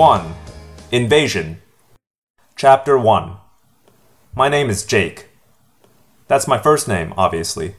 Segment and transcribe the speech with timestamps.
[0.00, 0.34] 1
[0.92, 1.60] Invasion.
[2.56, 3.36] Chapter 1
[4.34, 5.28] My name is Jake.
[6.26, 7.74] That's my first name, obviously.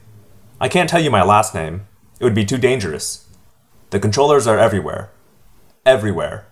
[0.60, 1.88] I can't tell you my last name,
[2.20, 3.26] it would be too dangerous.
[3.90, 5.10] The controllers are everywhere.
[5.84, 6.46] Everywhere.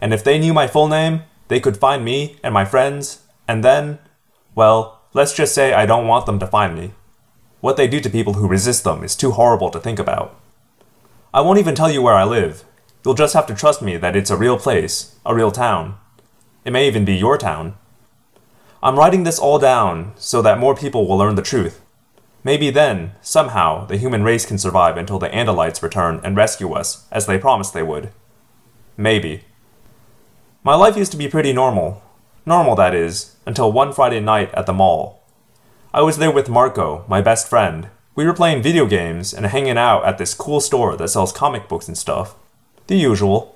[0.00, 3.64] And if they knew my full name, they could find me and my friends, and
[3.64, 3.98] then,
[4.54, 6.92] well, let's just say I don't want them to find me.
[7.60, 10.38] What they do to people who resist them is too horrible to think about.
[11.34, 12.64] I won't even tell you where I live.
[13.04, 15.98] You'll just have to trust me that it's a real place, a real town.
[16.64, 17.76] It may even be your town.
[18.82, 21.80] I'm writing this all down so that more people will learn the truth.
[22.44, 27.06] Maybe then, somehow, the human race can survive until the Andalites return and rescue us,
[27.10, 28.10] as they promised they would.
[28.96, 29.44] Maybe.
[30.62, 32.02] My life used to be pretty normal.
[32.46, 35.22] Normal, that is, until one Friday night at the mall.
[35.92, 37.88] I was there with Marco, my best friend.
[38.14, 41.68] We were playing video games and hanging out at this cool store that sells comic
[41.68, 42.34] books and stuff.
[42.88, 43.54] The usual.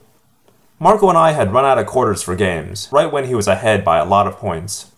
[0.78, 3.83] Marco and I had run out of quarters for games, right when he was ahead
[3.83, 4.92] by a lot of points.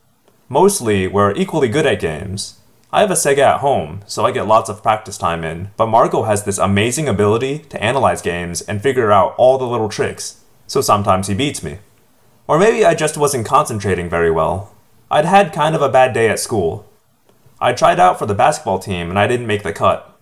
[0.49, 2.59] Mostly, we're equally good at games.
[2.93, 5.87] I have a Sega at home, so I get lots of practice time in, but
[5.87, 10.43] Marco has this amazing ability to analyze games and figure out all the little tricks,
[10.67, 11.79] so sometimes he beats me.
[12.49, 14.75] Or maybe I just wasn't concentrating very well.
[15.13, 16.91] I'd had kind of a bad day at school.
[17.61, 20.19] I tried out for the basketball team and I didn't make the cut.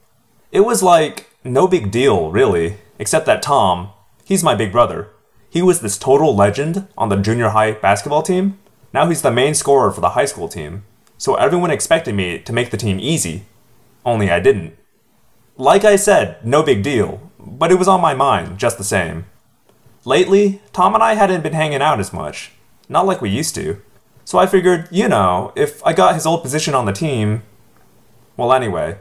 [0.50, 3.88] It was like, no big deal, really, except that Tom,
[4.24, 5.10] he's my big brother,
[5.50, 8.58] he was this total legend on the junior high basketball team.
[8.92, 10.84] Now he's the main scorer for the high school team,
[11.18, 13.44] so everyone expected me to make the team easy.
[14.04, 14.76] Only I didn't.
[15.56, 19.26] Like I said, no big deal, but it was on my mind just the same.
[20.04, 22.52] Lately, Tom and I hadn't been hanging out as much.
[22.88, 23.80] Not like we used to.
[24.24, 27.42] So I figured, you know, if I got his old position on the team.
[28.36, 28.98] Well, anyway,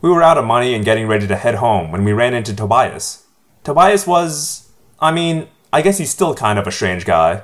[0.00, 2.54] we were out of money and getting ready to head home when we ran into
[2.54, 3.26] Tobias.
[3.68, 4.66] Tobias was.
[4.98, 7.42] I mean, I guess he's still kind of a strange guy.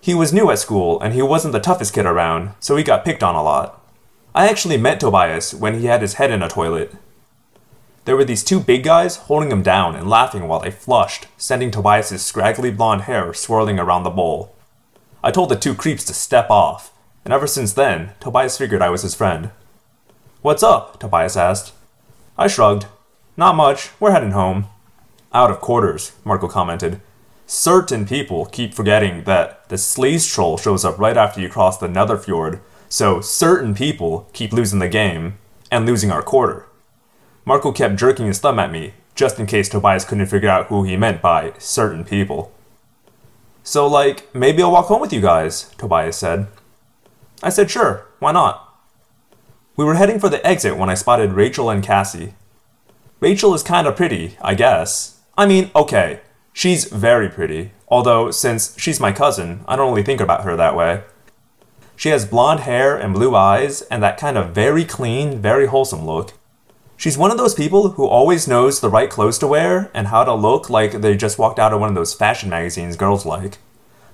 [0.00, 3.04] He was new at school and he wasn't the toughest kid around, so he got
[3.04, 3.84] picked on a lot.
[4.32, 6.94] I actually met Tobias when he had his head in a toilet.
[8.04, 11.72] There were these two big guys holding him down and laughing while they flushed, sending
[11.72, 14.54] Tobias's scraggly blonde hair swirling around the bowl.
[15.20, 16.92] I told the two creeps to step off,
[17.24, 19.50] and ever since then, Tobias figured I was his friend.
[20.42, 21.00] What's up?
[21.00, 21.72] Tobias asked.
[22.38, 22.86] I shrugged.
[23.36, 24.66] Not much, we're heading home.
[25.32, 27.00] Out of quarters, Marco commented.
[27.46, 31.88] Certain people keep forgetting that the Sleaze Troll shows up right after you cross the
[31.88, 35.38] Nether Fjord, so certain people keep losing the game,
[35.70, 36.66] and losing our quarter.
[37.44, 40.82] Marco kept jerking his thumb at me, just in case Tobias couldn't figure out who
[40.82, 42.52] he meant by certain people.
[43.62, 46.48] So, like, maybe I'll walk home with you guys, Tobias said.
[47.42, 48.66] I said, sure, why not?
[49.76, 52.34] We were heading for the exit when I spotted Rachel and Cassie.
[53.20, 55.19] Rachel is kinda pretty, I guess.
[55.40, 56.20] I mean, okay,
[56.52, 60.76] she's very pretty, although since she's my cousin, I don't really think about her that
[60.76, 61.02] way.
[61.96, 66.04] She has blonde hair and blue eyes and that kind of very clean, very wholesome
[66.04, 66.34] look.
[66.98, 70.24] She's one of those people who always knows the right clothes to wear and how
[70.24, 73.56] to look like they just walked out of one of those fashion magazines girls like.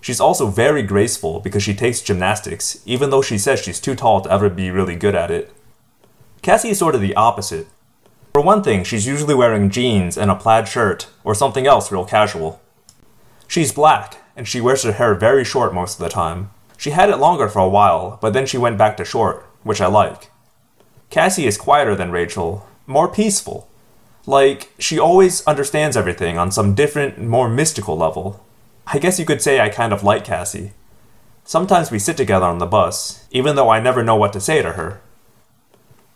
[0.00, 4.20] She's also very graceful because she takes gymnastics, even though she says she's too tall
[4.20, 5.52] to ever be really good at it.
[6.42, 7.66] Cassie is sort of the opposite.
[8.36, 12.04] For one thing, she's usually wearing jeans and a plaid shirt, or something else real
[12.04, 12.60] casual.
[13.48, 16.50] She's black, and she wears her hair very short most of the time.
[16.76, 19.80] She had it longer for a while, but then she went back to short, which
[19.80, 20.30] I like.
[21.08, 23.70] Cassie is quieter than Rachel, more peaceful.
[24.26, 28.44] Like, she always understands everything on some different, more mystical level.
[28.86, 30.72] I guess you could say I kind of like Cassie.
[31.44, 34.60] Sometimes we sit together on the bus, even though I never know what to say
[34.60, 35.00] to her.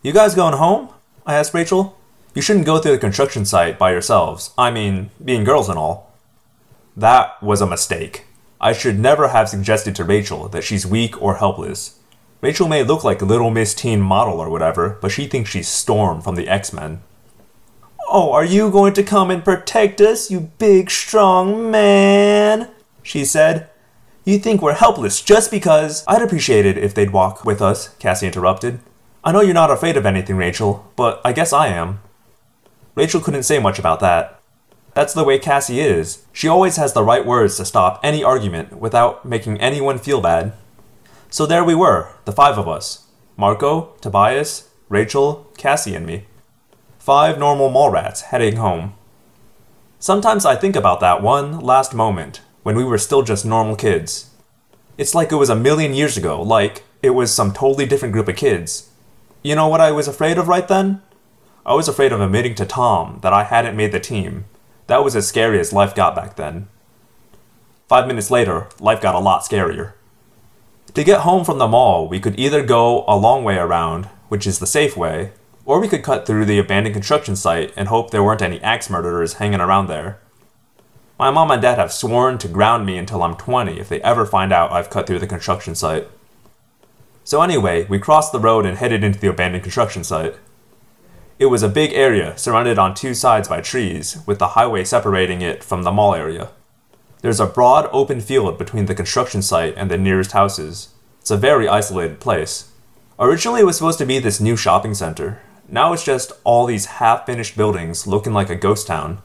[0.02, 0.90] You guys going home?
[1.24, 1.96] I asked Rachel.
[2.34, 4.52] You shouldn't go through the construction site by yourselves.
[4.56, 6.12] I mean, being girls and all.
[6.96, 8.24] That was a mistake.
[8.60, 11.98] I should never have suggested to Rachel that she's weak or helpless.
[12.40, 16.20] Rachel may look like Little Miss Teen model or whatever, but she thinks she's Storm
[16.22, 17.02] from the X Men.
[18.08, 22.70] Oh, are you going to come and protect us, you big, strong man?
[23.02, 23.70] She said.
[24.24, 26.04] You think we're helpless just because.
[26.06, 28.80] I'd appreciate it if they'd walk with us, Cassie interrupted.
[29.24, 32.00] I know you're not afraid of anything, Rachel, but I guess I am.
[32.94, 34.40] Rachel couldn't say much about that.
[34.94, 36.26] That's the way Cassie is.
[36.32, 40.52] She always has the right words to stop any argument without making anyone feel bad.
[41.30, 43.06] So there we were, the five of us
[43.36, 46.24] Marco, Tobias, Rachel, Cassie, and me.
[46.98, 48.94] Five normal mall rats heading home.
[49.98, 54.30] Sometimes I think about that one last moment when we were still just normal kids.
[54.98, 58.28] It's like it was a million years ago, like it was some totally different group
[58.28, 58.90] of kids.
[59.42, 61.00] You know what I was afraid of right then?
[61.64, 64.46] I was afraid of admitting to Tom that I hadn't made the team.
[64.86, 66.68] That was as scary as life got back then.
[67.88, 69.92] Five minutes later, life got a lot scarier.
[70.94, 74.46] To get home from the mall, we could either go a long way around, which
[74.46, 75.32] is the safe way,
[75.64, 78.88] or we could cut through the abandoned construction site and hope there weren't any axe
[78.88, 80.18] murderers hanging around there.
[81.18, 84.24] My mom and dad have sworn to ground me until I'm 20 if they ever
[84.24, 86.08] find out I've cut through the construction site.
[87.22, 90.34] So, anyway, we crossed the road and headed into the abandoned construction site.
[91.40, 95.40] It was a big area surrounded on two sides by trees, with the highway separating
[95.40, 96.50] it from the mall area.
[97.22, 100.90] There's a broad open field between the construction site and the nearest houses.
[101.18, 102.70] It's a very isolated place.
[103.18, 105.40] Originally, it was supposed to be this new shopping center.
[105.66, 109.22] Now it's just all these half finished buildings looking like a ghost town.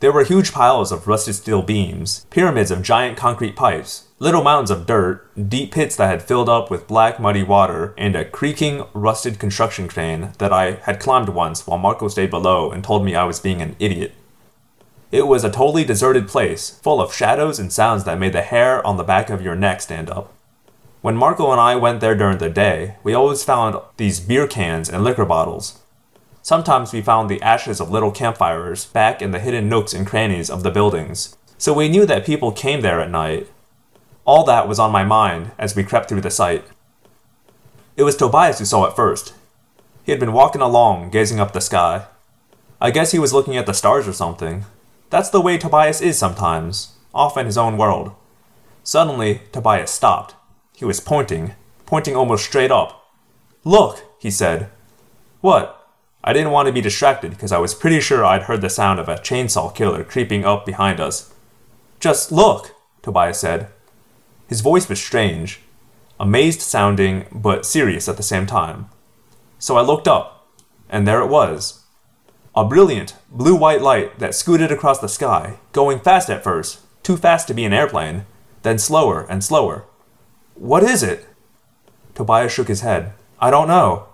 [0.00, 4.70] There were huge piles of rusted steel beams, pyramids of giant concrete pipes, little mounds
[4.70, 8.84] of dirt, deep pits that had filled up with black muddy water, and a creaking,
[8.92, 13.14] rusted construction crane that I had climbed once while Marco stayed below and told me
[13.14, 14.12] I was being an idiot.
[15.10, 18.84] It was a totally deserted place, full of shadows and sounds that made the hair
[18.86, 20.32] on the back of your neck stand up.
[21.02, 24.88] When Marco and I went there during the day, we always found these beer cans
[24.88, 25.80] and liquor bottles,
[26.44, 30.50] Sometimes we found the ashes of little campfires back in the hidden nooks and crannies
[30.50, 33.48] of the buildings, so we knew that people came there at night.
[34.24, 36.64] All that was on my mind as we crept through the site.
[37.96, 39.34] It was Tobias who saw it first.
[40.02, 42.06] He had been walking along, gazing up the sky.
[42.80, 44.64] I guess he was looking at the stars or something.
[45.10, 48.12] That's the way Tobias is sometimes, off in his own world.
[48.82, 50.34] Suddenly, Tobias stopped.
[50.74, 51.54] He was pointing,
[51.86, 53.12] pointing almost straight up.
[53.62, 54.70] Look, he said.
[55.40, 55.88] What?
[56.22, 58.98] I didn't want to be distracted because I was pretty sure I'd heard the sound
[58.98, 61.32] of a chainsaw killer creeping up behind us.
[62.00, 63.68] Just look, Tobias said.
[64.46, 65.60] His voice was strange,
[66.20, 68.88] amazed sounding, but serious at the same time.
[69.58, 70.48] So I looked up,
[70.88, 71.84] and there it was.
[72.54, 77.16] A brilliant, blue white light that scooted across the sky, going fast at first, too
[77.16, 78.26] fast to be an airplane,
[78.62, 79.84] then slower and slower.
[80.54, 81.26] What is it?
[82.14, 83.12] Tobias shook his head.
[83.40, 84.06] I don't know.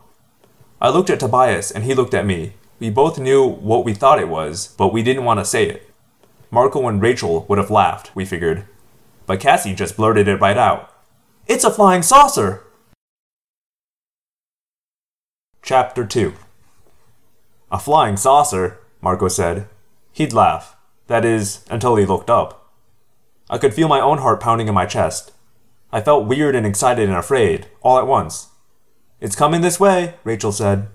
[0.81, 2.55] I looked at Tobias and he looked at me.
[2.79, 5.91] We both knew what we thought it was, but we didn't want to say it.
[6.51, 8.67] Marco and Rachel would have laughed, we figured.
[9.31, 10.93] But Cassie just blurted it right out.
[11.47, 12.65] It's a flying saucer!
[15.63, 16.35] Chapter 2
[17.71, 19.69] A flying saucer, Marco said.
[20.11, 20.75] He'd laugh.
[21.07, 22.73] That is, until he looked up.
[23.49, 25.31] I could feel my own heart pounding in my chest.
[25.93, 28.49] I felt weird and excited and afraid, all at once.
[29.21, 30.89] It's coming this way, Rachel said.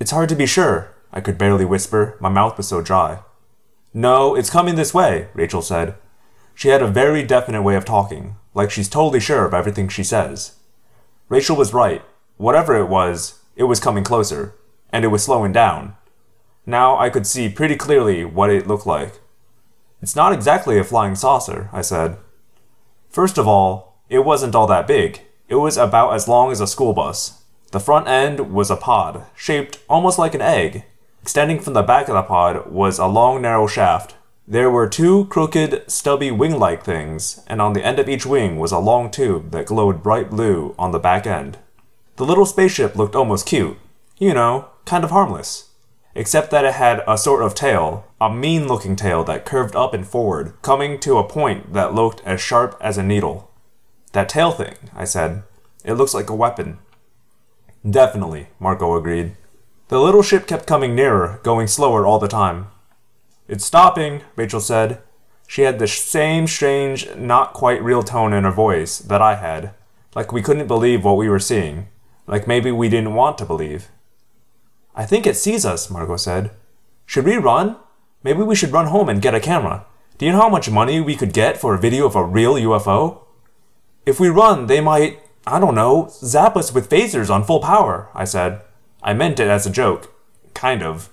[0.00, 3.18] It's hard to be sure, I could barely whisper, my mouth was so dry.
[3.92, 5.96] No, it's coming this way, Rachel said.
[6.54, 10.04] She had a very definite way of talking, like she's totally sure of everything she
[10.04, 10.56] says.
[11.28, 12.02] Rachel was right.
[12.36, 14.54] Whatever it was, it was coming closer,
[14.92, 15.96] and it was slowing down.
[16.66, 19.20] Now I could see pretty clearly what it looked like.
[20.00, 22.18] It's not exactly a flying saucer, I said.
[23.08, 25.22] First of all, it wasn't all that big.
[25.48, 27.42] It was about as long as a school bus.
[27.72, 30.84] The front end was a pod, shaped almost like an egg.
[31.22, 34.14] Extending from the back of the pod was a long, narrow shaft.
[34.46, 38.58] There were two crooked, stubby wing like things, and on the end of each wing
[38.58, 41.56] was a long tube that glowed bright blue on the back end.
[42.16, 43.78] The little spaceship looked almost cute.
[44.18, 45.70] You know, kind of harmless.
[46.14, 49.94] Except that it had a sort of tail, a mean looking tail that curved up
[49.94, 53.50] and forward, coming to a point that looked as sharp as a needle.
[54.12, 55.42] That tail thing, I said.
[55.84, 56.78] It looks like a weapon.
[57.88, 59.36] Definitely, Marco agreed.
[59.88, 62.68] The little ship kept coming nearer, going slower all the time.
[63.46, 65.02] It's stopping, Rachel said.
[65.46, 69.74] She had the same strange, not quite real tone in her voice that I had,
[70.14, 71.88] like we couldn't believe what we were seeing,
[72.26, 73.88] like maybe we didn't want to believe.
[74.94, 76.52] I think it sees us, Marco said.
[77.04, 77.76] Should we run?
[78.22, 79.84] Maybe we should run home and get a camera.
[80.16, 82.54] Do you know how much money we could get for a video of a real
[82.54, 83.24] UFO?
[84.06, 88.08] If we run, they might, I don't know, zap us with phasers on full power,
[88.14, 88.62] I said.
[89.02, 90.14] I meant it as a joke.
[90.54, 91.10] Kind of.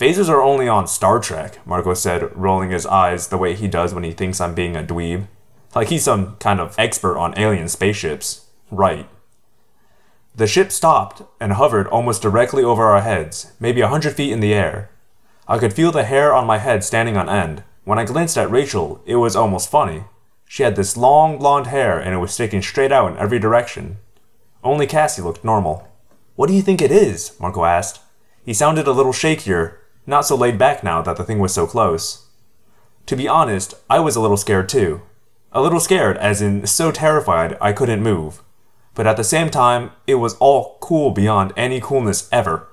[0.00, 3.92] Phasers are only on Star Trek, Marco said, rolling his eyes the way he does
[3.92, 5.26] when he thinks I'm being a dweeb.
[5.74, 8.46] Like he's some kind of expert on alien spaceships.
[8.70, 9.06] Right.
[10.34, 14.40] The ship stopped and hovered almost directly over our heads, maybe a hundred feet in
[14.40, 14.88] the air.
[15.46, 17.62] I could feel the hair on my head standing on end.
[17.84, 20.04] When I glanced at Rachel, it was almost funny.
[20.46, 23.98] She had this long blonde hair and it was sticking straight out in every direction.
[24.64, 25.86] Only Cassie looked normal.
[26.36, 27.38] What do you think it is?
[27.38, 28.00] Marco asked.
[28.46, 29.76] He sounded a little shakier,
[30.10, 32.26] not so laid back now that the thing was so close.
[33.06, 35.02] To be honest, I was a little scared too.
[35.52, 38.42] A little scared, as in so terrified I couldn't move.
[38.94, 42.68] But at the same time, it was all cool beyond any coolness ever.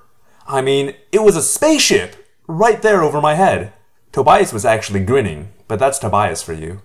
[0.46, 2.26] I mean, it was a spaceship!
[2.46, 3.72] Right there over my head.
[4.12, 6.82] Tobias was actually grinning, but that's Tobias for you.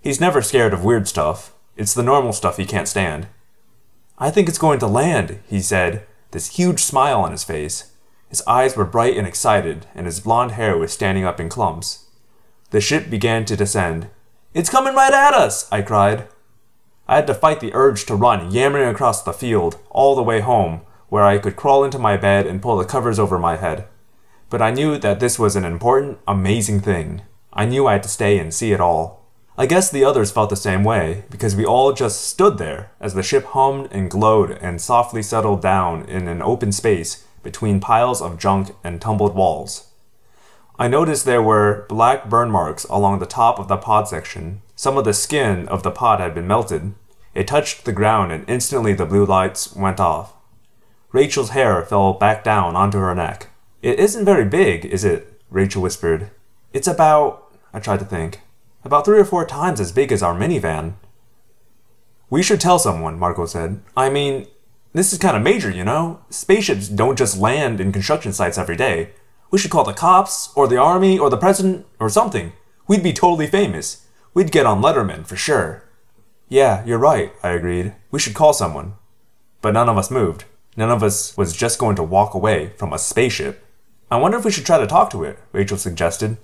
[0.00, 1.52] He's never scared of weird stuff.
[1.76, 3.28] It's the normal stuff he can't stand.
[4.18, 7.91] I think it's going to land, he said, this huge smile on his face.
[8.32, 12.06] His eyes were bright and excited, and his blond hair was standing up in clumps.
[12.70, 14.08] The ship began to descend.
[14.54, 16.28] It's coming right at us, I cried.
[17.06, 20.40] I had to fight the urge to run, yammering across the field, all the way
[20.40, 23.86] home, where I could crawl into my bed and pull the covers over my head.
[24.48, 27.20] But I knew that this was an important, amazing thing.
[27.52, 29.26] I knew I had to stay and see it all.
[29.58, 33.12] I guess the others felt the same way, because we all just stood there as
[33.12, 38.22] the ship hummed and glowed and softly settled down in an open space between piles
[38.22, 39.88] of junk and tumbled walls.
[40.78, 44.62] I noticed there were black burn marks along the top of the pod section.
[44.74, 46.94] Some of the skin of the pod had been melted.
[47.34, 50.32] It touched the ground and instantly the blue lights went off.
[51.12, 53.48] Rachel's hair fell back down onto her neck.
[53.82, 55.40] It isn't very big, is it?
[55.50, 56.30] Rachel whispered.
[56.72, 57.54] It's about.
[57.74, 58.40] I tried to think.
[58.84, 60.94] About three or four times as big as our minivan.
[62.30, 63.82] We should tell someone, Marco said.
[63.96, 64.46] I mean,
[64.92, 66.20] this is kind of major, you know?
[66.30, 69.10] Spaceships don't just land in construction sites every day.
[69.50, 72.52] We should call the cops, or the army, or the president, or something.
[72.86, 74.06] We'd be totally famous.
[74.34, 75.84] We'd get on Letterman, for sure.
[76.48, 77.94] Yeah, you're right, I agreed.
[78.10, 78.94] We should call someone.
[79.62, 80.44] But none of us moved.
[80.76, 83.64] None of us was just going to walk away from a spaceship.
[84.10, 86.36] I wonder if we should try to talk to it, Rachel suggested.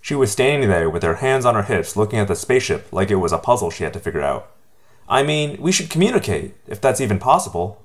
[0.00, 3.10] She was standing there with her hands on her hips looking at the spaceship like
[3.10, 4.50] it was a puzzle she had to figure out.
[5.08, 7.81] I mean, we should communicate, if that's even possible.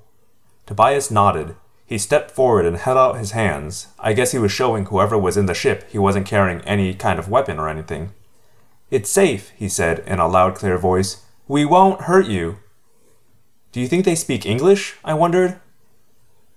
[0.68, 1.56] Tobias nodded.
[1.86, 3.86] He stepped forward and held out his hands.
[3.98, 7.18] I guess he was showing whoever was in the ship he wasn't carrying any kind
[7.18, 8.12] of weapon or anything.
[8.90, 11.24] It's safe, he said in a loud, clear voice.
[11.46, 12.58] We won't hurt you.
[13.72, 14.96] Do you think they speak English?
[15.02, 15.58] I wondered.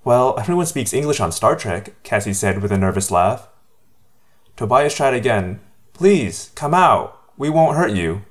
[0.04, 3.48] Well, everyone speaks English on Star Trek, Cassie said with a nervous laugh.
[4.58, 5.62] Tobias tried again.
[5.94, 7.18] Please, come out.
[7.38, 8.24] We won't hurt you.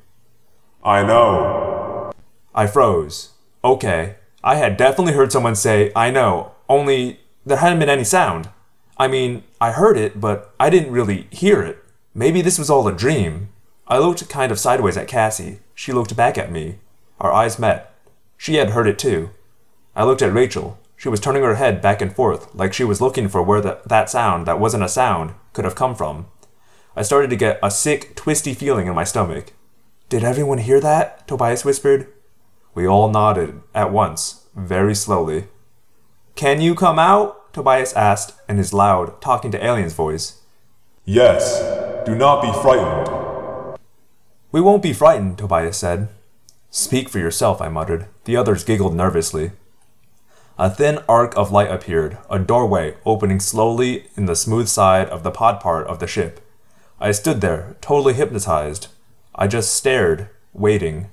[0.84, 2.12] I know.
[2.54, 3.30] I froze.
[3.64, 4.16] Okay.
[4.42, 8.48] I had definitely heard someone say, I know, only there hadn't been any sound.
[8.96, 11.82] I mean, I heard it, but I didn't really hear it.
[12.14, 13.50] Maybe this was all a dream.
[13.86, 15.60] I looked kind of sideways at Cassie.
[15.74, 16.78] She looked back at me.
[17.20, 17.94] Our eyes met.
[18.36, 19.30] She had heard it too.
[19.94, 20.78] I looked at Rachel.
[20.96, 23.80] She was turning her head back and forth, like she was looking for where the,
[23.86, 26.26] that sound that wasn't a sound could have come from.
[26.94, 29.52] I started to get a sick, twisty feeling in my stomach.
[30.08, 31.26] Did everyone hear that?
[31.26, 32.12] Tobias whispered.
[32.74, 35.48] We all nodded at once, very slowly.
[36.34, 37.52] Can you come out?
[37.52, 40.40] Tobias asked in his loud, talking to alien's voice.
[41.04, 41.60] Yes.
[42.06, 43.78] Do not be frightened.
[44.52, 46.08] We won't be frightened, Tobias said.
[46.70, 48.06] Speak for yourself, I muttered.
[48.24, 49.52] The others giggled nervously.
[50.58, 55.22] A thin arc of light appeared, a doorway opening slowly in the smooth side of
[55.22, 56.40] the pod part of the ship.
[57.00, 58.88] I stood there, totally hypnotized.
[59.34, 61.08] I just stared, waiting.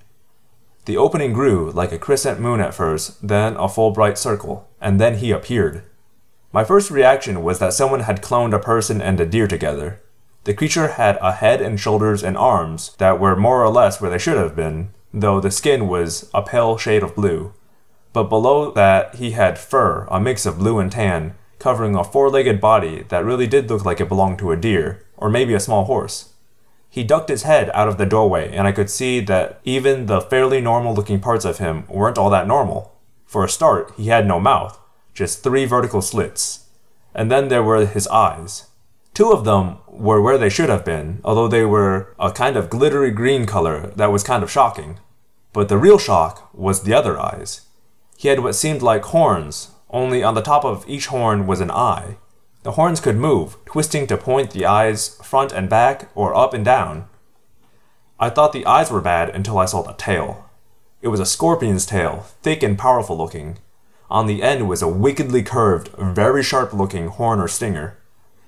[0.87, 4.99] The opening grew like a crescent moon at first, then a full bright circle, and
[4.99, 5.83] then he appeared.
[6.51, 10.01] My first reaction was that someone had cloned a person and a deer together.
[10.45, 14.09] The creature had a head and shoulders and arms that were more or less where
[14.09, 17.53] they should have been, though the skin was a pale shade of blue
[18.17, 22.31] but below that he had fur, a mix of blue and tan, covering a four
[22.31, 25.59] legged body that really did look like it belonged to a deer, or maybe a
[25.59, 26.33] small horse.
[26.89, 30.21] He ducked his head out of the doorway, and I could see that even the
[30.21, 32.95] fairly normal looking parts of him weren't all that normal.
[33.25, 34.79] For a start, he had no mouth,
[35.13, 36.65] just three vertical slits.
[37.13, 38.67] And then there were his eyes.
[39.13, 42.69] Two of them were where they should have been, although they were a kind of
[42.69, 44.99] glittery green color that was kind of shocking.
[45.53, 47.61] But the real shock was the other eyes.
[48.15, 51.71] He had what seemed like horns, only on the top of each horn was an
[51.71, 52.17] eye.
[52.67, 56.65] The horns could move, twisting to point the eyes front and back or up and
[56.65, 57.07] down.
[58.19, 60.49] I thought the eyes were bad until I saw the tail.
[61.01, 63.59] It was a scorpion's tail, thick and powerful looking.
[64.09, 67.99] On the end was a wickedly curved, very sharp looking horn or stinger.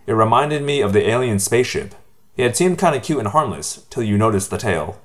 [0.05, 1.95] It reminded me of the alien spaceship.
[2.35, 4.99] It had seemed kind of cute and harmless, till you noticed the tail.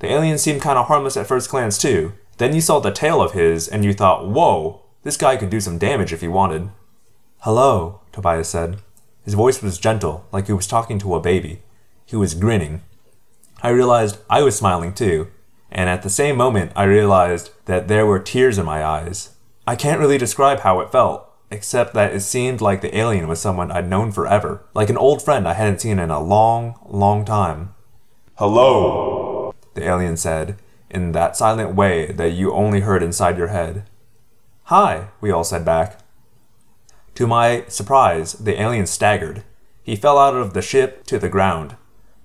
[0.00, 3.22] The alien seemed kind of harmless at first glance, too, then you saw the tail
[3.22, 6.68] of his, and you thought, whoa, this guy could do some damage if he wanted.
[7.38, 8.78] Hello, Tobias said.
[9.24, 11.62] His voice was gentle, like he was talking to a baby.
[12.04, 12.82] He was grinning.
[13.62, 15.28] I realized I was smiling too,
[15.70, 19.30] and at the same moment I realized that there were tears in my eyes.
[19.66, 23.40] I can't really describe how it felt, except that it seemed like the alien was
[23.40, 27.24] someone I'd known forever, like an old friend I hadn't seen in a long, long
[27.24, 27.74] time.
[28.36, 30.56] Hello, the alien said,
[30.90, 33.84] in that silent way that you only heard inside your head.
[34.64, 36.01] Hi, we all said back.
[37.14, 39.42] To my surprise, the alien staggered.
[39.82, 41.76] He fell out of the ship to the ground.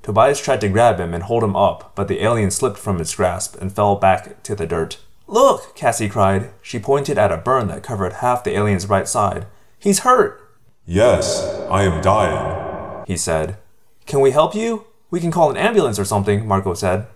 [0.03, 3.13] Tobias tried to grab him and hold him up, but the alien slipped from his
[3.13, 4.99] grasp and fell back to the dirt.
[5.27, 6.51] Look, Cassie cried.
[6.61, 9.45] She pointed at a burn that covered half the alien's right side.
[9.77, 10.41] He's hurt,
[10.85, 13.03] Yes, I am dying.
[13.05, 13.57] he said.
[14.05, 14.85] Can we help you?
[15.11, 17.07] We can call an ambulance or something, Marco said.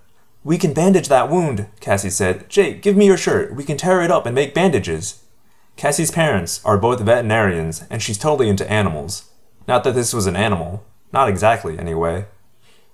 [0.43, 2.49] We can bandage that wound, Cassie said.
[2.49, 3.55] Jake, give me your shirt.
[3.55, 5.20] We can tear it up and make bandages.
[5.75, 9.29] Cassie's parents are both veterinarians, and she's totally into animals.
[9.67, 10.83] Not that this was an animal.
[11.11, 12.25] Not exactly, anyway.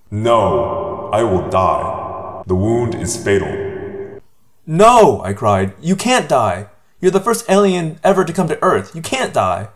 [0.10, 2.44] No, I will die.
[2.46, 4.22] The wound is fatal.
[4.66, 5.74] No, I cried.
[5.82, 6.68] You can't die.
[7.00, 8.96] You're the first alien ever to come to Earth.
[8.96, 9.70] You can't die.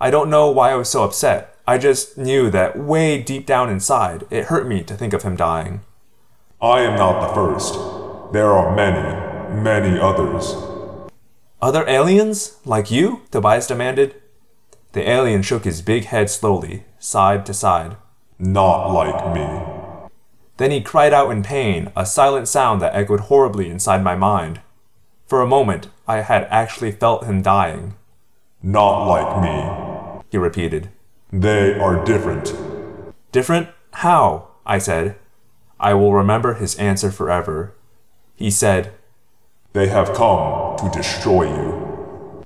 [0.00, 1.56] I don't know why I was so upset.
[1.66, 5.36] I just knew that way deep down inside, it hurt me to think of him
[5.36, 5.82] dying.
[6.60, 7.74] I am not the first.
[8.32, 10.54] There are many, many others.
[11.62, 12.56] Other aliens?
[12.64, 13.22] Like you?
[13.30, 14.20] Tobias demanded.
[14.92, 17.96] The alien shook his big head slowly, side to side.
[18.36, 20.10] Not like me.
[20.56, 24.60] Then he cried out in pain, a silent sound that echoed horribly inside my mind.
[25.26, 27.94] For a moment, I had actually felt him dying,
[28.60, 30.22] Not like me.
[30.30, 30.90] he repeated.
[31.32, 32.54] They are different.
[33.30, 33.68] Different?
[33.92, 34.48] How?
[34.66, 35.14] I said.
[35.80, 37.72] I will remember his answer forever.
[38.34, 38.92] He said,
[39.74, 42.44] They have come to destroy you.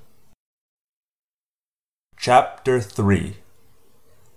[2.16, 3.38] Chapter 3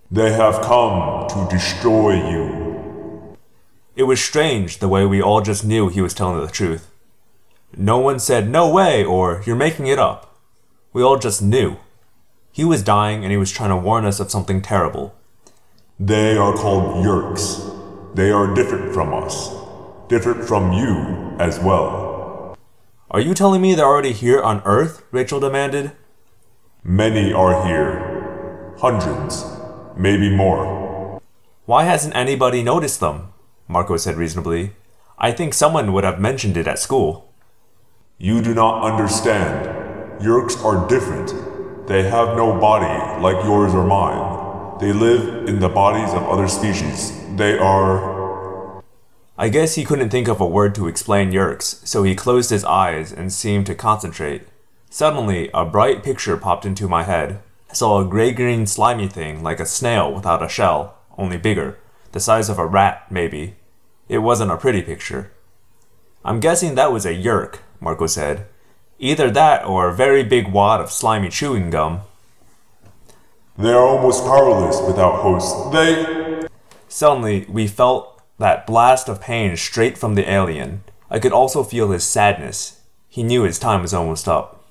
[0.09, 3.37] They have come to destroy you.
[3.95, 6.89] It was strange the way we all just knew he was telling the truth.
[7.77, 10.39] No one said, No way, or You're making it up.
[10.91, 11.77] We all just knew.
[12.51, 15.13] He was dying and he was trying to warn us of something terrible.
[15.99, 18.15] They are called Yeerks.
[18.15, 19.53] They are different from us.
[20.07, 22.08] Different from you as well.
[23.11, 25.01] Are you telling me they're already here on Earth?
[25.09, 25.93] Rachel demanded.
[26.83, 28.75] Many are here.
[28.77, 29.45] Hundreds.
[29.97, 31.19] Maybe more.
[31.65, 33.33] Why hasn't anybody noticed them?
[33.67, 34.73] Marco said reasonably.
[35.17, 37.33] I think someone would have mentioned it at school.
[38.19, 39.65] You do not understand.
[40.21, 41.87] Yeerks are different.
[41.87, 44.77] They have no body like yours or mine.
[44.79, 47.11] They live in the bodies of other species.
[47.37, 48.18] They are.
[49.41, 52.65] I guess he couldn't think of a word to explain Yeerks, so he closed his
[52.65, 54.41] eyes and seemed to concentrate.
[54.89, 57.39] Suddenly, a bright picture popped into my head.
[57.71, 61.77] I saw a gray green slimy thing like a snail without a shell, only bigger,
[62.11, 63.55] the size of a rat, maybe.
[64.09, 65.31] It wasn't a pretty picture.
[66.25, 68.45] I'm guessing that was a Yeerk, Marco said.
[68.99, 72.01] Either that or a very big wad of slimy chewing gum.
[73.57, 75.71] They are almost powerless without hosts.
[75.71, 76.45] They.
[76.89, 80.81] Suddenly, we felt that blast of pain straight from the alien.
[81.09, 82.81] I could also feel his sadness.
[83.09, 84.65] He knew his time was almost up.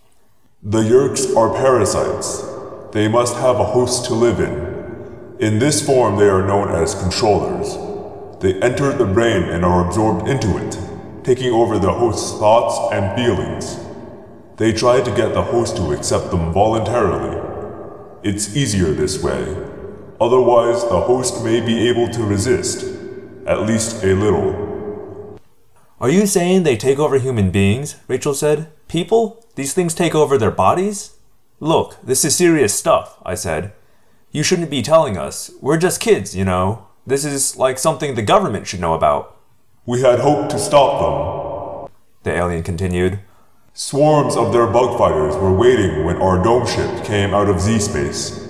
[0.62, 2.44] The Yeerks are parasites.
[2.92, 5.36] They must have a host to live in.
[5.38, 7.76] In this form, they are known as controllers.
[8.40, 10.78] They enter the brain and are absorbed into it,
[11.22, 13.78] taking over the host's thoughts and feelings.
[14.56, 17.36] They try to get the host to accept them voluntarily.
[18.22, 19.42] It's easier this way.
[20.20, 22.97] Otherwise, the host may be able to resist,
[23.48, 25.40] at least a little.
[26.00, 27.96] Are you saying they take over human beings?
[28.06, 28.70] Rachel said.
[28.86, 29.44] People?
[29.54, 31.14] These things take over their bodies?
[31.58, 33.72] Look, this is serious stuff, I said.
[34.30, 35.50] You shouldn't be telling us.
[35.62, 36.86] We're just kids, you know.
[37.06, 39.36] This is like something the government should know about.
[39.86, 41.90] We had hoped to stop them.
[42.22, 43.20] The alien continued.
[43.72, 47.78] Swarms of their bug fighters were waiting when our dome ship came out of Z
[47.78, 48.48] space.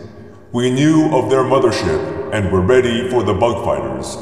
[0.52, 4.16] We knew of their mothership and were ready for the bug fighters.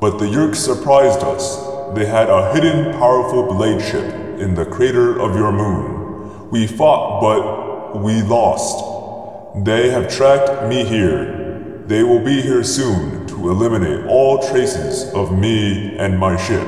[0.00, 1.56] But the Yeerks surprised us.
[1.94, 4.04] They had a hidden powerful blade ship
[4.38, 6.50] in the crater of your moon.
[6.50, 9.64] We fought, but we lost.
[9.64, 11.82] They have tracked me here.
[11.86, 16.66] They will be here soon to eliminate all traces of me and my ship.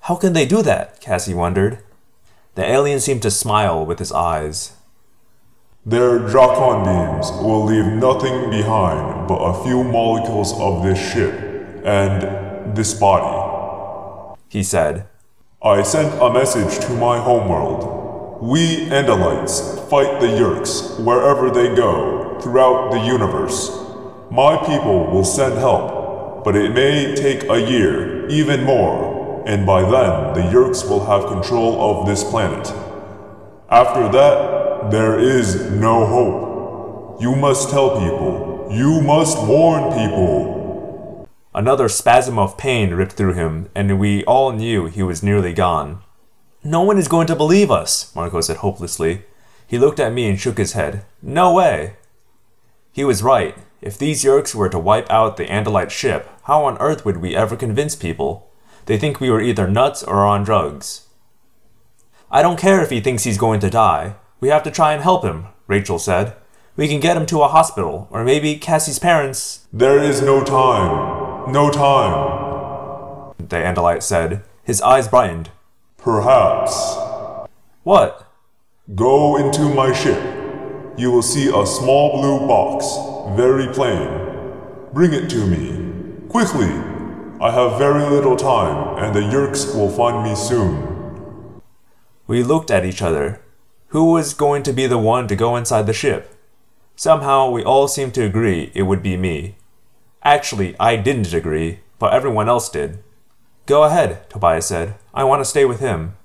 [0.00, 1.00] How can they do that?
[1.00, 1.78] Cassie wondered.
[2.54, 4.74] The alien seemed to smile with his eyes.
[5.84, 11.53] Their Dracon beams will leave nothing behind but a few molecules of this ship
[11.84, 14.36] and this body.
[14.48, 15.06] He said.
[15.62, 18.42] I sent a message to my homeworld.
[18.42, 23.70] We Andalites fight the Yeerks wherever they go throughout the universe.
[24.30, 29.82] My people will send help, but it may take a year, even more, and by
[29.82, 32.72] then the Yeerks will have control of this planet.
[33.70, 37.22] After that, there is no hope.
[37.22, 38.68] You must tell people.
[38.70, 40.53] You must warn people.
[41.54, 46.02] Another spasm of pain ripped through him, and we all knew he was nearly gone.
[46.64, 49.22] No one is going to believe us, Marco said hopelessly.
[49.64, 51.04] He looked at me and shook his head.
[51.22, 51.94] No way.
[52.90, 53.56] He was right.
[53.80, 57.36] If these Yeerks were to wipe out the Andalite ship, how on earth would we
[57.36, 58.50] ever convince people?
[58.86, 61.06] They think we were either nuts or on drugs.
[62.32, 64.16] I don't care if he thinks he's going to die.
[64.40, 66.34] We have to try and help him, Rachel said.
[66.76, 69.66] We can get him to a hospital, or maybe Cassie's parents.
[69.72, 71.23] There is no time.
[71.48, 73.34] No time.
[73.38, 74.42] The Andalite said.
[74.62, 75.50] His eyes brightened.
[75.98, 76.96] Perhaps.
[77.82, 78.26] What?
[78.94, 80.18] Go into my ship.
[80.96, 82.86] You will see a small blue box,
[83.36, 84.08] very plain.
[84.92, 86.28] Bring it to me.
[86.28, 86.70] Quickly!
[87.40, 91.60] I have very little time, and the Yeerks will find me soon.
[92.26, 93.42] We looked at each other.
[93.88, 96.34] Who was going to be the one to go inside the ship?
[96.96, 99.56] Somehow we all seemed to agree it would be me.
[100.24, 102.98] Actually, I didn't agree, but everyone else did.
[103.66, 104.94] Go ahead, Tobias said.
[105.12, 106.16] I want to stay with him.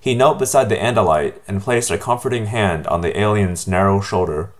[0.00, 4.52] He knelt beside the Andalite and placed a comforting hand on the alien's narrow shoulder.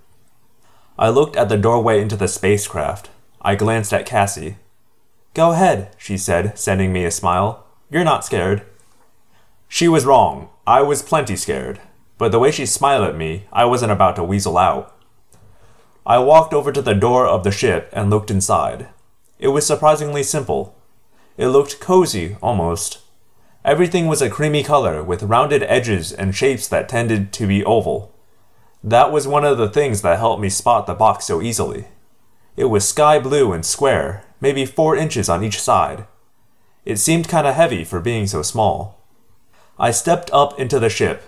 [0.98, 3.10] I looked at the doorway into the spacecraft.
[3.40, 4.56] I glanced at Cassie.
[5.34, 7.66] Go ahead, she said, sending me a smile.
[7.90, 8.62] You're not scared.
[9.68, 10.48] She was wrong.
[10.66, 11.80] I was plenty scared.
[12.16, 14.97] But the way she smiled at me, I wasn't about to weasel out.
[16.08, 18.88] I walked over to the door of the ship and looked inside.
[19.38, 20.74] It was surprisingly simple.
[21.36, 23.00] It looked cozy, almost.
[23.62, 28.14] Everything was a creamy color with rounded edges and shapes that tended to be oval.
[28.82, 31.88] That was one of the things that helped me spot the box so easily.
[32.56, 36.06] It was sky blue and square, maybe four inches on each side.
[36.86, 38.98] It seemed kind of heavy for being so small.
[39.78, 41.22] I stepped up into the ship.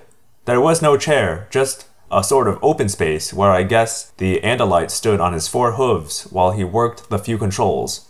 [0.46, 4.90] There was no chair, just a sort of open space where I guess the Andalite
[4.90, 8.08] stood on his four hooves while he worked the few controls.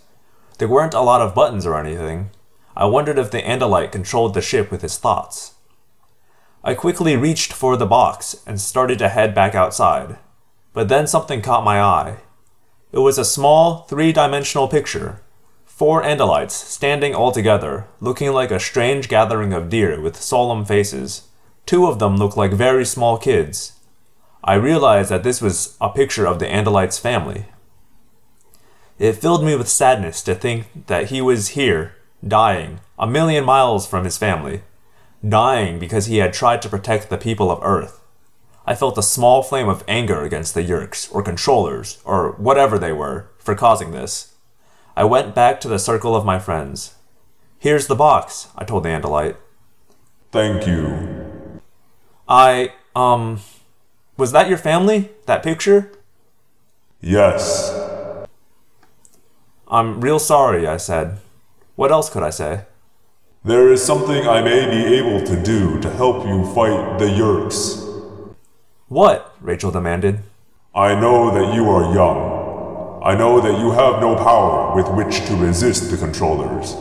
[0.58, 2.30] There weren't a lot of buttons or anything.
[2.76, 5.54] I wondered if the Andalite controlled the ship with his thoughts.
[6.64, 10.16] I quickly reached for the box and started to head back outside.
[10.72, 12.18] But then something caught my eye.
[12.92, 15.20] It was a small, three dimensional picture.
[15.64, 21.28] Four Andalites standing all together, looking like a strange gathering of deer with solemn faces.
[21.66, 23.79] Two of them looked like very small kids,
[24.42, 27.46] I realized that this was a picture of the Andalite's family.
[28.98, 31.94] It filled me with sadness to think that he was here,
[32.26, 34.62] dying, a million miles from his family,
[35.26, 38.00] dying because he had tried to protect the people of Earth.
[38.66, 42.92] I felt a small flame of anger against the Yeerks, or controllers, or whatever they
[42.92, 44.34] were, for causing this.
[44.96, 46.94] I went back to the circle of my friends.
[47.58, 49.36] Here's the box, I told the Andalite.
[50.30, 51.60] Thank you.
[52.28, 53.40] I, um,
[54.20, 55.08] was that your family?
[55.24, 55.90] That picture?
[57.00, 57.74] Yes.
[59.66, 61.18] I'm real sorry, I said.
[61.74, 62.66] What else could I say?
[63.42, 68.34] There is something I may be able to do to help you fight the Yeerks.
[68.88, 69.34] What?
[69.40, 70.20] Rachel demanded.
[70.74, 73.00] I know that you are young.
[73.02, 76.74] I know that you have no power with which to resist the controllers.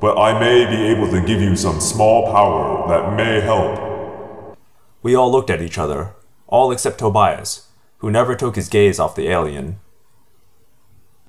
[0.00, 4.58] But I may be able to give you some small power that may help.
[5.04, 6.16] We all looked at each other,
[6.52, 9.80] all except Tobias, who never took his gaze off the alien.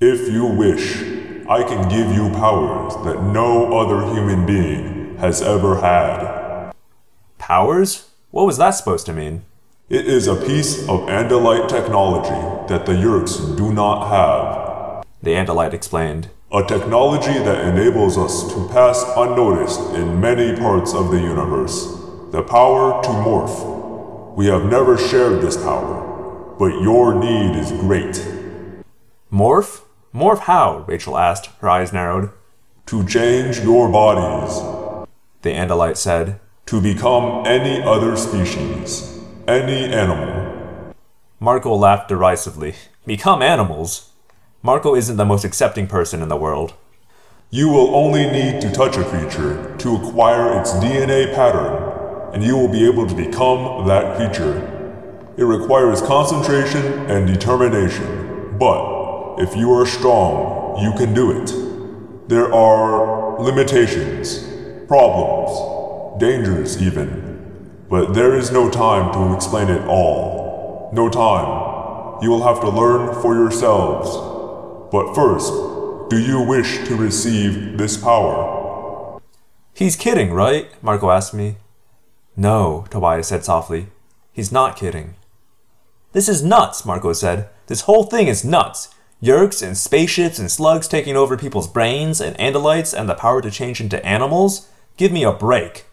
[0.01, 0.97] If you wish,
[1.47, 6.73] I can give you powers that no other human being has ever had.
[7.37, 8.09] Powers?
[8.31, 9.43] What was that supposed to mean?
[9.87, 15.05] It is a piece of Andalite technology that the Yeerks do not have.
[15.21, 16.31] The Andalite explained.
[16.51, 21.97] A technology that enables us to pass unnoticed in many parts of the universe.
[22.31, 23.72] The power to morph
[24.35, 28.15] we have never shared this power, but your need is great.
[29.31, 29.81] Morph?
[30.13, 30.83] Morph how?
[30.87, 32.31] Rachel asked, her eyes narrowed.
[32.87, 34.55] To change your bodies,
[35.43, 36.39] the Andalite said.
[36.67, 40.95] To become any other species, any animal.
[41.39, 42.73] Marco laughed derisively.
[43.05, 44.11] Become animals?
[44.63, 46.73] Marco isn't the most accepting person in the world.
[47.51, 51.82] You will only need to touch a creature to acquire its DNA pattern
[52.33, 54.57] and you will be able to become that creature.
[55.37, 61.53] It requires concentration and determination, but if you are strong, you can do it.
[62.27, 64.47] There are limitations,
[64.87, 70.89] problems, dangers even, but there is no time to explain it all.
[70.93, 72.21] No time.
[72.23, 74.09] You will have to learn for yourselves.
[74.91, 75.51] But first,
[76.09, 79.19] do you wish to receive this power?
[79.73, 80.69] He's kidding, right?
[80.83, 81.57] Marco asked me.
[82.35, 83.87] No, Tobias said softly.
[84.31, 85.15] He's not kidding.
[86.13, 87.49] This is nuts, Marco said.
[87.67, 88.93] This whole thing is nuts.
[89.21, 93.49] Yeerks and spaceships and slugs taking over people's brains and andalites and the power to
[93.49, 94.69] change into animals?
[94.97, 95.85] Give me a break.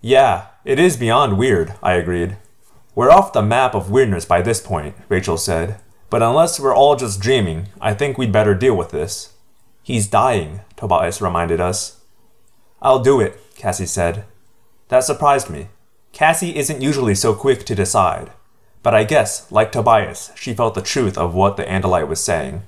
[0.00, 2.36] Yeah, it is beyond weird, I agreed.
[2.94, 5.80] We're off the map of weirdness by this point, Rachel said.
[6.08, 9.34] But unless we're all just dreaming, I think we'd better deal with this.
[9.82, 12.00] He's dying, Tobias reminded us.
[12.80, 14.24] I'll do it, Cassie said.
[14.88, 15.68] That surprised me.
[16.12, 18.30] Cassie isn't usually so quick to decide,
[18.82, 22.62] but I guess, like Tobias, she felt the truth of what the Andalite was saying.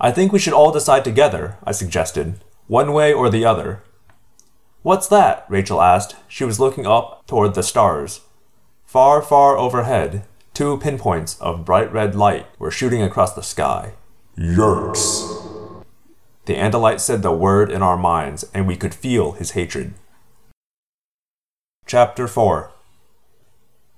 [0.00, 3.82] I think we should all decide together, I suggested, one way or the other.
[4.82, 5.46] What's that?
[5.48, 6.16] Rachel asked.
[6.28, 8.20] She was looking up toward the stars.
[8.84, 13.92] Far, far overhead, two pinpoints of bright red light were shooting across the sky.
[14.36, 15.84] Yeerks!
[16.44, 19.94] The Andalite said the word in our minds, and we could feel his hatred.
[21.86, 22.70] Chapter 4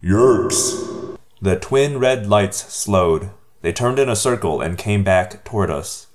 [0.02, 1.16] Yeerks.
[1.40, 3.30] The twin red lights slowed.
[3.60, 6.08] They turned in a circle and came back toward us.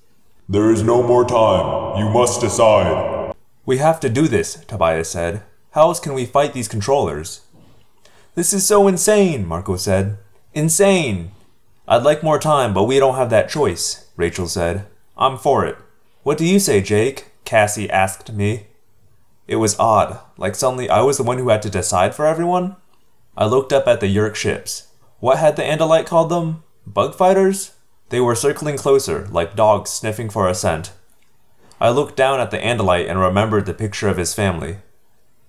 [0.50, 2.00] There is no more time.
[2.00, 3.34] You must decide.
[3.66, 5.44] We have to do this, Tobias said.
[5.72, 7.42] How else can we fight these controllers?
[8.36, 10.18] This is so insane, Marco said.
[10.54, 11.32] Insane!
[11.88, 14.86] I'd like more time, but we don't have that choice, Rachel said.
[15.18, 15.78] I'm for it.
[16.24, 17.28] What do you say, Jake?
[17.46, 18.68] Cassie asked me.
[19.50, 22.76] It was odd, like suddenly I was the one who had to decide for everyone.
[23.36, 24.90] I looked up at the Yeerk ships.
[25.20, 26.62] What had the Andalite called them?
[26.86, 27.72] Bug fighters?
[28.10, 30.94] They were circling closer, like dogs sniffing for a scent.
[31.82, 34.78] I looked down at the Andalite and remembered the picture of his family.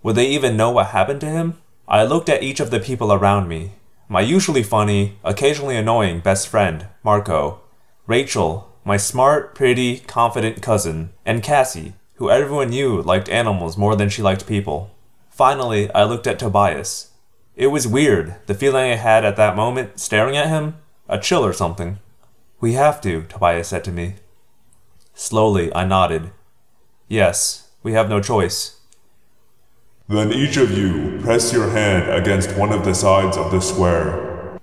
[0.02, 1.58] Would they even know what happened to him?
[1.86, 3.72] I looked at each of the people around me.
[4.08, 7.60] My usually funny, occasionally annoying best friend, Marco,
[8.06, 14.10] Rachel, my smart, pretty, confident cousin, and Cassie, who everyone knew liked animals more than
[14.10, 14.94] she liked people.
[15.30, 17.12] Finally, I looked at Tobias.
[17.56, 20.76] It was weird, the feeling I had at that moment, staring at him,
[21.08, 21.98] a chill or something.
[22.60, 24.16] We have to, Tobias said to me.
[25.14, 26.30] Slowly, I nodded.
[27.08, 28.80] Yes, we have no choice.
[30.06, 34.60] Then each of you press your hand against one of the sides of the square.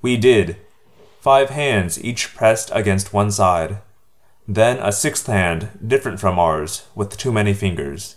[0.00, 0.56] We did.
[1.20, 3.82] Five hands each pressed against one side.
[4.48, 8.16] Then a sixth hand, different from ours, with too many fingers.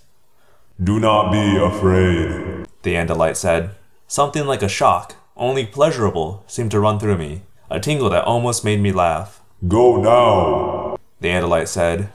[0.81, 3.71] Do not be afraid, the Andalite said.
[4.07, 8.63] Something like a shock, only pleasurable, seemed to run through me, a tingle that almost
[8.63, 9.41] made me laugh.
[9.67, 12.09] Go now, the Andalite said.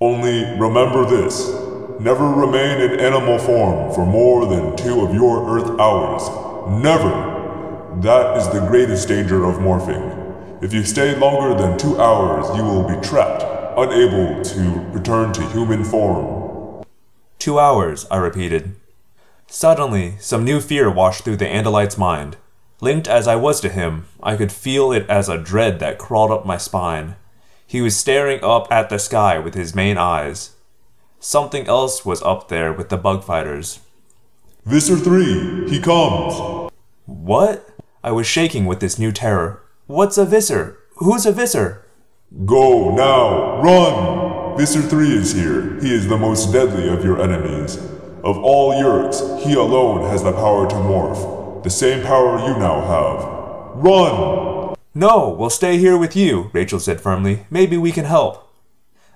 [0.00, 1.50] Only remember this
[2.00, 6.22] Never remain in animal form for more than two of your Earth hours.
[6.82, 8.00] Never!
[8.00, 10.21] That is the greatest danger of morphing.
[10.62, 13.42] If you stay longer than two hours, you will be trapped,
[13.76, 14.60] unable to
[14.92, 16.84] return to human form.
[17.40, 18.76] Two hours, I repeated.
[19.48, 22.36] Suddenly, some new fear washed through the Andalite's mind.
[22.80, 26.30] Linked as I was to him, I could feel it as a dread that crawled
[26.30, 27.16] up my spine.
[27.66, 30.52] He was staring up at the sky with his main eyes.
[31.18, 33.80] Something else was up there with the bug fighters.
[34.64, 36.70] Visser 3, he comes!
[37.06, 37.68] What?
[38.04, 39.58] I was shaking with this new terror.
[39.88, 40.78] What's a Visser?
[40.98, 41.84] Who's a Visser?
[42.46, 44.56] Go now, run!
[44.56, 45.80] Visser 3 is here.
[45.80, 47.78] He is the most deadly of your enemies.
[48.22, 52.80] Of all Yeerks, he alone has the power to morph, the same power you now
[52.82, 53.82] have.
[53.84, 54.76] Run!
[54.94, 57.46] No, we'll stay here with you, Rachel said firmly.
[57.50, 58.54] Maybe we can help.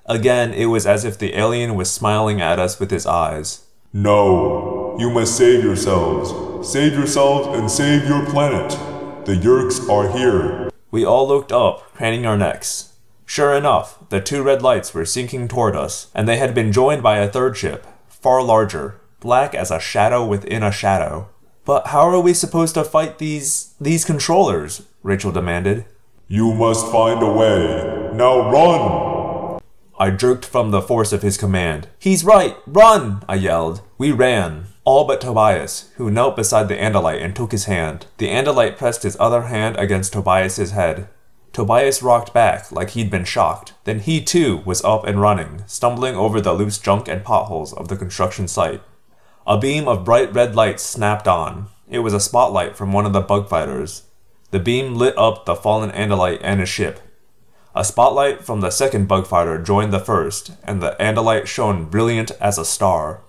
[0.07, 3.67] Again, it was as if the alien was smiling at us with his eyes.
[3.93, 6.69] No, you must save yourselves.
[6.69, 8.77] Save yourselves and save your planet.
[9.27, 10.71] The Yeerks are here.
[10.93, 12.93] We all looked up, craning our necks.
[13.25, 17.03] Sure enough, the two red lights were sinking toward us, and they had been joined
[17.03, 21.29] by a third ship, far larger, black as a shadow within a shadow.
[21.65, 24.83] But how are we supposed to fight these these controllers?
[25.03, 25.87] Rachel demanded.
[26.29, 28.11] You must find a way.
[28.15, 29.61] Now run!
[29.99, 31.89] I jerked from the force of his command.
[31.99, 32.57] He's right!
[32.65, 33.25] Run!
[33.29, 33.83] I yelled.
[33.99, 34.67] We ran.
[34.87, 38.07] All but Tobias, who knelt beside the Andalite and took his hand.
[38.19, 41.09] The Andalite pressed his other hand against Tobias's head.
[41.53, 43.75] Tobias rocked back like he'd been shocked.
[43.83, 47.89] Then he too was up and running, stumbling over the loose junk and potholes of
[47.89, 48.81] the construction site.
[49.45, 51.67] A beam of bright red light snapped on.
[51.91, 54.05] It was a spotlight from one of the bug fighters.
[54.53, 57.01] The beam lit up the fallen Andalite and his ship.
[57.75, 62.31] A spotlight from the second bug fighter joined the first, and the Andalite shone brilliant
[62.41, 63.23] as a star.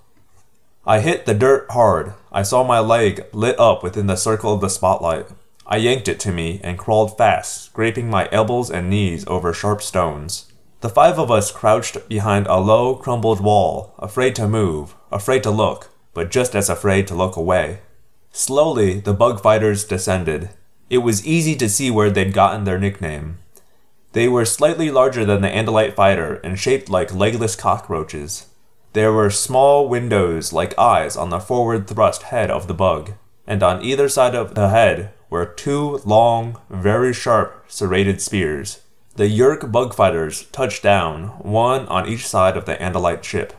[0.88, 2.13] I hit the dirt hard.
[2.32, 5.28] I saw my leg lit up within the circle of the spotlight.
[5.65, 9.82] I yanked it to me and crawled fast, scraping my elbows and knees over sharp
[9.82, 10.50] stones.
[10.80, 15.52] The five of us crouched behind a low, crumbled wall, afraid to move, afraid to
[15.52, 17.82] look, but just as afraid to look away.
[18.32, 20.52] Slowly, the bug fighters descended.
[20.89, 23.39] It was easy to see where they'd gotten their nickname.
[24.13, 28.45] They were slightly larger than the Andalite fighter and shaped like legless cockroaches.
[28.98, 33.12] There were small windows like eyes on the forward thrust head of the bug,
[33.46, 38.82] and on either side of the head were two long, very sharp, serrated spears.
[39.16, 43.54] The Yeerk bug fighters touched down, one on each side of the Andalite ship.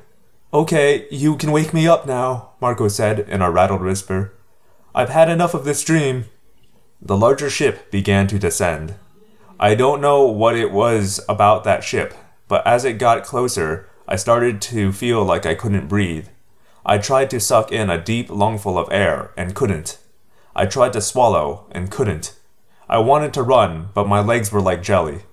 [0.52, 4.32] Okay, you can wake me up now, Marco said in a rattled whisper.
[4.92, 6.24] I've had enough of this dream.
[7.00, 8.96] The larger ship began to descend.
[9.60, 12.12] I don't know what it was about that ship,
[12.48, 16.28] but as it got closer, I started to feel like I couldn't breathe.
[16.86, 19.98] I tried to suck in a deep lungful of air and couldn't.
[20.56, 22.34] I tried to swallow and couldn't.
[22.88, 25.24] I wanted to run, but my legs were like jelly.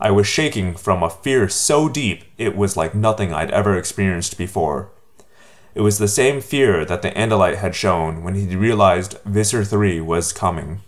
[0.00, 4.36] I was shaking from a fear so deep it was like nothing I'd ever experienced
[4.36, 4.90] before.
[5.76, 10.00] It was the same fear that the Andalite had shown when he realized Visser 3
[10.00, 10.80] was coming.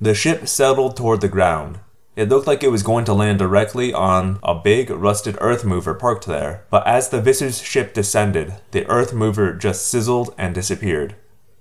[0.00, 1.80] The ship settled toward the ground.
[2.14, 5.94] It looked like it was going to land directly on a big rusted earth mover
[5.94, 11.14] parked there, but as the Visser's ship descended, the earth mover just sizzled and disappeared.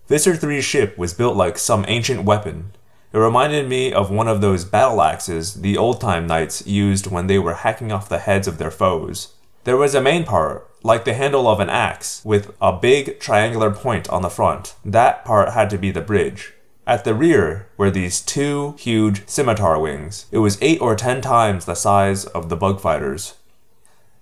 [0.07, 2.73] Visser 3's ship was built like some ancient weapon.
[3.13, 7.27] It reminded me of one of those battle axes the old time knights used when
[7.27, 9.35] they were hacking off the heads of their foes.
[9.63, 13.71] There was a main part, like the handle of an axe, with a big triangular
[13.71, 14.75] point on the front.
[14.83, 16.53] That part had to be the bridge.
[16.87, 20.25] At the rear were these two huge scimitar wings.
[20.31, 23.35] It was eight or ten times the size of the bug fighters.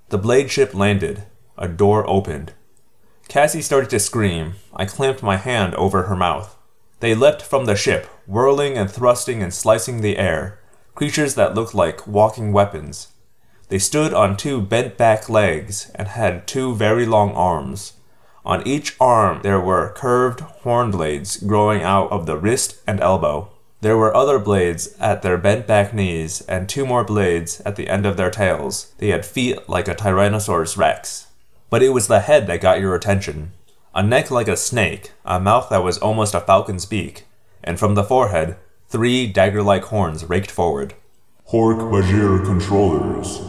[0.10, 1.24] The blade ship landed.
[1.58, 2.54] A door opened.
[3.28, 4.56] Cassie started to scream.
[4.76, 6.58] I clamped my hand over her mouth.
[7.00, 10.60] They leapt from the ship, whirling and thrusting and slicing the air,
[10.95, 13.10] creatures that looked like walking weapons.
[13.69, 17.93] They stood on two bent back legs and had two very long arms.
[18.45, 23.49] On each arm there were curved horn blades growing out of the wrist and elbow.
[23.82, 27.88] There were other blades at their bent back knees and two more blades at the
[27.88, 28.93] end of their tails.
[28.97, 31.28] They had feet like a Tyrannosaurus rex.
[31.69, 33.54] But it was the head that got your attention.
[33.95, 37.25] A neck like a snake, a mouth that was almost a falcon's beak,
[37.63, 40.93] and from the forehead, three dagger like horns raked forward.
[41.52, 43.41] Hork Bajir controllers.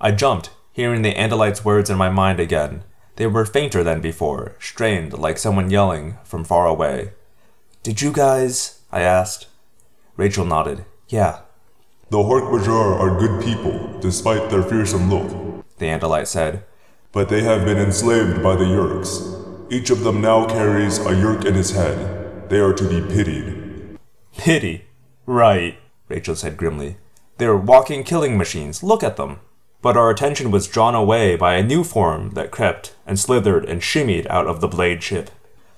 [0.00, 2.84] I jumped, hearing the Andalite's words in my mind again,
[3.16, 7.12] they were fainter than before, strained like someone yelling from far away.
[7.82, 8.80] Did you guys?
[8.90, 9.46] I asked.
[10.16, 10.84] Rachel nodded.
[11.08, 11.40] Yeah.
[12.10, 16.64] The Hork-Bajir are good people, despite their fearsome look, the Andalite said.
[17.10, 19.70] But they have been enslaved by the Yeerks.
[19.70, 22.48] Each of them now carries a Yeerk in his head.
[22.48, 23.98] They are to be pitied.
[24.36, 24.84] Pity?
[25.26, 26.96] Right, Rachel said grimly.
[27.38, 28.82] They're walking killing machines.
[28.82, 29.40] Look at them
[29.82, 33.82] but our attention was drawn away by a new form that crept and slithered and
[33.82, 35.30] shimmied out of the blade ship.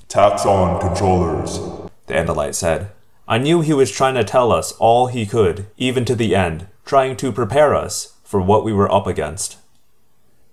[0.09, 1.59] Taxxon controllers,
[2.07, 2.91] the Andalite said.
[3.27, 6.69] I knew he was trying to tell us all he could, even to the end,
[6.85, 9.57] trying to prepare us for what we were up against.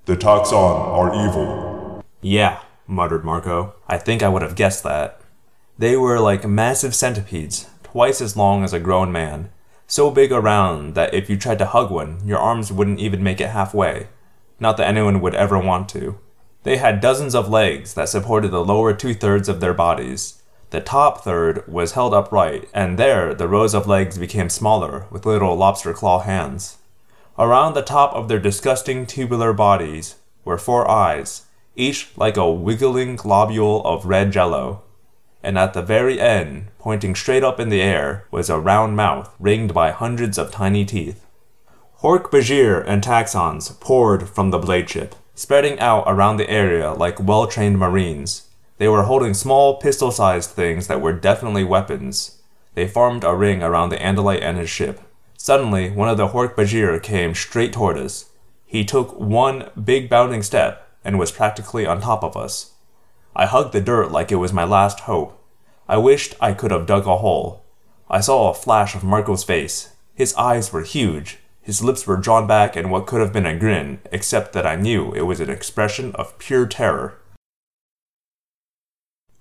[0.05, 2.03] The Taxxon are evil.
[2.21, 3.75] Yeah, muttered Marco.
[3.87, 5.19] I think I would have guessed that.
[5.77, 9.49] They were like massive centipedes, twice as long as a grown man,
[9.91, 13.41] so big around that if you tried to hug one, your arms wouldn't even make
[13.41, 14.07] it halfway.
[14.57, 16.17] Not that anyone would ever want to.
[16.63, 20.41] They had dozens of legs that supported the lower two thirds of their bodies.
[20.69, 25.25] The top third was held upright, and there the rows of legs became smaller, with
[25.25, 26.77] little lobster claw hands.
[27.37, 33.17] Around the top of their disgusting tubular bodies were four eyes, each like a wiggling
[33.17, 34.83] globule of red jello
[35.43, 39.33] and at the very end, pointing straight up in the air, was a round mouth
[39.39, 41.25] ringed by hundreds of tiny teeth.
[42.01, 47.19] Hork Bajir and Taxxons poured from the blade ship, spreading out around the area like
[47.19, 48.47] well trained marines.
[48.77, 52.41] They were holding small pistol sized things that were definitely weapons.
[52.73, 55.01] They formed a ring around the Andalite and his ship.
[55.37, 58.31] Suddenly, one of the Hork Bajir came straight toward us.
[58.65, 62.71] He took one big bounding step and was practically on top of us.
[63.35, 65.37] I hugged the dirt like it was my last hope.
[65.87, 67.63] I wished I could have dug a hole.
[68.09, 69.95] I saw a flash of Marco's face.
[70.13, 71.39] His eyes were huge.
[71.61, 74.75] His lips were drawn back in what could have been a grin, except that I
[74.75, 77.19] knew it was an expression of pure terror.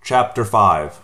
[0.03, 1.01] Chapter 5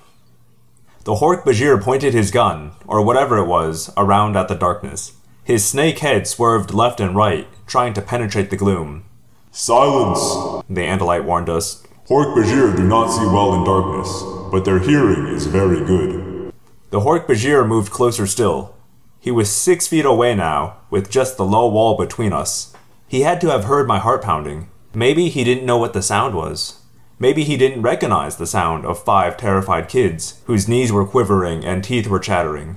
[1.04, 5.12] The Hork Bajir pointed his gun, or whatever it was, around at the darkness.
[5.42, 9.04] His snake head swerved left and right, trying to penetrate the gloom.
[9.50, 10.20] Silence!
[10.68, 11.82] The Andalite warned us.
[12.08, 16.52] Hork Bajir do not see well in darkness, but their hearing is very good.
[16.90, 18.76] The Hork Bajir moved closer still.
[19.18, 22.72] He was six feet away now, with just the low wall between us.
[23.08, 24.68] He had to have heard my heart pounding.
[24.94, 26.80] Maybe he didn't know what the sound was.
[27.18, 31.82] Maybe he didn't recognize the sound of five terrified kids, whose knees were quivering and
[31.82, 32.76] teeth were chattering.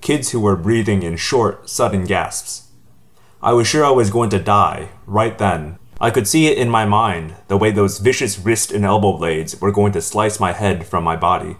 [0.00, 2.68] Kids who were breathing in short, sudden gasps.
[3.42, 6.70] I was sure I was going to die, right then, I could see it in
[6.70, 10.52] my mind, the way those vicious wrist and elbow blades were going to slice my
[10.52, 11.56] head from my body.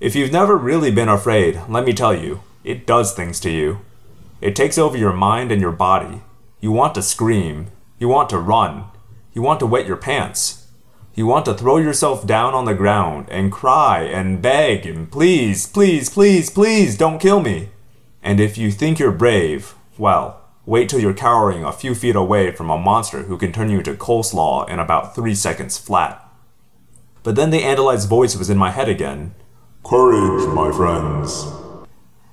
[0.00, 3.80] If you've never really been afraid, let me tell you, it does things to you.
[4.40, 6.22] It takes over your mind and your body.
[6.60, 7.66] You want to scream.
[7.98, 8.84] You want to run.
[9.34, 10.68] You want to wet your pants.
[11.14, 15.66] You want to throw yourself down on the ground and cry and beg and please,
[15.66, 17.68] please, please, please don't kill me.
[18.22, 20.39] And if you think you're brave, well,
[20.70, 23.82] wait till you're cowering a few feet away from a monster who can turn you
[23.82, 26.24] to coleslaw in about three seconds flat.
[27.24, 29.34] But then the Andalite's voice was in my head again,
[29.84, 31.44] Courage, my friends.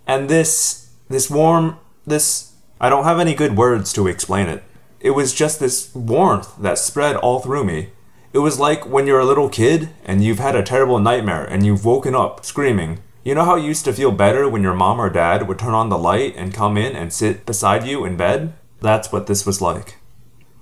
[0.05, 4.63] And this, this warm, this, I don't have any good words to explain it.
[4.99, 7.89] It was just this warmth that spread all through me.
[8.33, 11.65] It was like when you're a little kid and you've had a terrible nightmare and
[11.65, 12.99] you've woken up screaming.
[13.28, 15.73] You know how you used to feel better when your mom or dad would turn
[15.73, 18.53] on the light and come in and sit beside you in bed?
[18.80, 19.97] That's what this was like.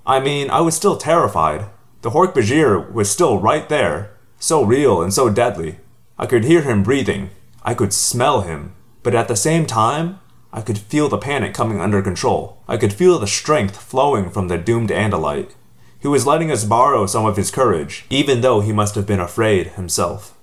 [0.04, 1.68] I mean, I was still terrified.
[2.02, 5.78] The Hork-Bajir was still right there, so real and so deadly.
[6.18, 7.30] I could hear him breathing.
[7.62, 8.74] I could smell him.
[9.04, 10.20] But at the same time,
[10.52, 12.64] I could feel the panic coming under control.
[12.68, 15.54] I could feel the strength flowing from the doomed Andalite.
[16.02, 19.20] He was letting us borrow some of his courage, even though he must have been
[19.20, 20.36] afraid himself.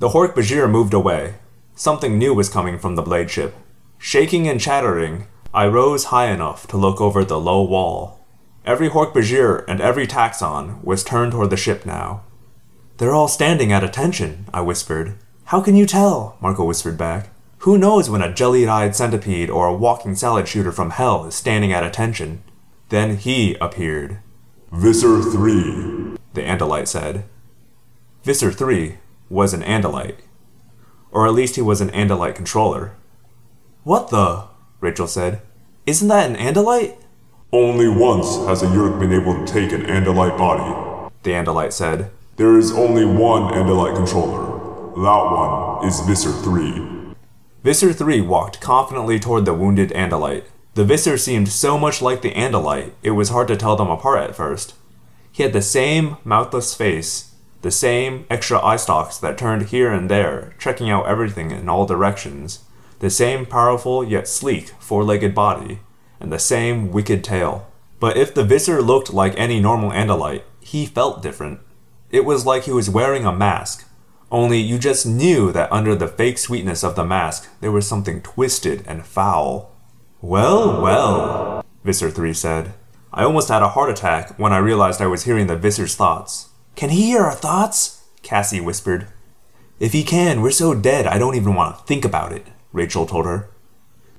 [0.00, 1.34] The Hork-Bajir moved away.
[1.74, 3.54] Something new was coming from the blade ship.
[3.98, 8.20] Shaking and chattering, I rose high enough to look over the low wall.
[8.64, 12.22] Every Hork-Bajir and every Taxxon was turned toward the ship now.
[12.98, 15.16] They're all standing at attention, I whispered.
[15.46, 16.36] How can you tell?
[16.40, 17.30] Marco whispered back.
[17.58, 21.72] Who knows when a jelly-eyed centipede or a walking salad shooter from hell is standing
[21.72, 22.42] at attention?
[22.88, 24.18] Then he appeared.
[24.72, 26.16] Visser 3.
[26.34, 27.24] The Andalite said.
[28.22, 28.98] Visser 3
[29.28, 30.18] was an Andalite.
[31.12, 32.94] Or at least he was an Andalite controller.
[33.84, 34.48] What the?
[34.80, 35.42] Rachel said.
[35.86, 36.96] Isn't that an Andalite?
[37.52, 41.10] Only once has a Yeerk been able to take an Andalite body.
[41.22, 42.10] The Andalite said.
[42.36, 44.46] There is only one Andalite controller.
[44.96, 47.14] That one is Visser 3.
[47.62, 50.44] Visser 3 walked confidently toward the wounded Andalite.
[50.74, 54.20] The Visser seemed so much like the Andalite, it was hard to tell them apart
[54.20, 54.74] at first.
[55.30, 57.31] He had the same mouthless face,
[57.62, 61.86] the same extra eye stalks that turned here and there, checking out everything in all
[61.86, 62.64] directions,
[62.98, 65.80] the same powerful yet sleek four legged body,
[66.20, 67.68] and the same wicked tail.
[67.98, 71.60] But if the Visser looked like any normal Andalite, he felt different.
[72.10, 73.88] It was like he was wearing a mask,
[74.32, 78.22] only you just knew that under the fake sweetness of the mask there was something
[78.22, 79.76] twisted and foul.
[80.22, 82.72] Well, well, Visser 3 said.
[83.12, 86.48] I almost had a heart attack when I realized I was hearing the Visser's thoughts.
[86.74, 88.04] Can he hear our thoughts?
[88.22, 89.08] Cassie whispered.
[89.78, 93.06] If he can, we're so dead I don't even want to think about it, Rachel
[93.06, 93.48] told her.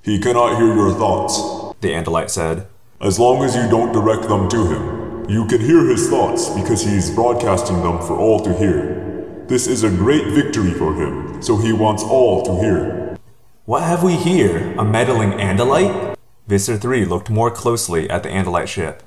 [0.01, 1.37] He cannot hear your thoughts,
[1.79, 2.67] the Andalite said.
[3.01, 5.29] As long as you don't direct them to him.
[5.29, 9.45] You can hear his thoughts because he is broadcasting them for all to hear.
[9.47, 13.17] This is a great victory for him, so he wants all to hear.
[13.65, 14.75] What have we here?
[14.77, 16.17] A meddling Andalite?
[16.47, 19.01] Visser 3 looked more closely at the Andalite ship.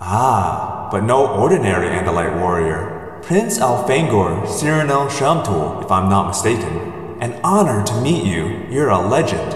[0.00, 3.18] Ah, but no ordinary Andalite warrior.
[3.22, 7.18] Prince Elfangor Sirinial Shamtul, if I'm not mistaken.
[7.20, 8.64] An honor to meet you.
[8.70, 9.54] You're a legend.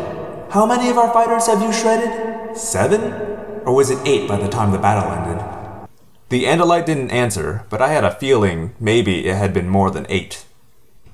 [0.50, 2.56] How many of our fighters have you shredded?
[2.56, 3.12] Seven?
[3.64, 5.88] Or was it eight by the time the battle ended?
[6.28, 10.06] The Andalite didn't answer, but I had a feeling maybe it had been more than
[10.08, 10.44] eight.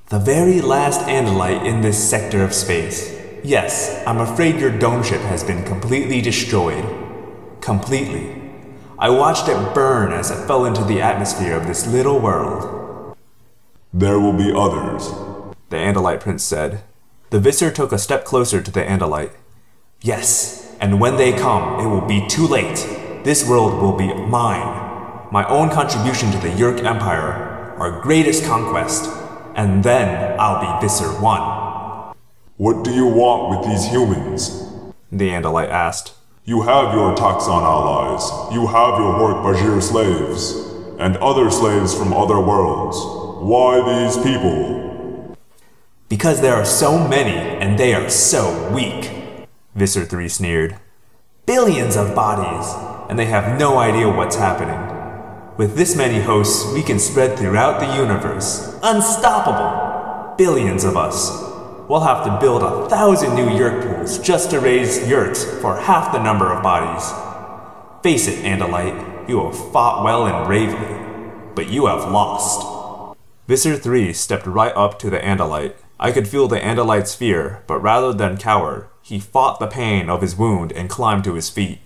[0.07, 3.15] The very last Andalite in this sector of space.
[3.45, 6.85] Yes, I'm afraid your dome ship has been completely destroyed.
[7.61, 8.38] Completely.
[9.01, 13.17] I watched it burn as it fell into the atmosphere of this little world.
[13.95, 15.09] There will be others,
[15.71, 16.83] the Andalite prince said.
[17.31, 19.37] The Visser took a step closer to the Andalite.
[20.03, 22.75] Yes, and when they come, it will be too late.
[23.23, 25.29] This world will be mine.
[25.31, 29.09] My own contribution to the Yeerk Empire, our greatest conquest.
[29.55, 32.15] And then I'll be Visser 1.
[32.57, 34.65] What do you want with these humans?
[35.13, 36.15] The Andalite asked.
[36.49, 38.25] You have your Taxxon allies.
[38.55, 40.55] You have your Hork-Bajir slaves.
[40.99, 42.97] And other slaves from other worlds.
[43.45, 45.37] Why these people?
[46.09, 49.11] Because there are so many, and they are so weak.
[49.75, 50.79] Visser 3 sneered.
[51.45, 52.73] Billions of bodies,
[53.11, 54.81] and they have no idea what's happening.
[55.59, 58.75] With this many hosts, we can spread throughout the universe.
[58.83, 60.35] Unstoppable!
[60.39, 61.48] Billions of us.
[61.89, 66.13] We'll have to build a thousand new Yeerk pools just to raise Yeerks for half
[66.13, 67.11] the number of bodies.
[68.03, 73.17] Face it, Andalite, you have fought well and bravely, but you have lost.
[73.47, 75.77] Visser 3 stepped right up to the Andalite.
[75.99, 80.21] I could feel the Andalite's fear, but rather than cower, he fought the pain of
[80.21, 81.79] his wound and climbed to his feet.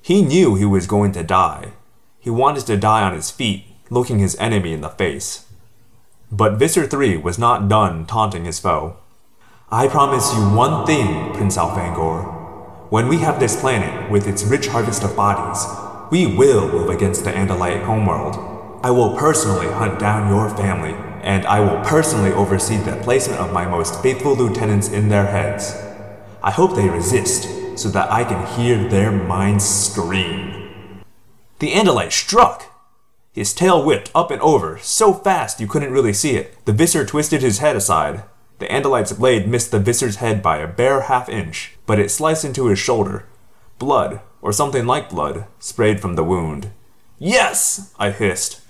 [0.00, 1.72] He knew he was going to die.
[2.20, 5.46] He wanted to die on his feet, looking his enemy in the face.
[6.30, 8.98] But Visser 3 was not done taunting his foe.
[9.70, 12.90] I promise you one thing, Prince Elfangor.
[12.90, 15.62] When we have this planet with its rich harvest of bodies,
[16.10, 18.80] we will move against the Andalite homeworld.
[18.82, 23.52] I will personally hunt down your family, and I will personally oversee the placement of
[23.52, 25.76] my most faithful lieutenants in their heads.
[26.42, 31.02] I hope they resist, so that I can hear their minds scream.
[31.58, 32.64] The Andalite struck!
[33.32, 36.56] His tail whipped up and over, so fast you couldn't really see it.
[36.64, 38.22] The Visser twisted his head aside.
[38.58, 42.44] The Andalite's blade missed the Visser's head by a bare half inch, but it sliced
[42.44, 43.26] into his shoulder.
[43.78, 46.72] Blood, or something like blood, sprayed from the wound.
[47.18, 47.94] Yes!
[47.98, 48.60] I hissed.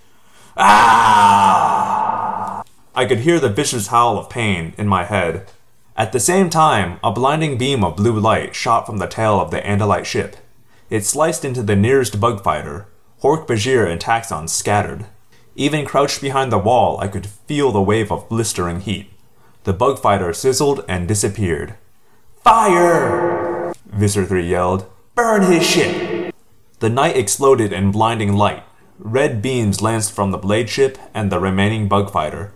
[0.57, 2.63] Ah!
[2.95, 5.49] I could hear the Visser's howl of pain in my head.
[5.97, 9.51] At the same time, a blinding beam of blue light shot from the tail of
[9.51, 10.37] the Andalite ship.
[10.91, 12.87] It sliced into the nearest bug fighter.
[13.23, 15.07] Hork Bajir and Taxxons scattered.
[15.57, 19.11] Even crouched behind the wall, I could feel the wave of blistering heat.
[19.69, 21.75] The bug fighter sizzled and disappeared.
[22.43, 23.75] Fire!
[23.85, 24.91] Visser 3 yelled.
[25.15, 26.35] Burn his ship!
[26.79, 28.63] The night exploded in blinding light.
[28.99, 32.51] Red beams lanced from the blade ship and the remaining bug fighter.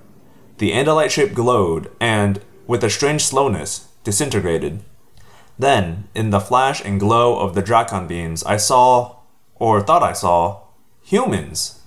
[0.57, 4.81] The Andalite ship glowed and, with a strange slowness, disintegrated.
[5.59, 9.17] Then, in the flash and glow of the Dracon beams, I saw,
[9.57, 10.63] or thought I saw,
[11.03, 11.83] humans.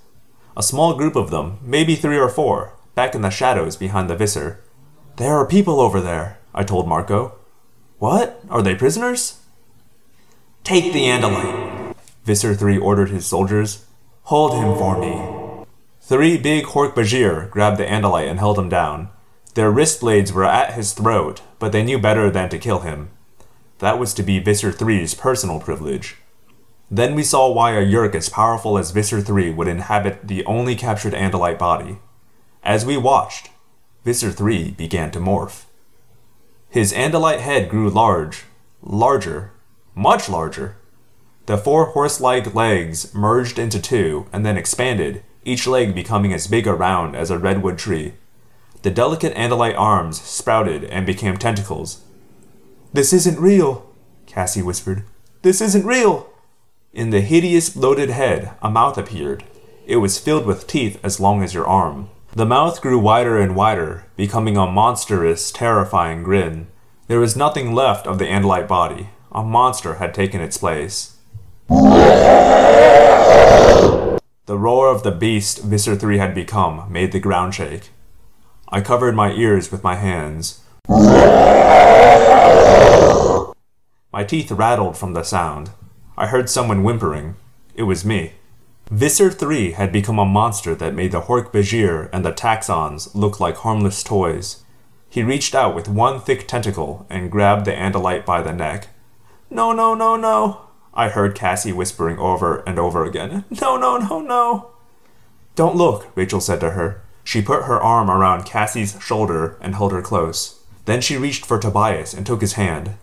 [0.56, 4.16] A small group of them, maybe three or four, back in the shadows behind the
[4.16, 4.62] Visser.
[5.18, 7.36] There are people over there, I told Marco.
[8.00, 8.42] What?
[8.50, 9.40] Are they prisoners?
[10.66, 11.96] Take the Andalite,
[12.26, 13.86] Visser 3 ordered his soldiers.
[14.24, 15.66] Hold him for me.
[16.02, 19.10] Three big Hork Bajir grabbed the Andalite and held him down.
[19.54, 23.10] Their wrist blades were at his throat, but they knew better than to kill him.
[23.80, 26.18] That was to be Visser 3's personal privilege.
[26.92, 30.76] Then we saw why a Yeerk as powerful as Visser 3 would inhabit the only
[30.76, 32.00] captured Andalite body.
[32.64, 33.50] As we watched,
[34.06, 35.64] Visser 3 began to morph.
[36.70, 38.44] His Andalite head grew large,
[38.84, 39.52] larger,
[39.96, 40.76] much larger.
[41.48, 46.46] The four horse like legs merged into two and then expanded, each leg becoming as
[46.46, 48.14] big around as a redwood tree.
[48.84, 52.04] The delicate Andalite arms sprouted and became tentacles.
[52.94, 53.90] This isn't real,
[54.28, 55.04] Cassie whispered.
[55.42, 56.30] This isn't real.
[56.94, 59.44] In the hideous bloated head, a mouth appeared.
[59.88, 62.10] It was filled with teeth as long as your arm.
[62.36, 66.68] The mouth grew wider and wider, becoming a monstrous, terrifying grin.
[67.08, 71.16] There was nothing left of the Andalite body, a monster had taken its place.
[71.70, 71.80] The
[74.50, 77.92] roar of the beast Visser 3 had become made the ground shake.
[78.68, 80.60] I covered my ears with my hands.
[84.12, 85.70] My teeth rattled from the sound.
[86.18, 87.38] I heard someone whimpering.
[87.76, 88.34] It was me.
[88.92, 93.40] Visser 3 had become a monster that made the Hork Bajir and the Taxxons look
[93.40, 94.64] like harmless toys.
[95.10, 98.90] He reached out with one thick tentacle and grabbed the Andalite by the neck.
[99.50, 100.62] No, no, no, no,
[100.94, 103.44] I heard Cassie whispering over and over again.
[103.60, 104.70] No, no, no, no.
[105.56, 107.02] Don't look, Rachel said to her.
[107.24, 110.62] She put her arm around Cassie's shoulder and held her close.
[110.86, 112.96] Then she reached for Tobias and took his hand.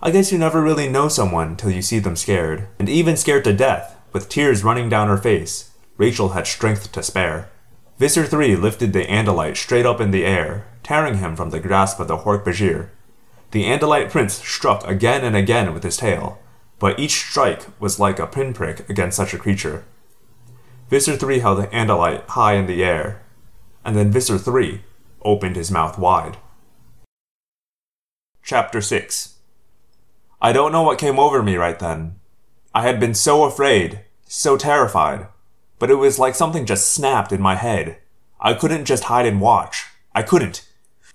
[0.00, 3.44] I guess you never really know someone till you see them scared, and even scared
[3.44, 5.70] to death, with tears running down her face.
[5.96, 7.50] Rachel had strength to spare.
[7.98, 12.00] Visser 3 lifted the Andalite straight up in the air, tearing him from the grasp
[12.00, 12.88] of the Hork Bajir.
[13.50, 16.38] The Andalite prince struck again and again with his tail,
[16.78, 19.84] but each strike was like a pinprick against such a creature.
[20.88, 23.22] Visser 3 held the Andalite high in the air,
[23.84, 24.82] and then Visser 3
[25.22, 26.38] opened his mouth wide.
[28.42, 29.34] Chapter 6
[30.40, 32.19] I don't know what came over me right then.
[32.74, 35.26] I had been so afraid, so terrified,
[35.80, 37.98] but it was like something just snapped in my head.
[38.40, 39.86] I couldn't just hide and watch.
[40.14, 40.66] I couldn't.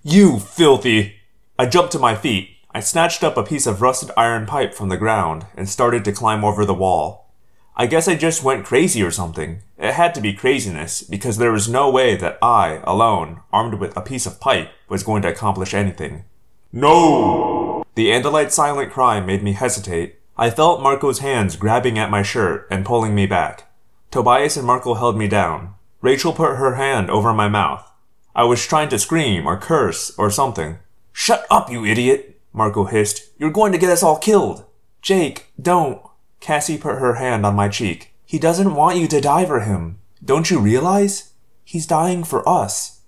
[0.02, 1.16] You filthy!
[1.58, 2.50] I jumped to my feet.
[2.74, 6.12] I snatched up a piece of rusted iron pipe from the ground and started to
[6.12, 7.32] climb over the wall.
[7.74, 9.62] I guess I just went crazy or something.
[9.78, 13.96] It had to be craziness, because there was no way that I, alone, armed with
[13.96, 16.24] a piece of pipe, was going to accomplish anything.
[16.72, 17.84] No!
[17.94, 20.20] The Andalite's silent cry made me hesitate.
[20.38, 23.70] I felt Marco's hands grabbing at my shirt and pulling me back.
[24.10, 25.74] Tobias and Marco held me down.
[26.02, 27.90] Rachel put her hand over my mouth.
[28.34, 30.78] I was trying to scream or curse or something.
[31.12, 32.38] Shut up, you idiot!
[32.52, 33.30] Marco hissed.
[33.38, 34.66] You're going to get us all killed!
[35.00, 36.02] Jake, don't!
[36.40, 38.12] Cassie put her hand on my cheek.
[38.26, 39.98] He doesn't want you to die for him.
[40.22, 41.32] Don't you realize?
[41.64, 43.00] He's dying for us.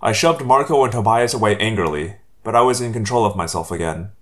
[0.00, 4.12] I shoved Marco and Tobias away angrily, but I was in control of myself again.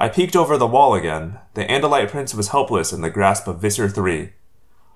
[0.00, 1.40] I peeked over the wall again.
[1.54, 4.30] The Andalite prince was helpless in the grasp of Visser 3.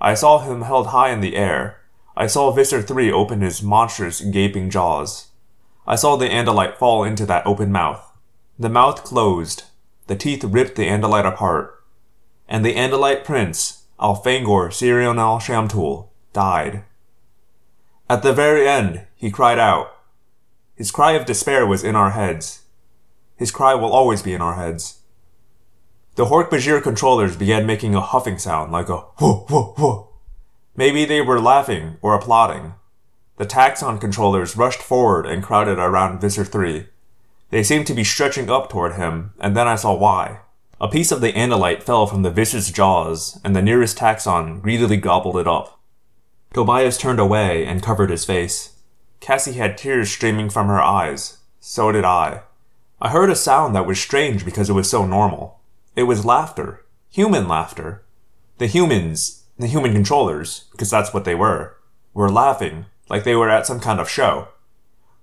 [0.01, 1.81] I saw him held high in the air.
[2.17, 5.31] I saw Visser 3 open his monstrous, gaping jaws.
[5.89, 8.13] I saw the Andalite fall into that open mouth.
[8.57, 9.65] The mouth closed,
[10.07, 11.83] the teeth ripped the Andalite apart,
[12.49, 16.85] and the Andalite prince, Elfangor Sirinial Shamtul, died.
[18.09, 19.97] At the very end, he cried out.
[20.77, 22.62] His cry of despair was in our heads.
[23.43, 25.01] His cry will always be in our heads.
[26.15, 30.07] The Hork-Bajir controllers began making a huffing sound like a whoo whoo whoo.
[30.77, 32.75] Maybe they were laughing or applauding.
[33.39, 36.87] The Taxxon controllers rushed forward and crowded around Visser 3.
[37.51, 40.39] They seemed to be stretching up toward him, and then I saw why.
[40.81, 44.99] A piece of the Andalite fell from the Visser's jaws, and the nearest Taxxon greedily
[44.99, 45.81] gobbled it up.
[46.55, 48.77] Tobias turned away and covered his face.
[49.19, 51.39] Cassie had tears streaming from her eyes.
[51.59, 52.43] So did I.
[53.03, 55.59] I heard a sound that was strange because it was so normal.
[55.97, 56.85] It was laughter.
[57.11, 58.05] Human laughter.
[58.59, 61.77] The humans, the human controllers, because that's what they were,
[62.15, 64.49] were laughing like they were at some kind of show.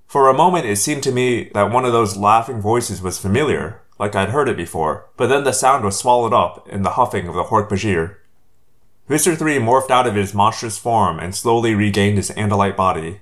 [0.07, 3.81] For a moment it seemed to me that one of those laughing voices was familiar,
[3.97, 7.29] like I'd heard it before, but then the sound was swallowed up in the huffing
[7.29, 8.17] of the Hork-Bajir.
[9.07, 13.21] Visser 3 morphed out of his monstrous form and slowly regained his Andalite body.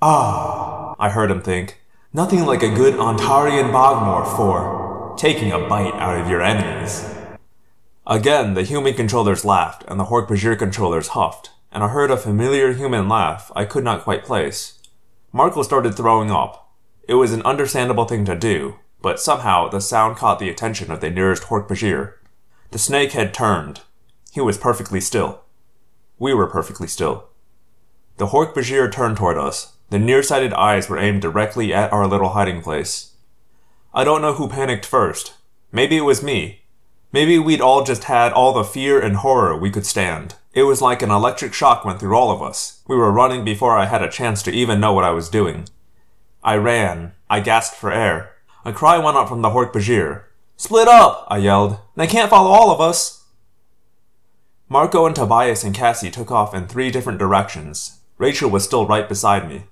[0.00, 1.82] Ah, I heard him think,
[2.18, 7.08] nothing like a good Antarean bogmor for taking a bite out of your enemies.
[8.08, 12.72] Again, the human controllers laughed and the Hork-Bajir controllers huffed, and I heard a familiar
[12.72, 14.80] human laugh I could not quite place.
[15.32, 16.72] Marco started throwing up.
[17.06, 21.00] It was an understandable thing to do, but somehow the sound caught the attention of
[21.00, 22.14] the nearest Hork-Bajir.
[22.72, 23.82] The snake had turned,
[24.32, 25.42] he was perfectly still.
[26.18, 27.28] We were perfectly still.
[28.16, 29.74] The Hork-Bajir turned toward us.
[29.90, 33.12] The nearsighted eyes were aimed directly at our little hiding place.
[33.94, 35.34] I don't know who panicked first.
[35.72, 36.62] Maybe it was me.
[37.10, 40.34] Maybe we'd all just had all the fear and horror we could stand.
[40.52, 42.82] It was like an electric shock went through all of us.
[42.86, 45.68] We were running before I had a chance to even know what I was doing.
[46.44, 47.12] I ran.
[47.30, 48.32] I gasped for air.
[48.64, 50.24] A cry went up from the Hork-Bajir.
[50.58, 51.26] Split up!
[51.28, 51.78] I yelled.
[51.96, 53.24] They can't follow all of us!
[54.68, 58.00] Marco and Tobias and Cassie took off in three different directions.
[58.18, 59.64] Rachel was still right beside me.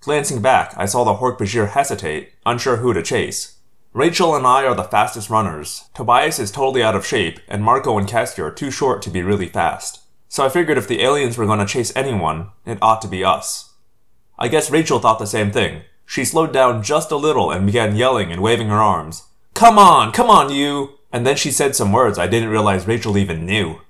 [0.00, 3.58] Glancing back, I saw the Hork-Bajir hesitate, unsure who to chase.
[3.92, 5.88] Rachel and I are the fastest runners.
[5.94, 9.22] Tobias is totally out of shape, and Marco and Cassie are too short to be
[9.22, 10.02] really fast.
[10.28, 13.24] So I figured if the aliens were going to chase anyone, it ought to be
[13.24, 13.72] us.
[14.38, 15.82] I guess Rachel thought the same thing.
[16.06, 19.24] She slowed down just a little and began yelling and waving her arms.
[19.54, 20.98] Come on, come on, you!
[21.12, 23.80] And then she said some words I didn't realize Rachel even knew.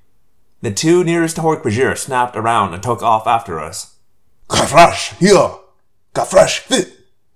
[0.63, 3.97] The two nearest to Hork-Bajir snapped around and took off after us.
[4.49, 5.59] Kafrash, here!
[6.15, 6.93] Kafrash, fit!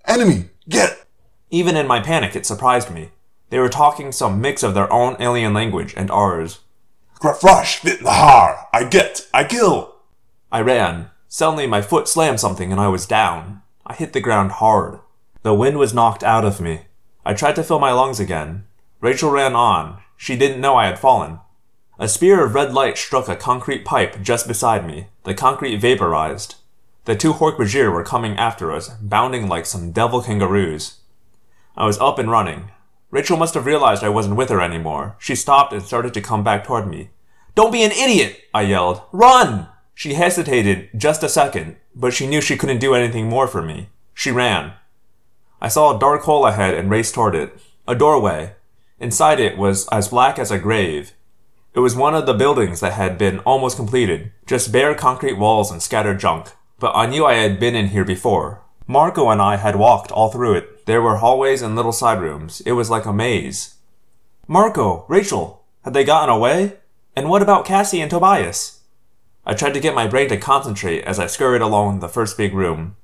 [0.07, 1.05] Enemy, get!
[1.51, 3.11] Even in my panic, it surprised me.
[3.51, 6.61] They were talking some mix of their own alien language and ours.
[7.21, 8.67] Kafrash, fit lahar!
[8.73, 9.29] I get!
[9.33, 9.97] I kill!
[10.51, 11.11] I ran.
[11.29, 13.63] Suddenly my foot slammed something and I was down.
[13.87, 15.01] I hit the ground hard.
[15.43, 16.83] The wind was knocked out of me.
[17.25, 18.65] I tried to fill my lungs again.
[19.01, 20.01] Rachel ran on.
[20.17, 21.41] She didn't know I had fallen.
[21.99, 25.09] A spear of red light struck a concrete pipe just beside me.
[25.25, 26.57] The concrete vaporized.
[27.05, 31.01] The two Hork-Bajir were coming after us, bounding like some devil kangaroos.
[31.77, 32.71] I was up and running.
[33.11, 35.17] Rachel must have realized I wasn't with her anymore.
[35.19, 37.11] She stopped and started to come back toward me.
[37.57, 38.41] Don't be an idiot!
[38.55, 39.03] I yelled.
[39.11, 39.67] Run!
[39.95, 43.89] She hesitated just a second, but she knew she couldn't do anything more for me.
[44.15, 44.75] She ran.
[45.61, 47.59] I saw a dark hole ahead and raced toward it.
[47.89, 48.55] A doorway.
[49.01, 51.13] Inside it was as black as a grave.
[51.75, 55.73] It was one of the buildings that had been almost completed, just bare concrete walls
[55.73, 56.53] and scattered junk.
[56.83, 58.63] But I knew I had been in here before.
[58.89, 60.85] Marco and I had walked all through it.
[60.87, 62.61] There were hallways and little side rooms.
[62.67, 63.77] It was like a maze.
[64.49, 66.79] Marco, Rachel, had they gotten away?
[67.15, 68.81] And what about Cassie and Tobias?
[69.47, 72.53] I tried to get my brain to concentrate as I scurried along the first big
[72.53, 72.97] room.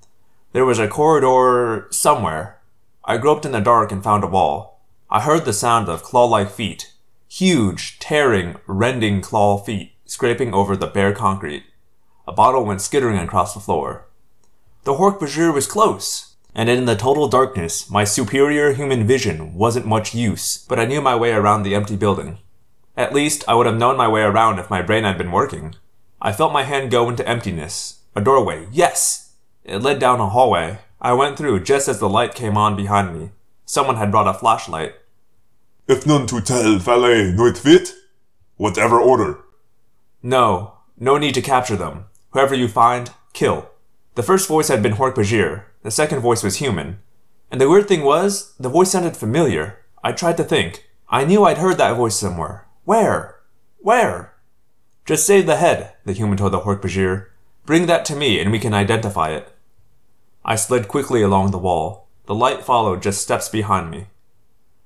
[0.51, 2.59] There was a corridor somewhere.
[3.05, 4.81] I groped in the dark and found a wall.
[5.09, 6.95] I heard the sound of claw-like feet,
[7.29, 11.62] Huge, tearing, rending claw feet scraping over the bare concrete.
[12.29, 14.05] A bottle went skittering across the floor.
[14.85, 20.14] The Hork-Bajir was close, and in the total darkness, my superior human vision wasn't much
[20.14, 22.37] use, but I knew my way around the empty building.
[22.99, 25.74] At least, I would have known my way around if my brain had been working.
[26.20, 28.01] I felt my hand go into emptiness.
[28.14, 28.66] A doorway.
[28.70, 29.33] Yes!
[29.64, 30.81] It led down a hallway.
[31.01, 33.31] I went through just as the light came on behind me.
[33.64, 34.97] Someone had brought a flashlight.
[35.87, 37.95] If none to tell valet noit fit?
[38.59, 39.39] Whatever order.
[40.22, 42.05] No, no need to capture them.
[42.31, 43.70] Whoever you find, kill.
[44.14, 46.99] The first voice had been Hork-Bajir, the second voice was human.
[47.51, 49.79] And the weird thing was, the voice sounded familiar.
[50.03, 50.89] I tried to think.
[51.09, 52.66] I knew I'd heard that voice somewhere.
[52.85, 53.37] Where?
[53.79, 54.35] Where?
[55.07, 57.26] Just save the head, the human told the Hork-Bajir.
[57.64, 59.51] Bring that to me and we can identify it.
[60.45, 62.09] I slid quickly along the wall.
[62.26, 64.09] The light followed just steps behind me.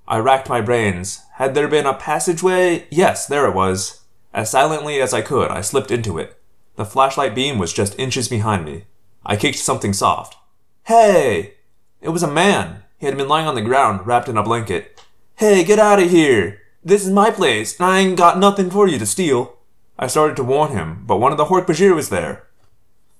[0.07, 1.22] I racked my brains.
[1.34, 2.86] Had there been a passageway?
[2.90, 4.03] Yes, there it was.
[4.32, 6.38] As silently as I could, I slipped into it.
[6.76, 8.84] The flashlight beam was just inches behind me.
[9.24, 10.36] I kicked something soft.
[10.84, 11.54] Hey!
[12.00, 12.82] It was a man.
[12.98, 15.00] He had been lying on the ground, wrapped in a blanket.
[15.36, 16.60] Hey, get out of here!
[16.84, 19.58] This is my place, and I ain't got nothing for you to steal.
[19.98, 22.48] I started to warn him, but one of the Hork-Bajir was there.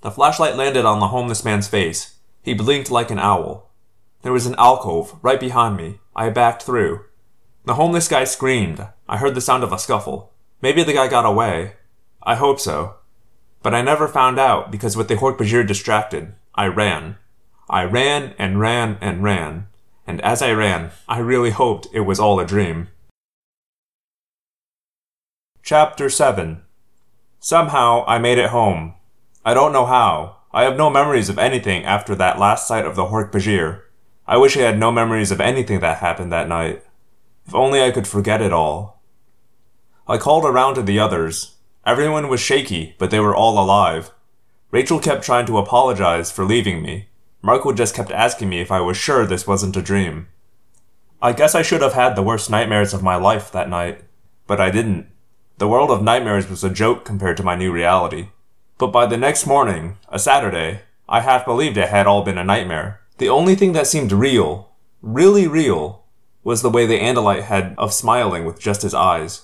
[0.01, 2.19] The flashlight landed on the homeless man's face.
[2.43, 3.71] He blinked like an owl.
[4.23, 6.01] There was an alcove right behind me.
[6.17, 7.05] I backed through.
[7.65, 8.87] The homeless guy screamed.
[9.09, 10.33] I heard the sound of a scuffle.
[10.61, 11.75] Maybe the guy got away.
[12.23, 12.97] I hope so.
[13.63, 17.17] But I never found out because with the Hork-Bajir distracted, I ran.
[17.71, 19.69] I ran and ran and ran.
[20.07, 22.89] And as I ran, I really hoped it was all a dream.
[25.63, 26.63] Chapter 7
[27.39, 28.95] Somehow I made it home.
[29.45, 30.39] I don't know how.
[30.53, 33.83] I have no memories of anything after that last sight of the Hork-Bajir.
[34.27, 36.85] I wish I had no memories of anything that happened that night.
[37.47, 39.03] If only I could forget it all.
[40.07, 41.57] I called around to the others.
[41.85, 44.13] Everyone was shaky, but they were all alive.
[44.71, 47.09] Rachel kept trying to apologize for leaving me.
[47.43, 50.29] Marco just kept asking me if I was sure this wasn't a dream.
[51.21, 54.05] I guess I should have had the worst nightmares of my life that night,
[54.47, 55.09] but I didn't.
[55.59, 58.29] The world of nightmares was a joke compared to my new reality.
[58.79, 62.45] But by the next morning, a Saturday, I half believed it had all been a
[62.45, 63.01] nightmare.
[63.19, 64.71] The only thing that seemed real,
[65.01, 66.05] really real,
[66.45, 69.43] was the way the Andalite had of smiling with just his eyes.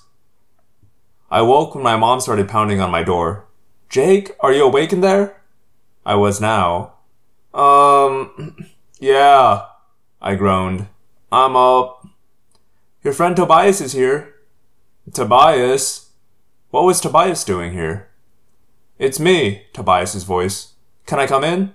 [1.31, 3.45] I woke when my mom started pounding on my door.
[3.91, 5.43] Jake, are you awake in there?
[6.05, 6.95] I was now.
[7.53, 8.57] Um,
[8.99, 9.67] yeah,
[10.23, 10.89] I groaned.
[11.31, 12.07] I'm up.
[13.05, 14.35] Your friend Tobias is here.
[15.13, 16.11] Tobias?
[16.71, 18.09] What was Tobias doing here?
[18.99, 20.73] It's me, Tobias's voice.
[21.07, 21.75] Can I come in?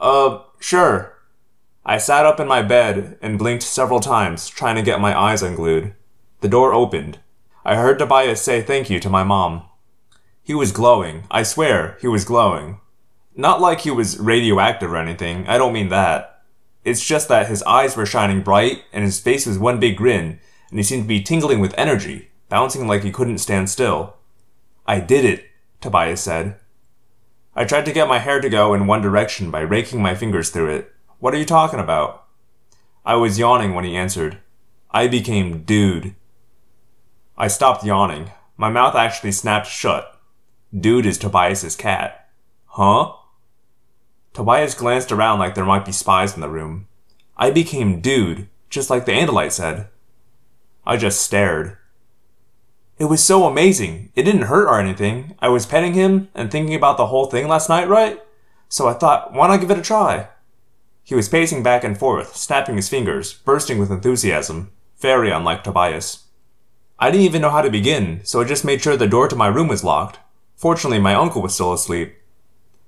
[0.00, 1.18] Uh, sure.
[1.84, 5.42] I sat up in my bed and blinked several times, trying to get my eyes
[5.42, 5.94] unglued.
[6.40, 7.18] The door opened.
[7.64, 9.62] I heard Tobias say thank you to my mom.
[10.42, 11.24] He was glowing.
[11.30, 12.80] I swear, he was glowing.
[13.36, 16.42] Not like he was radioactive or anything, I don't mean that.
[16.84, 20.40] It's just that his eyes were shining bright and his face was one big grin,
[20.70, 24.16] and he seemed to be tingling with energy bouncing like he couldn't stand still.
[24.86, 25.46] I did it,
[25.80, 26.56] Tobias said.
[27.56, 30.50] I tried to get my hair to go in one direction by raking my fingers
[30.50, 30.92] through it.
[31.18, 32.26] What are you talking about?
[33.06, 34.36] I was yawning when he answered.
[34.90, 36.14] I became dude.
[37.42, 38.30] I stopped yawning.
[38.56, 40.16] My mouth actually snapped shut.
[40.72, 42.28] Dude is Tobias's cat.
[42.66, 43.14] Huh?
[44.32, 46.86] Tobias glanced around like there might be spies in the room.
[47.36, 49.88] I became dude, just like the Andalite said.
[50.86, 51.78] I just stared.
[52.96, 54.12] It was so amazing.
[54.14, 55.34] It didn't hurt or anything.
[55.40, 58.22] I was petting him and thinking about the whole thing last night, right?
[58.68, 60.28] So I thought, why not give it a try?
[61.02, 64.70] He was pacing back and forth, snapping his fingers, bursting with enthusiasm,
[65.00, 66.21] very unlike Tobias.
[67.02, 69.36] I didn't even know how to begin, so I just made sure the door to
[69.36, 70.20] my room was locked.
[70.54, 72.14] Fortunately, my uncle was still asleep.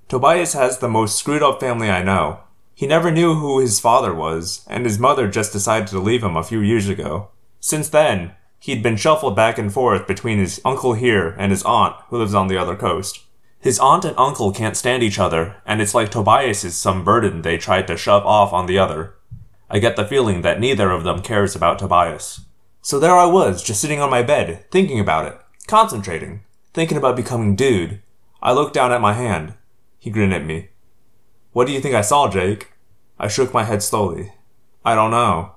[0.09, 2.41] Tobias has the most screwed up family I know.
[2.75, 6.37] He never knew who his father was, and his mother just decided to leave him
[6.37, 7.31] a few years ago.
[7.61, 8.35] Since then,
[8.65, 12.33] He'd been shuffled back and forth between his uncle here and his aunt, who lives
[12.33, 13.21] on the other coast.
[13.61, 17.43] His aunt and uncle can't stand each other, and it's like Tobias is some burden
[17.43, 19.17] they tried to shove off on the other.
[19.69, 22.44] I get the feeling that neither of them cares about Tobias.
[22.85, 27.17] So there I was, just sitting on my bed, thinking about it, concentrating, thinking about
[27.17, 28.01] becoming dude.
[28.43, 29.55] I looked down at my hand.
[29.99, 30.69] He grinned at me.
[31.53, 32.73] What do you think I saw, Jake?
[33.19, 34.35] I shook my head slowly.
[34.85, 35.55] I don't know.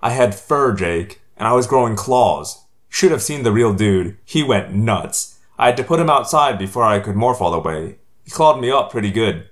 [0.00, 2.66] I had fur, Jake and I was growing claws.
[2.90, 4.18] Should have seen the real dude.
[4.26, 5.38] He went nuts.
[5.58, 7.96] I had to put him outside before I could morph all the way.
[8.24, 9.48] He clawed me up pretty good.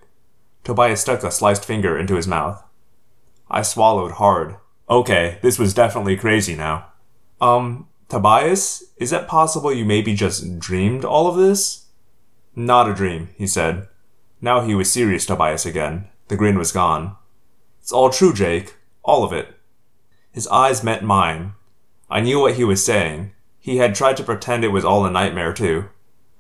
[0.65, 2.63] Tobias stuck a sliced finger into his mouth.
[3.51, 4.57] I swallowed hard.
[4.91, 6.88] Okay, this was definitely crazy now.
[7.41, 11.87] Um, Tobias, is it possible you maybe just dreamed all of this?
[12.55, 13.89] Not a dream, he said.
[14.41, 16.09] Now he was serious, Tobias again.
[16.29, 17.17] The grin was gone.
[17.81, 18.77] It's all true, Jake.
[19.03, 19.57] All of it.
[20.33, 21.55] His eyes met mine,
[22.11, 23.33] I knew what he was saying.
[23.61, 25.91] He had tried to pretend it was all a nightmare too.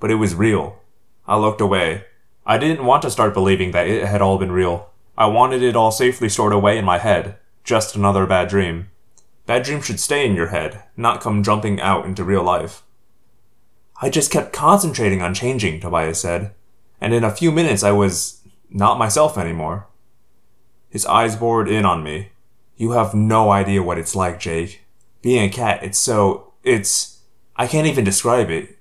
[0.00, 0.80] But it was real.
[1.26, 2.04] I looked away.
[2.46, 4.88] I didn't want to start believing that it had all been real.
[5.18, 7.36] I wanted it all safely stored away in my head.
[7.64, 8.88] Just another bad dream.
[9.48, 12.82] Bad dreams should stay in your head, not come jumping out into real life.
[14.00, 16.54] I just kept concentrating on changing, Tobias said.
[17.00, 18.40] And in a few minutes I was
[18.70, 19.88] not myself anymore.
[20.88, 22.28] His eyes bored in on me.
[22.76, 24.84] You have no idea what it's like, Jake
[25.22, 27.22] being a cat, it's so, it's,
[27.56, 28.78] I can't even describe it.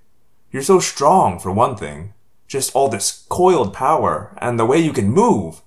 [0.52, 2.14] You're so strong, for one thing.
[2.48, 5.62] Just all this coiled power, and the way you can move.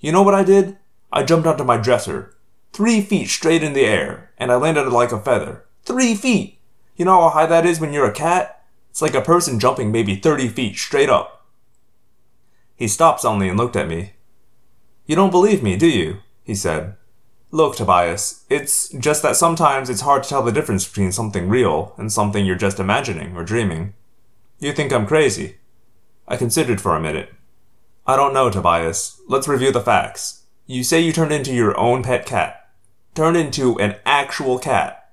[0.00, 0.76] You know what I did?
[1.12, 2.36] I jumped onto my dresser,
[2.72, 5.64] three feet straight in the air, and I landed like a feather.
[5.84, 6.58] Three feet!
[6.96, 8.64] You know how high that is when you're a cat?
[8.90, 11.46] It's like a person jumping maybe 30 feet straight up.
[12.76, 14.12] He stopped suddenly and looked at me.
[15.06, 16.18] You don't believe me, do you?
[16.44, 16.94] he said.
[17.50, 21.94] Look, Tobias, it's just that sometimes it's hard to tell the difference between something real
[21.96, 23.94] and something you're just imagining or dreaming.
[24.58, 25.56] You think I'm crazy.
[26.26, 27.32] I considered for a minute.
[28.06, 29.20] I don't know, Tobias.
[29.28, 30.42] Let's review the facts.
[30.66, 32.57] You say you turned into your own pet cat.
[33.18, 35.10] Turned into an actual cat.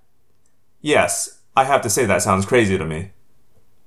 [0.80, 3.14] Yes, I have to say that sounds crazy to me.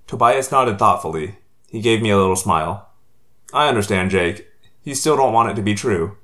[0.08, 1.36] Tobias nodded thoughtfully.
[1.70, 2.88] He gave me a little smile.
[3.54, 4.48] I understand, Jake.
[4.82, 6.16] You still don't want it to be true.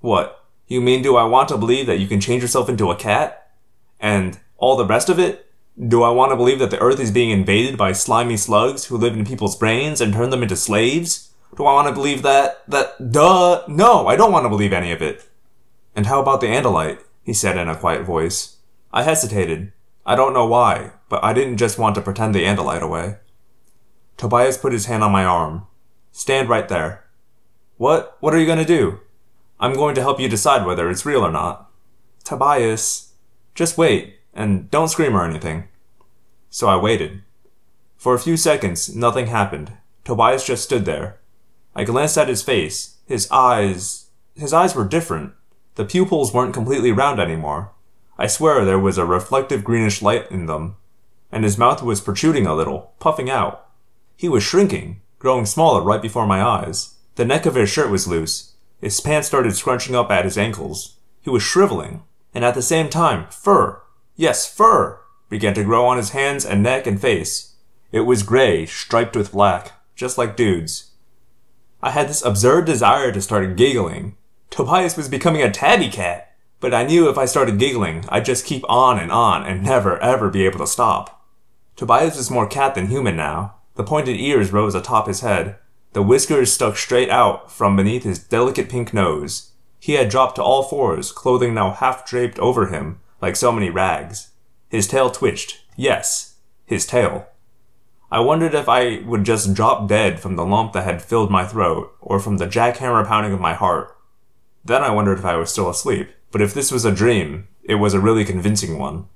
[0.00, 0.46] What?
[0.66, 3.52] You mean do I want to believe that you can change yourself into a cat?
[4.00, 5.46] And all the rest of it?
[5.78, 8.96] Do I want to believe that the earth is being invaded by slimy slugs who
[8.96, 11.32] live in people's brains and turn them into slaves?
[11.56, 12.64] Do I want to believe that?
[12.66, 15.24] That, duh, no, I don't want to believe any of it.
[15.96, 17.00] And how about the Andalite?
[17.24, 18.58] He said in a quiet voice.
[18.92, 19.72] I hesitated.
[20.04, 23.16] I don't know why, but I didn't just want to pretend the Andalite away.
[24.16, 25.66] Tobias put his hand on my arm.
[26.12, 27.04] Stand right there.
[27.78, 28.16] What?
[28.20, 29.00] What are you going to do?
[29.58, 31.70] I'm going to help you decide whether it's real or not.
[32.24, 33.14] Tobias,
[33.54, 35.68] just wait, and don't scream or anything.
[36.50, 37.22] So I waited.
[37.96, 39.72] For a few seconds, nothing happened.
[40.04, 41.18] Tobias just stood there.
[41.74, 42.98] I glanced at his face.
[43.06, 44.10] His eyes.
[44.34, 45.32] His eyes were different.
[45.76, 47.70] The pupils weren't completely round anymore.
[48.18, 50.76] I swear there was a reflective greenish light in them.
[51.30, 53.68] And his mouth was protruding a little, puffing out.
[54.16, 56.94] He was shrinking, growing smaller right before my eyes.
[57.14, 60.96] The neck of his shirt was loose, his pants started scrunching up at his ankles.
[61.20, 62.02] He was shriveling.
[62.34, 63.80] And at the same time, fur,
[64.14, 67.54] yes, fur, began to grow on his hands and neck and face.
[67.90, 70.92] It was gray, striped with black, just like dudes.
[71.82, 74.16] I had this absurd desire to start giggling.
[74.56, 78.46] Tobias was becoming a tabby cat, but I knew if I started giggling, I'd just
[78.46, 81.26] keep on and on and never ever be able to stop.
[81.76, 83.56] Tobias was more cat than human now.
[83.74, 85.56] The pointed ears rose atop his head,
[85.92, 89.52] the whiskers stuck straight out from beneath his delicate pink nose.
[89.78, 93.68] He had dropped to all fours, clothing now half draped over him like so many
[93.68, 94.30] rags.
[94.70, 95.64] His tail twitched.
[95.76, 97.26] Yes, his tail.
[98.10, 101.44] I wondered if I would just drop dead from the lump that had filled my
[101.44, 103.92] throat, or from the jackhammer pounding of my heart.
[104.66, 106.10] Then I wondered if I was still asleep.
[106.32, 109.06] But if this was a dream, it was a really convincing one.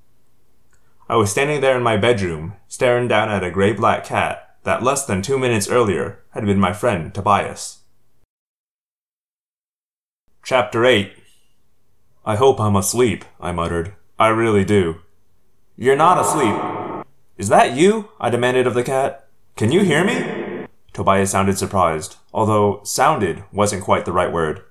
[1.09, 4.84] I was standing there in my bedroom, staring down at a gray black cat that
[4.84, 7.80] less than two minutes earlier had been my friend Tobias.
[10.44, 11.12] Chapter 8
[12.24, 13.94] I hope I'm asleep, I muttered.
[14.20, 15.01] I really do.
[15.76, 17.05] You're not asleep.
[17.38, 18.11] Is that you?
[18.20, 19.26] I demanded of the cat.
[19.57, 20.68] Can you hear me?
[20.92, 24.62] Tobias sounded surprised, although sounded wasn't quite the right word.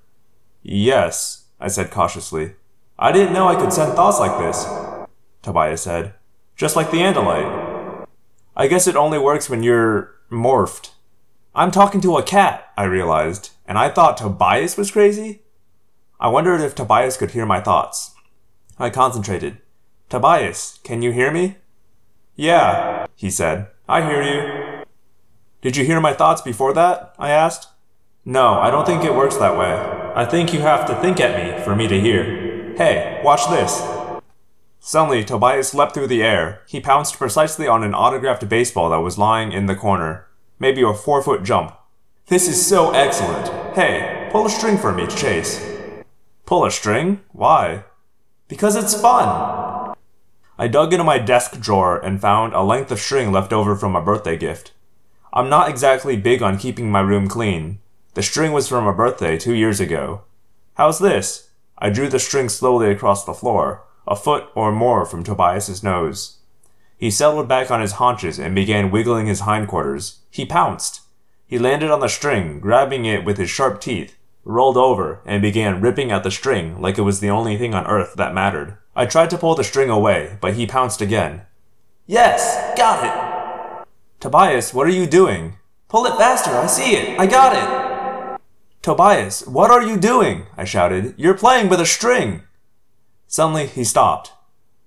[0.72, 2.54] Yes, I said cautiously.
[3.00, 4.68] I didn't know I could send thoughts like this,
[5.42, 6.14] Tobias said.
[6.56, 8.06] Just like the Andalite.
[8.56, 10.92] I guess it only works when you're morphed.
[11.56, 15.42] I'm talking to a cat, I realized, and I thought Tobias was crazy?
[16.20, 18.14] I wondered if Tobias could hear my thoughts.
[18.78, 19.58] I concentrated.
[20.08, 21.58] Tobias, can you hear me?
[22.36, 23.70] Yeah, he said.
[23.88, 24.86] I hear you.
[25.64, 27.16] Did you hear my thoughts before that?
[27.18, 27.70] I asked.
[28.24, 30.09] No, I don't think it works that way.
[30.20, 32.74] I think you have to think at me for me to hear.
[32.76, 33.82] Hey, watch this.
[34.82, 36.62] Suddenly, Tobias leapt through the air.
[36.68, 40.28] He pounced precisely on an autographed baseball that was lying in the corner.
[40.60, 41.74] Maybe a four foot jump.
[42.28, 43.48] This is so excellent.
[43.76, 45.66] Hey, pull a string for me chase.
[46.46, 47.22] Pull a string?
[47.32, 47.86] Why?
[48.50, 49.96] Because it's fun.
[50.58, 53.96] I dug into my desk drawer and found a length of string left over from
[53.96, 54.74] a birthday gift.
[55.32, 57.80] I'm not exactly big on keeping my room clean.
[58.20, 60.24] The string was from a birthday two years ago.
[60.74, 61.52] How's this?
[61.78, 66.40] I drew the string slowly across the floor a foot or more from Tobias's nose.
[66.98, 70.20] He settled back on his haunches and began wiggling his hindquarters.
[70.30, 71.00] He pounced.
[71.48, 75.80] He landed on the string, grabbing it with his sharp teeth, rolled over, and began
[75.80, 78.78] ripping at the string like it was the only thing on earth that mattered.
[78.98, 81.44] I tried to pull the string away, but he pounced again.
[82.06, 83.88] Yes, got it!
[84.20, 85.56] Tobias, what are you doing?
[85.88, 87.89] Pull it faster, I see it, I got it!
[88.82, 90.46] Tobias, what are you doing?
[90.56, 91.14] I shouted.
[91.18, 92.44] You're playing with a string!
[93.28, 94.32] Suddenly, he stopped.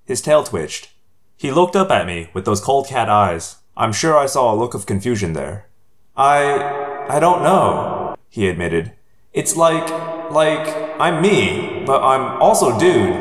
[0.06, 0.90] His tail twitched.
[1.36, 3.56] He looked up at me with those cold cat eyes.
[3.76, 5.68] I'm sure I saw a look of confusion there.
[6.16, 7.06] I.
[7.08, 8.92] I don't know, he admitted.
[9.34, 9.90] It's like.
[10.30, 10.74] like.
[10.98, 13.14] I'm me, but I'm also dude.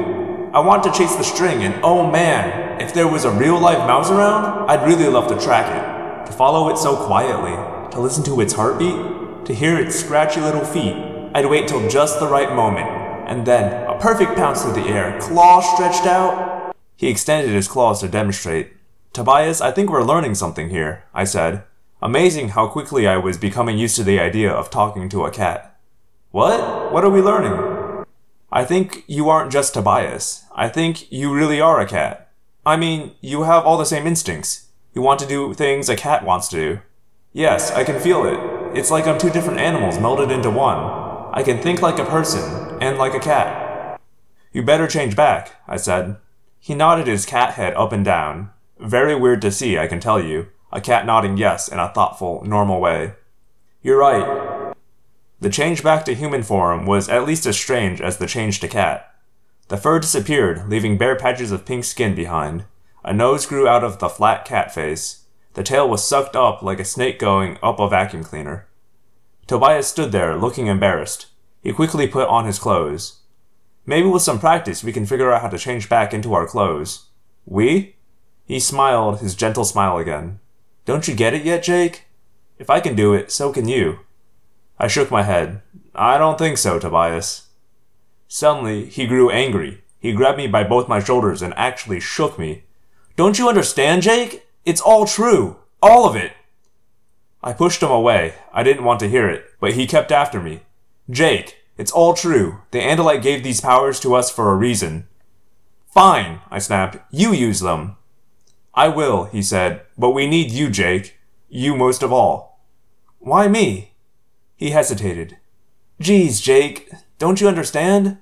[0.54, 3.88] I want to chase the string, and oh man, if there was a real live
[3.88, 6.28] mouse around, I'd really love to track it.
[6.28, 7.56] To follow it so quietly,
[7.92, 10.96] to listen to its heartbeat, to hear its scratchy little feet.
[11.34, 12.88] I'd wait till just the right moment,
[13.28, 16.76] and then a perfect pounce through the air, claws stretched out.
[16.96, 18.74] He extended his claws to demonstrate.
[19.14, 21.64] Tobias, I think we're learning something here, I said.
[22.02, 25.80] Amazing how quickly I was becoming used to the idea of talking to a cat.
[26.32, 26.92] What?
[26.92, 28.06] What are we learning?
[28.52, 30.46] I think you aren't just Tobias.
[30.56, 32.30] I think you really are a cat.
[32.66, 34.68] I mean, you have all the same instincts.
[34.94, 36.80] You want to do things a cat wants to do.
[37.34, 38.51] Yes, I can feel it.
[38.74, 40.78] It's like I'm two different animals melded into one.
[41.34, 44.00] I can think like a person and like a cat.
[44.54, 46.18] You better change back, I said.
[46.58, 48.50] He nodded his cat head up and down.
[48.80, 50.48] Very weird to see, I can tell you.
[50.72, 53.16] A cat nodding yes in a thoughtful, normal way.
[53.82, 54.74] You're right.
[55.42, 58.70] The change back to human form was at least as strange as the change to
[58.70, 59.14] cat.
[59.68, 62.66] The fur disappeared, leaving bare patches of pink skin behind.
[63.04, 65.21] A nose grew out of the flat cat face.
[65.54, 68.68] The tail was sucked up like a snake going up a vacuum cleaner.
[69.48, 71.28] Tobias stood there, looking embarrassed.
[71.62, 73.20] He quickly put on his clothes.
[73.86, 77.08] Maybe with some practice we can figure out how to change back into our clothes.
[77.46, 77.96] We?
[78.46, 80.40] He smiled his gentle smile again.
[80.86, 82.06] Don't you get it yet, Jake?
[82.58, 84.00] If I can do it, so can you.
[84.80, 85.62] I shook my head.
[85.94, 87.48] I don't think so, Tobias.
[88.28, 89.84] Suddenly, he grew angry.
[90.00, 92.64] He grabbed me by both my shoulders and actually shook me.
[93.16, 94.46] Don't you understand, Jake?
[94.66, 95.58] It's all true.
[95.82, 96.34] All of it.
[97.44, 98.36] I pushed him away.
[98.54, 100.62] I didn't want to hear it, but he kept after me.
[101.10, 102.62] Jake, it's all true.
[102.70, 105.08] The Andalite gave these powers to us for a reason.
[105.92, 106.98] Fine, I snapped.
[107.12, 107.98] You use them.
[108.74, 111.18] I will, he said, but we need you, Jake.
[111.50, 112.62] You most of all.
[113.20, 113.94] Why me?
[114.56, 115.38] He hesitated.
[116.00, 118.20] Geez, Jake, don't you understand?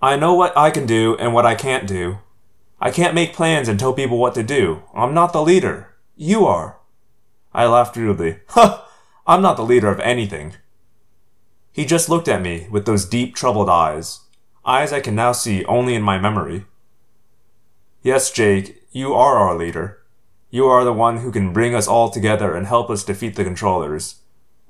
[0.00, 2.18] I know what I can do and what I can't do.
[2.80, 4.82] I can't make plans and tell people what to do.
[4.94, 5.94] I'm not the leader.
[6.16, 6.78] You are.
[7.54, 8.40] I laughed rudely.
[8.48, 8.82] Huh!
[9.26, 10.54] I'm not the leader of anything.
[11.72, 14.20] He just looked at me with those deep, troubled eyes.
[14.64, 16.64] Eyes I can now see only in my memory.
[18.02, 20.02] Yes, Jake, you are our leader.
[20.50, 23.44] You are the one who can bring us all together and help us defeat the
[23.44, 24.16] controllers.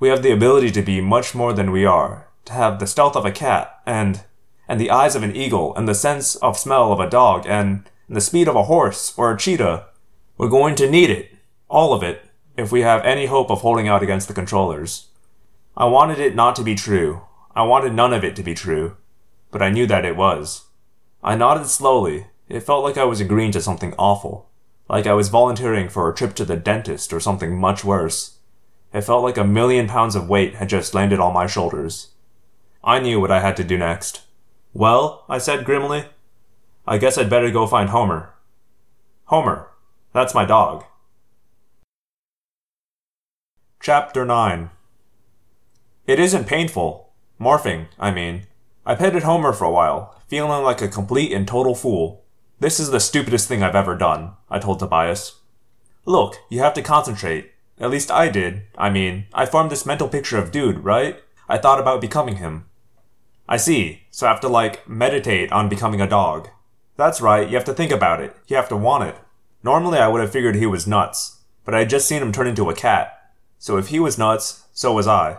[0.01, 3.15] We have the ability to be much more than we are, to have the stealth
[3.15, 4.23] of a cat, and
[4.69, 7.89] and the eyes of an eagle, and the sense of smell of a dog, and,
[8.09, 9.87] and the speed of a horse or a cheetah.
[10.39, 11.33] We're going to need it,
[11.69, 12.23] all of it,
[12.57, 15.09] if we have any hope of holding out against the controllers.
[15.77, 17.23] I wanted it not to be true.
[17.55, 18.97] I wanted none of it to be true.
[19.51, 20.65] But I knew that it was.
[21.23, 22.27] I nodded slowly.
[22.49, 24.49] It felt like I was agreeing to something awful.
[24.89, 28.39] Like I was volunteering for a trip to the dentist or something much worse.
[28.93, 32.13] It felt like a million pounds of weight had just landed on my shoulders.
[32.85, 34.23] I knew what I had to do next.
[34.73, 36.07] Well, I said grimly,
[36.89, 38.33] I guess I'd better go find Homer.
[39.25, 39.71] Homer.
[40.13, 40.85] That's my dog.
[43.81, 44.71] Chapter 9
[46.07, 47.13] It isn't painful.
[47.41, 48.47] Morphing, I mean.
[48.85, 52.25] I petted Homer for a while, feeling like a complete and total fool.
[52.61, 55.41] This is the stupidest thing I've ever done, I told Tobias.
[56.05, 57.51] Look, you have to concentrate.
[57.81, 58.63] At least I did.
[58.79, 61.21] I mean, I formed this mental picture of Dude, right?
[61.49, 62.67] I thought about becoming him.
[63.49, 64.05] I see.
[64.13, 66.49] So I have to, like, meditate on becoming a dog.
[66.97, 68.35] That's right, you have to think about it.
[68.49, 69.17] You have to want it.
[69.63, 72.47] Normally I would have figured he was nuts, but I had just seen him turn
[72.47, 73.33] into a cat.
[73.59, 75.39] So if he was nuts, so was I.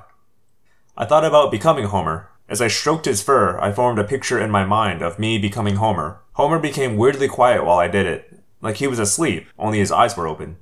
[0.96, 2.30] I thought about becoming Homer.
[2.50, 5.76] As I stroked his fur, I formed a picture in my mind of me becoming
[5.76, 6.22] Homer.
[6.34, 10.16] Homer became weirdly quiet while I did it, like he was asleep, only his eyes
[10.16, 10.58] were open.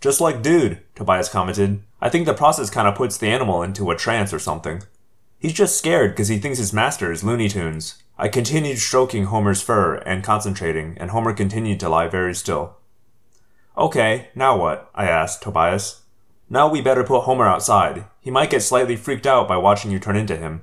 [0.00, 1.82] Just like dude, Tobias commented.
[2.00, 4.82] I think the process kind of puts the animal into a trance or something.
[5.38, 8.02] He's just scared because he thinks his master is Looney Tunes.
[8.20, 12.76] I continued stroking Homer's fur and concentrating, and Homer continued to lie very still.
[13.76, 14.90] Okay, now what?
[14.92, 16.02] I asked Tobias.
[16.50, 18.06] Now we better put Homer outside.
[18.20, 20.62] He might get slightly freaked out by watching you turn into him.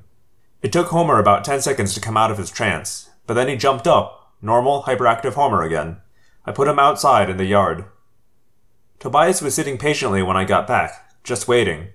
[0.61, 3.55] It took Homer about ten seconds to come out of his trance, but then he
[3.55, 6.01] jumped up, normal, hyperactive Homer again.
[6.45, 7.85] I put him outside in the yard.
[8.99, 11.89] Tobias was sitting patiently when I got back, just waiting.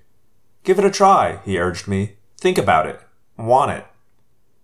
[0.65, 2.17] Give it a try, he urged me.
[2.39, 3.01] Think about it.
[3.37, 3.87] Want it.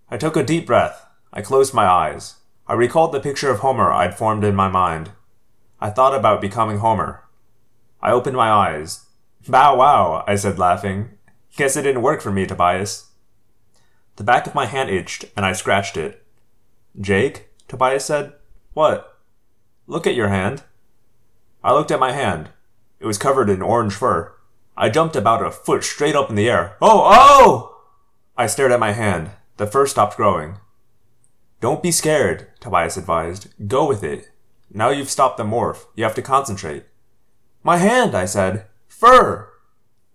[0.09, 1.05] I took a deep breath.
[1.33, 2.35] I closed my eyes.
[2.65, 5.11] I recalled the picture of Homer I'd formed in my mind.
[5.81, 7.23] I thought about becoming Homer.
[8.01, 9.05] I opened my eyes.
[9.47, 11.11] Bow wow, I said, laughing.
[11.55, 13.11] Guess it didn't work for me, Tobias.
[14.15, 16.23] The back of my hand itched, and I scratched it.
[16.99, 17.49] Jake?
[17.67, 18.33] Tobias said.
[18.73, 19.17] What?
[19.87, 20.63] Look at your hand.
[21.63, 22.49] I looked at my hand.
[22.99, 24.33] It was covered in orange fur.
[24.75, 26.77] I jumped about a foot straight up in the air.
[26.81, 27.83] Oh, oh!
[28.37, 29.31] I stared at my hand.
[29.57, 30.57] The fur stopped growing.
[31.59, 33.47] Don't be scared, Tobias advised.
[33.67, 34.29] Go with it.
[34.71, 35.85] Now you've stopped the morph.
[35.95, 36.85] You have to concentrate.
[37.63, 38.65] My hand, I said.
[38.87, 39.49] Fur!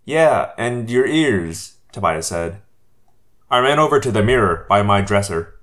[0.05, 2.63] Yeah, and your ears, Tobias said.
[3.51, 5.61] I ran over to the mirror by my dresser.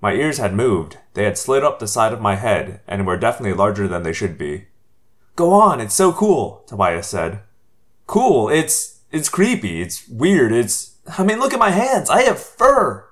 [0.00, 0.98] My ears had moved.
[1.14, 4.12] They had slid up the side of my head and were definitely larger than they
[4.12, 4.66] should be.
[5.34, 7.40] Go on, it's so cool, Tobias said.
[8.06, 12.38] Cool, it's it's creepy, it's weird, it's I mean look at my hands, I have
[12.40, 13.04] fur.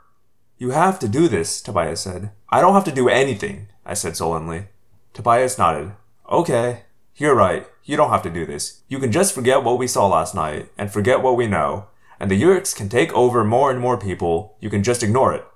[0.58, 2.30] You have to do this, Tobias said.
[2.48, 4.68] I don't have to do anything, I said sullenly.
[5.14, 5.92] Tobias nodded.
[6.30, 6.82] Okay,
[7.16, 7.66] you're right.
[7.84, 8.82] You don't have to do this.
[8.88, 11.86] You can just forget what we saw last night and forget what we know,
[12.18, 14.56] and the Yeerks can take over more and more people.
[14.60, 15.46] You can just ignore it.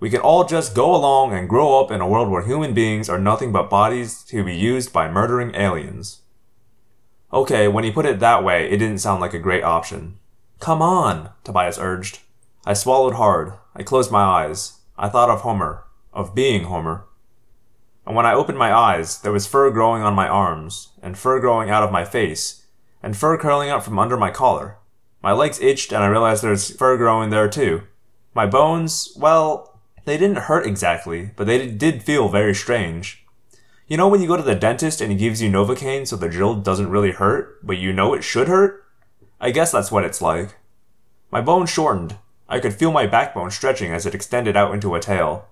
[0.00, 3.08] We can all just go along and grow up in a world where human beings
[3.08, 6.20] are nothing but bodies to be used by murdering aliens.
[7.32, 10.17] Okay, when he put it that way, it didn't sound like a great option.
[10.60, 12.20] Come on, Tobias urged.
[12.66, 13.52] I swallowed hard.
[13.76, 14.80] I closed my eyes.
[14.96, 17.04] I thought of Homer, of being Homer.
[18.04, 21.38] And when I opened my eyes, there was fur growing on my arms, and fur
[21.40, 22.64] growing out of my face,
[23.02, 24.78] and fur curling up from under my collar.
[25.22, 27.82] My legs itched, and I realized there's fur growing there too.
[28.34, 33.24] My bones, well, they didn't hurt exactly, but they did feel very strange.
[33.86, 36.28] You know when you go to the dentist and he gives you Novocaine so the
[36.28, 38.84] drill doesn't really hurt, but you know it should hurt?
[39.40, 40.56] I guess that's what it's like.
[41.30, 42.16] My bones shortened.
[42.48, 45.46] I could feel my backbone stretching as it extended out into a tail.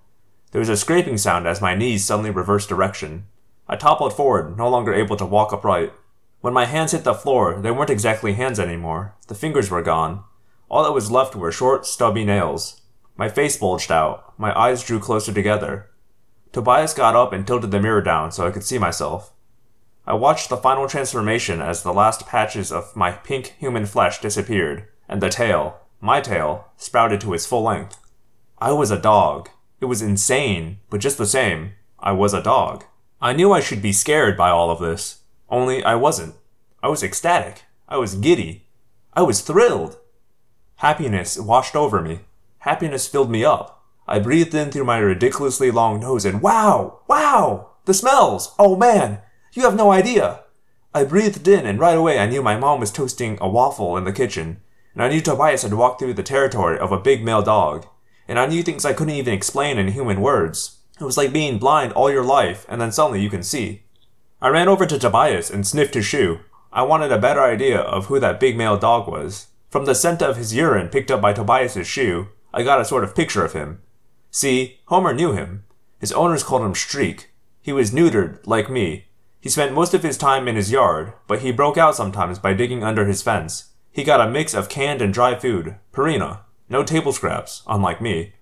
[0.53, 3.27] There was a scraping sound as my knees suddenly reversed direction.
[3.69, 5.93] I toppled forward, no longer able to walk upright.
[6.41, 9.15] When my hands hit the floor, they weren't exactly hands anymore.
[9.29, 10.25] The fingers were gone.
[10.69, 12.81] All that was left were short, stubby nails.
[13.17, 14.39] My face bulged out.
[14.39, 15.91] My eyes drew closer together.
[16.53, 19.33] Tobias got up and tilted the mirror down so I could see myself.
[20.07, 24.87] I watched the final transformation as the last patches of my pink human flesh disappeared,
[25.09, 27.99] and the tail, my tail, sprouted to its full length.
[28.59, 29.49] I was a dog.
[29.81, 32.85] It was insane, but just the same, I was a dog.
[33.21, 36.35] I knew I should be scared by all of this, only I wasn't.
[36.83, 37.65] I was ecstatic.
[37.89, 38.67] I was giddy.
[39.13, 39.99] I was thrilled.
[40.77, 42.21] Happiness washed over me.
[42.59, 43.85] Happiness filled me up.
[44.07, 48.55] I breathed in through my ridiculously long nose and wow, wow, the smells.
[48.59, 49.21] Oh man,
[49.57, 50.41] you have no idea.
[50.95, 54.05] I breathed in and right away I knew my mom was toasting a waffle in
[54.05, 54.61] the kitchen,
[54.95, 57.87] and I knew Tobias had walked through the territory of a big male dog,
[58.29, 60.79] and I knew things I couldn't even explain in human words.
[61.01, 63.83] It was like being blind all your life and then suddenly you can see.
[64.41, 66.41] I ran over to Tobias and sniffed his shoe.
[66.73, 69.49] I wanted a better idea of who that big male dog was.
[69.71, 73.05] From the scent of his urine picked up by Tobias's shoe, I got a sort
[73.05, 73.81] of picture of him.
[74.31, 75.65] See, Homer knew him.
[75.99, 77.31] His owners called him Streak.
[77.61, 79.06] He was neutered, like me.
[79.47, 82.53] He spent most of his time in his yard, but he broke out sometimes by
[82.53, 83.75] digging under his fence.
[83.93, 88.33] He got a mix of canned and dry food, Purina, no table scraps, unlike me.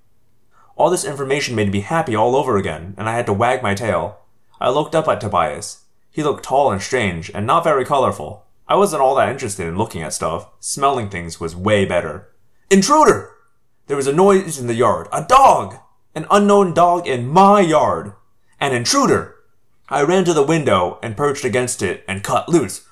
[0.77, 3.75] All this information made me happy all over again, and I had to wag my
[3.75, 4.21] tail.
[4.59, 5.85] I looked up at Tobias.
[6.11, 8.47] He looked tall and strange, and not very colorful.
[8.67, 10.49] I wasn't all that interested in looking at stuff.
[10.59, 12.31] Smelling things was way better.
[12.71, 13.31] Intruder!
[13.89, 15.09] There was a noise in the yard.
[15.13, 15.77] A dog!
[16.15, 18.15] An unknown dog in my yard.
[18.59, 19.34] An intruder!
[19.89, 22.87] I ran to the window and perched against it and cut loose.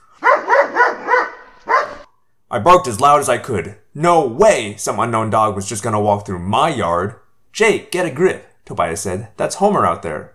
[2.51, 3.79] I barked as loud as I could.
[3.95, 7.15] No way some unknown dog was just gonna walk through my yard.
[7.51, 9.29] Jake, get a grip, Tobias said.
[9.39, 10.35] That's Homer out there.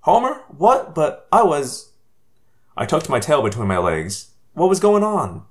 [0.00, 0.42] Homer?
[0.48, 0.94] What?
[0.94, 1.92] But I was.
[2.76, 4.32] I tucked my tail between my legs.
[4.52, 5.46] What was going on?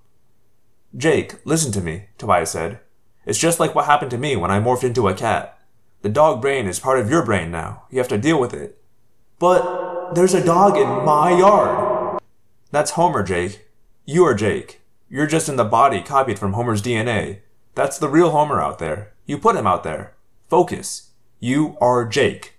[0.96, 2.80] Jake, listen to me, Tobias said.
[3.26, 5.60] It's just like what happened to me when I morphed into a cat.
[6.04, 7.86] The dog brain is part of your brain now.
[7.90, 8.80] You have to deal with it.
[9.40, 9.64] But
[10.14, 12.20] there's a dog in my yard.
[12.72, 13.68] That's Homer, Jake.
[14.06, 14.82] You are Jake.
[15.10, 17.40] You're just in the body copied from Homer's DNA.
[17.74, 19.14] That's the real Homer out there.
[19.26, 20.16] You put him out there.
[20.50, 21.12] Focus.
[21.40, 22.56] You are Jake.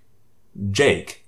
[0.70, 1.24] Jake.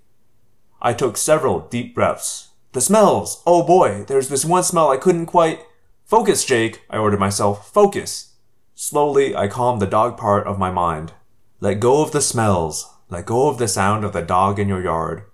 [0.80, 2.48] I took several deep breaths.
[2.72, 3.42] The smells!
[3.46, 5.60] Oh boy, there's this one smell I couldn't quite.
[6.04, 7.72] Focus, Jake, I ordered myself.
[7.72, 8.34] Focus.
[8.74, 11.12] Slowly, I calmed the dog part of my mind.
[11.60, 12.94] Let go of the smells.
[13.08, 15.24] Let go of the sound of the dog in your yard.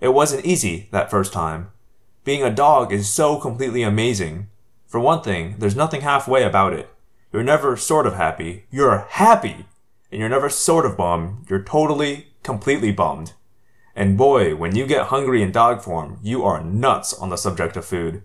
[0.00, 1.70] It wasn't easy that first time.
[2.24, 4.48] Being a dog is so completely amazing.
[4.86, 6.88] For one thing, there's nothing halfway about it.
[7.32, 8.66] You're never sort of happy.
[8.70, 9.66] You're happy!
[10.10, 11.50] And you're never sort of bummed.
[11.50, 13.32] You're totally, completely bummed.
[13.94, 17.76] And boy, when you get hungry in dog form, you are nuts on the subject
[17.76, 18.22] of food.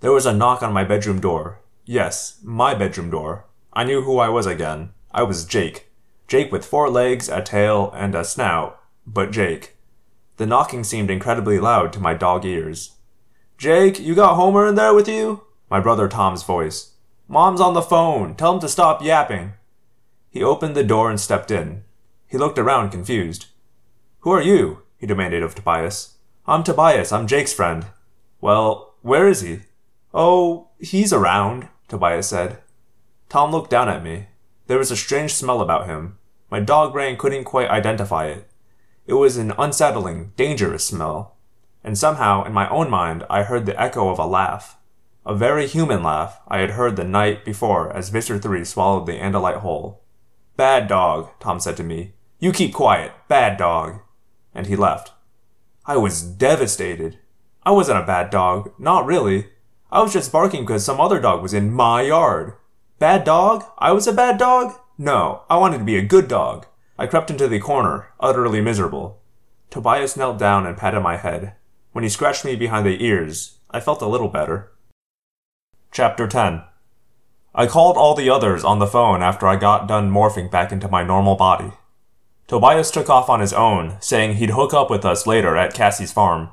[0.00, 1.60] There was a knock on my bedroom door.
[1.84, 3.46] Yes, my bedroom door.
[3.72, 4.90] I knew who I was again.
[5.10, 5.90] I was Jake.
[6.28, 9.73] Jake with four legs, a tail, and a snout, but Jake.
[10.36, 12.96] The knocking seemed incredibly loud to my dog ears.
[13.56, 15.44] Jake, you got Homer in there with you?
[15.70, 16.94] My brother Tom's voice.
[17.28, 18.34] Mom's on the phone.
[18.34, 19.52] Tell him to stop yapping.
[20.30, 21.84] He opened the door and stepped in.
[22.26, 23.46] He looked around confused.
[24.20, 24.82] Who are you?
[24.98, 26.16] he demanded of Tobias.
[26.46, 27.12] I'm Tobias.
[27.12, 27.86] I'm Jake's friend.
[28.40, 29.60] Well, where is he?
[30.12, 31.68] Oh, he's around.
[31.88, 32.58] Tobias said.
[33.28, 34.26] Tom looked down at me.
[34.66, 36.18] There was a strange smell about him.
[36.50, 38.48] My dog brain couldn't quite identify it.
[39.06, 41.36] It was an unsettling, dangerous smell.
[41.82, 44.78] And somehow, in my own mind, I heard the echo of a laugh.
[45.26, 49.12] A very human laugh I had heard the night before as Visser 3 swallowed the
[49.18, 50.02] Andalite whole.
[50.56, 52.12] Bad dog, Tom said to me.
[52.38, 53.12] You keep quiet.
[53.28, 54.00] Bad dog.
[54.54, 55.12] And he left.
[55.86, 57.18] I was devastated.
[57.62, 58.72] I wasn't a bad dog.
[58.78, 59.48] Not really.
[59.90, 62.54] I was just barking because some other dog was in my yard.
[62.98, 63.64] Bad dog?
[63.78, 64.74] I was a bad dog?
[64.96, 66.66] No, I wanted to be a good dog.
[66.96, 69.20] I crept into the corner, utterly miserable.
[69.70, 71.54] Tobias knelt down and patted my head.
[71.92, 74.70] When he scratched me behind the ears, I felt a little better.
[75.90, 76.62] Chapter 10
[77.56, 80.88] I called all the others on the phone after I got done morphing back into
[80.88, 81.72] my normal body.
[82.46, 86.12] Tobias took off on his own, saying he'd hook up with us later at Cassie's
[86.12, 86.50] farm.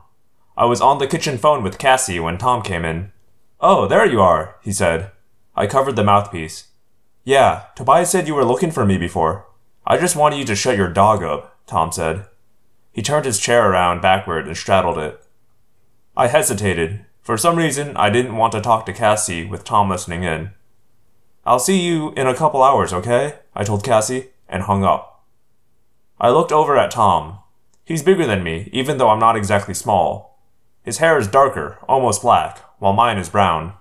[0.57, 3.11] I was on the kitchen phone with Cassie when Tom came in.
[3.59, 5.11] Oh, there you are, he said.
[5.55, 6.67] I covered the mouthpiece.
[7.23, 9.45] Yeah, Tobias said you were looking for me before.
[9.85, 12.25] I just wanted you to shut your dog up, Tom said.
[12.91, 15.23] He turned his chair around backward and straddled it.
[16.15, 17.05] I hesitated.
[17.21, 20.51] For some reason, I didn't want to talk to Cassie with Tom listening in.
[21.45, 23.35] I'll see you in a couple hours, okay?
[23.55, 25.23] I told Cassie, and hung up.
[26.19, 27.39] I looked over at Tom.
[27.85, 30.39] He's bigger than me, even though I'm not exactly small.
[30.83, 33.73] His hair is darker, almost black, while mine is brown.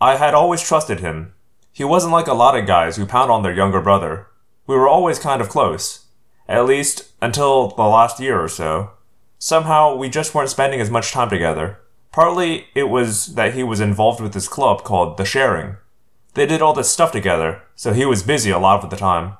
[0.00, 1.34] I had always trusted him.
[1.72, 4.27] He wasn't like a lot of guys who pound on their younger brother.
[4.68, 6.04] We were always kind of close.
[6.46, 8.90] At least until the last year or so.
[9.38, 11.78] Somehow, we just weren't spending as much time together.
[12.12, 15.76] Partly, it was that he was involved with this club called The Sharing.
[16.34, 19.38] They did all this stuff together, so he was busy a lot of the time.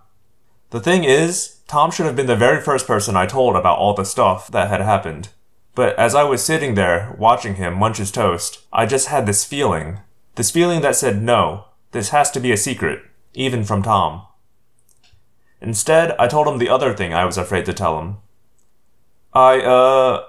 [0.70, 3.92] The thing is, Tom should have been the very first person I told about all
[3.92, 5.28] the stuff that had happened.
[5.74, 9.44] But as I was sitting there, watching him munch his toast, I just had this
[9.44, 10.00] feeling.
[10.36, 13.02] This feeling that said, no, this has to be a secret,
[13.34, 14.22] even from Tom.
[15.60, 18.16] Instead, I told him the other thing I was afraid to tell him.
[19.32, 20.24] I, uh,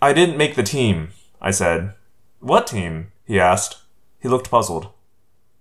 [0.00, 1.94] I didn't make the team, I said.
[2.40, 3.12] What team?
[3.24, 3.78] he asked.
[4.20, 4.88] He looked puzzled.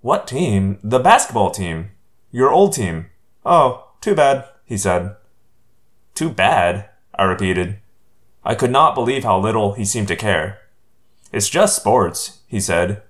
[0.01, 0.79] What team?
[0.83, 1.91] The basketball team.
[2.31, 3.07] Your old team.
[3.45, 5.15] Oh, too bad, he said.
[6.13, 7.79] Too bad, I repeated.
[8.43, 10.59] I could not believe how little he seemed to care.
[11.31, 13.01] It's just sports, he said.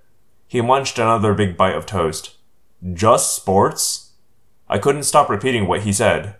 [0.46, 2.36] He munched another big bite of toast.
[2.92, 4.03] Just sports?
[4.74, 6.34] I couldn't stop repeating what he said.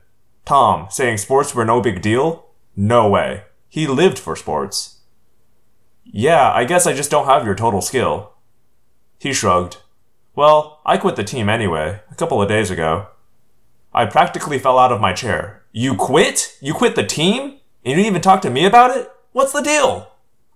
[0.44, 2.46] Tom, saying sports were no big deal?
[2.74, 3.44] No way.
[3.68, 5.02] He lived for sports.
[6.02, 8.32] Yeah, I guess I just don't have your total skill.
[9.20, 9.76] He shrugged.
[10.34, 13.06] Well, I quit the team anyway, a couple of days ago.
[13.94, 15.62] I practically fell out of my chair.
[15.70, 16.58] You quit?
[16.60, 17.60] You quit the team?
[17.84, 19.12] And you didn't even talk to me about it?
[19.30, 20.10] What's the deal?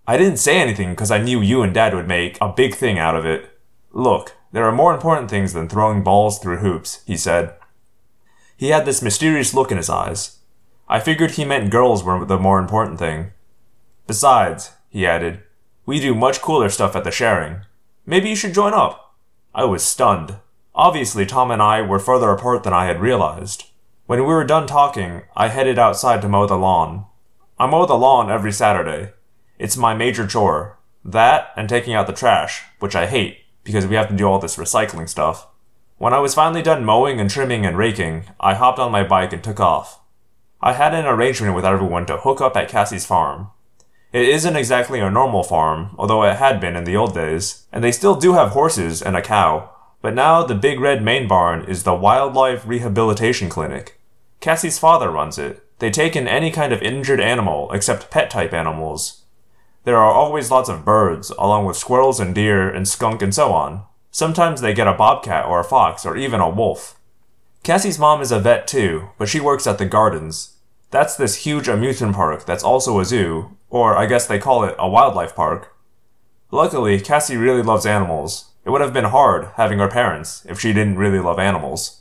[0.05, 2.98] I didn't say anything because I knew you and Dad would make a big thing
[2.98, 3.56] out of it.
[3.92, 7.55] Look, there are more important things than throwing balls through hoops, he said.
[8.59, 10.40] He had this mysterious look in his eyes.
[10.89, 13.30] I figured he meant girls were the more important thing.
[14.09, 15.43] Besides, he added,
[15.86, 17.60] we do much cooler stuff at the sharing.
[18.05, 19.14] Maybe you should join up.
[19.55, 20.39] I was stunned.
[20.74, 23.66] Obviously, Tom and I were further apart than I had realized.
[24.06, 27.06] When we were done talking, I headed outside to mow the lawn.
[27.60, 29.12] I mow the lawn every Saturday.
[29.56, 30.78] It's my major chore.
[31.05, 34.40] That and taking out the trash, which I hate because we have to do all
[34.40, 35.47] this recycling stuff.
[35.99, 39.33] When I was finally done mowing and trimming and raking, I hopped on my bike
[39.33, 39.99] and took off.
[40.61, 43.49] I had an arrangement with everyone to hook up at Cassie's farm.
[44.12, 47.83] It isn't exactly a normal farm, although it had been in the old days, and
[47.83, 49.70] they still do have horses and a cow,
[50.01, 54.01] but now the big red main barn is the Wildlife Rehabilitation Clinic.
[54.39, 55.65] Cassie's father runs it.
[55.81, 59.25] They take in any kind of injured animal except pet type animals.
[59.83, 63.53] There are always lots of birds, along with squirrels and deer and skunk and so
[63.53, 63.83] on.
[64.19, 66.99] Sometimes they get a bobcat or a fox or even a wolf.
[67.62, 70.57] Cassie's mom is a vet too, but she works at the gardens.
[70.90, 74.74] That's this huge amusement park that's also a zoo, or I guess they call it
[74.77, 75.73] a wildlife park.
[76.51, 78.51] Luckily, Cassie really loves animals.
[78.65, 82.01] It would have been hard having her parents if she didn't really love animals.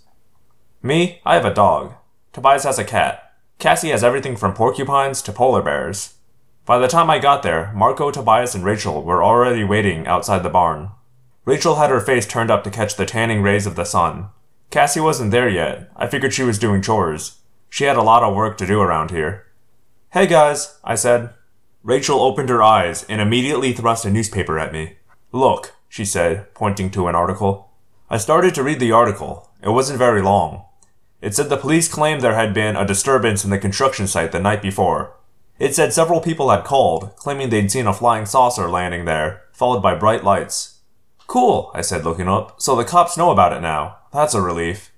[0.81, 1.94] Me, I have a dog.
[2.34, 3.31] Tobias has a cat.
[3.60, 6.15] Cassie has everything from porcupines to polar bears.
[6.65, 10.49] By the time I got there, Marco, Tobias, and Rachel were already waiting outside the
[10.49, 10.89] barn.
[11.48, 14.28] Rachel had her face turned up to catch the tanning rays of the sun.
[14.69, 15.90] Cassie wasn't there yet.
[15.95, 17.38] I figured she was doing chores.
[17.69, 19.45] She had a lot of work to do around here.
[20.11, 21.30] Hey guys, I said.
[21.84, 24.98] Rachel opened her eyes and immediately thrust a newspaper at me.
[25.32, 27.72] Look, she said, pointing to an article.
[28.10, 29.49] I started to read the article.
[29.64, 30.65] It wasn't very long.
[31.22, 34.41] It said the police claimed there had been a disturbance in the construction site the
[34.41, 35.15] night before.
[35.60, 39.80] It said several people had called, claiming they'd seen a flying saucer landing there, followed
[39.80, 40.76] by bright lights.
[41.27, 42.61] Cool, I said, looking up.
[42.61, 43.97] So the cops know about it now.
[44.13, 44.91] That's a relief.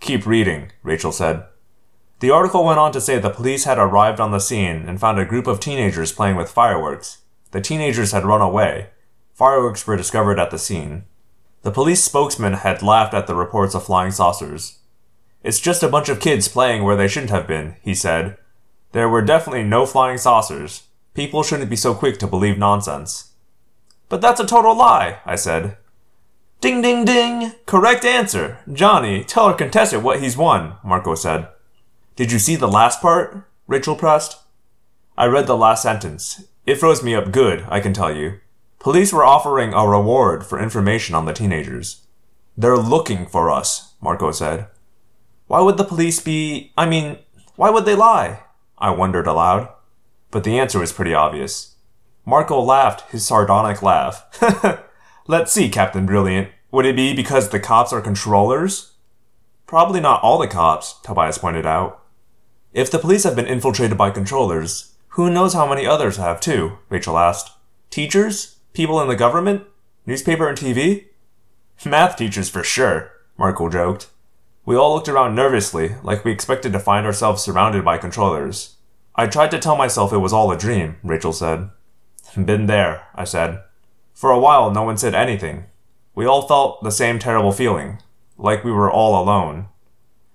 [0.00, 1.44] Keep reading, Rachel said.
[2.20, 5.18] The article went on to say the police had arrived on the scene and found
[5.18, 7.18] a group of teenagers playing with fireworks.
[7.52, 8.88] The teenagers had run away.
[9.34, 11.04] Fireworks were discovered at the scene.
[11.62, 14.78] The police spokesman had laughed at the reports of flying saucers.
[15.44, 18.36] It's just a bunch of kids playing where they shouldn't have been, he said.
[18.92, 20.84] There were definitely no flying saucers.
[21.14, 23.27] People shouldn't be so quick to believe nonsense.
[24.08, 25.76] But that's a total lie, I said.
[26.60, 27.52] Ding ding ding!
[27.66, 28.58] Correct answer!
[28.72, 31.48] Johnny, tell our contestant what he's won, Marco said.
[32.16, 33.44] Did you see the last part?
[33.66, 34.38] Rachel pressed.
[35.16, 36.44] I read the last sentence.
[36.66, 38.40] It froze me up good, I can tell you.
[38.78, 42.06] Police were offering a reward for information on the teenagers.
[42.56, 44.66] They're looking for us, Marco said.
[45.46, 46.72] Why would the police be.
[46.76, 47.18] I mean,
[47.56, 48.40] why would they lie?
[48.78, 49.68] I wondered aloud.
[50.30, 51.67] But the answer was pretty obvious.
[52.28, 54.26] Marco laughed his sardonic laugh.
[55.26, 56.50] Let's see, Captain Brilliant.
[56.70, 58.92] Would it be because the cops are controllers?
[59.66, 62.04] Probably not all the cops, Tobias pointed out.
[62.74, 66.76] If the police have been infiltrated by controllers, who knows how many others have too?
[66.90, 67.52] Rachel asked.
[67.88, 68.58] Teachers?
[68.74, 69.62] People in the government?
[70.04, 71.06] Newspaper and TV?
[71.86, 74.10] Math teachers for sure, Marco joked.
[74.66, 78.76] We all looked around nervously, like we expected to find ourselves surrounded by controllers.
[79.14, 81.70] I tried to tell myself it was all a dream, Rachel said.
[82.36, 83.62] Been there, I said.
[84.12, 85.66] For a while, no one said anything.
[86.14, 88.02] We all felt the same terrible feeling,
[88.36, 89.68] like we were all alone.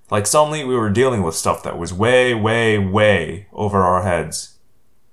[0.10, 4.58] Like suddenly we were dealing with stuff that was way, way, way over our heads.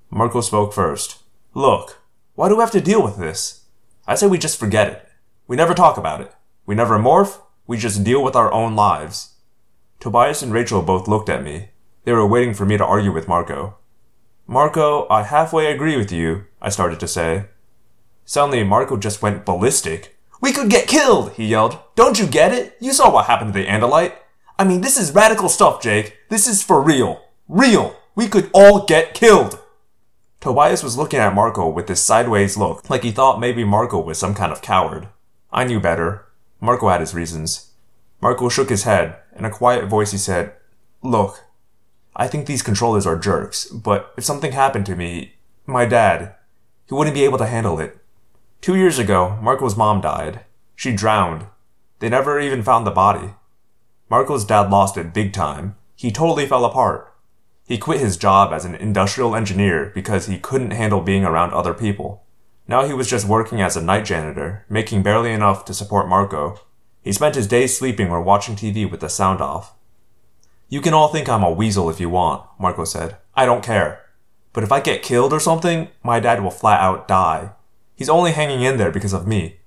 [0.09, 1.23] Marco spoke first.
[1.53, 2.01] Look,
[2.35, 3.65] why do we have to deal with this?
[4.07, 5.07] I say we just forget it.
[5.47, 6.33] We never talk about it.
[6.65, 9.35] We never morph, we just deal with our own lives.
[9.99, 11.69] Tobias and Rachel both looked at me.
[12.03, 13.77] They were waiting for me to argue with Marco.
[14.47, 17.45] Marco, I halfway agree with you, I started to say.
[18.25, 20.17] Suddenly, Marco just went ballistic.
[20.41, 21.79] We could get killed, he yelled.
[21.95, 22.75] Don't you get it?
[22.79, 24.15] You saw what happened to the Andalite.
[24.57, 26.17] I mean, this is radical stuff, Jake.
[26.29, 27.21] This is for real.
[27.47, 27.95] Real.
[28.15, 29.59] We could all get killed.
[30.39, 34.17] Tobias was looking at Marco with this sideways look, like he thought maybe Marco was
[34.17, 35.07] some kind of coward.
[35.51, 36.25] I knew better.
[36.59, 37.71] Marco had his reasons.
[38.21, 39.17] Marco shook his head.
[39.35, 40.53] In a quiet voice, he said,
[41.03, 41.43] Look,
[42.15, 45.35] I think these controllers are jerks, but if something happened to me,
[45.65, 46.35] my dad,
[46.87, 47.97] he wouldn't be able to handle it.
[48.61, 50.41] Two years ago, Marco's mom died.
[50.75, 51.45] She drowned.
[51.99, 53.33] They never even found the body.
[54.09, 55.75] Marco's dad lost it big time.
[55.95, 57.13] He totally fell apart.
[57.67, 61.73] He quit his job as an industrial engineer because he couldn't handle being around other
[61.73, 62.23] people.
[62.67, 66.59] Now he was just working as a night janitor, making barely enough to support Marco.
[67.01, 69.73] He spent his days sleeping or watching TV with the sound off.
[70.69, 73.17] You can all think I'm a weasel if you want, Marco said.
[73.35, 74.00] I don't care.
[74.53, 77.51] But if I get killed or something, my dad will flat out die.
[77.95, 79.57] He's only hanging in there because of me.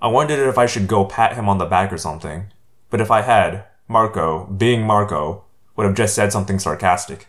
[0.00, 2.52] I wondered if I should go pat him on the back or something.
[2.90, 5.44] But if I had, Marco, being Marco,
[5.76, 7.28] would have just said something sarcastic.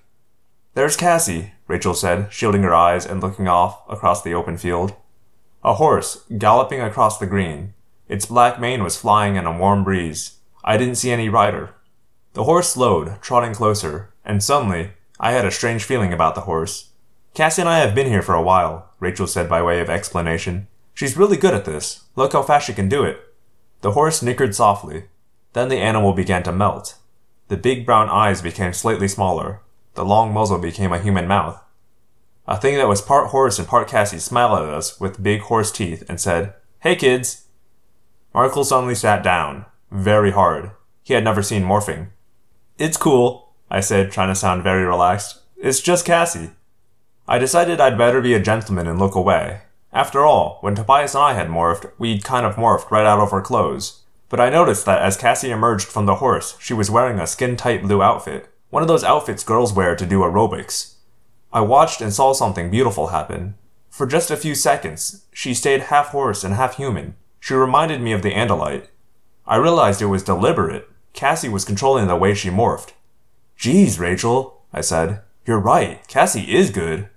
[0.73, 4.95] There's Cassie, Rachel said, shielding her eyes and looking off across the open field.
[5.63, 7.73] A horse, galloping across the green.
[8.07, 10.37] Its black mane was flying in a warm breeze.
[10.63, 11.73] I didn't see any rider.
[12.33, 16.86] The horse slowed, trotting closer, and suddenly, I had a strange feeling about the horse.
[17.37, 20.67] Cassie and I have been here for a while, Rachel said by way of explanation.
[20.95, 22.05] She's really good at this.
[22.15, 23.19] Look how fast she can do it.
[23.81, 25.03] The horse nickered softly.
[25.53, 26.95] Then the animal began to melt.
[27.49, 29.61] The big brown eyes became slightly smaller.
[29.93, 31.63] The long muzzle became a human mouth.
[32.47, 35.71] A thing that was part horse and part Cassie smiled at us with big horse
[35.71, 37.45] teeth and said, Hey kids!
[38.33, 40.71] Marco suddenly sat down, very hard.
[41.03, 42.07] He had never seen morphing.
[42.79, 45.41] It's cool, I said, trying to sound very relaxed.
[45.55, 46.49] It's just Cassie.
[47.29, 49.61] I decided I'd better be a gentleman and look away.
[49.91, 53.33] After all, when Tobias and I had morphed, we'd kind of morphed right out of
[53.33, 54.03] our clothes.
[54.29, 57.57] But I noticed that as Cassie emerged from the horse, she was wearing a skin
[57.57, 60.95] tight blue outfit, one of those outfits girls wear to do aerobics.
[61.51, 63.55] I watched and saw something beautiful happen.
[63.89, 67.15] For just a few seconds, she stayed half horse and half human.
[67.39, 68.87] She reminded me of the Andalite.
[69.45, 70.89] I realized it was deliberate.
[71.13, 72.91] Cassie was controlling the way she morphed.
[73.57, 75.21] Geez, Rachel, I said.
[75.45, 76.05] You're right.
[76.07, 77.09] Cassie is good.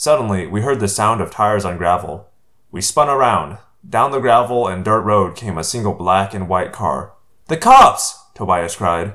[0.00, 2.28] Suddenly, we heard the sound of tires on gravel.
[2.70, 3.58] We spun around.
[3.86, 7.14] Down the gravel and dirt road came a single black and white car.
[7.48, 8.16] The cops!
[8.32, 9.14] Tobias cried.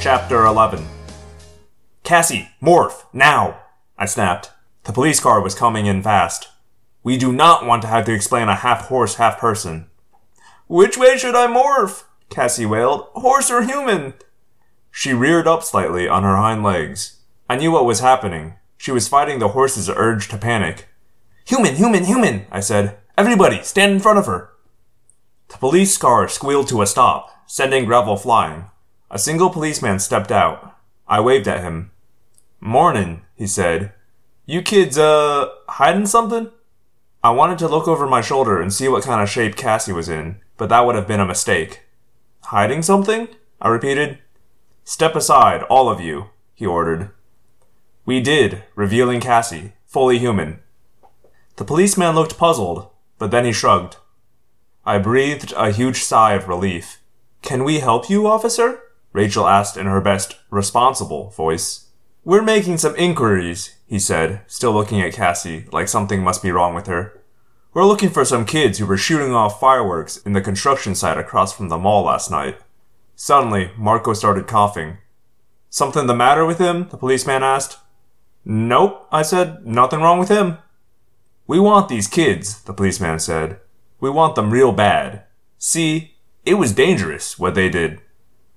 [0.00, 0.86] Chapter 11
[2.04, 3.60] Cassie, morph, now!
[3.98, 4.50] I snapped.
[4.84, 6.48] The police car was coming in fast.
[7.02, 9.90] We do not want to have to explain a half horse, half person.
[10.68, 12.04] Which way should I morph?
[12.30, 13.08] Cassie wailed.
[13.12, 14.14] Horse or human?
[14.90, 17.17] She reared up slightly on her hind legs.
[17.48, 18.54] I knew what was happening.
[18.76, 20.88] She was fighting the horse's urge to panic.
[21.46, 22.98] Human, human, human, I said.
[23.16, 24.50] Everybody, stand in front of her.
[25.48, 27.30] The police car squealed to a stop.
[27.46, 28.66] sending gravel flying.
[29.10, 30.76] A single policeman stepped out.
[31.08, 31.90] I waved at him.
[32.60, 33.92] Morning, he said.
[34.44, 36.50] You kids, uh, hiding something?
[37.24, 40.10] I wanted to look over my shoulder and see what kind of shape Cassie was
[40.10, 41.84] in, but that would have been a mistake.
[42.44, 43.28] Hiding something?
[43.60, 44.18] I repeated.
[44.84, 47.10] Step aside, all of you, he ordered.
[48.08, 50.60] We did, revealing Cassie, fully human.
[51.56, 53.96] The policeman looked puzzled, but then he shrugged.
[54.86, 57.02] I breathed a huge sigh of relief.
[57.42, 58.80] Can we help you, officer?
[59.12, 61.90] Rachel asked in her best responsible voice.
[62.24, 66.74] We're making some inquiries, he said, still looking at Cassie like something must be wrong
[66.74, 67.22] with her.
[67.74, 71.52] We're looking for some kids who were shooting off fireworks in the construction site across
[71.52, 72.56] from the mall last night.
[73.16, 74.96] Suddenly, Marco started coughing.
[75.68, 76.88] Something the matter with him?
[76.88, 77.76] the policeman asked.
[78.50, 79.66] Nope, I said.
[79.66, 80.56] Nothing wrong with him.
[81.46, 83.60] We want these kids, the policeman said.
[84.00, 85.24] We want them real bad.
[85.58, 86.14] See,
[86.46, 88.00] it was dangerous what they did.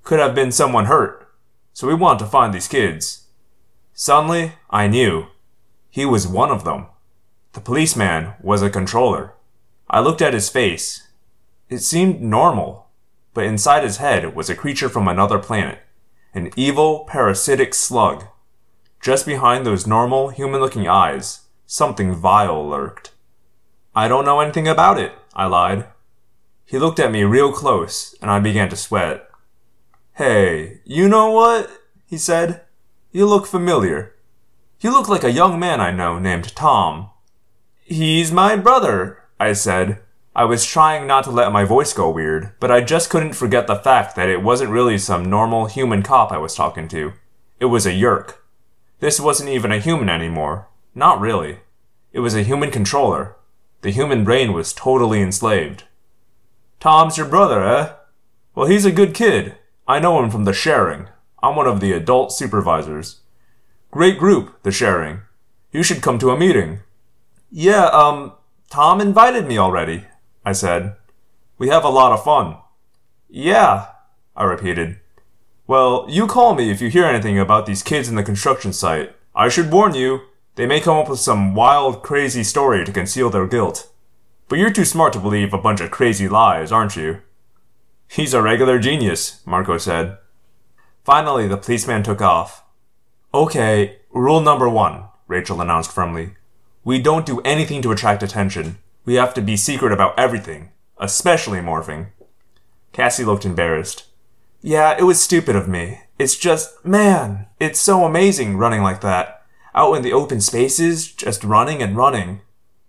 [0.03, 1.29] Could have been someone hurt.
[1.73, 3.27] So we want to find these kids.
[3.93, 5.25] Suddenly, I knew.
[5.89, 6.85] He was one of them.
[7.51, 9.33] The policeman was a controller.
[9.89, 11.09] I looked at his face.
[11.67, 12.87] It seemed normal,
[13.33, 15.79] but inside his head was a creature from another planet,
[16.33, 18.23] an evil, parasitic slug.
[19.01, 23.11] Just behind those normal, human looking eyes, something vile lurked.
[23.95, 25.87] I don't know anything about it, I lied.
[26.65, 29.27] He looked at me real close, and I began to sweat.
[30.13, 31.69] Hey, you know what?
[32.05, 32.61] he said.
[33.11, 34.13] You look familiar.
[34.81, 37.09] You look like a young man I know named Tom.
[37.83, 39.99] He's my brother, I said.
[40.35, 43.67] I was trying not to let my voice go weird, but I just couldn't forget
[43.67, 47.13] the fact that it wasn't really some normal human cop I was talking to.
[47.59, 48.35] It was a Yeerk.
[49.01, 50.67] This wasn't even a human anymore.
[50.93, 51.61] Not really.
[52.13, 53.35] It was a human controller.
[53.81, 55.85] The human brain was totally enslaved.
[56.79, 57.93] Tom's your brother, eh?
[58.53, 59.55] Well, he's a good kid.
[59.87, 61.07] I know him from the sharing.
[61.41, 63.21] I'm one of the adult supervisors.
[63.89, 65.21] Great group, the sharing.
[65.71, 66.81] You should come to a meeting.
[67.49, 68.33] Yeah, um,
[68.69, 70.05] Tom invited me already,
[70.45, 70.95] I said.
[71.57, 72.57] We have a lot of fun.
[73.27, 73.87] Yeah,
[74.35, 75.00] I repeated.
[75.71, 79.15] Well, you call me if you hear anything about these kids in the construction site.
[79.33, 80.23] I should warn you,
[80.55, 83.89] they may come up with some wild, crazy story to conceal their guilt.
[84.49, 87.21] But you're too smart to believe a bunch of crazy lies, aren't you?
[88.09, 90.17] He's a regular genius, Marco said.
[91.05, 92.65] Finally, the policeman took off.
[93.33, 96.31] Okay, rule number one, Rachel announced firmly.
[96.83, 98.79] We don't do anything to attract attention.
[99.05, 102.07] We have to be secret about everything, especially morphing.
[102.91, 104.10] Cassie looked embarrassed.
[104.61, 106.01] Yeah, it was stupid of me.
[106.19, 109.43] It's just, man, it's so amazing running like that.
[109.73, 112.41] Out in the open spaces, just running and running.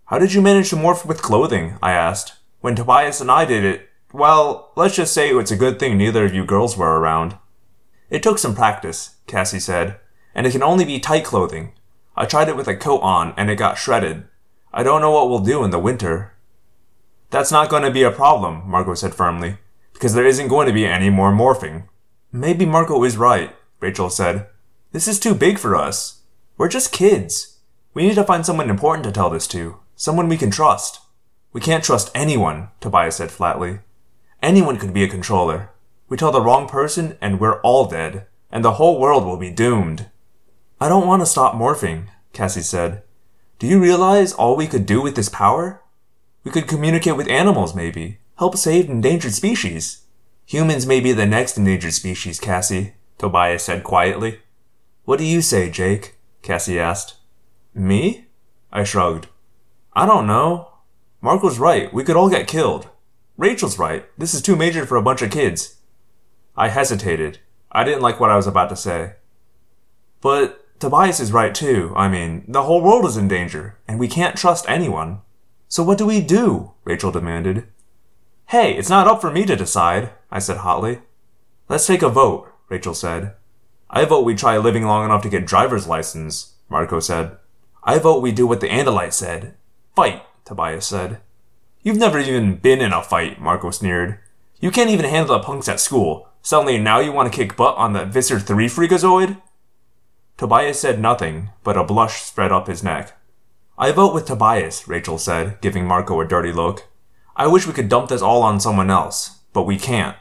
[0.05, 1.79] How did you manage to morph with clothing?
[1.81, 2.33] I asked.
[2.61, 6.23] When Tobias and I did it, well, let's just say it's a good thing neither
[6.23, 7.37] of you girls were around.
[8.11, 9.99] It took some practice, Cassie said,
[10.35, 11.73] and it can only be tight clothing.
[12.15, 14.25] I tried it with a coat on and it got shredded.
[14.71, 16.33] I don't know what we'll do in the winter.
[17.31, 19.57] That's not going to be a problem, Marco said firmly,
[19.93, 21.87] because there isn't going to be any more morphing.
[22.31, 24.47] Maybe Marco is right, Rachel said.
[24.91, 26.21] This is too big for us.
[26.57, 27.59] We're just kids.
[27.93, 30.99] We need to find someone important to tell this to, someone we can trust.
[31.51, 33.79] We can't trust anyone, Tobias said flatly.
[34.41, 35.69] Anyone could be a controller.
[36.09, 39.51] We tell the wrong person and we're all dead, and the whole world will be
[39.51, 40.09] doomed.
[40.81, 43.03] I don't want to stop morphing, Cassie said.
[43.59, 45.81] Do you realize all we could do with this power?
[46.43, 48.17] We could communicate with animals, maybe.
[48.37, 50.01] Help save endangered species.
[50.45, 54.39] Humans may be the next endangered species, Cassie, Tobias said quietly.
[55.05, 56.17] What do you say, Jake?
[56.41, 57.15] Cassie asked.
[57.73, 58.27] Me?
[58.71, 59.27] I shrugged.
[59.93, 60.69] I don't know.
[61.21, 61.93] Marco's right.
[61.93, 62.89] We could all get killed.
[63.37, 64.05] Rachel's right.
[64.17, 65.77] This is too major for a bunch of kids.
[66.55, 67.39] I hesitated.
[67.71, 69.13] I didn't like what I was about to say.
[70.21, 71.93] But Tobias is right too.
[71.95, 75.21] I mean, the whole world is in danger, and we can't trust anyone.
[75.67, 76.73] So what do we do?
[76.83, 77.67] Rachel demanded.
[78.47, 80.99] Hey, it's not up for me to decide, I said hotly.
[81.69, 83.35] Let's take a vote, Rachel said.
[83.89, 87.37] I vote we try living long enough to get driver's license, Marco said.
[87.83, 89.55] I vote we do what the Andalite said.
[89.95, 91.19] Fight, Tobias said.
[91.81, 94.19] You've never even been in a fight, Marco sneered.
[94.59, 96.29] You can't even handle the punks at school.
[96.41, 99.41] Suddenly now you want to kick butt on the Visser 3 freakazoid?
[100.37, 103.17] Tobias said nothing, but a blush spread up his neck.
[103.77, 106.87] I vote with Tobias, Rachel said, giving Marco a dirty look.
[107.35, 110.15] I wish we could dump this all on someone else, but we can't.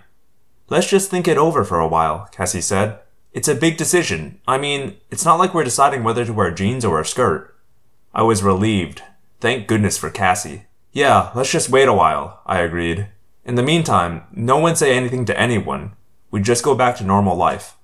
[0.68, 3.01] Let's just think it over for a while, Cassie said.
[3.32, 4.40] It's a big decision.
[4.48, 7.55] I mean, it's not like we're deciding whether to wear jeans or a skirt.
[8.14, 9.02] I was relieved.
[9.40, 10.64] Thank goodness for Cassie.
[10.93, 13.09] Yeah, let's just wait a while, I agreed.
[13.44, 15.93] In the meantime, no one say anything to anyone.
[16.30, 17.76] We'd just go back to normal life.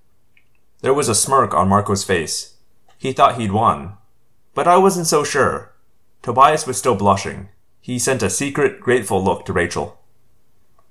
[0.80, 2.54] There was a smirk on Marco's face.
[2.96, 3.94] He thought he'd won.
[4.54, 5.74] But I wasn't so sure.
[6.22, 7.48] Tobias was still blushing.
[7.88, 9.98] He sent a secret, grateful look to Rachel.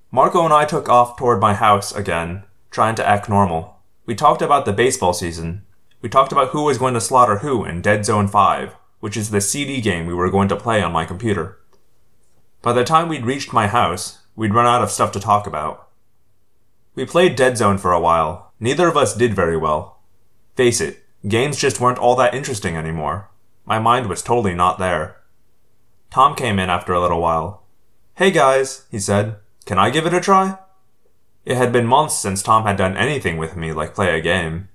[0.10, 2.42] Marco and I took off toward my house again,
[2.72, 3.78] trying to act normal.
[4.08, 5.62] We talked about the baseball season.
[6.02, 9.30] We talked about who was going to slaughter who in Dead Zone 5, which is
[9.30, 11.60] the CD game we were going to play on my computer.
[12.64, 15.90] By the time we'd reached my house, we'd run out of stuff to talk about.
[16.96, 18.54] We played Dead Zone for a while.
[18.60, 20.00] Neither of us did very well.
[20.56, 23.30] Face it, games just weren't all that interesting anymore.
[23.68, 25.18] My mind was totally not there.
[26.10, 27.64] Tom came in after a little while.
[28.16, 30.58] Hey guys, he said, can I give it a try?
[31.46, 34.70] It had been months since Tom had done anything with me like play a game.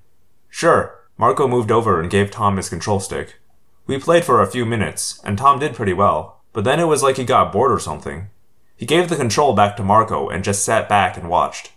[0.49, 3.41] Sure, Marco moved over and gave Tom his control stick.
[3.87, 7.03] We played for a few minutes, and Tom did pretty well, but then it was
[7.03, 8.29] like he got bored or something.
[8.77, 11.73] He gave the control back to Marco and just sat back and watched.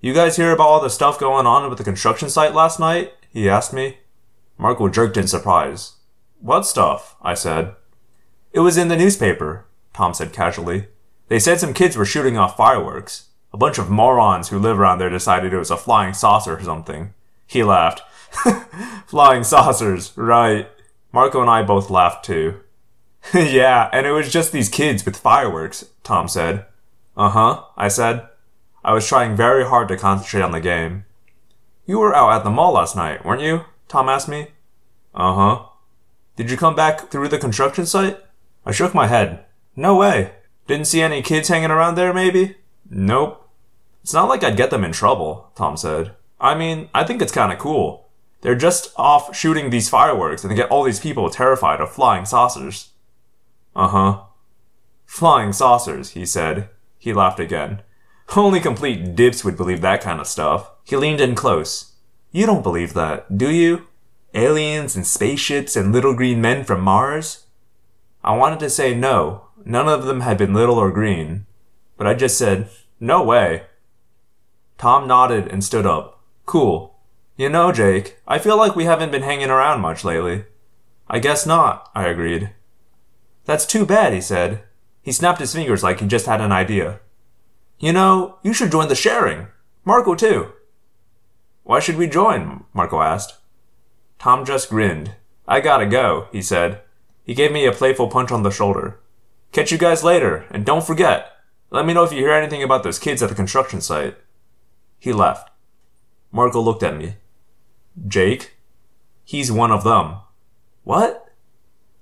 [0.00, 3.12] You guys hear about all the stuff going on with the construction site last night?
[3.32, 3.98] He asked me.
[4.58, 5.96] Marco jerked in surprise.
[6.40, 7.16] What stuff?
[7.22, 7.76] I said.
[8.52, 9.64] It was in the newspaper,
[9.94, 10.88] Tom said casually.
[11.28, 13.28] They said some kids were shooting off fireworks.
[13.52, 16.62] A bunch of morons who live around there decided it was a flying saucer or
[16.62, 17.14] something.
[17.46, 18.02] He laughed.
[19.06, 20.68] flying saucers, right.
[21.12, 22.60] Marco and I both laughed too.
[23.34, 26.66] yeah, and it was just these kids with fireworks, Tom said.
[27.16, 28.26] Uh huh, I said.
[28.84, 31.04] I was trying very hard to concentrate on the game.
[31.86, 33.64] You were out at the mall last night, weren't you?
[33.88, 34.48] Tom asked me.
[35.14, 35.64] Uh huh.
[36.36, 38.18] Did you come back through the construction site?
[38.64, 39.44] I shook my head.
[39.74, 40.32] No way.
[40.66, 42.56] Didn't see any kids hanging around there, maybe?
[42.88, 43.48] Nope.
[44.02, 46.12] It's not like I'd get them in trouble, Tom said.
[46.40, 48.08] I mean, I think it's kinda cool.
[48.42, 52.24] They're just off shooting these fireworks and they get all these people terrified of flying
[52.24, 52.90] saucers.
[53.74, 54.20] Uh huh.
[55.06, 56.68] Flying saucers, he said.
[56.98, 57.82] He laughed again.
[58.36, 60.70] Only complete dips would believe that kind of stuff.
[60.84, 61.92] He leaned in close.
[62.30, 63.86] You don't believe that, do you?
[64.34, 67.41] Aliens and spaceships and little green men from Mars?
[68.24, 71.46] I wanted to say no, none of them had been little or green.
[71.96, 72.68] But I just said,
[73.00, 73.64] no way.
[74.78, 76.22] Tom nodded and stood up.
[76.46, 76.98] Cool.
[77.36, 80.44] You know, Jake, I feel like we haven't been hanging around much lately.
[81.08, 82.50] I guess not, I agreed.
[83.44, 84.62] That's too bad, he said.
[85.02, 87.00] He snapped his fingers like he just had an idea.
[87.78, 89.48] You know, you should join the sharing.
[89.84, 90.52] Marco, too.
[91.64, 92.64] Why should we join?
[92.72, 93.38] Marco asked.
[94.18, 95.16] Tom just grinned.
[95.48, 96.82] I gotta go, he said.
[97.24, 98.98] He gave me a playful punch on the shoulder.
[99.52, 101.32] Catch you guys later, and don't forget,
[101.70, 104.16] let me know if you hear anything about those kids at the construction site.
[104.98, 105.50] He left.
[106.30, 107.14] Marco looked at me.
[108.06, 108.56] Jake?
[109.24, 110.16] He's one of them.
[110.84, 111.30] What?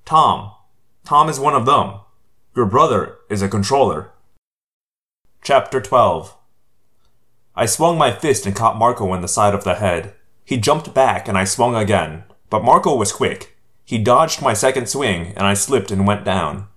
[0.04, 0.52] Tom.
[1.04, 2.00] Tom is one of them.
[2.56, 4.12] Your brother is a controller.
[5.42, 6.36] Chapter 12
[7.56, 10.14] I swung my fist and caught Marco in the side of the head.
[10.44, 13.49] He jumped back and I swung again, but Marco was quick.
[13.90, 16.68] He dodged my second swing and I slipped and went down.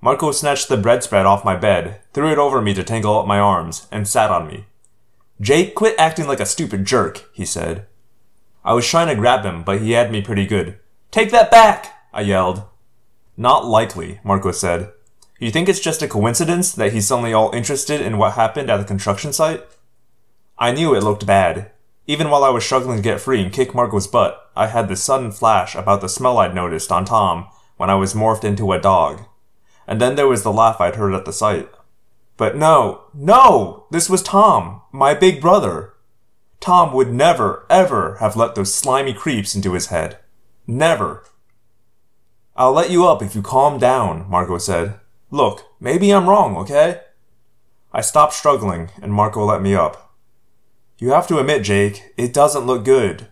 [0.00, 3.26] Marco snatched the bread spread off my bed, threw it over me to tangle up
[3.26, 4.66] my arms, and sat on me.
[5.40, 7.86] Jake, quit acting like a stupid jerk, he said.
[8.64, 10.78] I was trying to grab him, but he had me pretty good.
[11.10, 11.92] Take that back!
[12.12, 12.62] I yelled.
[13.36, 14.92] Not likely, Marco said.
[15.40, 18.76] You think it's just a coincidence that he's suddenly all interested in what happened at
[18.76, 19.64] the construction site?
[20.56, 21.72] I knew it looked bad.
[22.06, 25.02] Even while I was struggling to get free and kick Marco's butt, I had this
[25.02, 28.80] sudden flash about the smell I'd noticed on Tom when I was morphed into a
[28.80, 29.22] dog.
[29.86, 31.70] And then there was the laugh I'd heard at the site.
[32.36, 33.86] But no, no!
[33.90, 35.94] This was Tom, my big brother.
[36.60, 40.18] Tom would never, ever have let those slimy creeps into his head.
[40.66, 41.24] Never.
[42.56, 45.00] I'll let you up if you calm down, Marco said.
[45.30, 47.00] Look, maybe I'm wrong, okay?
[47.92, 50.03] I stopped struggling, and Marco let me up.
[50.98, 53.28] You have to admit, Jake, it doesn't look good.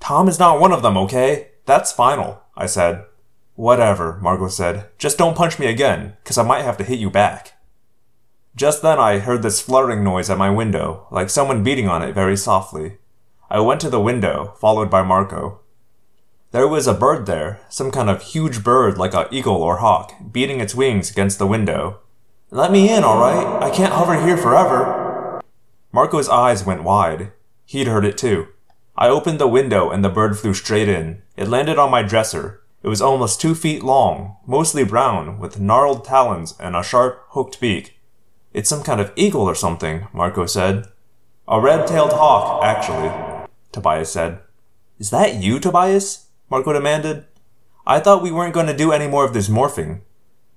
[0.00, 1.48] Tom is not one of them, okay?
[1.64, 3.04] That's final, I said.
[3.54, 4.88] Whatever, Marco said.
[4.98, 7.54] Just don't punch me again, because I might have to hit you back.
[8.56, 12.14] Just then I heard this fluttering noise at my window, like someone beating on it
[12.14, 12.98] very softly.
[13.48, 15.60] I went to the window, followed by Marco.
[16.50, 20.12] There was a bird there, some kind of huge bird like a eagle or hawk,
[20.32, 22.00] beating its wings against the window.
[22.50, 23.62] Let me in, alright?
[23.62, 24.97] I can't hover here forever.
[25.98, 27.32] Marco's eyes went wide.
[27.66, 28.46] He'd heard it too.
[28.96, 31.22] I opened the window and the bird flew straight in.
[31.36, 36.04] It landed on my dresser, it was almost two feet long, mostly brown, with gnarled
[36.04, 37.98] talons and a sharp, hooked beak.
[38.52, 40.86] It's some kind of eagle or something, Marco said.
[41.48, 43.10] A red-tailed hawk, actually,
[43.72, 44.38] Tobias said.
[45.00, 46.28] Is that you, Tobias?
[46.48, 47.24] Marco demanded.
[47.88, 50.02] I thought we weren't going to do any more of this morphing.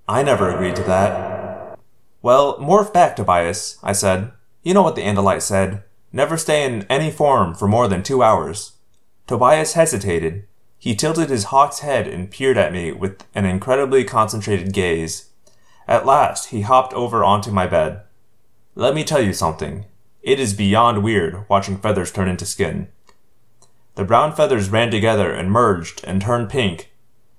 [0.08, 1.80] I never agreed to that.
[2.22, 4.34] Well, morph back, Tobias, I said.
[4.64, 5.84] You know what the Andalite said.
[6.14, 8.74] Never stay in any form for more than two hours.
[9.26, 10.46] Tobias hesitated.
[10.78, 15.30] He tilted his hawk's head and peered at me with an incredibly concentrated gaze.
[15.88, 18.02] At last, he hopped over onto my bed.
[18.76, 19.86] Let me tell you something.
[20.22, 22.88] It is beyond weird watching feathers turn into skin.
[23.96, 26.92] The brown feathers ran together and merged and turned pink.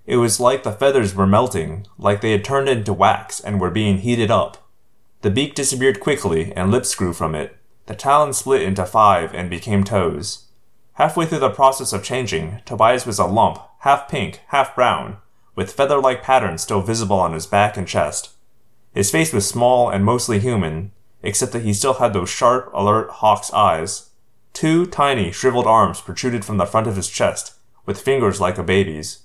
[0.06, 3.70] It was like the feathers were melting, like they had turned into wax and were
[3.70, 4.61] being heated up.
[5.22, 7.56] The beak disappeared quickly and lips grew from it.
[7.86, 10.46] The talons split into five and became toes.
[10.94, 15.18] Halfway through the process of changing, Tobias was a lump, half pink, half brown,
[15.54, 18.30] with feather like patterns still visible on his back and chest.
[18.94, 20.90] His face was small and mostly human,
[21.22, 24.10] except that he still had those sharp, alert hawk's eyes.
[24.52, 27.54] Two tiny, shriveled arms protruded from the front of his chest,
[27.86, 29.20] with fingers like a baby's.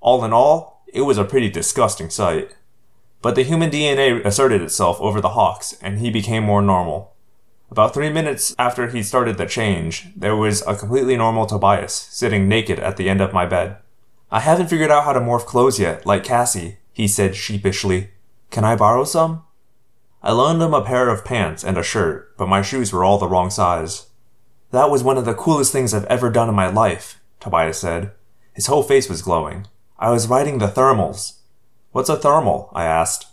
[0.00, 2.56] All in all, it was a pretty disgusting sight.
[3.22, 7.14] But the human DNA asserted itself over the hawks, and he became more normal.
[7.70, 12.48] About three minutes after he started the change, there was a completely normal Tobias sitting
[12.48, 13.76] naked at the end of my bed.
[14.30, 18.10] I haven't figured out how to morph clothes yet, like Cassie, he said sheepishly.
[18.50, 19.44] Can I borrow some?
[20.22, 23.18] I loaned him a pair of pants and a shirt, but my shoes were all
[23.18, 24.06] the wrong size.
[24.70, 28.12] That was one of the coolest things I've ever done in my life, Tobias said.
[28.52, 29.66] His whole face was glowing.
[29.98, 31.39] I was riding the thermals.
[31.92, 32.70] What's a thermal?
[32.72, 33.26] I asked.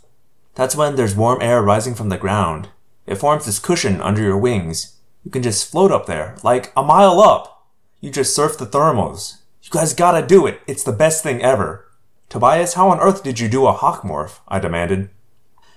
[0.55, 2.69] That's when there's warm air rising from the ground.
[3.05, 4.97] It forms this cushion under your wings.
[5.23, 7.67] You can just float up there, like a mile up.
[8.01, 9.41] You just surf the thermals.
[9.61, 10.61] You guys gotta do it.
[10.65, 11.88] It's the best thing ever.
[12.29, 14.39] Tobias, how on earth did you do a hawk morph?
[14.47, 15.09] I demanded.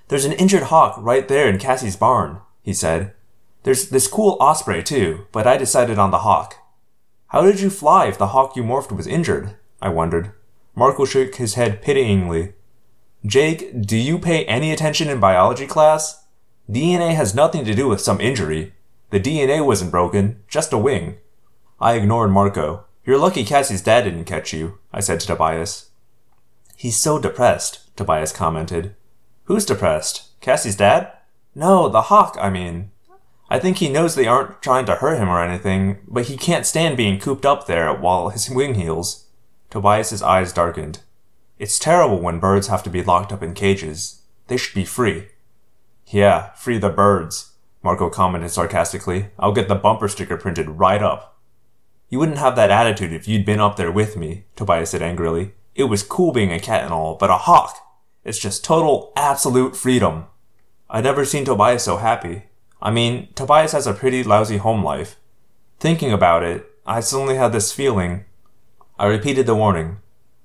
[0.08, 3.12] There's an injured hawk right there in Cassie's barn, he said.
[3.62, 6.54] There's this cool osprey too, but I decided on the hawk.
[7.28, 9.56] How did you fly if the hawk you morphed was injured?
[9.82, 10.32] I wondered.
[10.74, 12.54] Marco shook his head pityingly.
[13.26, 16.24] Jake, do you pay any attention in biology class?
[16.70, 18.72] DNA has nothing to do with some injury.
[19.10, 21.18] The DNA wasn't broken, just a wing.
[21.78, 22.84] I ignored Marco.
[23.04, 25.90] You're lucky Cassie's dad didn't catch you, I said to Tobias.
[26.76, 28.94] He's so depressed, Tobias commented.
[29.44, 30.40] Who's depressed?
[30.40, 31.12] Cassie's dad?
[31.54, 32.90] No, the hawk, I mean.
[33.50, 36.64] I think he knows they aren't trying to hurt him or anything, but he can't
[36.64, 39.26] stand being cooped up there while his wing heals.
[39.68, 41.00] Tobias's eyes darkened.
[41.60, 44.22] It's terrible when birds have to be locked up in cages.
[44.46, 45.28] They should be free.
[46.06, 49.26] Yeah, free the birds, Marco commented sarcastically.
[49.38, 51.38] I'll get the bumper sticker printed right up.
[52.08, 55.52] You wouldn't have that attitude if you'd been up there with me, Tobias said angrily.
[55.74, 57.76] It was cool being a cat and all, but a hawk!
[58.24, 60.28] It's just total, absolute freedom.
[60.88, 62.44] I'd never seen Tobias so happy.
[62.80, 65.16] I mean, Tobias has a pretty lousy home life.
[65.78, 68.24] Thinking about it, I suddenly had this feeling.
[68.98, 69.98] I repeated the warning.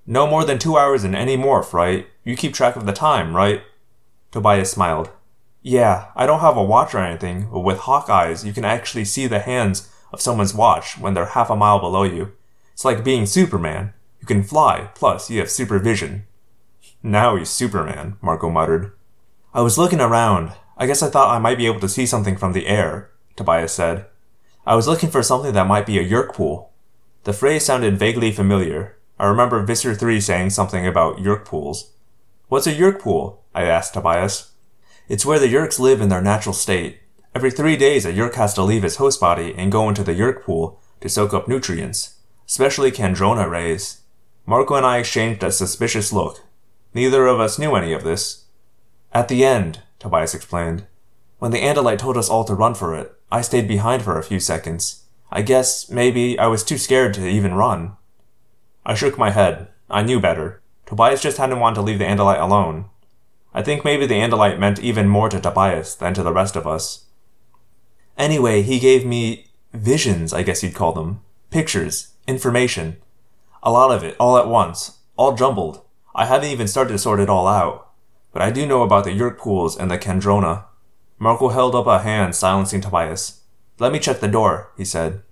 [0.07, 2.07] No more than two hours in any morph, right?
[2.23, 3.63] You keep track of the time, right?
[4.31, 5.09] Tobias smiled.
[5.63, 9.05] Yeah, I don't have a watch or anything, but with hawk eyes, you can actually
[9.05, 12.33] see the hands of someone's watch when they're half a mile below you.
[12.73, 13.93] It's like being Superman.
[14.19, 16.27] You can fly, plus you have supervision.
[17.01, 18.91] Now he's Superman, Marco muttered.
[19.53, 20.51] I was looking around.
[20.77, 23.73] I guess I thought I might be able to see something from the air, Tobias
[23.73, 24.05] said.
[24.67, 26.71] I was looking for something that might be a Yeerk pool.
[27.23, 31.91] The phrase sounded vaguely familiar, I remember Visser 3 saying something about Yeerk pools.
[32.49, 33.43] What's a Yeerk pool?
[33.53, 34.51] I asked Tobias.
[35.07, 36.99] It's where the Yeerks live in their natural state.
[37.33, 40.13] Every three days, a Yeerk has to leave his host body and go into the
[40.13, 42.15] Yeerk pool to soak up nutrients,
[42.47, 44.01] especially Kandrona rays.
[44.45, 46.43] Marco and I exchanged a suspicious look.
[46.93, 48.45] Neither of us knew any of this.
[49.13, 50.85] At the end, Tobias explained,
[51.39, 54.23] when the Andalite told us all to run for it, I stayed behind for a
[54.23, 55.03] few seconds.
[55.31, 57.97] I guess maybe I was too scared to even run.
[58.85, 59.69] I shook my head.
[59.89, 60.61] I knew better.
[60.85, 62.85] Tobias just hadn't wanted to leave the Andalite alone.
[63.53, 66.67] I think maybe the Andalite meant even more to Tobias than to the rest of
[66.67, 67.05] us.
[68.17, 71.21] Anyway, he gave me visions, I guess you'd call them.
[71.49, 72.11] Pictures.
[72.27, 72.97] Information.
[73.63, 74.99] A lot of it, all at once.
[75.15, 75.81] All jumbled.
[76.13, 77.89] I haven't even started to sort it all out.
[78.31, 80.65] But I do know about the Yeerk pools and the Kandrona.
[81.17, 83.41] Marco held up a hand, silencing Tobias.
[83.79, 85.23] Let me check the door, he said.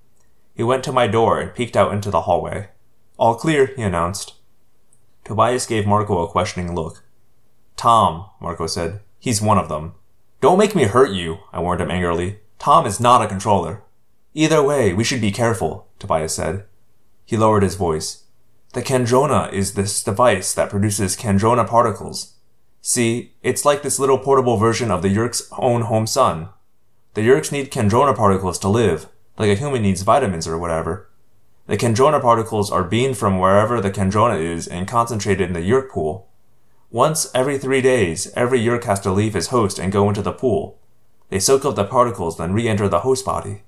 [0.55, 2.69] He went to my door and peeked out into the hallway.
[3.18, 4.34] All clear, he announced.
[5.23, 7.03] Tobias gave Marco a questioning look.
[7.76, 9.02] Tom, Marco said.
[9.19, 9.94] He's one of them.
[10.41, 12.40] Don't make me hurt you, I warned him angrily.
[12.60, 13.84] Tom is not a controller.
[14.34, 16.65] Either way, we should be careful, Tobias said.
[17.26, 18.23] He lowered his voice.
[18.73, 22.34] The Kandrona is this device that produces Kandrona particles.
[22.81, 26.49] See, it's like this little portable version of the Yeerk's own home sun.
[27.14, 29.07] The Yeerks need Kandrona particles to live,
[29.38, 31.10] like a human needs vitamins or whatever.
[31.65, 35.90] The Kandrona particles are beamed from wherever the Kandrona is and concentrated in the Yeerk
[35.90, 36.27] pool.
[36.91, 40.34] Once every three days, every Yeerk has to leave his host and go into the
[40.34, 40.77] pool.
[41.30, 43.64] They soak up the particles, then re enter the host body.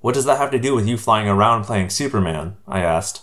[0.00, 2.58] What does that have to do with you flying around playing Superman?
[2.68, 3.22] I asked.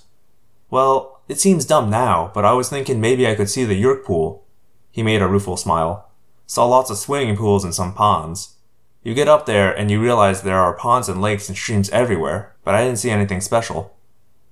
[0.72, 4.03] Well, it seems dumb now, but I was thinking maybe I could see the Yeerk
[4.03, 4.44] pool.
[4.90, 6.10] He made a rueful smile.
[6.48, 8.56] Saw lots of swimming pools and some ponds.
[9.03, 12.56] You get up there and you realize there are ponds and lakes and streams everywhere,
[12.64, 13.95] but I didn't see anything special.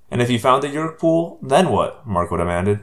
[0.09, 2.05] And if you found the Yeerk pool, then what?
[2.07, 2.79] Marco demanded.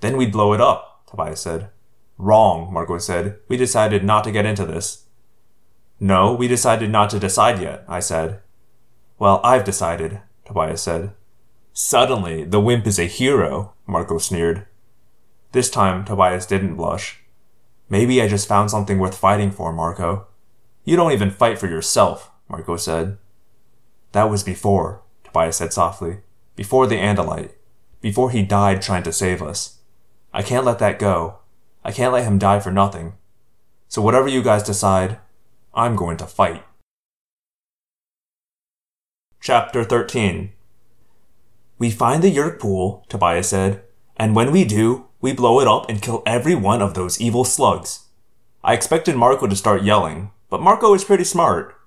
[0.00, 1.70] Then we'd blow it up, Tobias said.
[2.18, 3.38] Wrong, Marco said.
[3.48, 5.04] We decided not to get into this.
[5.98, 8.40] No, we decided not to decide yet, I said.
[9.18, 11.12] Well, I've decided, Tobias said.
[11.72, 14.66] Suddenly, the wimp is a hero, Marco sneered.
[15.52, 17.22] This time, Tobias didn't blush.
[17.88, 20.26] Maybe I just found something worth fighting for, Marco.
[20.86, 23.18] You don't even fight for yourself, Marco said.
[24.12, 26.18] That was before, Tobias said softly.
[26.54, 27.50] Before the Andalite.
[28.00, 29.78] Before he died trying to save us.
[30.32, 31.38] I can't let that go.
[31.84, 33.14] I can't let him die for nothing.
[33.88, 35.18] So whatever you guys decide,
[35.74, 36.62] I'm going to fight.
[39.40, 40.52] Chapter 13
[41.80, 43.82] We find the Yeerk pool, Tobias said,
[44.16, 47.42] and when we do, we blow it up and kill every one of those evil
[47.42, 48.06] slugs.
[48.62, 51.78] I expected Marco to start yelling, but Marco is pretty smart.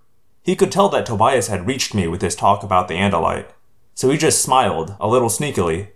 [0.43, 3.49] He could tell that Tobias had reached me with his talk about the Andalite,
[3.95, 5.87] so he just smiled, a little sneakily.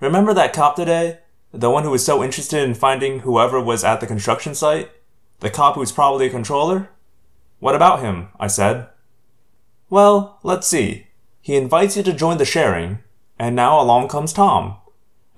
[0.00, 1.20] Remember that cop today?
[1.50, 4.90] The one who was so interested in finding whoever was at the construction site?
[5.40, 6.90] The cop who's probably a controller?
[7.58, 8.28] What about him?
[8.38, 8.86] I said.
[9.88, 11.06] Well, let's see.
[11.40, 12.98] He invites you to join the sharing,
[13.38, 14.76] and now along comes Tom.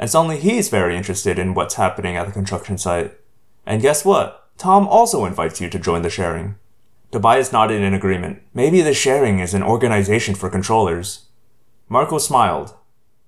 [0.01, 3.17] And suddenly he's very interested in what's happening at the construction site.
[3.65, 4.46] And guess what?
[4.59, 6.57] Tom also invites you to join the sharing.
[7.13, 8.43] Tobias nodded in agreement.
[8.55, 11.27] Maybe the sharing is an organization for controllers.
[11.89, 12.75] Marco smiled.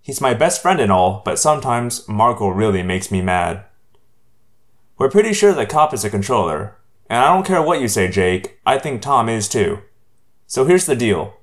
[0.01, 3.65] He's my best friend and all, but sometimes Marco really makes me mad.
[4.97, 6.77] We're pretty sure the cop is a controller,
[7.09, 9.81] and I don't care what you say, Jake, I think Tom is too.
[10.47, 11.35] So here's the deal.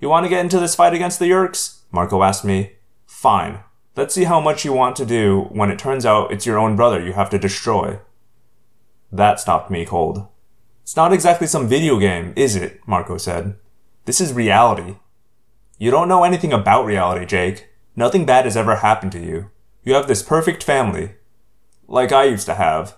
[0.00, 1.80] You want to get into this fight against the Yeerks?
[1.92, 2.72] Marco asked me.
[3.06, 3.60] Fine.
[3.94, 6.74] Let's see how much you want to do when it turns out it's your own
[6.74, 7.98] brother you have to destroy.
[9.12, 10.26] That stopped me cold.
[10.82, 12.80] It's not exactly some video game, is it?
[12.86, 13.56] Marco said.
[14.04, 14.96] This is reality.
[15.78, 17.68] You don't know anything about reality, Jake.
[17.96, 19.50] Nothing bad has ever happened to you.
[19.82, 21.14] You have this perfect family.
[21.88, 22.96] Like I used to have.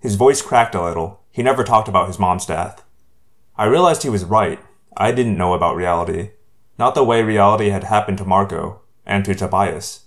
[0.00, 1.20] His voice cracked a little.
[1.30, 2.84] He never talked about his mom's death.
[3.56, 4.60] I realized he was right.
[4.96, 6.30] I didn't know about reality.
[6.78, 10.04] Not the way reality had happened to Marco, and to Tobias.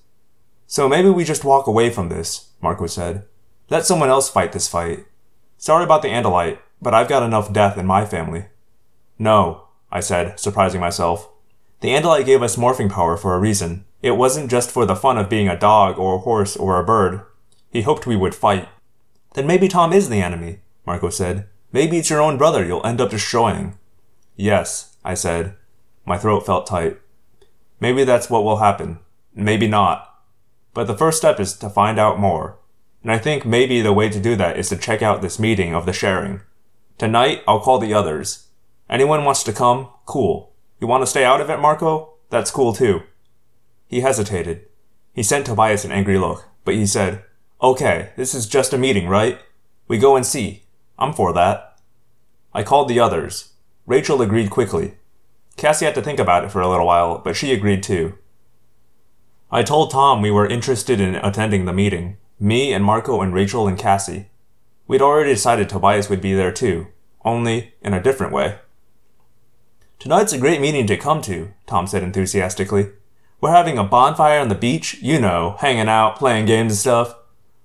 [0.68, 3.26] So maybe we just walk away from this, Marco said.
[3.70, 5.06] Let someone else fight this fight.
[5.62, 8.46] Sorry about the Andalite, but I've got enough death in my family.
[9.20, 11.30] No, I said, surprising myself.
[11.82, 13.84] The Andalite gave us morphing power for a reason.
[14.02, 16.86] It wasn't just for the fun of being a dog or a horse or a
[16.86, 17.24] bird.
[17.74, 18.70] He hoped we would fight.
[19.34, 21.50] Then maybe Tom is the enemy, Marco said.
[21.74, 23.78] Maybe it's your own brother you'll end up destroying.
[24.38, 25.56] Yes, I said.
[26.06, 27.02] My throat felt tight.
[27.82, 29.00] Maybe that's what will happen.
[29.36, 30.22] Maybe not.
[30.74, 32.58] But the first step is to find out more.
[33.04, 35.74] And I think maybe the way to do that is to check out this meeting
[35.74, 36.42] of the sharing.
[36.98, 38.48] Tonight, I'll call the others.
[38.90, 39.90] Anyone wants to come?
[40.06, 40.52] Cool.
[40.82, 42.14] You want to stay out of it, Marco?
[42.30, 43.04] That's cool too.
[43.88, 44.66] He hesitated.
[45.14, 47.24] He sent Tobias an angry look, but he said,
[47.62, 49.40] Okay, this is just a meeting, right?
[49.88, 50.64] We go and see.
[50.98, 51.80] I'm for that.
[52.54, 53.54] I called the others.
[53.86, 54.96] Rachel agreed quickly.
[55.58, 58.18] Cassie had to think about it for a little while, but she agreed too.
[59.52, 62.18] I told Tom we were interested in attending the meeting.
[62.42, 64.30] Me and Marco and Rachel and Cassie.
[64.88, 66.88] We'd already decided Tobias would be there too,
[67.26, 68.60] only in a different way.
[70.00, 72.92] Tonight's a great meeting to come to, Tom said enthusiastically.
[73.42, 77.16] We're having a bonfire on the beach, you know, hanging out, playing games and stuff.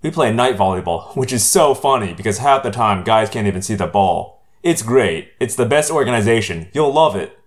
[0.03, 3.63] We play night volleyball, which is so funny because half the time guys can't even
[3.63, 4.43] see the ball.
[4.65, 5.31] It's great.
[5.39, 6.69] It's the best organization.
[6.73, 7.39] You'll love it.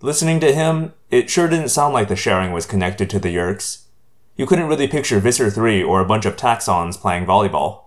[0.00, 3.82] Listening to him, it sure didn't sound like the sharing was connected to the Yeerks.
[4.40, 7.82] You couldn't really picture Visser 3 or a bunch of Taxxons playing volleyball.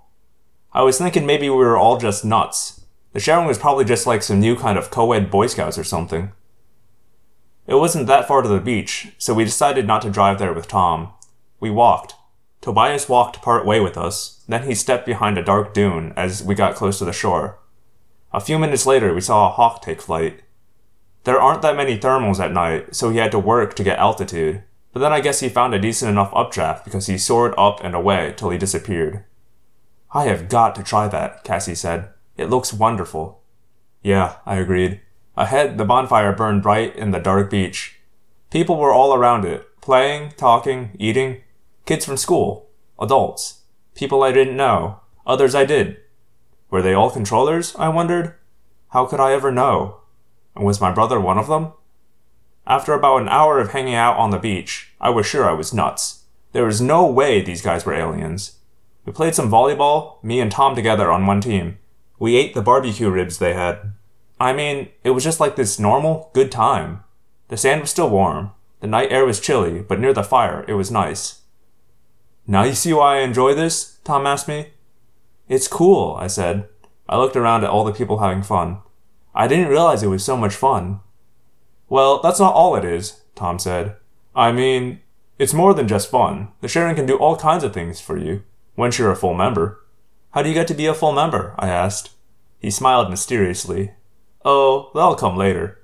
[0.72, 2.82] I was thinking maybe we were all just nuts.
[3.14, 6.32] The sharing was probably just like some new kind of co-ed Boy Scouts or something.
[7.66, 10.68] It wasn't that far to the beach, so we decided not to drive there with
[10.68, 11.14] Tom.
[11.60, 12.14] We walked.
[12.62, 16.54] Tobias walked part way with us, then he stepped behind a dark dune as we
[16.54, 17.58] got close to the shore.
[18.32, 20.44] A few minutes later, we saw a hawk take flight.
[21.24, 24.62] There aren't that many thermals at night, so he had to work to get altitude,
[24.94, 27.94] but then I guess he found a decent enough updraft because he soared up and
[27.94, 29.26] away till he disappeared.
[30.14, 32.10] I have got to try that, Cassie said.
[32.38, 33.42] It looks wonderful.
[34.02, 35.02] Yeah, I agreed.
[35.36, 38.00] Ahead, the bonfire burned bright in the dark beach.
[38.52, 41.42] People were all around it, playing, talking, eating,
[41.86, 42.70] Kids from school.
[42.98, 43.64] Adults.
[43.94, 45.02] People I didn't know.
[45.28, 45.98] Others I did.
[46.70, 47.76] Were they all controllers?
[47.76, 48.36] I wondered.
[48.92, 49.98] How could I ever know?
[50.56, 51.74] And was my brother one of them?
[52.66, 55.74] After about an hour of hanging out on the beach, I was sure I was
[55.74, 56.24] nuts.
[56.54, 58.58] There was no way these guys were aliens.
[59.06, 61.78] We played some volleyball, me and Tom together on one team.
[62.20, 63.94] We ate the barbecue ribs they had.
[64.40, 67.04] I mean, it was just like this normal, good time.
[67.50, 68.52] The sand was still warm.
[68.80, 71.42] The night air was chilly, but near the fire, it was nice.
[72.48, 73.98] Now you see why I enjoy this?
[74.04, 74.72] Tom asked me.
[75.50, 76.68] It's cool, I said.
[77.08, 78.80] I looked around at all the people having fun.
[79.36, 81.02] I didn't realize it was so much fun.
[81.90, 83.96] Well, that's not all it is, Tom said.
[84.36, 85.02] I mean,
[85.38, 86.50] it's more than just fun.
[86.62, 88.44] The sharing can do all kinds of things for you,
[88.76, 89.84] once you're a full member.
[90.32, 91.54] How do you get to be a full member?
[91.60, 92.12] I asked.
[92.60, 93.92] He smiled mysteriously.
[94.46, 95.80] Oh, that'll come later.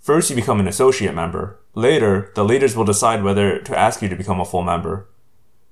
[0.00, 1.60] First, you become an associate member.
[1.74, 5.08] Later, the leaders will decide whether to ask you to become a full member.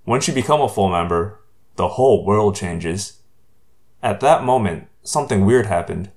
[0.06, 1.40] Once you become a full member,
[1.76, 3.22] the whole world changes.
[4.02, 6.10] At that moment, something weird happened.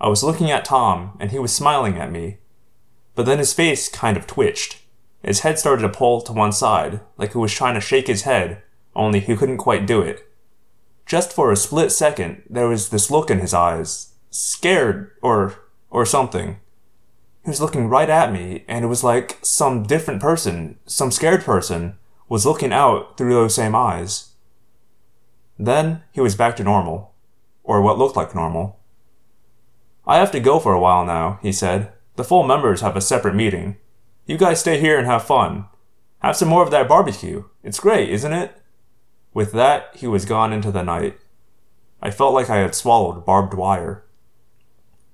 [0.00, 2.38] I was looking at Tom, and he was smiling at me.
[3.20, 4.80] But then his face kind of twitched.
[5.22, 8.22] His head started to pull to one side, like he was trying to shake his
[8.22, 8.62] head,
[8.96, 10.26] only he couldn't quite do it.
[11.04, 14.14] Just for a split second, there was this look in his eyes.
[14.30, 15.54] Scared, or,
[15.90, 16.60] or something.
[17.44, 21.44] He was looking right at me, and it was like some different person, some scared
[21.44, 24.30] person, was looking out through those same eyes.
[25.58, 27.12] Then he was back to normal,
[27.64, 28.80] or what looked like normal.
[30.06, 31.92] I have to go for a while now, he said.
[32.16, 33.76] The full members have a separate meeting.
[34.26, 35.66] You guys stay here and have fun.
[36.20, 37.44] Have some more of that barbecue.
[37.62, 38.56] It's great, isn't it?
[39.32, 41.18] With that, he was gone into the night.
[42.02, 44.04] I felt like I had swallowed barbed wire.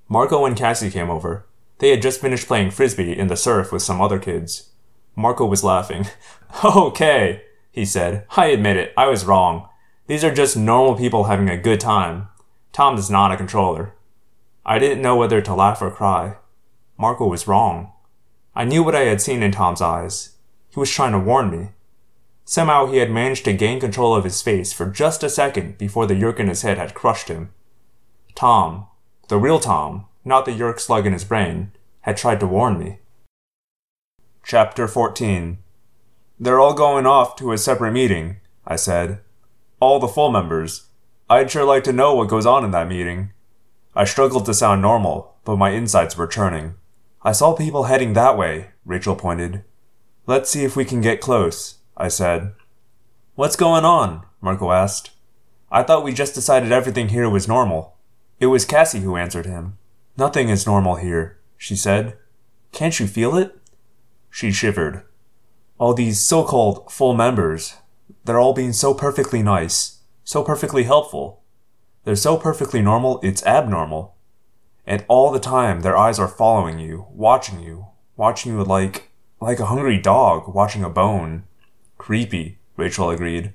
[0.09, 1.47] Marco and Cassie came over.
[1.79, 4.71] They had just finished playing frisbee in the surf with some other kids.
[5.15, 6.07] Marco was laughing.
[6.65, 8.25] okay, he said.
[8.37, 9.69] I admit it, I was wrong.
[10.07, 12.29] These are just normal people having a good time.
[12.73, 13.95] Tom is not a controller.
[14.65, 16.37] I didn't know whether to laugh or cry.
[16.99, 17.93] Marco was wrong.
[18.55, 20.37] I knew what I had seen in Tom's eyes.
[20.71, 21.69] He was trying to warn me.
[22.45, 26.07] Somehow he had managed to gain control of his face for just a second before
[26.07, 27.51] the Yeerk in his head had crushed him.
[28.35, 28.87] Tom,
[29.29, 32.99] the real Tom, not the Yeerk slug in his brain, had tried to warn me.
[34.45, 35.59] Chapter 14
[36.39, 39.21] They're all going off to a separate meeting, I said.
[39.81, 40.87] All the full members.
[41.29, 43.33] I'd sure like to know what goes on in that meeting.
[43.95, 46.75] I struggled to sound normal, but my insides were churning.
[47.27, 49.65] I saw people heading that way, Rachel pointed.
[50.29, 51.79] Let's see if we can get close.
[51.97, 52.55] I said.
[53.35, 54.25] What's going on?
[54.41, 55.11] Marco asked.
[55.69, 57.97] I thought we just decided everything here was normal.
[58.39, 59.77] It was Cassie who answered him.
[60.17, 62.17] Nothing is normal here, she said.
[62.71, 63.59] Can't you feel it?
[64.31, 65.03] She shivered.
[65.79, 67.75] All these so-called full members,
[68.25, 71.43] they're all being so perfectly nice, so perfectly helpful.
[72.05, 74.16] They're so perfectly normal, it's abnormal.
[74.87, 79.11] And all the time, their eyes are following you, watching you, watching you like,
[79.41, 81.45] like a hungry dog watching a bone.
[81.99, 83.53] Creepy, Rachel agreed.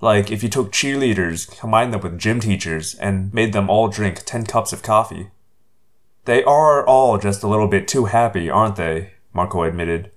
[0.00, 4.22] Like if you took cheerleaders, combined them with gym teachers, and made them all drink
[4.24, 5.30] 10 cups of coffee.
[6.24, 9.12] They are all just a little bit too happy, aren't they?
[9.32, 10.10] Marco admitted.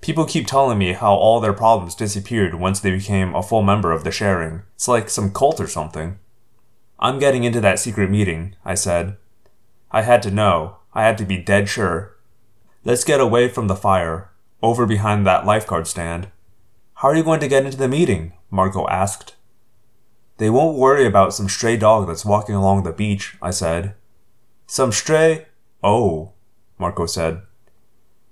[0.00, 3.92] People keep telling me how all their problems disappeared once they became a full member
[3.92, 4.62] of the sharing.
[4.74, 6.18] It's like some cult or something.
[6.98, 9.16] I'm getting into that secret meeting, I said.
[9.92, 10.78] I had to know.
[10.94, 12.16] I had to be dead sure.
[12.84, 14.30] Let's get away from the fire,
[14.62, 16.28] over behind that lifeguard stand.
[16.94, 18.32] How are you going to get into the meeting?
[18.50, 19.36] Marco asked.
[20.38, 23.94] They won't worry about some stray dog that's walking along the beach, I said.
[24.66, 25.46] Some stray?
[25.82, 26.32] Oh,
[26.78, 27.42] Marco said.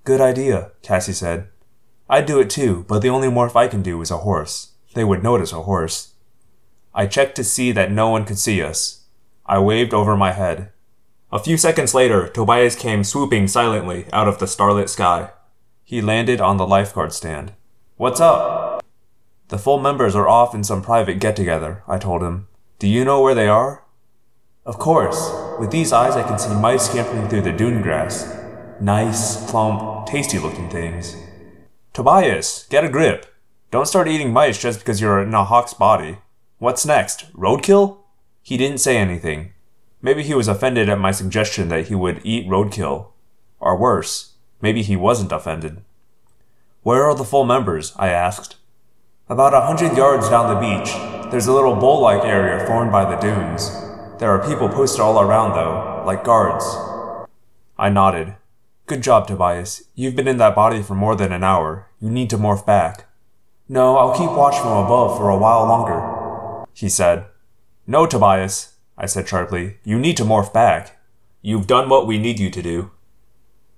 [0.05, 1.49] Good idea, Cassie said.
[2.09, 4.73] I'd do it too, but the only morph I can do is a horse.
[4.95, 6.15] They would notice a horse.
[6.95, 9.05] I checked to see that no one could see us.
[9.47, 10.73] I waved over my head.
[11.33, 15.31] A few seconds later, Tobias came swooping silently out of the starlit sky.
[15.85, 17.53] He landed on the lifeguard stand.
[17.97, 18.85] What's up?
[19.47, 22.49] The full members are off in some private get together, I told him.
[22.81, 23.85] Do you know where they are?
[24.67, 25.31] Of course.
[25.61, 28.37] With these eyes, I can see mice scampering through the dune grass.
[28.81, 31.17] Nice, plump, tasty looking things.
[31.93, 33.27] Tobias, get a grip.
[33.71, 36.19] Don't start eating mice just because you're in a hawk's body.
[36.59, 37.33] What's next?
[37.35, 37.99] Roadkill?
[38.43, 39.53] He didn't say anything.
[40.03, 43.09] Maybe he was offended at my suggestion that he would eat roadkill.
[43.59, 44.33] Or worse,
[44.63, 45.83] maybe he wasn't offended.
[46.83, 47.93] Where are the full members?
[47.97, 48.57] I asked.
[49.29, 50.91] About a hundred yards down the beach,
[51.31, 53.71] there's a little bowl like area formed by the dunes.
[54.19, 56.65] There are people posted all around, though, like guards.
[57.79, 58.35] I nodded.
[58.87, 59.85] Good job, Tobias.
[59.95, 61.87] You've been in that body for more than an hour.
[62.01, 63.07] You need to morph back.
[63.69, 66.67] No, I'll keep watch from above for a while longer.
[66.75, 67.27] he said.
[67.87, 68.70] No, Tobias,
[69.01, 69.79] I said sharply.
[69.83, 71.01] You need to morph back.
[71.41, 72.91] You've done what we need you to do.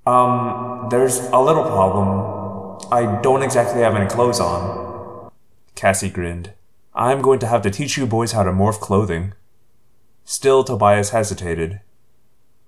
[0.04, 2.88] Um, there's a little problem.
[2.90, 5.30] I don't exactly have any clothes on.
[5.76, 6.54] Cassie grinned.
[6.92, 9.34] I'm going to have to teach you boys how to morph clothing.
[10.24, 11.80] Still, Tobias hesitated.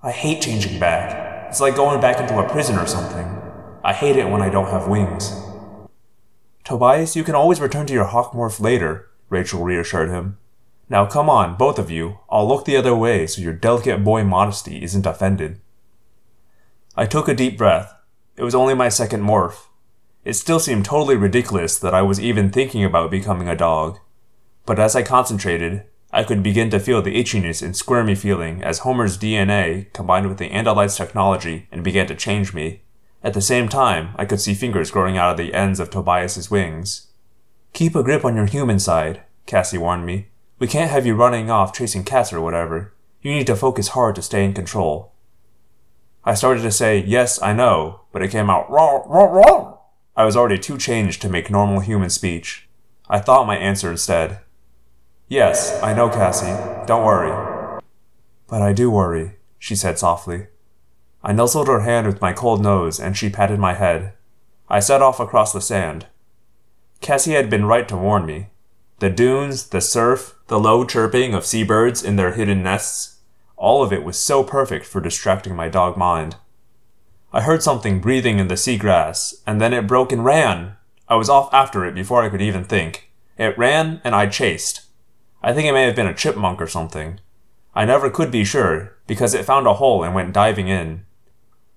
[0.01, 1.49] I hate changing back.
[1.49, 3.27] It's like going back into a prison or something.
[3.83, 5.41] I hate it when I don't have wings.
[6.63, 10.39] Tobias, you can always return to your hawk morph later, Rachel reassured him.
[10.89, 12.19] Now come on, both of you.
[12.29, 15.61] I'll look the other way so your delicate boy modesty isn't offended.
[16.97, 17.95] I took a deep breath.
[18.37, 19.67] It was only my second morph.
[20.25, 23.99] It still seemed totally ridiculous that I was even thinking about becoming a dog.
[24.67, 28.79] But as I concentrated, I could begin to feel the itchiness and squirmy feeling as
[28.81, 32.83] Homer's DNA combined with the Andalite's technology and began to change me.
[33.23, 36.51] At the same time, I could see fingers growing out of the ends of Tobias's
[36.51, 37.09] wings.
[37.73, 40.29] Keep a grip on your human side, Cassie warned me.
[40.65, 42.95] We can't have you running off chasing cats or whatever.
[43.21, 45.13] You need to focus hard to stay in control.
[46.25, 49.77] I started to say, yes, I know, but it came out raw, raw, raw.
[50.17, 52.67] I was already too changed to make normal human speech.
[53.11, 54.41] I thought my answer instead.
[55.29, 56.57] Yes, I know, Cassie.
[56.87, 57.83] Don't worry.
[58.49, 60.47] But I do worry, she said softly.
[61.23, 64.15] I nuzzled her hand with my cold nose and she patted my head.
[64.71, 66.07] I set off across the sand.
[67.03, 68.47] Cassie had been right to warn me.
[69.01, 73.21] The dunes, the surf, the low chirping of seabirds in their hidden nests,
[73.57, 76.37] all of it was so perfect for distracting my dog mind.
[77.33, 80.77] I heard something breathing in the seagrass, and then it broke and ran.
[81.09, 83.11] I was off after it before I could even think.
[83.39, 84.83] It ran, and I chased.
[85.43, 87.21] I think it may have been a chipmunk or something.
[87.75, 91.05] I never could be sure, because it found a hole and went diving in.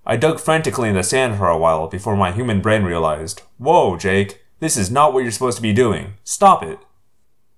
[0.06, 3.98] I dug frantically in the sand for a while before my human brain realized, Whoa,
[3.98, 6.14] Jake, this is not what you're supposed to be doing.
[6.24, 6.80] Stop it.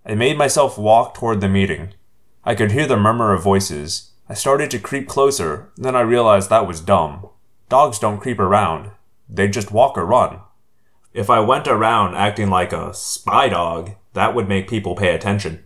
[0.05, 1.93] I made myself walk toward the meeting.
[2.43, 4.11] I could hear the murmur of voices.
[4.30, 7.27] I started to creep closer, then I realized that was dumb.
[7.67, 8.91] Dogs don't creep around.
[9.30, 10.39] They just walk or run.
[11.13, 15.65] If I went around acting like a spy dog, that would make people pay attention.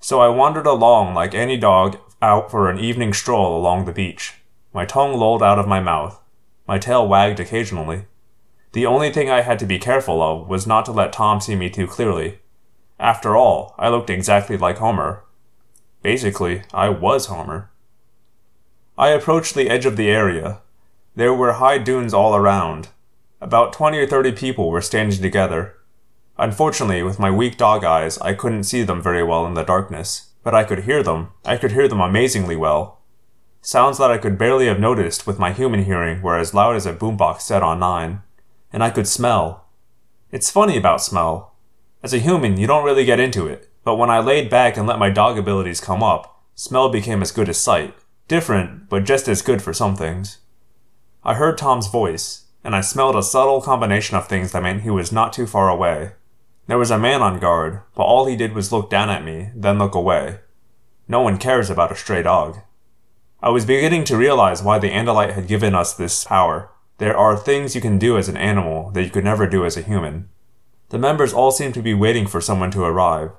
[0.00, 4.34] So I wandered along like any dog out for an evening stroll along the beach.
[4.72, 6.20] My tongue lolled out of my mouth.
[6.66, 8.04] My tail wagged occasionally.
[8.72, 11.56] The only thing I had to be careful of was not to let Tom see
[11.56, 12.38] me too clearly.
[12.98, 15.24] After all, I looked exactly like Homer.
[16.02, 17.70] Basically, I was Homer.
[18.96, 20.60] I approached the edge of the area.
[21.14, 22.88] There were high dunes all around.
[23.40, 25.76] About twenty or thirty people were standing together.
[26.36, 30.30] Unfortunately, with my weak dog eyes, I couldn't see them very well in the darkness,
[30.42, 31.28] but I could hear them.
[31.44, 33.00] I could hear them amazingly well.
[33.60, 36.86] Sounds that I could barely have noticed with my human hearing were as loud as
[36.86, 38.22] a boombox set on nine.
[38.72, 39.66] And I could smell.
[40.30, 41.54] It's funny about smell.
[42.00, 44.86] As a human, you don't really get into it, but when I laid back and
[44.86, 47.94] let my dog abilities come up, smell became as good as sight.
[48.28, 50.38] Different, but just as good for some things.
[51.24, 54.90] I heard Tom's voice, and I smelled a subtle combination of things that meant he
[54.90, 56.12] was not too far away.
[56.68, 59.50] There was a man on guard, but all he did was look down at me,
[59.56, 60.38] then look away.
[61.08, 62.58] No one cares about a stray dog.
[63.42, 66.70] I was beginning to realize why the Andalite had given us this power.
[66.98, 69.76] There are things you can do as an animal that you could never do as
[69.76, 70.28] a human.
[70.90, 73.32] The members all seemed to be waiting for someone to arrive.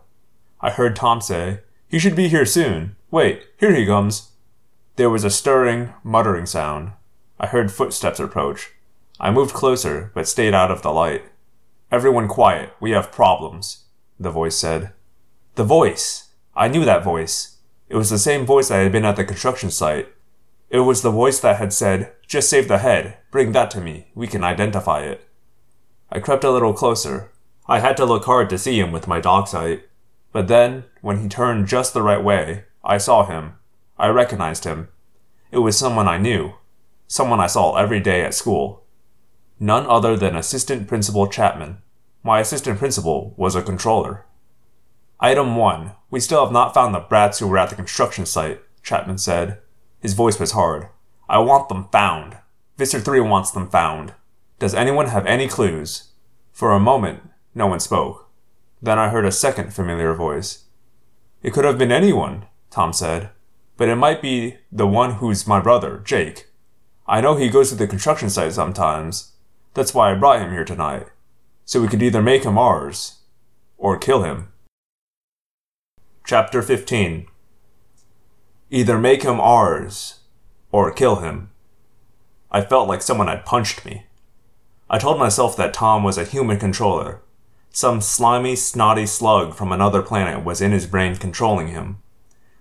[0.61, 2.95] I heard Tom say, He should be here soon.
[3.09, 4.31] Wait, here he comes.
[4.97, 6.91] There was a stirring, muttering sound.
[7.39, 8.71] I heard footsteps approach.
[9.19, 11.23] I moved closer, but stayed out of the light.
[11.91, 13.85] Everyone quiet, we have problems,
[14.19, 14.91] the voice said.
[15.55, 16.29] The voice!
[16.55, 17.57] I knew that voice.
[17.89, 20.09] It was the same voice that had been at the construction site.
[20.69, 24.07] It was the voice that had said, Just save the head, bring that to me,
[24.13, 25.27] we can identify it.
[26.11, 27.31] I crept a little closer,
[27.69, 29.87] I had to look hard to see him with my dog sight.
[30.31, 33.53] But then, when he turned just the right way, I saw him.
[33.95, 34.87] I recognized him.
[35.51, 36.53] It was someone I knew.
[37.07, 38.85] Someone I saw every day at school.
[39.59, 41.77] None other than Assistant Principal Chapman.
[42.23, 44.25] My assistant principal was a controller.
[45.19, 45.91] Item 1.
[46.09, 49.59] We still have not found the brats who were at the construction site, Chapman said.
[49.99, 50.87] His voice was hard.
[51.29, 52.37] I want them found.
[52.77, 54.13] Visser 3 wants them found.
[54.57, 56.09] Does anyone have any clues?
[56.51, 57.21] For a moment,
[57.53, 58.29] no one spoke.
[58.81, 60.65] Then I heard a second familiar voice.
[61.41, 63.29] It could have been anyone, Tom said,
[63.77, 66.47] but it might be the one who's my brother, Jake.
[67.07, 69.33] I know he goes to the construction site sometimes.
[69.73, 71.07] That's why I brought him here tonight.
[71.65, 73.19] So we could either make him ours,
[73.77, 74.51] or kill him.
[76.25, 77.25] Chapter 15
[78.71, 80.19] Either make him ours,
[80.71, 81.49] or kill him.
[82.51, 84.05] I felt like someone had punched me.
[84.89, 87.21] I told myself that Tom was a human controller,
[87.71, 91.97] Some slimy, snotty slug from another planet was in his brain controlling him.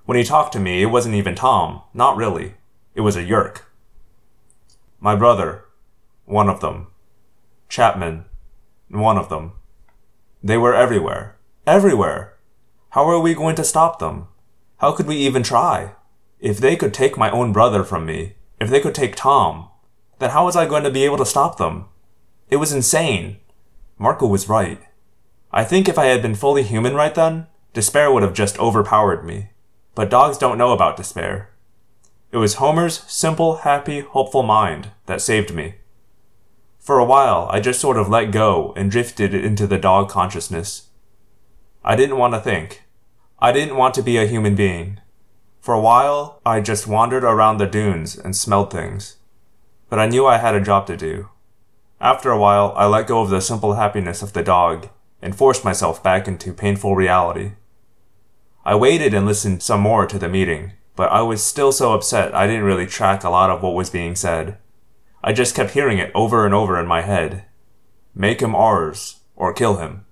[0.05, 1.83] When he talked to me, it wasn't even Tom.
[1.93, 2.55] Not really.
[2.95, 3.63] It was a Yeerk.
[5.01, 5.65] My brother.
[6.25, 6.89] One of them.
[7.69, 8.25] Chapman.
[8.89, 9.53] One of them.
[10.43, 11.37] They were everywhere.
[11.67, 12.35] Everywhere.
[12.91, 14.29] How are we going to stop them?
[14.79, 15.93] How could we even try?
[16.41, 19.69] If they could take my own brother from me, if they could take Tom,
[20.19, 21.87] then how was I going to be able to stop them?
[22.51, 23.39] It was insane.
[23.99, 24.81] Marco was right.
[25.53, 29.25] I think if I had been fully human right then, despair would have just overpowered
[29.25, 29.51] me.
[29.95, 31.51] But dogs don't know about despair.
[32.31, 35.77] It was Homer's simple, happy, hopeful mind that saved me.
[36.79, 40.89] For a while, I just sort of let go and drifted into the dog consciousness.
[41.83, 42.85] I didn't want to think.
[43.39, 45.01] I didn't want to be a human being.
[45.61, 49.17] For a while, I just wandered around the dunes and smelled things.
[49.89, 51.31] But I knew I had a job to do.
[52.01, 54.89] After a while, I let go of the simple happiness of the dog
[55.21, 57.53] and forced myself back into painful reality.
[58.65, 62.35] I waited and listened some more to the meeting, but I was still so upset
[62.35, 64.59] I didn't really track a lot of what was being said.
[65.23, 67.45] I just kept hearing it over and over in my head.
[68.15, 70.05] Make him ours, or kill him.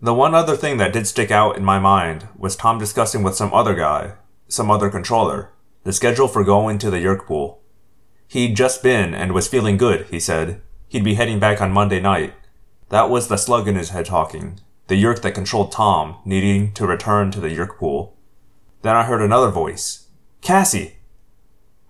[0.00, 3.36] The one other thing that did stick out in my mind was Tom discussing with
[3.36, 4.14] some other guy,
[4.48, 5.52] some other controller,
[5.84, 7.62] the schedule for going to the Yeerk pool.
[8.28, 10.60] He'd just been and was feeling good, he said.
[10.88, 12.34] He'd be heading back on Monday night,
[12.94, 16.86] that was the slug in his head talking, the Yeerk that controlled Tom, needing to
[16.86, 18.16] return to the Yeerk pool.
[18.82, 20.06] Then I heard another voice.
[20.42, 20.98] Cassie!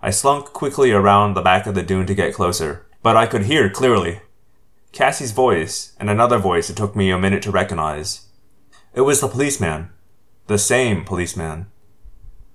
[0.01, 3.43] I slunk quickly around the back of the dune to get closer, but I could
[3.43, 4.21] hear clearly.
[4.93, 8.25] Cassie's voice, and another voice it took me a minute to recognize.
[8.95, 9.91] It was the policeman.
[10.47, 11.67] The same policeman.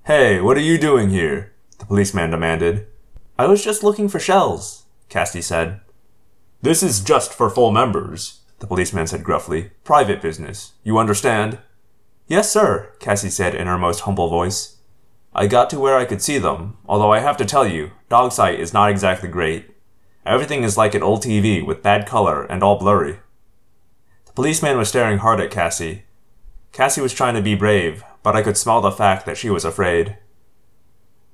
[0.06, 1.52] Hey, what are you doing here?
[1.78, 2.88] The policeman demanded.
[3.38, 5.82] I was just looking for shells, Cassie said.
[6.62, 9.70] This is just for full members, the policeman said gruffly.
[9.84, 10.72] Private business.
[10.84, 11.58] You understand?
[12.28, 14.76] Yes, sir, Cassie said in her most humble voice.
[15.34, 18.32] I got to where I could see them, although I have to tell you, dog
[18.32, 19.70] sight is not exactly great.
[20.24, 23.20] Everything is like an old TV with bad color and all blurry.
[24.26, 26.04] The policeman was staring hard at Cassie.
[26.72, 29.64] Cassie was trying to be brave, but I could smell the fact that she was
[29.64, 30.18] afraid.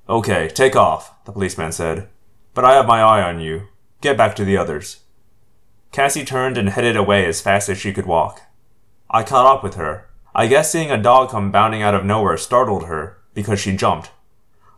[0.08, 2.08] Okay, take off, the policeman said.
[2.54, 3.68] But I have my eye on you.
[4.00, 5.00] Get back to the others.
[5.92, 8.42] Cassie turned and headed away as fast as she could walk.
[9.10, 10.08] I caught up with her.
[10.34, 14.10] I guess seeing a dog come bounding out of nowhere startled her, because she jumped.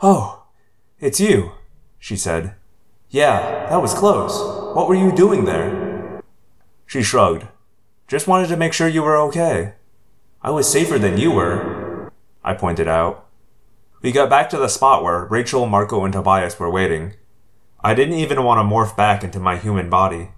[0.01, 0.45] Oh,
[1.01, 1.53] it's you,
[1.99, 2.55] she said.
[3.11, 4.39] Yeah, that was close.
[4.77, 6.23] What were you doing there?
[6.87, 7.47] She shrugged.
[8.07, 9.75] Just wanted to make sure you were okay.
[10.41, 12.13] I was safer than you were,
[12.45, 13.27] I pointed out.
[14.01, 17.15] We got back to the spot where Rachel, Marco, and Tobias were waiting.
[17.81, 20.31] I didn't even want to morph back into my human body.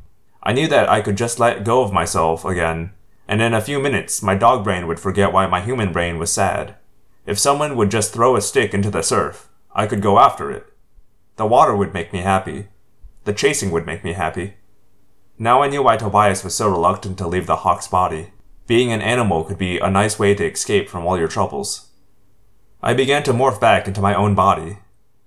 [0.42, 2.92] I knew that I could just let go of myself again,
[3.28, 6.32] and in a few minutes my dog brain would forget why my human brain was
[6.32, 6.76] sad.
[7.26, 10.66] If someone would just throw a stick into the surf, I could go after it.
[11.36, 12.68] The water would make me happy.
[13.24, 14.54] The chasing would make me happy.
[15.38, 18.32] Now I knew why Tobias was so reluctant to leave the hawk's body.
[18.66, 21.88] Being an animal could be a nice way to escape from all your troubles.
[22.82, 24.78] I began to morph back into my own body.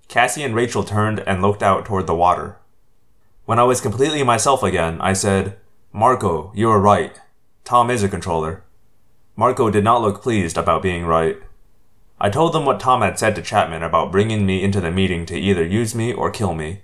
[0.08, 2.58] Cassie and Rachel turned and looked out toward the water.
[3.46, 5.58] When I was completely myself again, I said,
[5.92, 7.20] Marco, you are right.
[7.66, 8.64] Tom is a controller.
[9.36, 11.38] Marco did not look pleased about being right.
[12.22, 15.26] I told them what Tom had said to Chapman about bringing me into the meeting
[15.26, 16.84] to either use me or kill me.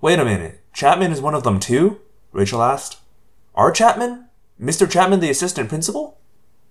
[0.00, 2.00] Wait a minute, Chapman is one of them too?
[2.30, 2.98] Rachel asked.
[3.56, 4.28] Our Chapman?
[4.62, 4.88] Mr.
[4.88, 6.18] Chapman, the assistant principal?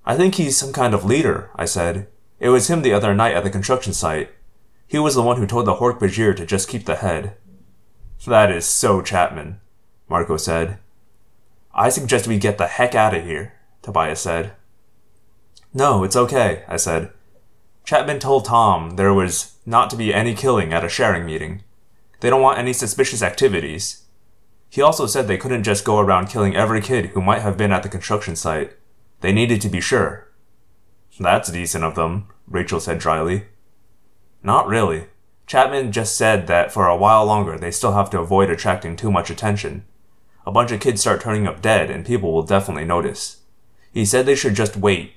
[0.06, 2.08] I think he's some kind of leader, I said.
[2.40, 4.32] It was him the other night at the construction site.
[4.88, 7.36] He was the one who told the Hork-Bajir to just keep the head.
[8.26, 9.60] That is so Chapman,
[10.10, 10.80] Marco said.
[11.74, 14.54] I suggest we get the heck out of here, Tobias said.
[15.74, 17.12] No, it's okay, I said.
[17.86, 21.64] Chapman told Tom there was not to be any killing at a sharing meeting.
[22.20, 24.04] They don't want any suspicious activities.
[24.70, 27.72] He also said they couldn't just go around killing every kid who might have been
[27.72, 28.74] at the construction site.
[29.22, 30.28] They needed to be sure.
[31.20, 33.46] That's decent of them, Rachel said dryly.
[34.44, 35.06] Not really.
[35.48, 39.10] Chapman just said that for a while longer they still have to avoid attracting too
[39.10, 39.86] much attention.
[40.46, 43.44] A bunch of kids start turning up dead and people will definitely notice.
[43.94, 45.14] He said they should just wait.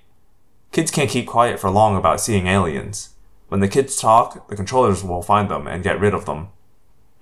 [0.70, 3.10] Kids can't keep quiet for long about seeing aliens.
[3.48, 6.50] When the kids talk, the controllers will find them and get rid of them.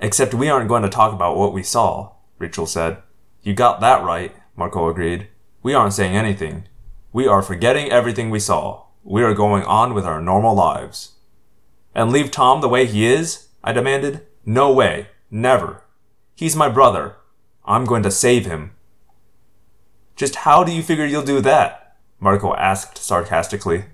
[0.01, 2.99] Except we aren't going to talk about what we saw, Rachel said.
[3.43, 5.29] You got that right, Marco agreed.
[5.63, 6.69] We aren't saying anything.
[7.15, 8.85] We are forgetting everything we saw.
[9.03, 11.13] We are going on with our normal lives.
[11.99, 13.49] And leave Tom the way he is?
[13.65, 14.25] I demanded.
[14.47, 15.09] No way.
[15.33, 15.83] Never.
[16.37, 17.17] He's my brother.
[17.65, 18.71] I'm going to save him.
[20.15, 21.97] Just how do you figure you'll do that?
[22.21, 23.87] Marco asked sarcastically.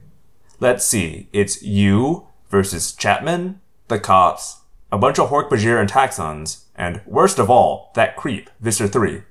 [0.60, 4.60] Let's see, it's you versus Chapman, the cops,
[4.92, 9.22] a bunch of Hork-Bajir and Taxxons, and worst of all, that creep, Visser 3.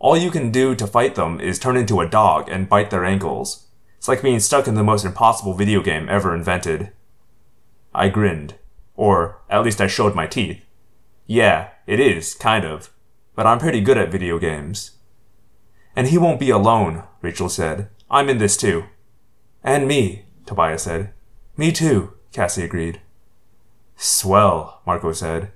[0.00, 3.06] All you can do to fight them is turn into a dog and bite their
[3.06, 3.68] ankles.
[3.96, 6.92] It's like being stuck in the most impossible video game ever invented.
[7.94, 8.54] I grinned.
[8.96, 10.64] Or, at least I showed my teeth.
[11.26, 12.90] Yeah, it is, kind of.
[13.34, 14.92] But I'm pretty good at video games.
[15.96, 17.88] And he won't be alone, Rachel said.
[18.10, 18.84] I'm in this too.
[19.64, 21.12] And me, Tobias said.
[21.56, 23.00] Me too, Cassie agreed.
[23.96, 25.52] Swell, Marco said.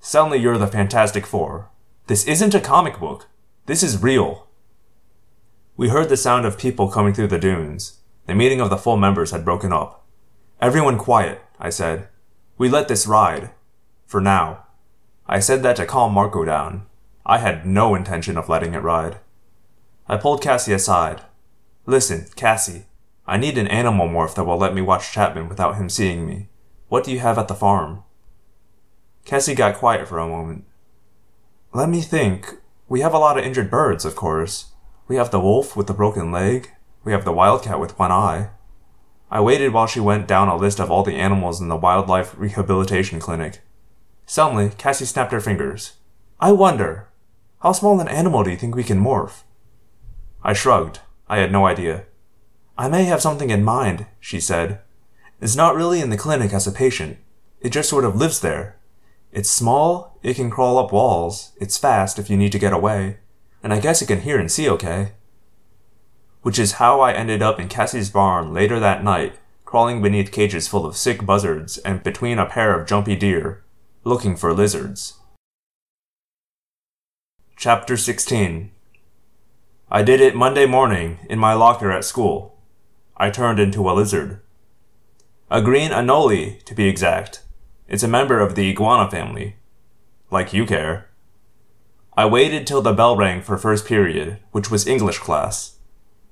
[0.00, 1.70] Suddenly you're the Fantastic Four.
[2.06, 3.28] This isn't a comic book.
[3.66, 4.48] This is real.
[5.76, 8.00] We heard the sound of people coming through the dunes.
[8.26, 10.04] The meeting of the full members had broken up.
[10.60, 12.08] Everyone quiet, I said.
[12.58, 13.50] We let this ride.
[14.06, 14.66] For now.
[15.26, 16.86] I said that to calm Marco down.
[17.26, 19.18] I had no intention of letting it ride.
[20.06, 21.22] I pulled Cassie aside.
[21.86, 22.84] Listen, Cassie,
[23.26, 26.48] I need an animal morph that will let me watch Chapman without him seeing me.
[26.88, 28.04] What do you have at the farm?
[29.24, 30.64] Cassie got quiet for a moment.
[31.72, 32.56] Let me think.
[32.88, 34.72] We have a lot of injured birds, of course.
[35.08, 36.70] We have the wolf with the broken leg.
[37.02, 38.50] We have the wildcat with one eye.
[39.34, 42.38] I waited while she went down a list of all the animals in the wildlife
[42.38, 43.58] rehabilitation clinic.
[44.26, 45.94] Suddenly, Cassie snapped her fingers.
[46.38, 47.08] I wonder,
[47.60, 49.42] how small an animal do you think we can morph?
[50.44, 51.00] I shrugged.
[51.28, 52.04] I had no idea.
[52.78, 54.78] I may have something in mind, she said.
[55.40, 57.18] It's not really in the clinic as a patient.
[57.60, 58.76] It just sort of lives there.
[59.32, 63.16] It's small, it can crawl up walls, it's fast if you need to get away,
[63.64, 65.14] and I guess it can hear and see okay.
[66.44, 70.68] Which is how I ended up in Cassie's barn later that night, crawling beneath cages
[70.68, 73.64] full of sick buzzards and between a pair of jumpy deer,
[74.04, 75.14] looking for lizards.
[77.56, 78.70] Chapter 16
[79.90, 82.58] I did it Monday morning in my locker at school.
[83.16, 84.42] I turned into a lizard.
[85.50, 87.40] A green anole, to be exact.
[87.88, 89.56] It's a member of the iguana family.
[90.30, 91.08] Like you care.
[92.18, 95.73] I waited till the bell rang for first period, which was English class.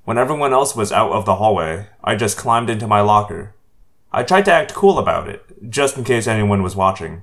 [0.05, 3.55] When everyone else was out of the hallway, I just climbed into my locker.
[4.11, 7.23] I tried to act cool about it, just in case anyone was watching.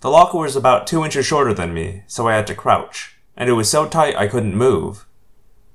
[0.00, 3.48] The locker was about two inches shorter than me, so I had to crouch, and
[3.48, 5.06] it was so tight I couldn't move.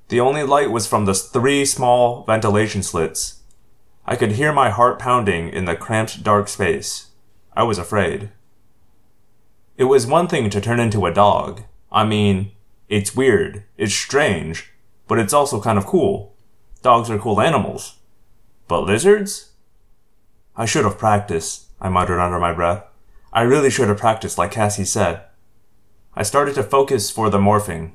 [0.06, 3.40] The only light was from the three small ventilation slits.
[4.06, 7.08] I could hear my heart pounding in the cramped dark space.
[7.56, 8.30] I was afraid.
[9.76, 11.62] It was one thing to turn into a dog.
[11.90, 12.52] I mean,
[12.88, 14.70] it's weird, it's strange,
[15.10, 16.36] but it's also kind of cool.
[16.82, 17.96] Dogs are cool animals.
[18.68, 19.50] But lizards?
[20.54, 22.84] I should have practiced, I muttered under my breath.
[23.32, 25.24] I really should have practiced like Cassie said.
[26.14, 27.90] I started to focus for the morphing.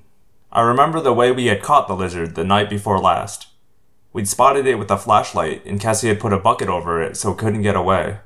[0.52, 3.48] I remember the way we had caught the lizard the night before last.
[4.12, 7.32] We'd spotted it with a flashlight, and Cassie had put a bucket over it so
[7.32, 8.18] it couldn't get away.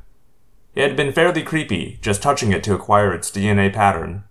[0.74, 4.24] It had been fairly creepy, just touching it to acquire its DNA pattern.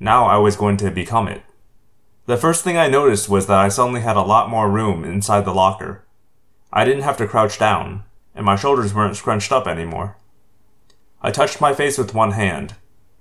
[0.00, 1.42] Now I was going to become it.
[2.26, 5.44] The first thing I noticed was that I suddenly had a lot more room inside
[5.44, 6.04] the locker.
[6.72, 8.04] I didn't have to crouch down,
[8.34, 10.16] and my shoulders weren't scrunched up anymore.
[11.20, 12.74] I touched my face with one hand.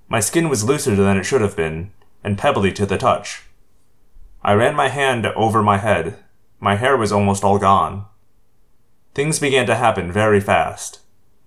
[0.07, 1.91] My skin was looser than it should have been,
[2.23, 3.43] and pebbly to the touch.
[4.43, 6.17] I ran my hand over my head.
[6.59, 8.05] My hair was almost all gone.
[9.15, 10.99] Things began to happen very fast.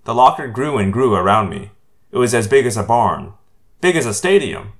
[0.03, 1.71] The locker grew and grew around me.
[2.11, 3.33] It was as big as a barn,
[3.81, 4.73] big as a stadium.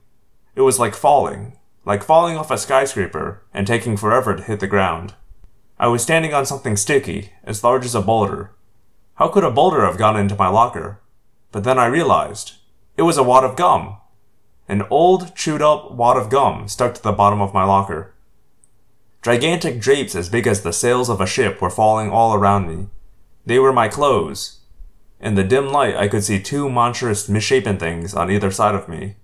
[0.56, 4.68] It was like falling, like falling off a skyscraper and taking forever to hit the
[4.68, 5.14] ground.
[5.80, 8.52] I was standing on something sticky, as large as a boulder.
[9.16, 11.00] How could a boulder have gone into my locker?
[11.52, 12.54] But then I realized
[12.98, 13.98] it was a wad of gum.
[14.68, 18.14] An old, chewed up wad of gum stuck to the bottom of my locker.
[19.22, 22.88] Gigantic drapes as big as the sails of a ship were falling all around me.
[23.46, 24.60] They were my clothes,
[25.20, 28.90] in the dim light, I could see two monstrous, misshapen things on either side of
[28.90, 29.16] me.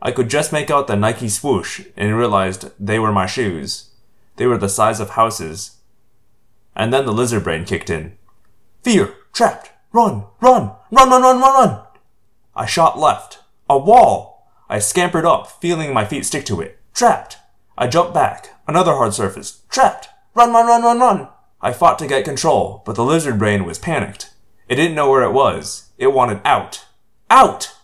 [0.00, 3.90] I could just make out the Nike swoosh and realized they were my shoes.
[4.36, 5.78] They were the size of houses.
[6.76, 8.16] And then the lizard brain kicked in.
[8.84, 9.14] Fear!
[9.32, 9.72] Trapped!
[9.92, 10.24] Run!
[10.40, 10.72] Run!
[10.92, 11.82] Run, run, run, run, run!
[12.54, 13.40] I shot left.
[13.68, 14.52] A wall!
[14.68, 16.78] I scampered up, feeling my feet stick to it.
[16.94, 17.38] Trapped!
[17.76, 18.50] I jumped back.
[18.68, 19.62] Another hard surface.
[19.68, 20.08] Trapped!
[20.34, 21.28] Run, run, run, run, run!
[21.60, 24.32] I fought to get control, but the lizard brain was panicked.
[24.68, 25.90] It didn't know where it was.
[25.98, 26.86] It wanted out.
[27.30, 27.74] Out!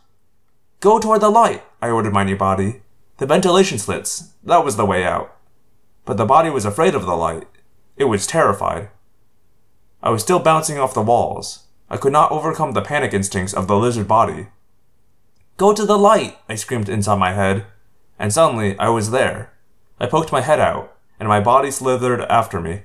[0.85, 2.82] Go toward the light, I ordered my new body.
[3.16, 5.35] The ventilation slits, that was the way out.
[6.05, 7.47] But the body was afraid of the light.
[7.97, 8.90] It was terrified.
[10.02, 11.69] I was still bouncing off the walls.
[11.89, 14.48] I could not overcome the panic instincts of the lizard body.
[15.56, 17.65] Go to the light, I screamed inside my head,
[18.19, 19.55] and suddenly I was there.
[19.98, 22.82] I poked my head out, and my body slithered after me.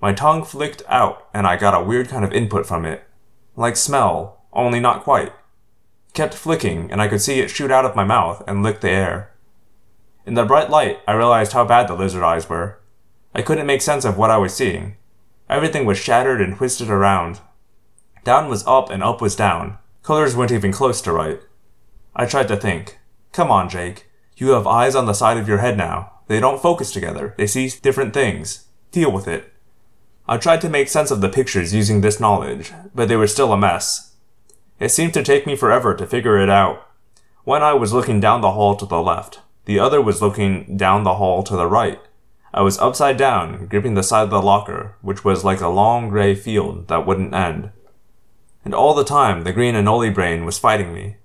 [0.00, 3.04] My tongue flicked out, and I got a weird kind of input from it.
[3.56, 5.34] Like smell, only not quite.
[6.14, 8.90] Kept flicking, and I could see it shoot out of my mouth and lick the
[8.90, 9.32] air.
[10.24, 12.80] In the bright light, I realized how bad the lizard eyes were.
[13.34, 14.96] I couldn't make sense of what I was seeing.
[15.50, 17.40] Everything was shattered and twisted around.
[18.22, 19.78] Down was up and up was down.
[20.02, 21.40] Colors weren't even close to right.
[22.14, 22.98] I tried to think.
[23.32, 24.08] Come on, Jake.
[24.36, 26.12] You have eyes on the side of your head now.
[26.28, 27.34] They don't focus together.
[27.36, 28.68] They see different things.
[28.92, 29.52] Deal with it.
[30.26, 33.52] I tried to make sense of the pictures using this knowledge, but they were still
[33.52, 34.13] a mess.
[34.84, 36.86] It seemed to take me forever to figure it out.
[37.44, 39.40] One eye was looking down the hall to the left.
[39.64, 42.02] The other was looking down the hall to the right.
[42.52, 46.10] I was upside down, gripping the side of the locker, which was like a long
[46.10, 47.70] gray field that wouldn't end.
[48.62, 51.16] And all the time, the green Anole brain was fighting me.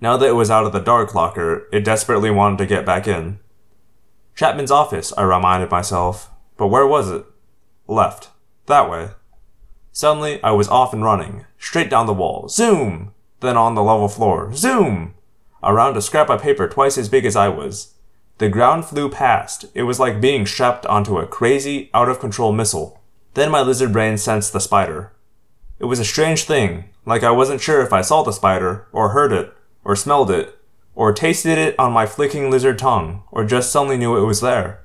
[0.00, 3.06] Now that it was out of the dark locker, it desperately wanted to get back
[3.06, 3.38] in.
[4.34, 6.32] Chapman's office, I reminded myself.
[6.56, 7.24] But where was it?
[7.86, 8.30] Left.
[8.66, 9.10] That way.
[9.94, 12.48] Suddenly, I was off and running, straight down the wall.
[12.48, 13.14] Zoom!
[13.38, 14.52] Then on the level floor.
[14.52, 15.14] Zoom!
[15.62, 17.94] around a scrap of paper twice as big as I was.
[18.38, 19.66] The ground flew past.
[19.72, 23.00] It was like being strapped onto a crazy, out of control missile.
[23.34, 25.12] Then my lizard brain sensed the spider.
[25.78, 29.10] It was a strange thing, like I wasn't sure if I saw the spider, or
[29.10, 30.58] heard it, or smelled it,
[30.96, 34.83] or tasted it on my flicking lizard tongue, or just suddenly knew it was there.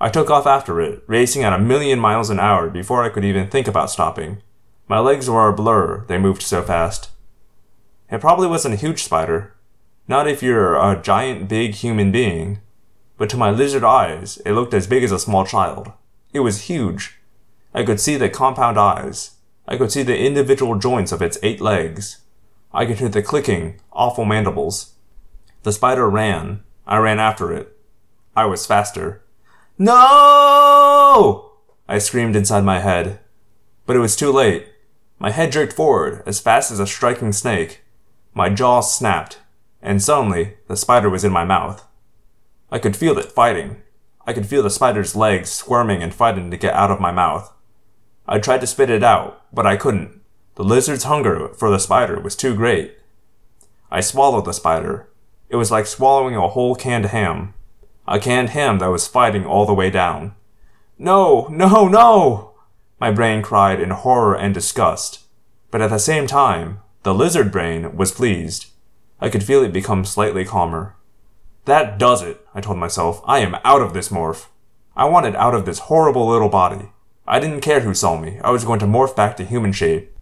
[0.00, 3.24] I took off after it, racing at a million miles an hour before I could
[3.24, 4.42] even think about stopping.
[4.88, 7.10] My legs were a blur, they moved so fast.
[8.10, 9.54] It probably wasn't a huge spider,
[10.08, 12.60] not if you're a giant big human being.
[13.18, 15.92] But to my lizard eyes, it looked as big as a small child.
[16.32, 17.18] It was huge.
[17.74, 19.32] I could see the compound eyes.
[19.68, 22.22] I could see the individual joints of its eight legs.
[22.72, 24.94] I could hear the clicking, awful mandibles.
[25.62, 26.62] The spider ran.
[26.86, 27.76] I ran after it.
[28.34, 29.22] I was faster.
[29.82, 31.52] No!
[31.88, 33.18] I screamed inside my head.
[33.86, 34.66] But it was too late.
[35.18, 37.80] My head jerked forward as fast as a striking snake.
[38.34, 39.38] My jaws snapped
[39.82, 41.86] and suddenly the spider was in my mouth.
[42.70, 43.82] I could feel it fighting.
[44.26, 47.50] I could feel the spider's legs squirming and fighting to get out of my mouth.
[48.28, 50.20] I tried to spit it out, but I couldn't.
[50.56, 52.98] The lizard's hunger for the spider was too great.
[53.90, 55.08] I swallowed the spider.
[55.48, 57.54] It was like swallowing a whole canned ham.
[58.10, 60.34] A canned ham that was fighting all the way down.
[60.98, 62.54] No, no, no!
[63.00, 65.20] My brain cried in horror and disgust.
[65.70, 68.66] But at the same time, the lizard brain was pleased.
[69.20, 70.96] I could feel it become slightly calmer.
[71.66, 73.22] That does it, I told myself.
[73.26, 74.48] I am out of this morph.
[74.96, 76.90] I wanted out of this horrible little body.
[77.28, 78.40] I didn't care who saw me.
[78.42, 80.12] I was going to morph back to human shape.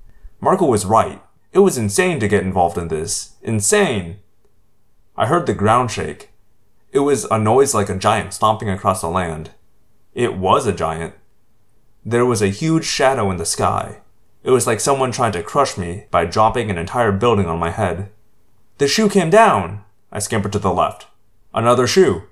[0.41, 1.23] Marco was right.
[1.55, 3.37] It was insane to get involved in this.
[3.41, 4.19] Insane!
[5.17, 6.29] I heard the ground shake.
[6.91, 9.51] It was a noise like a giant stomping across the land.
[10.15, 11.15] It was a giant.
[12.05, 14.01] There was a huge shadow in the sky.
[14.43, 17.71] It was like someone trying to crush me by dropping an entire building on my
[17.71, 18.11] head.
[18.79, 19.85] The shoe came down.
[20.11, 21.07] I scampered to the left.
[21.53, 22.23] Another shoe.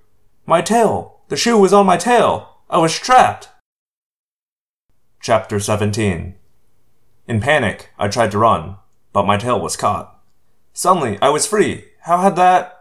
[0.46, 1.20] My tail.
[1.28, 2.56] The shoe was on my tail.
[2.70, 3.50] I was trapped.
[5.20, 6.34] Chapter 17
[7.26, 8.76] In panic, I tried to run,
[9.12, 10.18] but my tail was caught.
[10.72, 11.86] Suddenly, I was free.
[12.02, 12.75] How had that?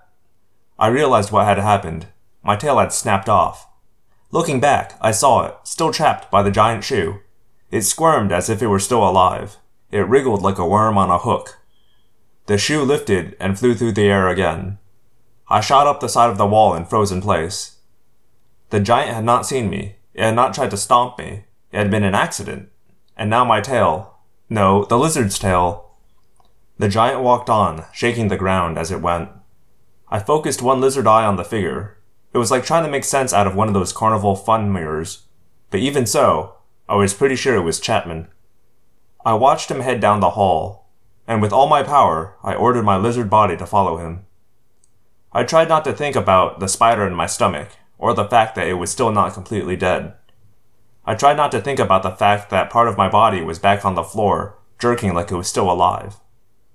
[0.77, 2.07] I realized what had happened.
[2.43, 3.67] My tail had snapped off.
[4.31, 7.21] Looking back, I saw it, still trapped by the giant shoe.
[7.71, 9.57] It squirmed as if it were still alive.
[9.91, 11.57] It wriggled like a worm on a hook.
[12.47, 14.77] The shoe lifted and flew through the air again.
[15.47, 17.77] I shot up the side of the wall and froze in place.
[18.69, 19.95] The giant had not seen me.
[20.13, 21.45] It had not tried to stomp me.
[21.71, 22.69] It had been an accident.
[23.15, 24.17] And now my tail.
[24.49, 25.91] No, the lizard's tail.
[26.77, 29.29] The giant walked on, shaking the ground as it went.
[30.09, 31.97] I focused one lizard eye on the figure.
[32.33, 35.23] It was like trying to make sense out of one of those carnival fun mirrors.
[35.71, 36.55] But even so,
[36.87, 38.27] I was pretty sure it was Chapman.
[39.25, 40.87] I watched him head down the hall,
[41.27, 44.25] and with all my power, I ordered my lizard body to follow him.
[45.33, 48.67] I tried not to think about the spider in my stomach, or the fact that
[48.67, 50.13] it was still not completely dead.
[51.05, 53.83] I tried not to think about the fact that part of my body was back
[53.83, 56.17] on the floor, jerking like it was still alive.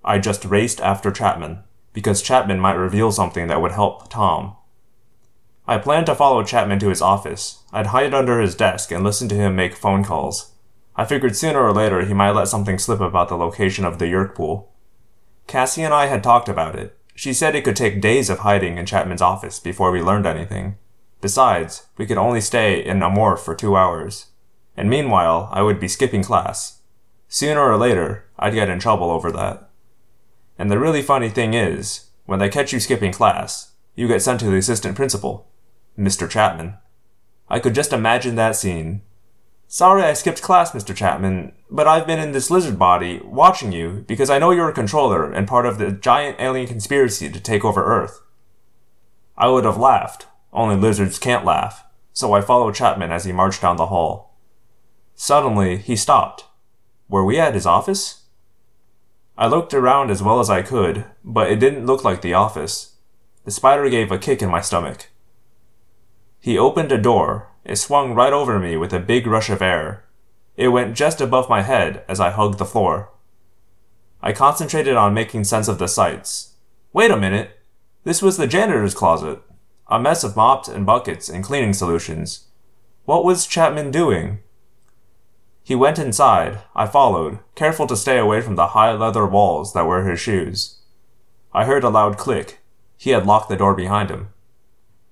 [0.05, 1.62] I just raced after Chapman,
[1.93, 4.57] because Chapman might reveal something that would help Tom.
[5.67, 7.62] I planned to follow Chapman to his office.
[7.73, 10.53] I'd hide under his desk and listen to him make phone calls.
[10.97, 14.07] I figured sooner or later he might let something slip about the location of the
[14.07, 14.73] Yeerk pool.
[15.47, 16.99] Cassie and I had talked about it.
[17.15, 20.77] She said it could take days of hiding in Chapman's office before we learned anything.
[21.21, 24.27] Besides, we could only stay in Amorph for two hours.
[24.77, 26.81] And meanwhile, I would be skipping class.
[27.29, 29.69] Sooner or later, I'd get in trouble over that.
[30.61, 34.41] And the really funny thing is, when they catch you skipping class, you get sent
[34.41, 35.49] to the assistant principal,
[35.99, 36.28] Mr.
[36.28, 36.77] Chapman.
[37.49, 39.01] I could just imagine that scene.
[39.69, 40.95] Sorry I skipped class, Mr.
[40.95, 44.74] Chapman, but I've been in this lizard body, watching you, because I know you're a
[44.74, 48.20] controller and part of the giant alien conspiracy to take over Earth.
[49.39, 53.62] I would have laughed, only lizards can't laugh, so I followed Chapman as he marched
[53.62, 54.37] down the hall.
[55.15, 56.45] Suddenly, he stopped.
[57.09, 58.19] Were we at his office?
[59.41, 62.97] I looked around as well as I could, but it didn't look like the office.
[63.47, 65.09] The spider gave a kick in my stomach.
[66.41, 67.49] He opened a door.
[67.65, 70.05] It swung right over me with a big rush of air.
[70.59, 73.12] It went just above my head as I hugged the floor.
[74.21, 76.57] I concentrated on making sense of the sights.
[76.93, 77.61] Wait a minute!
[78.05, 79.41] This was the janitor's closet.
[79.89, 82.49] A mess of mops and buckets and cleaning solutions.
[83.07, 84.41] What was Chapman doing?
[85.70, 86.62] He went inside.
[86.74, 90.80] I followed, careful to stay away from the high leather walls that were his shoes.
[91.55, 92.59] I heard a loud click.
[92.97, 94.30] He had locked the door behind him.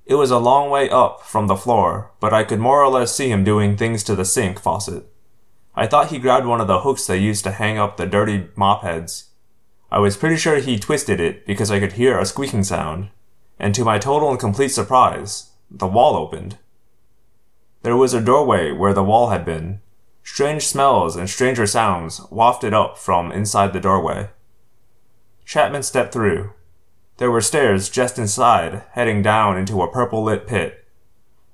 [0.04, 3.14] It was a long way up from the floor, but I could more or less
[3.14, 5.06] see him doing things to the sink faucet.
[5.76, 8.48] I thought he grabbed one of the hooks they used to hang up the dirty
[8.56, 9.28] mop heads
[9.92, 13.10] I was pretty sure he twisted it because I could hear a squeaking sound,
[13.60, 16.58] and to my total and complete surprise, the wall opened.
[17.82, 19.82] There was a doorway where the wall had been.
[20.30, 24.28] Strange smells and stranger sounds wafted up from inside the doorway.
[25.44, 26.52] Chapman stepped through.
[27.16, 30.86] There were stairs just inside, heading down into a purple lit pit.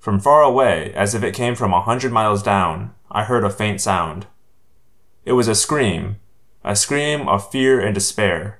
[0.00, 3.48] From far away, as if it came from a hundred miles down, I heard a
[3.48, 4.26] faint sound.
[5.24, 6.16] It was a scream,
[6.62, 8.58] a scream of fear and despair,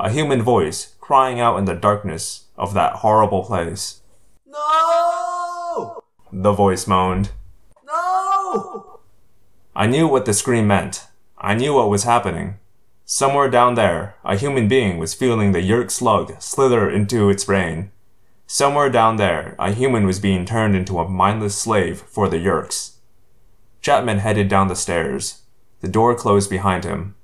[0.00, 4.00] a human voice crying out in the darkness of that horrible place.
[4.46, 6.02] No!
[6.32, 7.30] The voice moaned.
[7.86, 8.89] No!
[9.74, 11.06] I knew what the scream meant.
[11.38, 12.58] I knew what was happening.
[13.04, 17.90] Somewhere down there, a human being was feeling the Yeerk slug slither into its brain.
[18.46, 22.96] Somewhere down there, a human was being turned into a mindless slave for the Yeerks.
[23.80, 25.42] Chapman headed down the stairs.
[25.80, 27.14] The door closed behind him.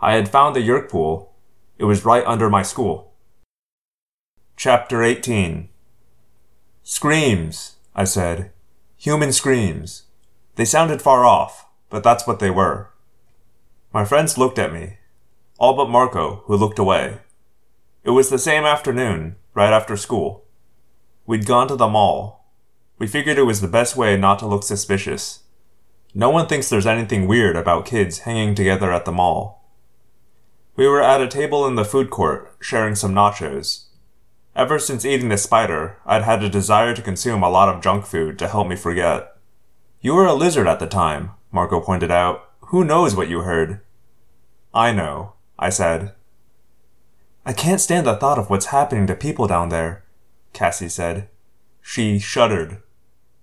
[0.00, 1.34] I had found the Yeerk pool.
[1.76, 3.12] It was right under my school.
[4.56, 5.68] Chapter 18
[6.82, 8.52] Screams, I said.
[8.96, 10.04] Human screams.
[10.54, 12.90] They sounded far off, but that's what they were.
[13.92, 14.98] My friends looked at me,
[15.58, 17.18] all but Marco, who looked away.
[18.04, 20.44] It was the same afternoon, right after school.
[21.26, 22.44] We'd gone to the mall.
[22.98, 25.40] We figured it was the best way not to look suspicious.
[26.14, 29.64] No one thinks there's anything weird about kids hanging together at the mall.
[30.76, 33.86] We were at a table in the food court, sharing some nachos.
[34.54, 38.06] Ever since eating the spider, I'd had a desire to consume a lot of junk
[38.06, 39.36] food to help me forget.
[40.00, 42.50] You were a lizard at the time, Marco pointed out.
[42.66, 43.80] Who knows what you heard?
[44.74, 46.12] I know, I said.
[47.46, 50.04] I can't stand the thought of what's happening to people down there,
[50.52, 51.30] Cassie said.
[51.80, 52.82] She shuddered.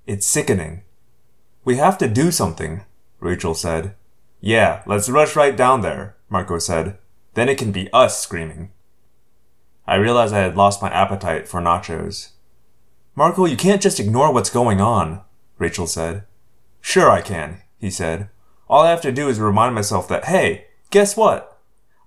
[0.05, 0.83] It's sickening.
[1.65, 2.85] We have to do something,
[3.19, 3.95] Rachel said.
[4.39, 6.99] Yeah, let's rush right down there, Marco said.
[7.33, 8.73] Then it can be us screaming.
[9.87, 12.33] I realized I had lost my appetite for nachos.
[13.15, 15.21] Marco, you can't just ignore what's going on,
[15.57, 16.25] Rachel said.
[16.79, 18.29] Sure I can, he said.
[18.69, 21.59] All I have to do is remind myself that, hey, guess what?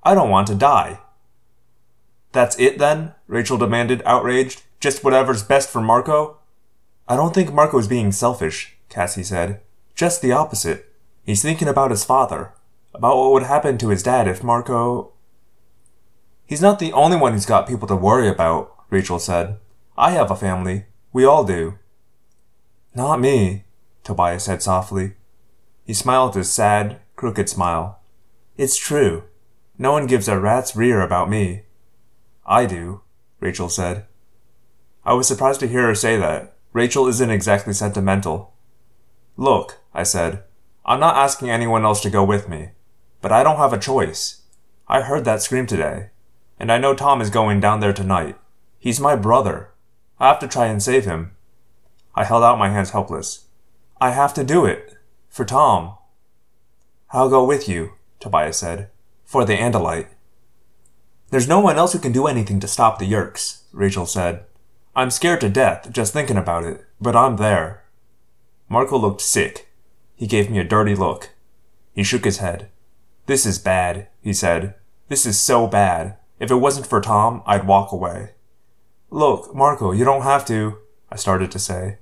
[0.02, 1.00] I don't want to die.
[2.32, 3.12] That's it then?
[3.26, 4.62] Rachel demanded, outraged.
[4.80, 6.38] Just whatever's best for Marco?
[7.06, 9.60] I don't think Marco's being selfish, Cassie said.
[9.94, 10.94] Just the opposite.
[11.26, 12.54] He's thinking about his father,
[12.94, 15.12] about what would happen to his dad if Marco.
[16.46, 19.58] He's not the only one who's got people to worry about, Rachel said.
[19.98, 20.86] I have a family.
[21.12, 21.78] We all do.
[22.94, 23.64] Not me,
[24.04, 25.16] Tobias said softly.
[25.86, 28.00] He smiled his sad, crooked smile.
[28.58, 29.22] It's true.
[29.78, 31.62] No one gives a rat's rear about me.
[32.44, 33.00] I do,
[33.40, 34.04] Rachel said.
[35.04, 36.54] I was surprised to hear her say that.
[36.74, 38.52] Rachel isn't exactly sentimental.
[39.38, 40.42] Look, I said,
[40.84, 42.72] I'm not asking anyone else to go with me,
[43.22, 44.42] but I don't have a choice.
[44.86, 46.10] I heard that scream today
[46.58, 48.36] and I know Tom is going down there tonight.
[48.78, 49.70] He's my brother.
[50.18, 51.32] I have to try and save him.
[52.14, 53.46] I held out my hands helpless.
[54.00, 54.95] I have to do it.
[55.36, 55.98] For Tom.
[57.10, 58.88] I'll go with you, Tobias said.
[59.26, 60.08] For the Andalite.
[61.28, 64.46] There's no one else who can do anything to stop the Yeerks, Rachel said.
[64.94, 67.84] I'm scared to death just thinking about it, but I'm there.
[68.70, 69.68] Marco looked sick.
[70.14, 71.34] He gave me a dirty look.
[71.92, 72.70] He shook his head.
[73.26, 74.74] This is bad, he said.
[75.08, 76.16] This is so bad.
[76.40, 78.30] If it wasn't for Tom, I'd walk away.
[79.10, 80.78] Look, Marco, you don't have to,
[81.12, 81.98] I started to say.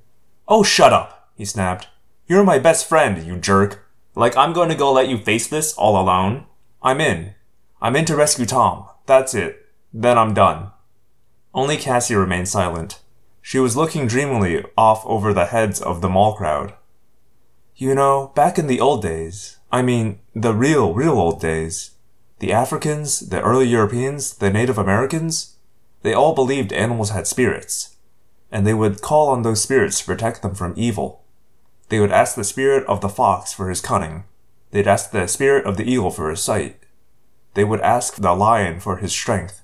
[0.47, 1.89] Oh, shut up, he snapped.
[2.27, 3.87] You're my best friend, you jerk.
[4.15, 6.47] Like I'm going to go let you face this all alone?
[6.83, 7.35] I'm in.
[7.83, 8.87] I'm in to rescue Tom.
[9.05, 9.67] That's it.
[9.93, 10.71] Then I'm done.
[11.53, 13.01] Only Cassie remained silent.
[13.43, 16.73] She was looking dreamily off over the heads of the mall crowd.
[17.77, 21.91] You know, back in the old days, I mean, the real, real old days,
[22.39, 25.57] the Africans, the early Europeans, the Native Americans,
[26.03, 27.97] they all believed animals had spirits,
[28.51, 31.24] and they would call on those spirits to protect them from evil.
[31.89, 34.25] They would ask the spirit of the fox for his cunning.
[34.71, 36.81] They'd ask the spirit of the eagle for his sight.
[37.55, 39.63] They would ask the lion for his strength.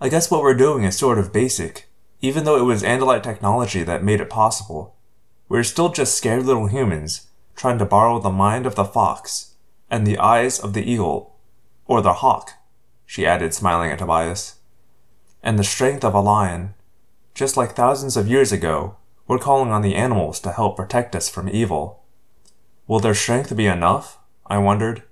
[0.00, 1.88] I guess what we're doing is sort of basic,
[2.20, 4.94] even though it was Andalite technology that made it possible.
[5.48, 9.54] We're still just scared little humans trying to borrow the mind of the fox
[9.90, 11.36] and the eyes of the eagle,
[11.86, 12.52] or the hawk,
[13.06, 14.56] she added, smiling at Tobias,
[15.42, 16.74] and the strength of a lion.
[17.34, 18.96] Just like thousands of years ago,
[19.26, 22.04] we're calling on the animals to help protect us from evil.
[22.86, 24.18] Will their strength be enough?
[24.46, 25.02] I wondered.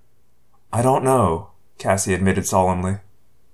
[0.73, 2.99] I don't know, Cassie admitted solemnly.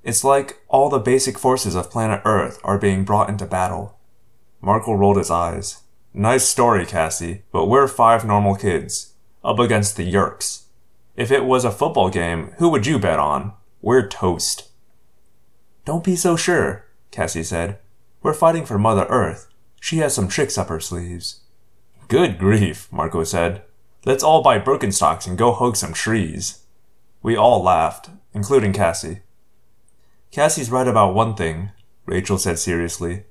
[0.02, 3.98] It's like all the basic forces of planet Earth are being brought into battle.
[4.60, 5.82] Marco rolled his eyes.
[6.12, 9.12] Nice story, Cassie, but we're five normal kids,
[9.44, 10.64] up against the Yeerks.
[11.16, 13.52] If it was a football game, who would you bet on?
[13.82, 14.70] We're toast.
[15.84, 17.78] Don't be so sure, Cassie said.
[18.22, 19.49] We're fighting for Mother Earth.
[19.80, 21.40] She has some tricks up her sleeves.
[22.06, 23.62] Good grief, Marco said.
[24.04, 26.64] Let's all buy Birkenstocks and go hug some trees.
[27.22, 29.20] We all laughed, including Cassie.
[30.30, 31.70] Cassie's right about one thing,
[32.06, 33.24] Rachel said seriously.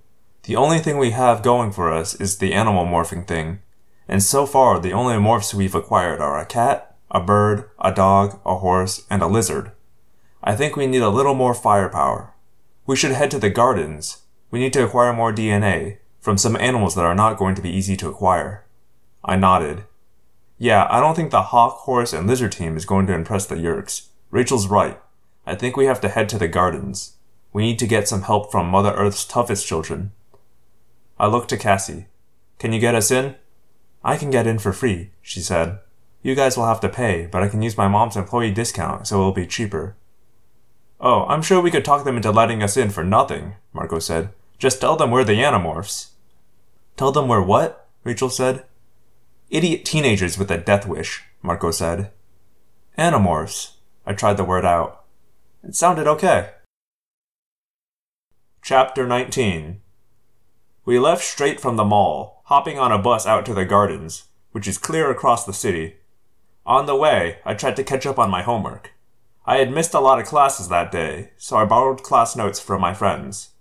[0.44, 3.60] The only thing we have going for us is the animal morphing thing,
[4.08, 8.40] and so far the only morphs we've acquired are a cat, a bird, a dog,
[8.46, 9.72] a horse, and a lizard.
[10.44, 12.34] I think we need a little more firepower.
[12.86, 14.24] We should head to the gardens.
[14.52, 17.70] We need to acquire more DNA from some animals that are not going to be
[17.70, 18.66] easy to acquire.
[19.24, 19.84] I nodded.
[20.58, 23.56] Yeah, I don't think the hawk, horse, and lizard team is going to impress the
[23.56, 24.08] Yeerks.
[24.30, 25.00] Rachel's right.
[25.46, 27.14] I think we have to head to the gardens.
[27.54, 30.12] We need to get some help from Mother Earth's toughest children.
[31.18, 32.08] I looked to Cassie.
[32.60, 33.36] Can you get us in?
[34.04, 35.80] I can get in for free, she said.
[36.22, 39.16] You guys will have to pay, but I can use my mom's employee discount, so
[39.20, 39.96] it'll be cheaper.
[41.00, 44.30] Oh, I'm sure we could talk them into letting us in for nothing, Marco said.
[44.60, 46.10] Just tell them we're the Animorphs.
[46.98, 47.88] Tell them we're what?
[48.04, 48.66] Rachel said.
[49.50, 52.12] Idiot teenagers with a death wish, Marco said.
[52.98, 53.78] Animorphs.
[54.06, 55.06] I tried the word out.
[55.64, 56.50] It sounded okay.
[58.62, 59.80] Chapter 19
[60.84, 64.68] We left straight from the mall, hopping on a bus out to the gardens, which
[64.68, 65.96] is clear across the city.
[66.66, 68.92] On the way, I tried to catch up on my homework.
[69.46, 72.82] I had missed a lot of classes that day, so I borrowed class notes from
[72.82, 73.52] my friends.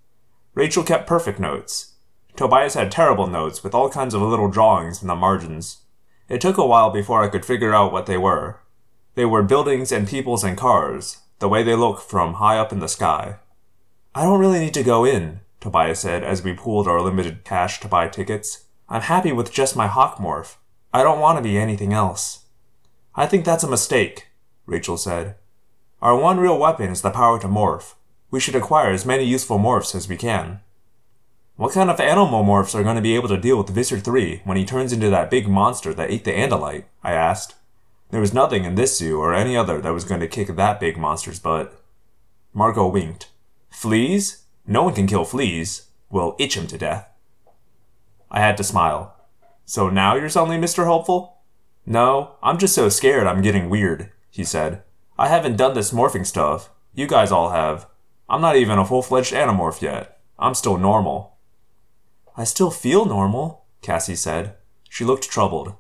[0.59, 1.93] Rachel kept perfect notes.
[2.35, 5.83] Tobias had terrible notes with all kinds of little drawings in the margins.
[6.29, 8.59] It took a while before I could figure out what they were.
[9.15, 12.81] They were buildings and peoples and cars, the way they look from high up in
[12.81, 13.37] the sky.
[14.17, 17.79] I don't really need to go in, Tobias said as we pooled our limited cash
[17.79, 18.65] to buy tickets.
[18.89, 20.57] I'm happy with just my hawk morph.
[20.93, 22.47] I don't want to be anything else.
[23.15, 24.27] I think that's a mistake,
[24.67, 25.37] Rachel said.
[26.03, 27.95] Our one real weapon is the power to morph.
[28.31, 30.61] We should acquire as many useful morphs as we can.
[31.57, 34.43] What kind of animal morphs are going to be able to deal with Visser 3
[34.45, 36.85] when he turns into that big monster that ate the Andalite?
[37.03, 37.55] I asked.
[38.11, 40.79] There was nothing in this zoo or any other that was going to kick that
[40.79, 41.83] big monster's butt.
[42.55, 43.29] Marco winked.
[43.71, 44.45] Fleas?
[44.67, 45.89] No one can kill fleas.
[46.11, 47.09] We'll itch him to death.
[48.31, 49.17] I had to smile.
[49.65, 50.85] So now you're suddenly Mr.
[50.85, 51.39] Helpful?
[51.85, 54.83] No, I'm just so scared I'm getting weird, he said.
[55.19, 56.71] I haven't done this morphing stuff.
[56.95, 57.87] You guys all have.
[58.29, 60.21] I'm not even a full fledged animorph yet.
[60.39, 61.39] I'm still normal.
[62.37, 64.55] I still feel normal, Cassie said.
[64.89, 65.75] She looked troubled.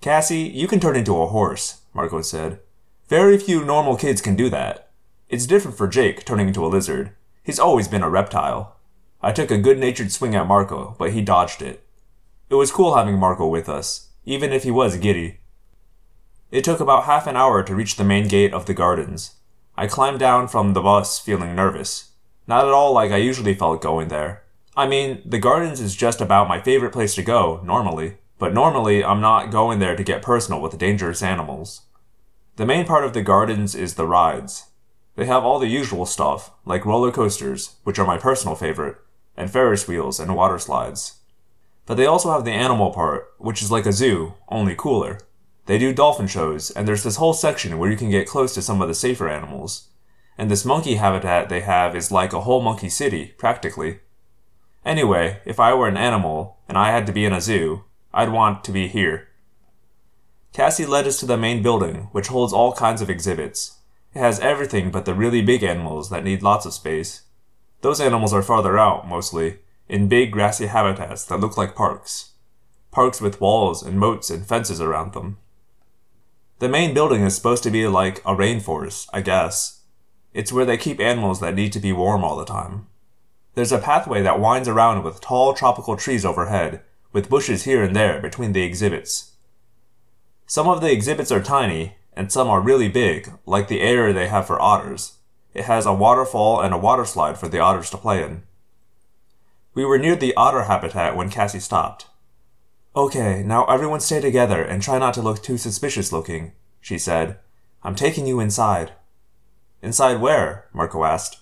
[0.00, 2.60] Cassie, you can turn into a horse, Marco said.
[3.08, 4.90] Very few normal kids can do that.
[5.28, 7.12] It's different for Jake turning into a lizard.
[7.42, 8.76] He's always been a reptile.
[9.22, 11.84] I took a good natured swing at Marco, but he dodged it.
[12.48, 15.40] It was cool having Marco with us, even if he was giddy.
[16.50, 19.36] It took about half an hour to reach the main gate of the gardens.
[19.80, 22.12] I climbed down from the bus feeling nervous.
[22.46, 24.44] Not at all like I usually felt going there.
[24.76, 29.04] I mean, the gardens is just about my favorite place to go, normally but normally
[29.04, 31.82] I'm not going there to get personal with dangerous animals.
[32.56, 34.70] The main part of the gardens is the rides.
[35.14, 38.96] They have all the usual stuff, like roller coasters, which are my personal favorite,
[39.36, 41.18] and Ferris wheels and water slides.
[41.84, 45.20] But they also have the animal part, which is like a zoo, only cooler.
[45.66, 48.62] They do dolphin shows, and there's this whole section where you can get close to
[48.62, 49.88] some of the safer animals.
[50.36, 54.00] And this monkey habitat they have is like a whole monkey city, practically.
[54.84, 58.32] Anyway, if I were an animal, and I had to be in a zoo, I'd
[58.32, 59.28] want to be here.
[60.52, 63.78] Cassie led us to the main building, which holds all kinds of exhibits.
[64.14, 67.22] It has everything but the really big animals that need lots of space.
[67.82, 69.58] Those animals are farther out, mostly,
[69.88, 72.32] in big grassy habitats that look like parks.
[72.90, 75.38] Parks with walls and moats and fences around them.
[76.60, 79.80] The main building is supposed to be like a rainforest, I guess.
[80.34, 82.86] It's where they keep animals that need to be warm all the time.
[83.54, 86.82] There's a pathway that winds around with tall tropical trees overhead,
[87.14, 89.32] with bushes here and there between the exhibits.
[90.44, 94.28] Some of the exhibits are tiny, and some are really big, like the area they
[94.28, 95.16] have for otters.
[95.54, 98.42] It has a waterfall and a water slide for the otters to play in.
[99.72, 102.09] We were near the otter habitat when Cassie stopped.
[102.96, 107.38] Okay, now everyone stay together and try not to look too suspicious looking, she said.
[107.84, 108.92] I'm taking you inside.
[109.80, 110.66] Inside where?
[110.72, 111.38] Marco asked.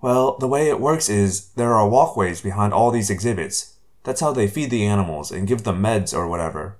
[0.00, 3.76] Well, the way it works is there are walkways behind all these exhibits.
[4.02, 6.78] That's how they feed the animals and give them meds or whatever.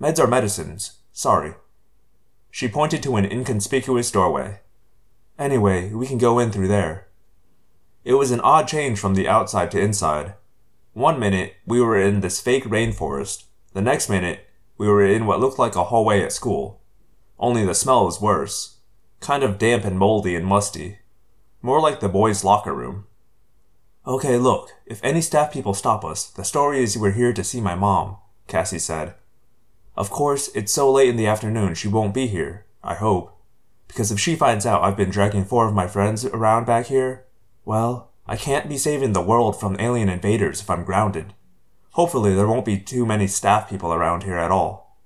[0.00, 0.98] Meds are medicines.
[1.12, 1.54] Sorry.
[2.52, 4.60] She pointed to an inconspicuous doorway.
[5.38, 7.08] Anyway, we can go in through there.
[8.04, 10.34] It was an odd change from the outside to inside.
[10.94, 13.44] One minute, we were in this fake rainforest.
[13.72, 14.46] The next minute,
[14.76, 16.82] we were in what looked like a hallway at school.
[17.38, 18.76] Only the smell was worse.
[19.20, 20.98] Kind of damp and moldy and musty.
[21.62, 23.06] More like the boys' locker room.
[24.06, 27.60] Okay, look, if any staff people stop us, the story is we're here to see
[27.60, 29.14] my mom, Cassie said.
[29.96, 33.34] Of course, it's so late in the afternoon she won't be here, I hope.
[33.88, 37.24] Because if she finds out I've been dragging four of my friends around back here,
[37.64, 41.34] well, I can't be saving the world from alien invaders if I'm grounded.
[41.90, 44.96] Hopefully, there won't be too many staff people around here at all.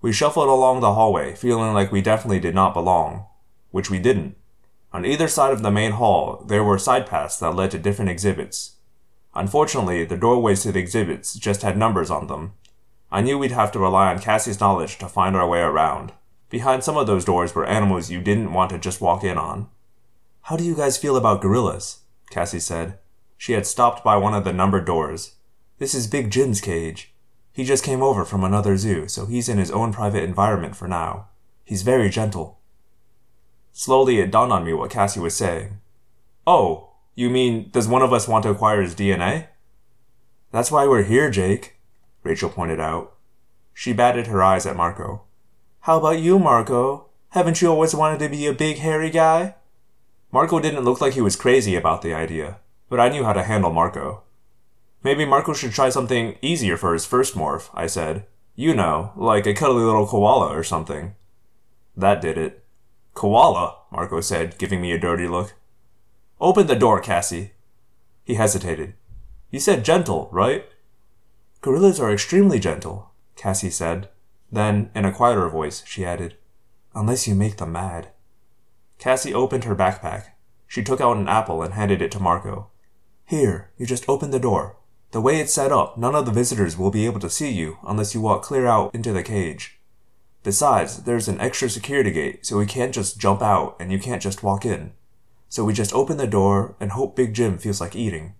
[0.00, 3.26] We shuffled along the hallway, feeling like we definitely did not belong,
[3.72, 4.36] which we didn't.
[4.92, 8.12] On either side of the main hall, there were side paths that led to different
[8.12, 8.76] exhibits.
[9.34, 12.52] Unfortunately, the doorways to the exhibits just had numbers on them.
[13.10, 16.12] I knew we'd have to rely on Cassie's knowledge to find our way around.
[16.50, 19.68] Behind some of those doors were animals you didn't want to just walk in on.
[20.42, 21.99] How do you guys feel about gorillas?
[22.30, 22.98] Cassie said.
[23.36, 25.36] She had stopped by one of the numbered doors.
[25.78, 27.12] This is Big Jim's cage.
[27.52, 30.86] He just came over from another zoo, so he's in his own private environment for
[30.86, 31.28] now.
[31.64, 32.58] He's very gentle.
[33.72, 35.80] Slowly it dawned on me what Cassie was saying.
[36.46, 39.48] Oh, you mean, does one of us want to acquire his DNA?
[40.52, 41.78] That's why we're here, Jake,
[42.22, 43.14] Rachel pointed out.
[43.74, 45.22] She batted her eyes at Marco.
[45.80, 47.06] How about you, Marco?
[47.30, 49.54] Haven't you always wanted to be a big hairy guy?
[50.32, 53.42] Marco didn't look like he was crazy about the idea, but I knew how to
[53.42, 54.22] handle Marco.
[55.02, 58.26] Maybe Marco should try something easier for his first morph, I said.
[58.54, 61.14] You know, like a cuddly little koala or something.
[61.96, 62.64] That did it.
[63.14, 65.54] Koala, Marco said, giving me a dirty look.
[66.40, 67.52] Open the door, Cassie.
[68.24, 68.94] He hesitated.
[69.50, 70.66] You said gentle, right?
[71.60, 74.08] Gorillas are extremely gentle, Cassie said.
[74.52, 76.36] Then, in a quieter voice, she added,
[76.94, 78.08] Unless you make them mad.
[79.00, 80.26] Cassie opened her backpack.
[80.66, 82.68] She took out an apple and handed it to Marco.
[83.24, 84.76] Here, you just open the door.
[85.12, 87.78] The way it's set up, none of the visitors will be able to see you
[87.82, 89.80] unless you walk clear out into the cage.
[90.42, 94.20] Besides, there's an extra security gate, so we can't just jump out and you can't
[94.20, 94.92] just walk in.
[95.48, 98.34] So we just open the door and hope Big Jim feels like eating.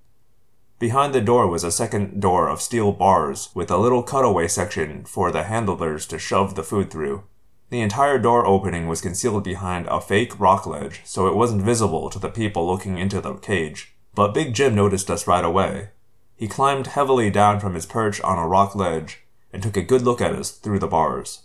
[0.78, 5.04] Behind the door was a second door of steel bars with a little cutaway section
[5.04, 7.24] for the handlers to shove the food through.
[7.70, 12.10] The entire door opening was concealed behind a fake rock ledge, so it wasn't visible
[12.10, 13.94] to the people looking into the cage.
[14.12, 15.90] But Big Jim noticed us right away.
[16.36, 19.20] He climbed heavily down from his perch on a rock ledge
[19.52, 21.42] and took a good look at us through the bars.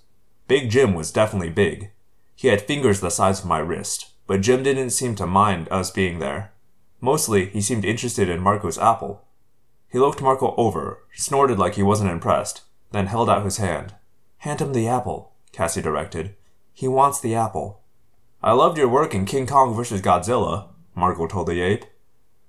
[0.48, 1.92] Big Jim was definitely big.
[2.36, 5.92] He had fingers the size of my wrist, but Jim didn't seem to mind us
[5.92, 6.52] being there.
[7.02, 9.24] Mostly, he seemed interested in Marco's apple.
[9.92, 13.94] He looked Marco over, snorted like he wasn't impressed, then held out his hand.
[14.40, 16.36] Hand him the apple, Cassie directed.
[16.74, 17.80] He wants the apple.
[18.44, 20.02] I loved your work in King Kong vs.
[20.02, 21.86] Godzilla, Marco told the ape.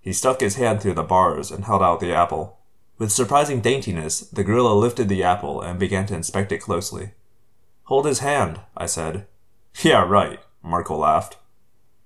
[0.01, 2.59] He stuck his hand through the bars and held out the apple.
[2.99, 7.12] With surprising daintiness, the gorilla lifted the apple and began to inspect it closely.
[7.85, 9.28] Hold his hand, I said.
[9.83, 11.36] Yeah, right, Marco laughed.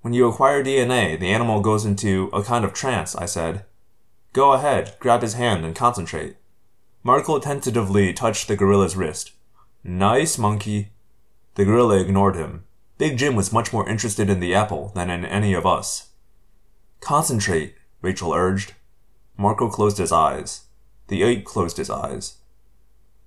[0.02, 3.64] When you acquire DNA, the animal goes into a kind of trance, I said.
[4.34, 6.36] Go ahead, grab his hand and concentrate.
[7.02, 9.32] Marco tentatively touched the gorilla's wrist.
[9.83, 10.91] Nice monkey.
[11.55, 12.65] The gorilla ignored him.
[12.99, 16.10] Big Jim was much more interested in the apple than in any of us.
[17.00, 18.75] Concentrate, Rachel urged.
[19.39, 20.65] Marco closed his eyes.
[21.09, 22.36] The ape closed his eyes.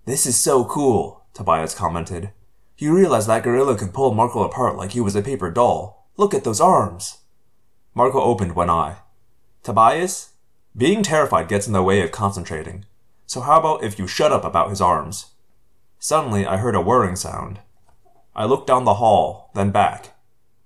[0.05, 2.31] This is so cool, Tobias commented.
[2.77, 6.07] You realize that gorilla could pull Marco apart like he was a paper doll.
[6.17, 7.17] Look at those arms.
[7.95, 8.97] Marco opened one eye.
[9.63, 10.33] Tobias,
[10.77, 12.85] being terrified gets in the way of concentrating.
[13.25, 15.32] So how about if you shut up about his arms?
[16.03, 17.59] Suddenly, I heard a whirring sound.
[18.35, 20.13] I looked down the hall, then back.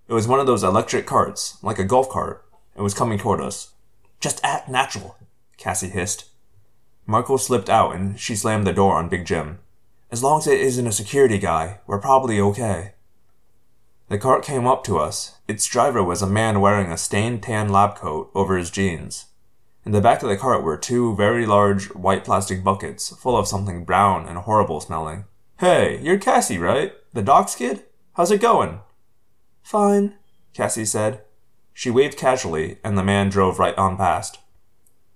[0.08, 2.44] It was one of those electric carts, like a golf cart.
[2.76, 3.74] It was coming toward us.
[4.20, 5.16] Just act natural,
[5.56, 6.26] Cassie hissed.
[7.06, 9.60] Marco slipped out and she slammed the door on Big Jim.
[10.10, 12.94] As long as it isn't a security guy, we're probably okay.
[14.10, 15.38] The cart came up to us.
[15.48, 19.27] Its driver was a man wearing a stained tan lab coat over his jeans.
[19.88, 23.48] In the back of the cart were two very large white plastic buckets full of
[23.48, 25.24] something brown and horrible smelling.
[25.62, 26.92] Hey, you're Cassie, right?
[27.14, 27.86] The doc's kid?
[28.16, 28.82] How's it going?
[29.64, 30.16] Fine,
[30.54, 31.22] Cassie said.
[31.74, 34.40] She waved casually, and the man drove right on past.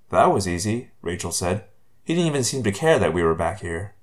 [0.10, 1.66] That was easy, Rachel said.
[2.06, 3.96] He didn't even seem to care that we were back here.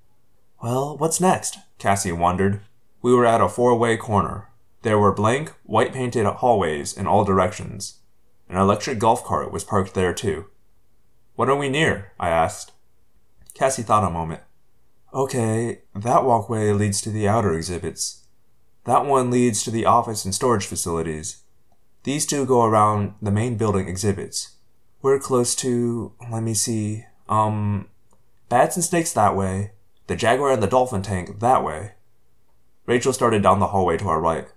[0.61, 1.57] Well, what's next?
[1.79, 2.61] Cassie wondered.
[3.01, 4.49] We were at a four way corner.
[4.83, 8.01] There were blank, white painted hallways in all directions.
[8.47, 10.45] An electric golf cart was parked there too.
[11.39, 12.11] What are we near?
[12.19, 12.73] I asked.
[13.53, 14.41] Cassie thought a moment.
[15.13, 18.25] Okay, that walkway leads to the outer exhibits.
[18.83, 21.43] That one leads to the office and storage facilities.
[22.03, 24.57] These two go around the main building exhibits.
[25.01, 27.87] We're close to, let me see, um,
[28.49, 29.71] bats and snakes that way,
[30.07, 31.93] the jaguar and the dolphin tank that way.
[32.85, 34.49] Rachel started down the hallway to our right.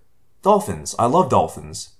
[0.42, 0.96] Dolphins!
[0.98, 1.90] I love dolphins!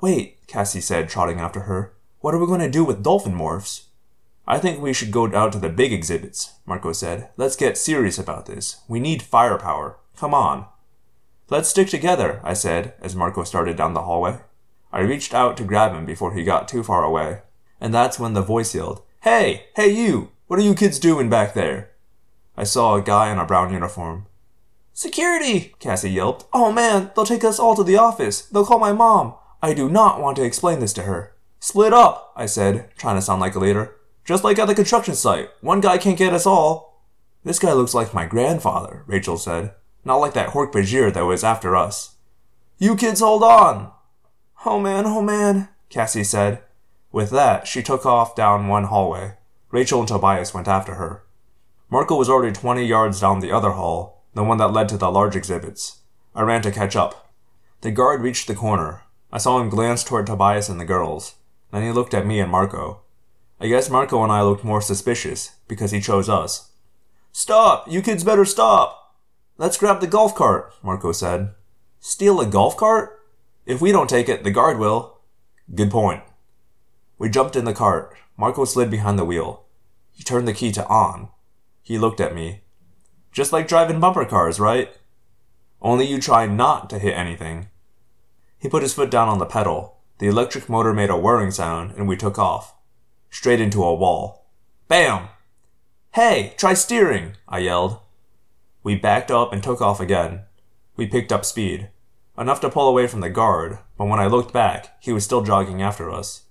[0.00, 1.94] Wait, Cassie said, trotting after her.
[2.20, 3.86] What are we going to do with dolphin morphs?
[4.46, 7.30] I think we should go out to the big exhibits, Marco said.
[7.36, 8.82] Let's get serious about this.
[8.88, 9.98] We need firepower.
[10.16, 10.66] Come on.
[11.48, 14.40] Let's stick together, I said, as Marco started down the hallway.
[14.92, 17.40] I reached out to grab him before he got too far away,
[17.80, 19.66] and that's when the voice yelled, Hey!
[19.76, 20.30] Hey you!
[20.46, 21.90] What are you kids doing back there?
[22.56, 24.26] I saw a guy in a brown uniform.
[24.92, 25.74] Security!
[25.80, 26.44] Cassie yelped.
[26.52, 28.42] Oh man, they'll take us all to the office.
[28.42, 29.34] They'll call my mom.
[29.62, 31.34] I do not want to explain this to her.
[31.58, 33.96] Split up, I said, trying to sound like a leader.
[34.24, 35.50] Just like at the construction site.
[35.60, 37.02] One guy can't get us all.
[37.44, 39.74] This guy looks like my grandfather, Rachel said.
[40.04, 42.16] Not like that Hork-Bajir that was after us.
[42.78, 43.92] You kids hold on!
[44.66, 46.62] Oh man, oh man, Cassie said.
[47.12, 49.34] With that, she took off down one hallway.
[49.70, 51.22] Rachel and Tobias went after her.
[51.90, 55.10] Marco was already 20 yards down the other hall, the one that led to the
[55.10, 55.98] large exhibits.
[56.34, 57.30] I ran to catch up.
[57.82, 59.02] The guard reached the corner.
[59.30, 61.34] I saw him glance toward Tobias and the girls.
[61.70, 63.03] Then he looked at me and Marco.
[63.64, 66.72] I guess Marco and I looked more suspicious because he chose us.
[67.32, 67.90] Stop!
[67.90, 69.16] You kids better stop!
[69.56, 71.54] Let's grab the golf cart, Marco said.
[71.98, 73.18] Steal a golf cart?
[73.64, 75.18] If we don't take it, the guard will.
[75.74, 76.22] Good point.
[77.16, 78.14] We jumped in the cart.
[78.36, 79.64] Marco slid behind the wheel.
[80.12, 81.30] He turned the key to on.
[81.80, 82.64] He looked at me.
[83.32, 84.94] Just like driving bumper cars, right?
[85.80, 87.68] Only you try not to hit anything.
[88.58, 90.02] He put his foot down on the pedal.
[90.18, 92.73] The electric motor made a whirring sound, and we took off.
[93.34, 94.46] Straight into a wall.
[94.86, 95.28] Bam!
[96.12, 97.32] Hey, try steering!
[97.48, 97.98] I yelled.
[98.84, 100.42] We backed up and took off again.
[100.96, 101.90] We picked up speed.
[102.38, 105.42] Enough to pull away from the guard, but when I looked back, he was still
[105.42, 106.44] jogging after us.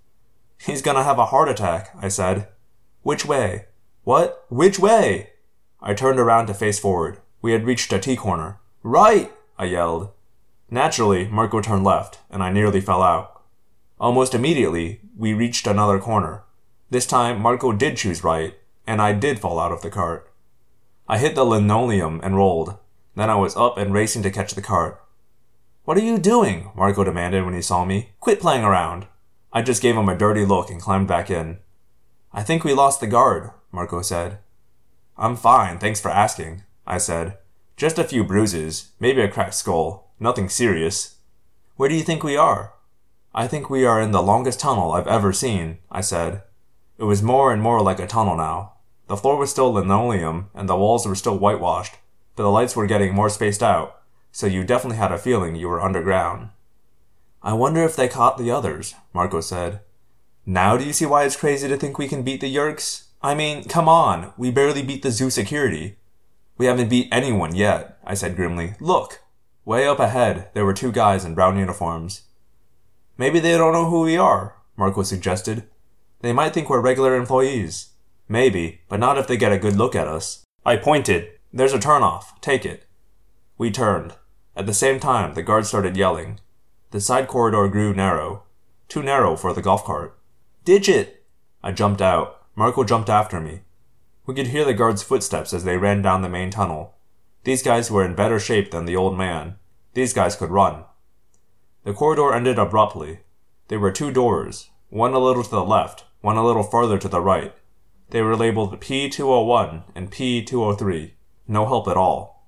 [0.59, 2.49] He's gonna have a heart attack, I said.
[3.01, 3.67] Which way?
[4.03, 4.45] What?
[4.49, 5.29] Which way?
[5.81, 7.19] I turned around to face forward.
[7.41, 8.59] We had reached a T corner.
[8.83, 9.31] Right!
[9.57, 10.11] I yelled.
[10.69, 13.41] Naturally, Marco turned left, and I nearly fell out.
[14.01, 16.43] Almost immediately, we reached another corner.
[16.93, 18.55] This time, Marco did choose right,
[18.85, 20.31] and I did fall out of the cart.
[21.07, 22.77] I hit the linoleum and rolled.
[23.15, 25.03] Then I was up and racing to catch the cart.
[25.85, 26.69] What are you doing?
[26.75, 28.11] Marco demanded when he saw me.
[28.19, 29.07] Quit playing around.
[29.51, 31.57] I just gave him a dirty look and climbed back in.
[32.31, 34.37] I think we lost the guard, Marco said.
[35.17, 37.39] I'm fine, thanks for asking, I said.
[37.75, 41.15] Just a few bruises, maybe a cracked skull, nothing serious.
[41.75, 42.73] Where do you think we are?
[43.33, 46.43] I think we are in the longest tunnel I've ever seen, I said.
[46.97, 48.73] It was more and more like a tunnel now.
[49.07, 51.95] The floor was still linoleum, and the walls were still whitewashed,
[52.35, 55.67] but the lights were getting more spaced out, so you definitely had a feeling you
[55.67, 56.49] were underground.
[57.41, 59.81] I wonder if they caught the others, Marco said.
[60.45, 63.07] Now do you see why it's crazy to think we can beat the Yeerks?
[63.21, 65.97] I mean, come on, we barely beat the zoo security.
[66.57, 68.75] We haven't beat anyone yet, I said grimly.
[68.79, 69.21] Look!
[69.65, 72.23] Way up ahead, there were two guys in brown uniforms.
[73.17, 75.63] Maybe they don't know who we are, Marco suggested.
[76.23, 77.89] They might think we're regular employees.
[78.29, 80.45] Maybe, but not if they get a good look at us.
[80.65, 81.27] I pointed.
[81.51, 82.39] There's a turnoff.
[82.39, 82.85] Take it.
[83.57, 84.13] We turned.
[84.55, 86.39] At the same time, the guard started yelling.
[86.91, 88.43] The side corridor grew narrow.
[88.87, 90.17] Too narrow for the golf cart.
[90.63, 91.25] Digit!
[91.61, 92.41] I jumped out.
[92.55, 93.63] Marco jumped after me.
[94.25, 96.95] We could hear the guards' footsteps as they ran down the main tunnel.
[97.43, 99.57] These guys were in better shape than the old man.
[99.93, 100.85] These guys could run.
[101.83, 103.19] The corridor ended abruptly.
[103.67, 107.09] There were two doors, one a little to the left, one a little farther to
[107.09, 107.53] the right.
[108.11, 111.11] They were labeled P201 and P203.
[111.49, 112.47] No help at all.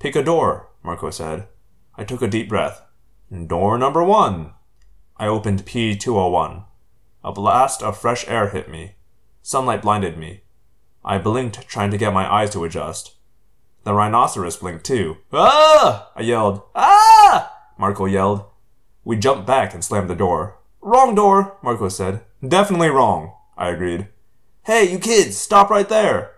[0.00, 1.46] Pick a door, Marco said.
[1.96, 2.82] I took a deep breath.
[3.46, 4.54] Door number one.
[5.16, 6.64] I opened P201.
[7.22, 8.96] A blast of fresh air hit me.
[9.42, 10.40] Sunlight blinded me.
[11.04, 13.14] I blinked, trying to get my eyes to adjust.
[13.84, 15.18] The rhinoceros blinked too.
[15.32, 16.10] Ah!
[16.16, 16.62] I yelled.
[16.74, 17.52] Ah!
[17.78, 18.44] Marco yelled.
[19.04, 20.58] We jumped back and slammed the door.
[20.84, 22.20] Wrong door, Marco said.
[22.46, 24.08] Definitely wrong, I agreed.
[24.66, 26.32] Hey, you kids, stop right there.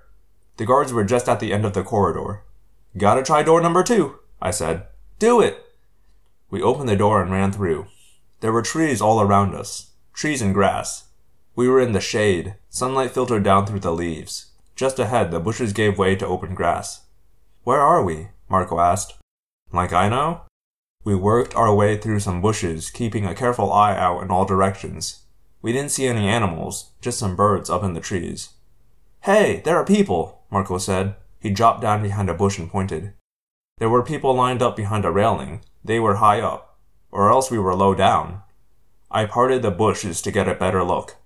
[0.56, 2.44] The guards were just at the end of the corridor.
[2.96, 4.86] Gotta try door number two, I said.
[5.18, 5.74] Do it.
[6.48, 7.86] We opened the door and ran through.
[8.38, 11.08] There were trees all around us, trees and grass.
[11.56, 12.54] We were in the shade.
[12.68, 14.52] Sunlight filtered down through the leaves.
[14.76, 17.00] Just ahead, the bushes gave way to open grass.
[17.64, 18.28] Where are we?
[18.48, 19.14] Marco asked.
[19.72, 20.42] Like I know?
[21.06, 25.20] We worked our way through some bushes, keeping a careful eye out in all directions.
[25.62, 28.48] We didn't see any animals, just some birds up in the trees.
[29.20, 31.14] Hey, there are people, Marco said.
[31.38, 33.12] He dropped down behind a bush and pointed.
[33.78, 35.60] There were people lined up behind a railing.
[35.84, 36.76] They were high up,
[37.12, 38.42] or else we were low down.
[39.08, 41.18] I parted the bushes to get a better look.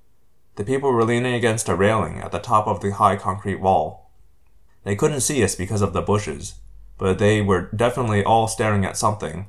[0.57, 4.11] The people were leaning against a railing at the top of the high concrete wall.
[4.85, 6.57] They couldn't see us because of the bushes,
[6.99, 9.47] but they were definitely all staring at something.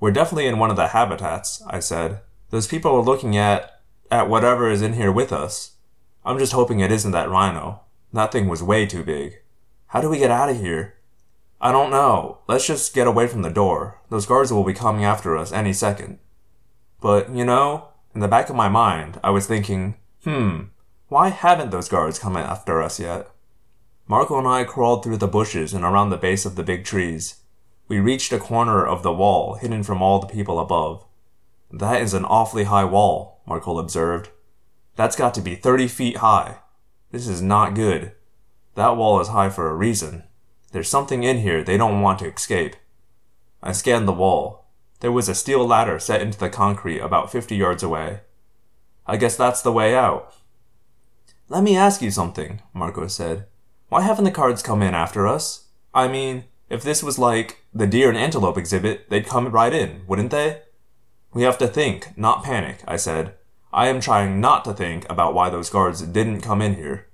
[0.00, 2.20] We're definitely in one of the habitats, I said.
[2.50, 5.72] Those people are looking at at whatever is in here with us.
[6.24, 7.80] I'm just hoping it isn't that rhino.
[8.12, 9.40] That thing was way too big.
[9.88, 10.94] How do we get out of here?
[11.60, 12.38] I don't know.
[12.46, 14.00] Let's just get away from the door.
[14.08, 16.18] Those guards will be coming after us any second.
[17.00, 20.64] But, you know, in the back of my mind, I was thinking, hmm,
[21.08, 23.28] why haven't those guards come after us yet?
[24.06, 27.36] Marco and I crawled through the bushes and around the base of the big trees.
[27.88, 31.04] We reached a corner of the wall, hidden from all the people above.
[31.70, 34.28] That is an awfully high wall, Marco observed.
[34.94, 36.58] That's got to be 30 feet high.
[37.10, 38.12] This is not good.
[38.74, 40.24] That wall is high for a reason.
[40.72, 42.76] There's something in here they don't want to escape.
[43.62, 44.66] I scanned the wall.
[45.00, 48.20] There was a steel ladder set into the concrete about 50 yards away.
[49.06, 50.34] I guess that's the way out.
[51.48, 53.46] Let me ask you something, Marco said.
[53.88, 55.68] Why haven't the cards come in after us?
[55.94, 60.02] I mean, if this was like the deer and antelope exhibit, they'd come right in,
[60.06, 60.62] wouldn't they?
[61.32, 63.34] We have to think, not panic, I said.
[63.72, 67.06] I am trying not to think about why those guards didn't come in here.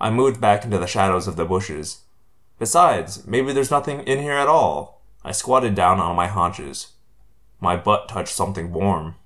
[0.00, 2.02] I moved back into the shadows of the bushes.
[2.58, 5.02] Besides, maybe there's nothing in here at all.
[5.24, 6.92] I squatted down on my haunches.
[7.60, 9.16] My butt touched something warm.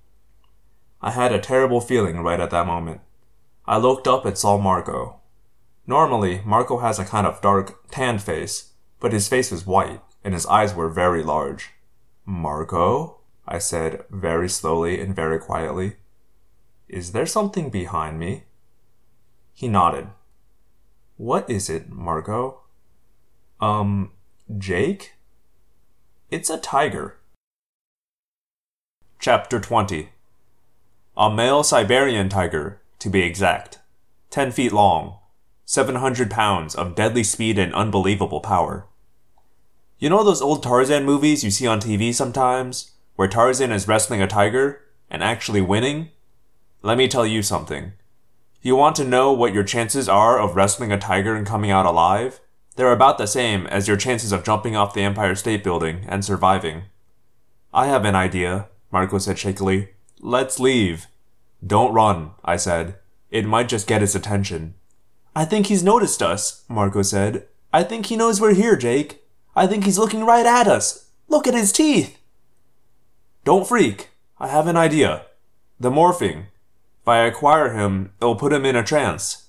[1.01, 3.01] I had a terrible feeling right at that moment.
[3.67, 5.21] I looked up and saw Marco.
[5.87, 10.35] Normally, Marco has a kind of dark, tanned face, but his face was white, and
[10.35, 11.71] his eyes were very large.
[12.25, 13.19] Marco?
[13.47, 15.97] I said very slowly and very quietly.
[16.89, 18.45] Is there something behind me?
[19.53, 20.09] He nodded.
[21.17, 22.61] What is it, Marco?
[23.61, 24.13] Um,
[24.59, 25.15] Jake?
[26.31, 27.19] It's a tiger.
[29.19, 30.11] Chapter 20
[31.17, 33.79] A male Siberian tiger, to be exact.
[34.31, 35.19] 10 feet long,
[35.65, 38.87] 700 pounds of deadly speed and unbelievable power.
[39.99, 44.21] You know those old Tarzan movies you see on TV sometimes, where Tarzan is wrestling
[44.21, 46.11] a tiger and actually winning?
[46.83, 47.93] Let me tell you something.
[48.61, 51.87] You want to know what your chances are of wrestling a tiger and coming out
[51.87, 52.41] alive?
[52.77, 56.25] They're about the same as your chances of jumping off the Empire State Building and
[56.25, 56.85] surviving.
[57.73, 59.91] I have an idea, Marco said shakily.
[60.21, 61.07] Let's leave.
[61.65, 62.97] Don't run, I said.
[63.31, 64.75] It might just get his attention.
[65.37, 67.47] I think he's noticed us, Marco said.
[67.73, 69.23] I think he knows we're here, Jake.
[69.57, 71.11] I think he's looking right at us.
[71.29, 72.19] Look at his teeth.
[73.45, 74.11] Don't freak.
[74.39, 75.27] I have an idea.
[75.81, 76.47] The morphing.
[77.03, 79.49] If I acquire him, it'll put him in a trance.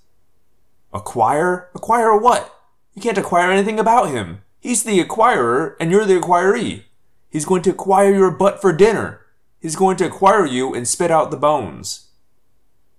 [0.91, 1.69] Acquire?
[1.75, 2.53] Acquire what?
[2.95, 4.41] You can't acquire anything about him.
[4.59, 6.83] He's the acquirer, and you're the acquiree.
[7.30, 9.22] He's going to acquire your butt for dinner.
[9.59, 12.07] He's going to acquire you and spit out the bones.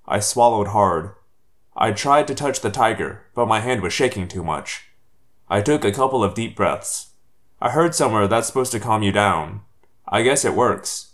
[0.06, 1.15] I swallowed hard.
[1.78, 4.86] I tried to touch the tiger, but my hand was shaking too much.
[5.48, 7.10] I took a couple of deep breaths.
[7.60, 9.60] I heard somewhere that's supposed to calm you down.
[10.08, 11.12] I guess it works.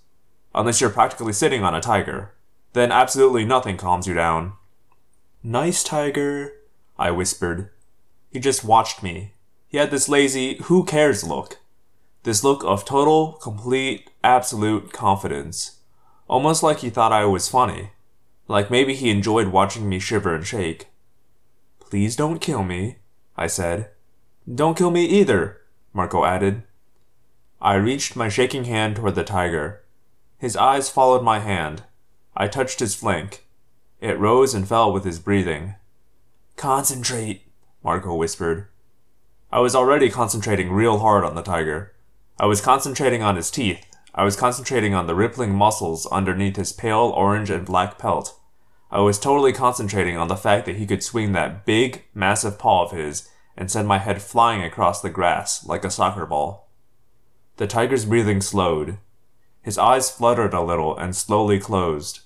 [0.54, 2.34] Unless you're practically sitting on a tiger.
[2.74, 4.52] Then absolutely nothing calms you down.
[5.42, 6.52] Nice tiger,
[6.98, 7.70] I whispered.
[8.30, 9.34] He just watched me.
[9.66, 11.58] He had this lazy, who cares look.
[12.22, 15.78] This look of total, complete, absolute confidence.
[16.28, 17.91] Almost like he thought I was funny.
[18.52, 20.88] Like maybe he enjoyed watching me shiver and shake.
[21.80, 22.96] Please don't kill me,
[23.34, 23.88] I said.
[24.46, 25.62] Don't kill me either,
[25.94, 26.64] Marco added.
[27.62, 29.80] I reached my shaking hand toward the tiger.
[30.36, 31.84] His eyes followed my hand.
[32.36, 33.46] I touched his flank.
[34.02, 35.76] It rose and fell with his breathing.
[36.56, 37.46] Concentrate,
[37.82, 38.68] Marco whispered.
[39.50, 41.94] I was already concentrating real hard on the tiger.
[42.38, 43.86] I was concentrating on his teeth.
[44.14, 48.38] I was concentrating on the rippling muscles underneath his pale orange and black pelt.
[48.92, 52.84] I was totally concentrating on the fact that he could swing that big, massive paw
[52.84, 56.68] of his and send my head flying across the grass like a soccer ball.
[57.56, 58.98] The tiger's breathing slowed.
[59.62, 62.20] His eyes fluttered a little and slowly closed.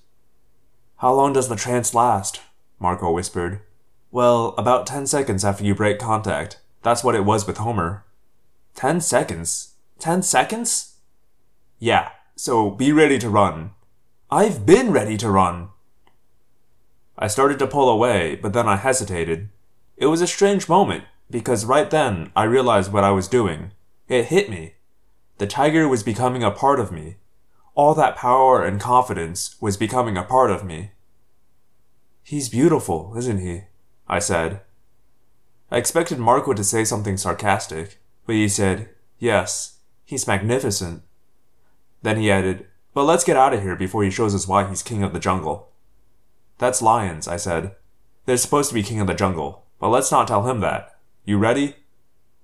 [0.96, 2.40] How long does the trance last?
[2.80, 3.60] Marco whispered.
[4.10, 6.58] Well, about ten seconds after you break contact.
[6.82, 8.04] That's what it was with Homer.
[8.74, 9.74] Ten seconds?
[10.00, 10.96] Ten seconds?
[11.78, 13.70] Yeah, so be ready to run.
[14.30, 15.68] I've been ready to run.
[17.18, 19.48] I started to pull away, but then I hesitated.
[19.96, 23.72] It was a strange moment, because right then I realized what I was doing.
[24.08, 24.74] It hit me.
[25.38, 27.16] The tiger was becoming a part of me.
[27.74, 30.92] All that power and confidence was becoming a part of me.
[32.22, 33.64] He's beautiful, isn't he?
[34.08, 34.60] I said.
[35.70, 38.88] I expected Marco to say something sarcastic, but he said,
[39.18, 41.02] Yes, he's magnificent.
[42.02, 44.82] Then he added, But let's get out of here before he shows us why he's
[44.82, 45.70] king of the jungle.
[46.58, 47.76] That's lions, I said.
[48.24, 50.96] They're supposed to be king of the jungle, but let's not tell him that.
[51.24, 51.76] You ready?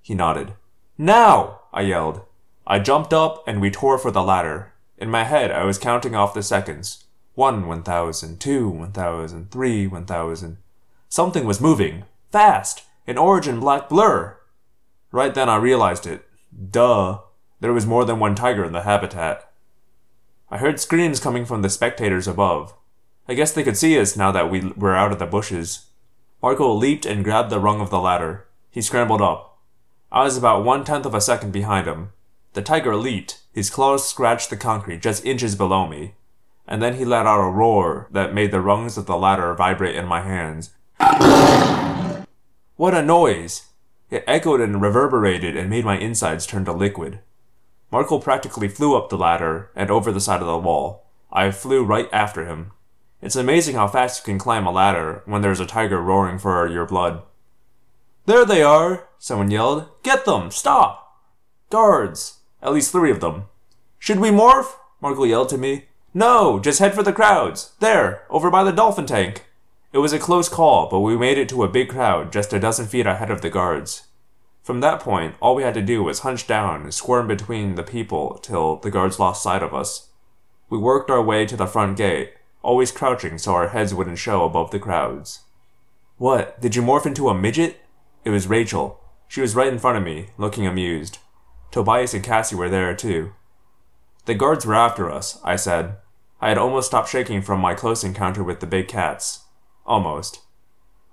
[0.00, 0.54] He nodded.
[0.98, 1.60] Now!
[1.72, 2.22] I yelled.
[2.66, 4.72] I jumped up and we tore for the ladder.
[4.98, 7.04] In my head, I was counting off the seconds.
[7.34, 10.58] One, one thousand, two, one thousand, three, one thousand.
[11.08, 12.04] Something was moving.
[12.30, 12.84] Fast!
[13.06, 14.36] An orange and black blur!
[15.10, 16.28] Right then I realized it.
[16.70, 17.20] Duh.
[17.60, 19.50] There was more than one tiger in the habitat.
[20.50, 22.74] I heard screams coming from the spectators above.
[23.32, 25.86] I guess they could see us now that we were out of the bushes.
[26.42, 28.46] Marco leaped and grabbed the rung of the ladder.
[28.70, 29.58] He scrambled up.
[30.12, 32.10] I was about one tenth of a second behind him.
[32.52, 33.40] The tiger leaped.
[33.54, 36.12] His claws scratched the concrete just inches below me.
[36.68, 39.96] And then he let out a roar that made the rungs of the ladder vibrate
[39.96, 40.72] in my hands.
[42.76, 43.68] what a noise!
[44.10, 47.20] It echoed and reverberated and made my insides turn to liquid.
[47.90, 51.06] Marco practically flew up the ladder and over the side of the wall.
[51.32, 52.72] I flew right after him.
[53.22, 56.66] It's amazing how fast you can climb a ladder when there's a tiger roaring for
[56.66, 57.22] your blood.
[58.26, 59.08] There they are!
[59.20, 59.88] Someone yelled.
[60.02, 60.50] Get them!
[60.50, 61.22] Stop!
[61.70, 62.40] Guards!
[62.60, 63.44] At least three of them.
[64.00, 64.74] Should we morph?
[65.00, 65.84] Marco yelled to me.
[66.12, 67.72] No, just head for the crowds.
[67.78, 69.46] There, over by the dolphin tank.
[69.92, 72.58] It was a close call, but we made it to a big crowd just a
[72.58, 74.08] dozen feet ahead of the guards.
[74.64, 77.84] From that point, all we had to do was hunch down and squirm between the
[77.84, 80.08] people till the guards lost sight of us.
[80.68, 84.44] We worked our way to the front gate, always crouching so our heads wouldn't show
[84.44, 85.40] above the crowds.
[86.16, 87.80] What, did you morph into a midget?
[88.24, 89.00] It was Rachel.
[89.28, 91.18] She was right in front of me, looking amused.
[91.70, 93.32] Tobias and Cassie were there too.
[94.26, 95.96] The guards were after us, I said.
[96.40, 99.44] I had almost stopped shaking from my close encounter with the big cats.
[99.84, 100.40] Almost.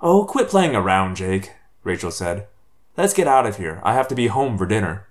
[0.01, 1.53] Oh, quit playing around, Jake,
[1.83, 2.47] Rachel said.
[2.97, 3.81] Let's get out of here.
[3.83, 5.07] I have to be home for dinner.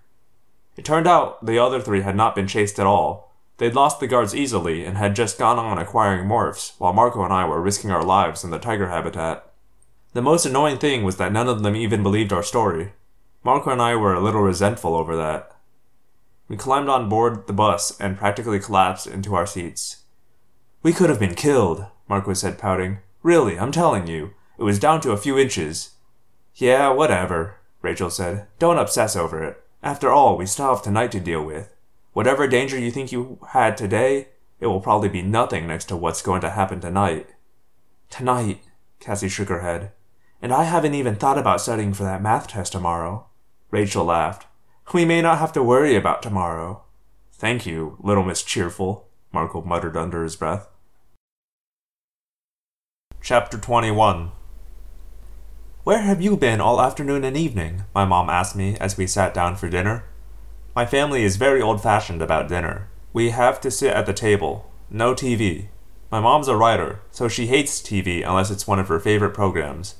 [0.76, 3.27] It turned out the other three had not been chased at all,
[3.58, 7.32] They'd lost the guards easily and had just gone on acquiring morphs, while Marco and
[7.32, 9.44] I were risking our lives in the tiger habitat.
[10.14, 12.92] The most annoying thing was that none of them even believed our story.
[13.42, 15.54] Marco and I were a little resentful over that.
[16.48, 20.04] We climbed on board the bus and practically collapsed into our seats.
[20.82, 22.98] We could have been killed, Marco said, pouting.
[23.22, 24.34] Really, I'm telling you.
[24.56, 25.90] It was down to a few inches.
[26.54, 28.46] Yeah, whatever, Rachel said.
[28.58, 29.62] Don't obsess over it.
[29.82, 31.74] After all, we still have tonight to deal with.
[32.18, 36.20] Whatever danger you think you had today, it will probably be nothing next to what's
[36.20, 37.28] going to happen tonight.
[38.10, 38.60] Tonight,
[38.98, 39.92] Cassie shook her head.
[40.42, 43.28] And I haven't even thought about studying for that math test tomorrow.
[43.70, 44.48] Rachel laughed.
[44.92, 46.82] We may not have to worry about tomorrow.
[47.34, 50.66] Thank you, little Miss Cheerful, Marco muttered under his breath.
[53.22, 54.32] Chapter 21
[55.84, 57.84] Where have you been all afternoon and evening?
[57.94, 60.02] My mom asked me as we sat down for dinner.
[60.78, 62.86] My family is very old fashioned about dinner.
[63.12, 64.70] We have to sit at the table.
[64.88, 65.66] No TV.
[66.08, 69.96] My mom's a writer, so she hates TV unless it's one of her favorite programs.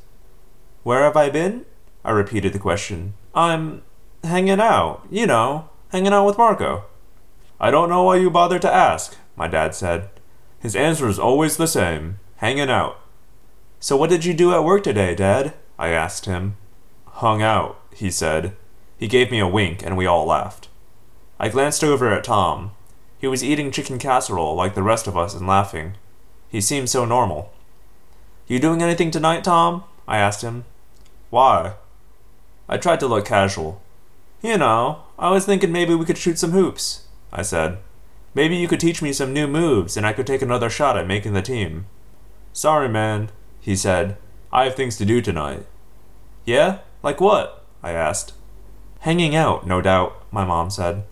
[0.85, 1.67] Where have I been?
[2.05, 3.15] I repeated the question.
[3.35, 3.83] I'm
[4.23, 6.85] hanging out, you know, hanging out with Marco.
[7.59, 10.09] I don't know why you bothered to ask, my dad said.
[10.61, 13.01] His answer is always the same hanging out.
[13.81, 15.55] So, what did you do at work today, Dad?
[15.77, 16.57] I asked him.
[17.05, 18.55] Hung out, he said.
[18.97, 20.68] He gave me a wink, and we all laughed.
[21.39, 22.73] I glanced over at Tom.
[23.19, 25.95] He was eating chicken casserole like the rest of us and laughing.
[26.49, 27.53] He seemed so normal.
[28.47, 29.85] You doing anything tonight, Tom?
[30.07, 30.65] I asked him.
[31.31, 31.75] Why?
[32.69, 33.83] I tried to look casual.
[34.43, 37.79] You know, I was thinking maybe we could shoot some hoops, I said.
[38.35, 41.07] Maybe you could teach me some new moves and I could take another shot at
[41.07, 41.87] making the team.
[42.53, 44.17] Sorry, man, he said.
[44.53, 45.67] I have things to do tonight.
[46.45, 46.79] Yeah?
[47.03, 47.65] Like what?
[47.83, 48.33] I asked.
[49.01, 51.05] Hanging out, no doubt, my mom said.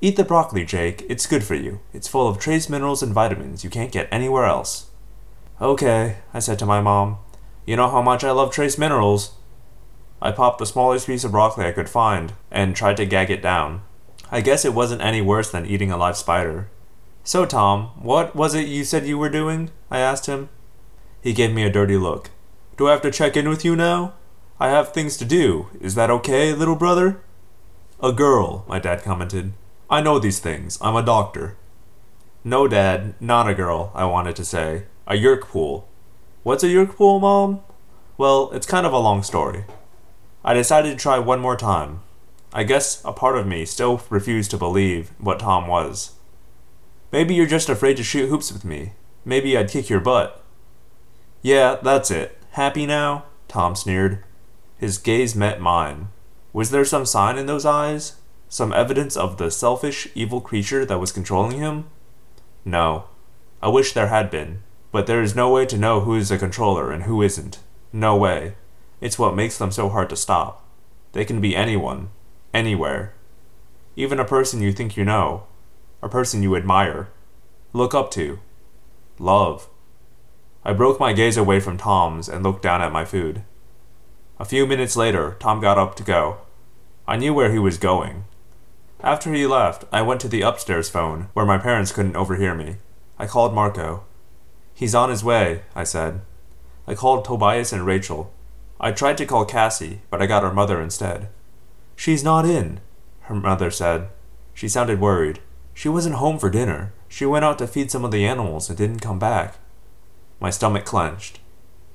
[0.00, 1.04] Eat the broccoli, Jake.
[1.08, 1.80] It's good for you.
[1.92, 4.90] It's full of trace minerals and vitamins you can't get anywhere else.
[5.60, 7.18] Okay, I said to my mom.
[7.66, 9.32] You know how much I love trace minerals.
[10.22, 13.42] I popped the smallest piece of broccoli I could find and tried to gag it
[13.42, 13.82] down.
[14.30, 16.68] I guess it wasn't any worse than eating a live spider.
[17.24, 19.70] So, Tom, what was it you said you were doing?
[19.90, 20.48] I asked him.
[21.22, 22.30] He gave me a dirty look.
[22.76, 24.14] Do I have to check in with you now?
[24.60, 25.66] I have things to do.
[25.80, 27.20] Is that okay, little brother?
[28.00, 29.52] A girl, my dad commented.
[29.90, 30.76] I know these things.
[30.82, 31.56] I'm a doctor.
[32.44, 34.84] No, Dad, not a girl, I wanted to say.
[35.06, 35.88] A Yeerk pool.
[36.42, 37.60] What's a Yeerk pool, Mom?
[38.18, 39.64] Well, it's kind of a long story.
[40.44, 42.00] I decided to try one more time.
[42.52, 46.12] I guess a part of me still refused to believe what Tom was.
[47.10, 48.92] Maybe you're just afraid to shoot hoops with me.
[49.24, 50.44] Maybe I'd kick your butt.
[51.40, 52.36] Yeah, that's it.
[52.52, 53.24] Happy now?
[53.46, 54.22] Tom sneered.
[54.76, 56.08] His gaze met mine.
[56.52, 58.16] Was there some sign in those eyes?
[58.48, 61.84] Some evidence of the selfish, evil creature that was controlling him?
[62.64, 63.04] No.
[63.62, 64.62] I wish there had been.
[64.90, 67.58] But there is no way to know who is a controller and who isn't.
[67.92, 68.54] No way.
[69.00, 70.64] It's what makes them so hard to stop.
[71.12, 72.10] They can be anyone,
[72.54, 73.12] anywhere.
[73.96, 75.44] Even a person you think you know,
[76.02, 77.08] a person you admire,
[77.72, 78.38] look up to,
[79.18, 79.68] love.
[80.64, 83.42] I broke my gaze away from Tom's and looked down at my food.
[84.38, 86.38] A few minutes later, Tom got up to go.
[87.06, 88.24] I knew where he was going.
[89.00, 92.76] After he left, I went to the upstairs phone, where my parents couldn't overhear me.
[93.18, 94.04] I called Marco.
[94.74, 96.20] He's on his way, I said.
[96.86, 98.32] I called Tobias and Rachel.
[98.80, 101.28] I tried to call Cassie, but I got her mother instead.
[101.96, 102.80] She's not in,
[103.22, 104.08] her mother said.
[104.54, 105.40] She sounded worried.
[105.74, 106.92] She wasn't home for dinner.
[107.08, 109.56] She went out to feed some of the animals and didn't come back.
[110.40, 111.40] My stomach clenched.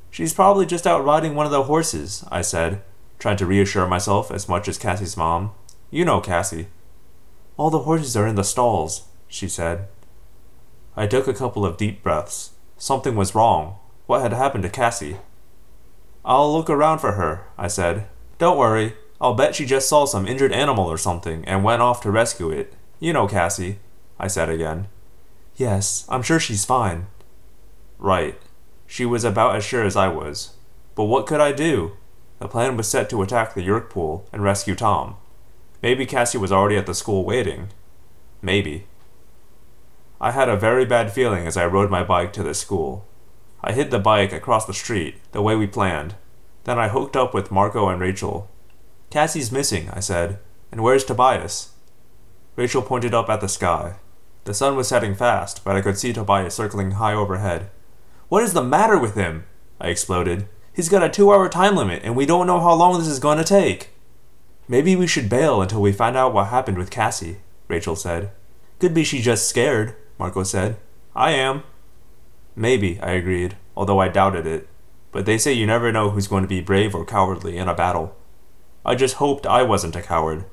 [0.10, 2.82] She's probably just out riding one of the horses, I said,
[3.20, 5.52] trying to reassure myself as much as Cassie's mom.
[5.90, 6.68] You know Cassie.
[7.56, 9.88] All the horses are in the stalls, she said.
[10.96, 12.52] I took a couple of deep breaths.
[12.78, 13.78] Something was wrong.
[14.06, 15.18] What had happened to Cassie?
[16.26, 18.08] I'll look around for her, I said.
[18.38, 18.94] Don't worry.
[19.22, 22.50] I'll bet she just saw some injured animal or something and went off to rescue
[22.50, 22.74] it.
[23.00, 23.80] You know Cassie,
[24.20, 24.88] I said again.
[25.56, 27.08] Yes, I'm sure she's fine.
[28.00, 28.40] Right.
[28.88, 30.56] She was about as sure as I was.
[30.96, 31.94] But what could I do?
[32.40, 35.16] The plan was set to attack the Yeerk pool and rescue Tom.
[35.84, 37.68] Maybe Cassie was already at the school waiting.
[38.42, 38.88] Maybe.
[40.22, 43.06] I had a very bad feeling as I rode my bike to the school.
[43.62, 46.16] I hid the bike across the street, the way we planned.
[46.64, 48.50] Then I hooked up with Marco and Rachel.
[49.10, 50.40] Cassie's missing, I said.
[50.72, 51.74] And where's Tobias?
[52.56, 53.98] Rachel pointed up at the sky.
[54.46, 57.70] The sun was setting fast, but I could see Tobias circling high overhead.
[58.30, 59.44] What is the matter with him?
[59.82, 60.48] I exploded.
[60.74, 63.20] He's got a two hour time limit, and we don't know how long this is
[63.20, 63.93] going to take.
[64.68, 68.32] Maybe we should bail until we find out what happened with Cassie, Rachel said.
[68.80, 70.78] Could be she's just scared, Marco said.
[71.16, 71.64] I am.
[72.56, 74.68] Maybe, I agreed, although I doubted it.
[75.12, 77.74] But they say you never know who's going to be brave or cowardly in a
[77.74, 78.16] battle.
[78.86, 80.46] I just hoped I wasn't a coward.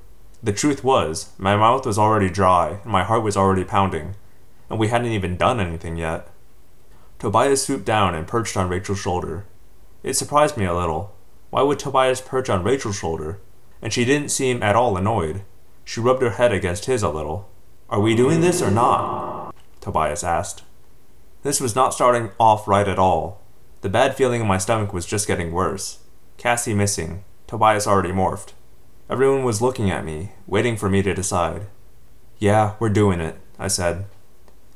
[0.43, 4.17] The truth was, my mouth was already dry, and my heart was already pounding,
[4.69, 6.29] and we hadn't even done anything yet.
[7.19, 9.45] Tobias swooped down and perched on Rachel's shoulder.
[10.03, 11.15] It surprised me a little.
[11.51, 13.39] Why would Tobias perch on Rachel's shoulder?
[13.83, 15.42] And she didn't seem at all annoyed.
[15.84, 17.49] She rubbed her head against his a little.
[17.89, 19.55] Are we doing this or not?
[19.81, 20.62] Tobias asked.
[21.42, 23.41] This was not starting off right at all.
[23.81, 26.00] The bad feeling in my stomach was just getting worse.
[26.36, 28.52] Cassie missing, Tobias already morphed.
[29.09, 31.67] Everyone was looking at me, waiting for me to decide.
[32.39, 34.05] Yeah, we're doing it, I said.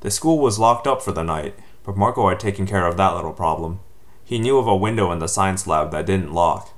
[0.00, 3.14] The school was locked up for the night, but Marco had taken care of that
[3.14, 3.80] little problem.
[4.24, 6.73] He knew of a window in the science lab that didn't lock.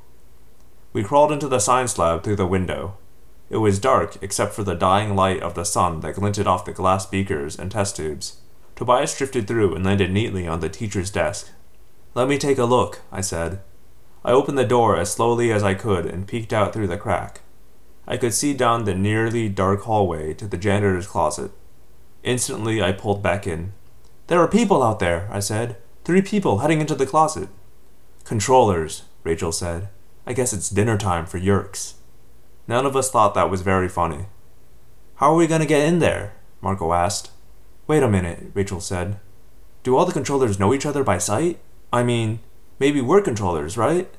[0.97, 2.97] We crawled into the science lab through the window.
[3.51, 6.73] It was dark except for the dying light of the sun that glinted off the
[6.73, 8.39] glass beakers and test tubes.
[8.77, 11.51] Tobias drifted through and landed neatly on the teacher's desk.
[12.15, 13.61] Let me take a look, I said.
[14.25, 17.43] I opened the door as slowly as I could and peeked out through the crack.
[18.09, 21.51] I could see down the nearly dark hallway to the janitor's closet.
[22.23, 23.75] Instantly, I pulled back in.
[24.29, 25.77] There are people out there, I said.
[26.07, 27.51] Three people heading into the closet.
[28.25, 29.91] Controllers, Rachel said.
[30.27, 31.95] I guess it's dinner time for Yeerks.
[32.67, 34.27] None of us thought that was very funny.
[35.17, 36.35] How are we going to get in there?
[36.61, 37.31] Marco asked.
[37.87, 39.21] Wait a minute, Rachel said.
[39.85, 41.61] Do all the controllers know each other by sight?
[41.93, 42.41] I mean,
[42.81, 44.11] maybe we're controllers, right?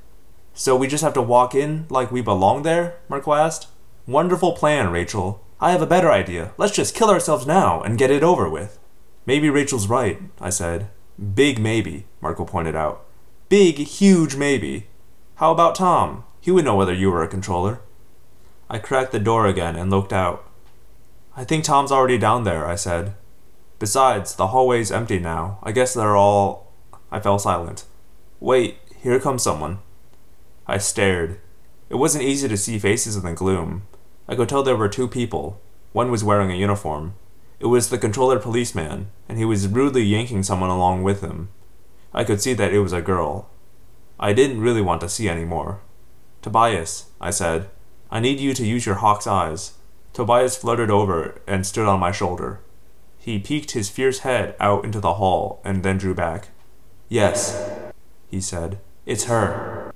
[0.54, 3.00] So we just have to walk in like we belong there?
[3.10, 3.68] Marco asked.
[4.08, 5.44] Wonderful plan, Rachel.
[5.60, 6.54] I have a better idea.
[6.58, 8.80] Let's just kill ourselves now and get it over with.
[9.26, 10.90] Maybe Rachel's right, I said.
[11.36, 13.06] Big maybe, Marco pointed out.
[13.50, 14.88] Big, huge maybe.
[15.38, 16.24] How about Tom?
[16.42, 17.80] He would know whether you were a controller.
[18.72, 20.44] I cracked the door again and looked out.
[21.36, 23.14] I think Tom's already down there, I said.
[23.78, 25.60] Besides, the hallway's empty now.
[25.62, 26.72] I guess they're all.
[27.12, 27.86] I fell silent.
[28.40, 29.78] Wait, here comes someone.
[30.66, 31.40] I stared.
[31.88, 33.84] It wasn't easy to see faces in the gloom.
[34.28, 35.62] I could tell there were two people.
[35.94, 37.14] One was wearing a uniform.
[37.60, 41.50] It was the controller policeman, and he was rudely yanking someone along with him.
[42.12, 43.52] I could see that it was a girl.
[44.20, 45.80] I didn't really want to see any more.
[46.42, 47.70] Tobias, I said,
[48.10, 49.74] I need you to use your hawk's eyes.
[50.14, 52.60] Tobias fluttered over and stood on my shoulder.
[53.18, 56.50] He peeked his fierce head out into the hall and then drew back.
[57.10, 57.70] Yes,
[58.28, 59.94] he said, it's her.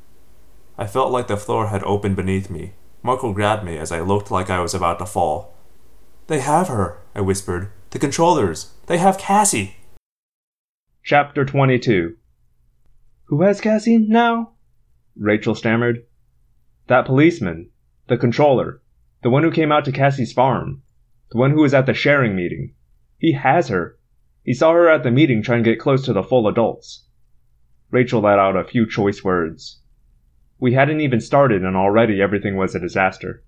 [0.78, 2.74] I felt like the floor had opened beneath me.
[3.04, 5.54] Marco grabbed me as I looked like I was about to fall.
[6.28, 7.72] They have her, I whispered.
[7.90, 8.72] The controllers.
[8.86, 9.78] They have Cassie.
[11.04, 12.16] Chapter 22
[13.32, 14.56] Who has Cassie now?
[15.16, 16.04] Rachel stammered.
[16.88, 17.70] That policeman.
[18.10, 18.82] The controller.
[19.24, 20.82] The one who came out to Cassie's farm.
[21.32, 22.74] The one who was at the sharing meeting.
[23.18, 23.98] He has her.
[24.44, 27.08] He saw her at the meeting trying to get close to the full adults.
[27.90, 29.80] Rachel let out a few choice words.
[30.60, 33.46] We hadn't even started and already everything was a disaster.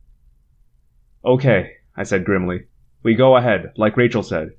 [1.26, 2.68] Okay, I said grimly.
[3.03, 4.52] We go ahead, like Rachel said.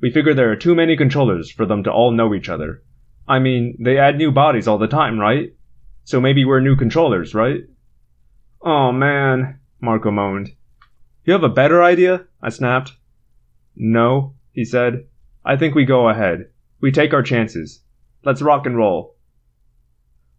[0.00, 2.82] We figure there are too many controllers for them to all know each other.
[3.30, 5.54] I mean, they add new bodies all the time, right?
[6.02, 7.60] So maybe we're new controllers, right?
[8.60, 10.50] Oh man, Marco moaned.
[11.24, 12.24] You have a better idea?
[12.42, 12.94] I snapped.
[13.76, 15.04] No, he said.
[15.44, 16.48] I think we go ahead.
[16.80, 17.84] We take our chances.
[18.24, 19.14] Let's rock and roll.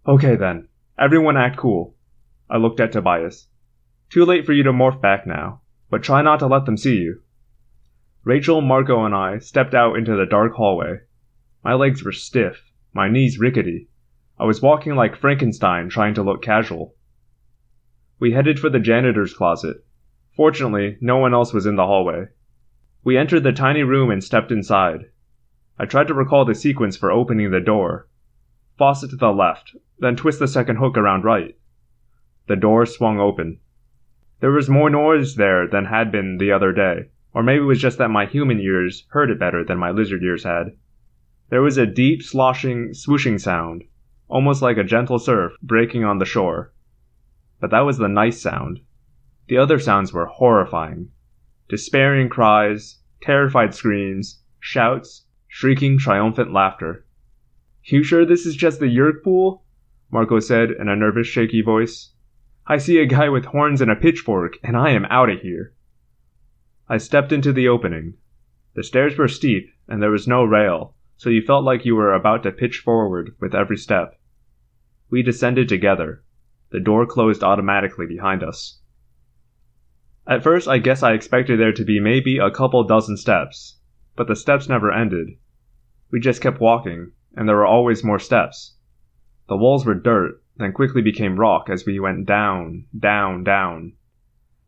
[0.06, 0.68] Okay then.
[1.00, 1.96] Everyone act cool.
[2.50, 3.48] I looked at Tobias.
[4.10, 6.98] Too late for you to morph back now, but try not to let them see
[6.98, 7.22] you.
[8.26, 10.98] Rachel, Marco, and I stepped out into the dark hallway.
[11.64, 13.88] My legs were stiff, my knees rickety.
[14.40, 16.96] I was walking like Frankenstein trying to look casual.
[18.20, 19.78] We headed for the janitor's closet.
[20.36, 22.28] Fortunately, no one else was in the hallway.
[23.04, 25.06] We entered the tiny room and stepped inside.
[25.80, 28.08] I tried to recall the sequence for opening the door.
[28.78, 31.56] Faucet to the left, then twist the second hook around right.
[32.48, 33.60] The door swung open.
[34.40, 37.80] There was more noise there than had been the other day, or maybe it was
[37.80, 40.76] just that my human ears heard it better than my lizard ears had.
[41.52, 43.84] There was a deep, sloshing, swooshing sound,
[44.30, 46.72] almost like a gentle surf breaking on the shore.
[47.60, 48.80] But that was the nice sound.
[49.50, 51.10] The other sounds were horrifying.
[51.68, 57.06] Despairing cries, terrified screams, shouts, shrieking, triumphant laughter.
[57.84, 59.66] You sure this is just the Yeerk pool?
[60.10, 62.14] Marco said in a nervous, shaky voice.
[62.66, 65.74] I see a guy with horns and a pitchfork, and I am out of here.
[66.88, 68.14] I stepped into the opening.
[68.74, 72.16] The stairs were steep, and there was no rail, so you felt like you were
[72.16, 74.20] about to pitch forward with every step.
[75.12, 76.24] We descended together.
[76.72, 78.80] The door closed automatically behind us.
[80.26, 83.78] At first, I guess I expected there to be maybe a couple dozen steps,
[84.16, 85.38] but the steps never ended.
[86.10, 88.78] We just kept walking, and there were always more steps.
[89.48, 93.94] The walls were dirt, then quickly became rock as we went down, down, down.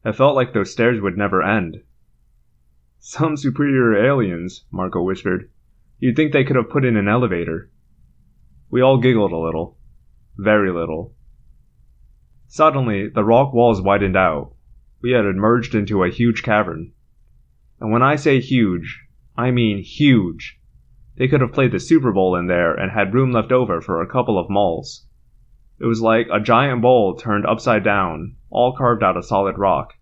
[0.06, 1.82] It felt like those stairs would never end.
[3.00, 5.50] Some superior aliens, Marco whispered.
[6.04, 7.72] You'd think they could have put in an elevator.
[8.70, 9.78] We all giggled a little.
[10.38, 11.16] Very little.
[12.46, 14.52] Suddenly, the rock walls widened out.
[15.02, 16.92] We had emerged into a huge cavern.
[17.80, 19.02] And when I say huge,
[19.38, 20.60] I mean huge.
[21.16, 24.02] They could have played the Super Bowl in there and had room left over for
[24.02, 25.08] a couple of malls.
[25.80, 29.94] It was like a giant bowl turned upside down, all carved out of solid rock.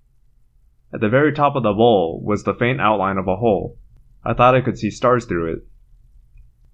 [0.91, 3.77] At the very top of the bowl was the faint outline of a hole.
[4.25, 5.67] I thought I could see stars through it.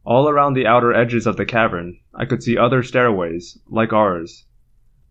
[0.08, 4.46] All around the outer edges of the cavern, I could see other stairways, like ours.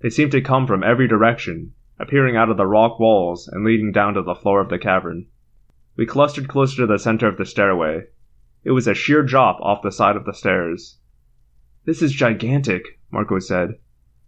[0.00, 3.92] They seemed to come from every direction, appearing out of the rock walls and leading
[3.92, 5.26] down to the floor of the cavern.
[5.97, 8.05] We clustered closer to the center of the stairway,
[8.65, 10.99] it was a sheer drop off the side of the stairs.
[11.84, 13.78] This is gigantic, Marco said.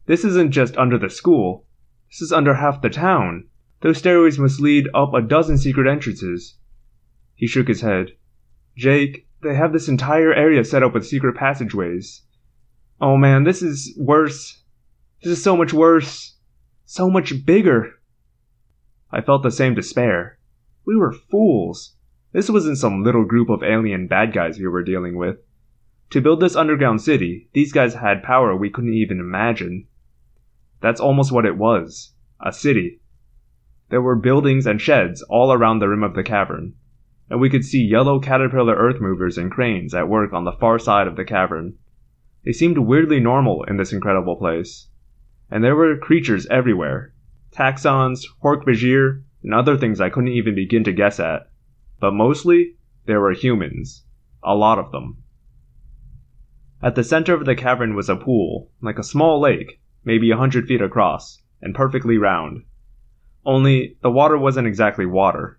[0.04, 1.64] This isn't just under the school.
[2.10, 3.48] This is under half the town.
[3.80, 6.58] Those stairways must lead up a dozen secret entrances.
[7.34, 8.12] He shook his head.
[8.76, 12.22] Jake, they have this entire area set up with secret passageways.
[13.00, 14.62] Oh man, this is worse.
[15.22, 16.36] This is so much worse.
[16.84, 17.94] So much bigger.
[19.12, 20.38] I felt the same despair.
[20.84, 21.94] We were fools.
[22.32, 25.38] This wasn't some little group of alien bad guys we were dealing with.
[26.10, 29.86] To build this underground city, these guys had power we couldn't even imagine.
[30.80, 33.00] That's almost what it was a city.
[33.90, 36.74] There were buildings and sheds all around the rim of the cavern,
[37.30, 40.78] and we could see yellow caterpillar earth movers and cranes at work on the far
[40.78, 41.74] side of the cavern.
[42.44, 44.88] They seemed weirdly normal in this incredible place.
[45.50, 47.12] And there were creatures everywhere
[47.52, 51.50] Taxxons, Hork-Bajir, and other things I couldn't even begin to guess at.
[52.00, 52.76] But mostly,
[53.06, 54.04] there were humans.
[54.42, 55.22] A lot of them.
[56.82, 60.36] At the center of the cavern was a pool, like a small lake, maybe a
[60.36, 62.62] hundred feet across, and perfectly round.
[63.44, 65.57] Only, the water wasn't exactly water.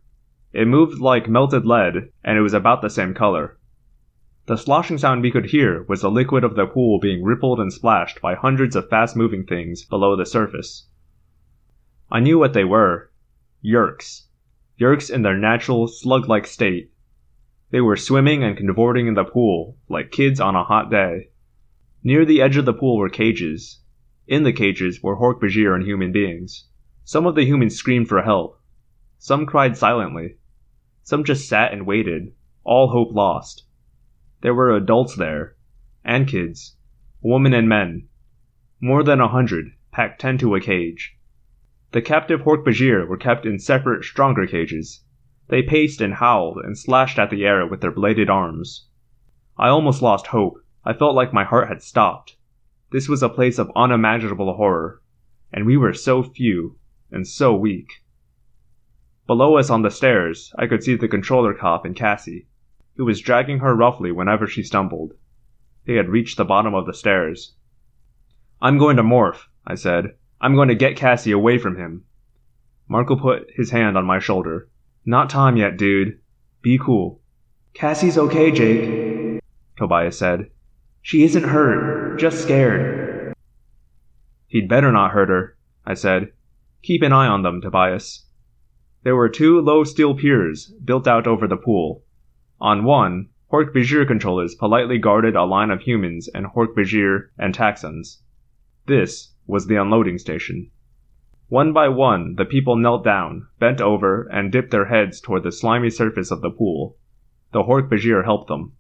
[0.51, 3.57] It moved like melted lead, and it was about the same color.
[4.47, 7.71] The sloshing sound we could hear was the liquid of the pool being rippled and
[7.71, 10.87] splashed by hundreds of fast moving things below the surface.
[12.11, 13.11] I knew what they were
[13.63, 14.23] Yeerks.
[14.79, 16.91] Yeerks in their natural, slug like state.
[17.69, 21.29] They were swimming and convorting in the pool, like kids on a hot day.
[22.03, 23.81] Near the edge of the pool were cages.
[24.27, 26.65] In the cages were Hork-Bajir and human beings.
[27.03, 28.59] Some of the humans screamed for help.
[29.19, 30.37] Some cried silently.
[31.09, 33.65] Some just sat and waited, all hope lost.
[34.41, 35.55] There were adults there,
[36.05, 36.77] and kids,
[37.19, 38.07] women and men.
[38.79, 41.17] More than a hundred, packed ten to a cage.
[41.93, 45.03] The captive Hork-Bajir were kept in separate, stronger cages.
[45.47, 48.85] They paced and howled and slashed at the air with their bladed arms.
[49.57, 50.63] I almost lost hope.
[50.85, 52.37] I felt like my heart had stopped.
[52.91, 55.01] This was a place of unimaginable horror,
[55.51, 56.77] and we were so few
[57.09, 58.03] and so weak.
[59.29, 62.47] Below us on the stairs, I could see the controller cop and Cassie,
[62.97, 65.13] who was dragging her roughly whenever she stumbled.
[65.85, 67.53] They had reached the bottom of the stairs.
[68.59, 70.15] I'm going to morph, I said.
[70.41, 72.05] I'm going to get Cassie away from him.
[72.87, 74.67] Marco put his hand on my shoulder.
[75.05, 76.19] Not time yet, dude.
[76.63, 77.21] Be cool.
[77.75, 79.43] Cassie's okay, Jake,
[79.77, 80.49] Tobias said.
[81.03, 83.35] She isn't hurt, just scared.
[84.47, 86.31] He'd better not hurt her, I said.
[86.81, 88.25] Keep an eye on them, Tobias.
[89.03, 92.03] There were two low steel piers built out over the pool.
[92.59, 98.21] On one, Hork-Bajir controllers politely guarded a line of humans and Hork-Bajir and Taxxons.
[98.85, 100.69] This was the unloading station.
[101.47, 105.51] One by one, the people knelt down, bent over, and dipped their heads toward the
[105.51, 106.97] slimy surface of the pool.
[107.53, 108.73] The Hork-Bajir helped them.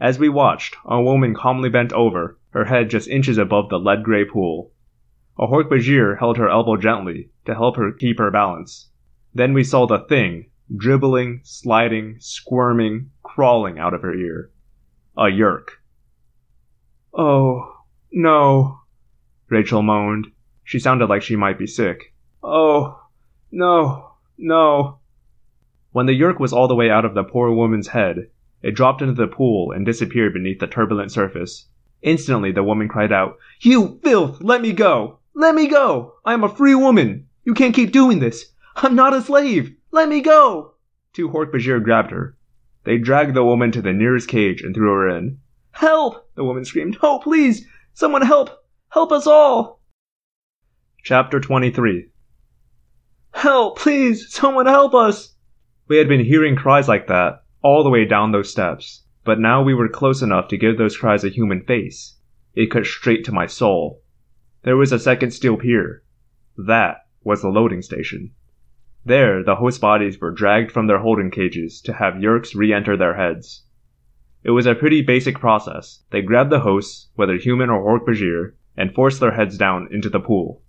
[0.00, 4.02] As we watched, a woman calmly bent over, her head just inches above the lead
[4.02, 4.72] gray pool.
[5.38, 8.89] A Hork-Bajir held her elbow gently to help her keep her balance.
[9.34, 14.50] Then we saw the thing, dribbling, sliding, squirming, crawling out of her ear.
[15.16, 15.80] A Yeerk.
[17.14, 17.76] Oh,
[18.12, 18.80] no,
[19.48, 20.28] Rachel moaned.
[20.64, 22.14] She sounded like she might be sick.
[22.42, 23.00] Oh,
[23.50, 24.98] no, no.
[25.92, 28.30] When the Yeerk was all the way out of the poor woman's head,
[28.62, 31.66] it dropped into the pool and disappeared beneath the turbulent surface.
[32.02, 34.40] Instantly the woman cried out, You filth!
[34.40, 35.18] Let me go!
[35.34, 36.14] Let me go!
[36.24, 37.28] I am a free woman!
[37.44, 38.52] You can't keep doing this!
[38.82, 39.76] I'm not a slave!
[39.90, 40.76] Let me go!
[41.12, 42.38] Two Hork-Bajir grabbed her.
[42.84, 45.38] They dragged the woman to the nearest cage and threw her in.
[45.72, 46.30] Help!
[46.34, 46.96] The woman screamed.
[47.02, 47.66] Oh, please!
[47.92, 48.64] Someone help!
[48.88, 49.82] Help us all!
[51.04, 52.08] Chapter 23
[53.32, 53.78] Help!
[53.78, 54.32] Please!
[54.32, 55.34] Someone help us!
[55.86, 59.62] We had been hearing cries like that all the way down those steps, but now
[59.62, 62.16] we were close enough to give those cries a human face.
[62.54, 64.02] It cut straight to my soul.
[64.62, 66.02] There was a second steel pier.
[66.56, 68.32] That was the loading station.
[69.04, 72.96] There, the host bodies were dragged from their holding cages to have Yeerks re enter
[72.96, 73.64] their heads.
[74.42, 76.02] It was a pretty basic process.
[76.10, 80.20] They grabbed the hosts, whether human or Hork-Bajir, and forced their heads down into the
[80.20, 80.62] pool.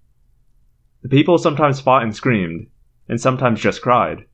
[1.02, 2.68] The people sometimes fought and screamed,
[3.08, 4.26] and sometimes just cried,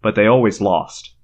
[0.00, 1.14] but they always lost.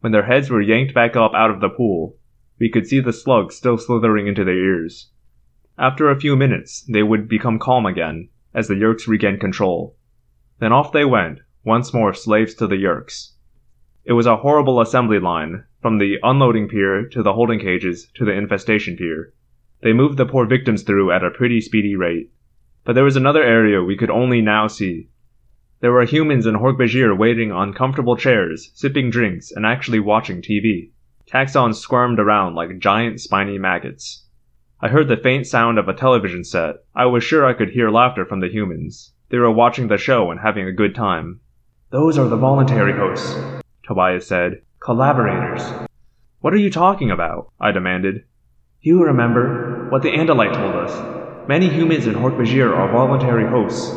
[0.00, 2.16] When their heads were yanked back up out of the pool,
[2.58, 5.10] we could see the slugs still slithering into their ears.
[5.76, 9.96] After a few minutes, they would become calm again, as the Yeerks regained control.
[10.64, 13.34] Then off they went, once more slaves to the Yeerks.
[14.06, 18.24] It was a horrible assembly line, from the unloading pier to the holding cages to
[18.24, 19.34] the infestation pier.
[19.82, 22.30] They moved the poor victims through at a pretty speedy rate.
[22.82, 25.10] But there was another area we could only now see.
[25.80, 30.92] There were humans in Hork-Bajir waiting on comfortable chairs, sipping drinks, and actually watching TV.
[31.26, 34.24] Taxxons squirmed around like giant spiny maggots.
[34.80, 36.76] I heard the faint sound of a television set.
[36.94, 39.10] I was sure I could hear laughter from the humans.
[39.34, 41.40] They were watching the show and having a good time.
[41.90, 43.34] Those are the voluntary hosts,
[43.82, 44.62] Tobias said.
[44.78, 45.60] Collaborators.
[46.38, 47.50] What are you talking about?
[47.58, 48.26] I demanded.
[48.80, 51.48] You remember what the Andalite told us.
[51.48, 53.96] Many humans in Hork-Bajir are voluntary hosts,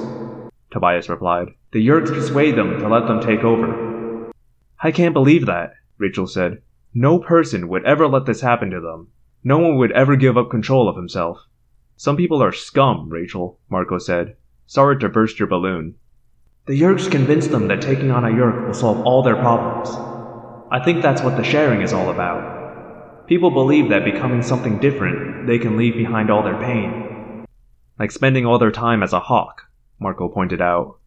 [0.72, 1.49] Tobias replied.
[1.72, 4.32] The Yeerks persuade them to let them take over.
[4.82, 6.64] I can't believe that, Rachel said.
[6.95, 9.09] No person would ever let this happen to them.
[9.43, 11.38] No one would ever give up control of himself.
[11.95, 14.35] Some people are scum, Rachel, Marco said.
[14.70, 15.96] Sorry to burst your balloon.
[16.66, 19.90] The Yeerks convinced them that taking on a Yeerk will solve all their problems.
[20.70, 23.28] I think that's what the sharing is all about.
[23.28, 27.46] People believe that becoming something different, they can leave behind all their pain.
[27.98, 29.64] Like spending all their time as a hawk,
[30.00, 31.00] Marco pointed out.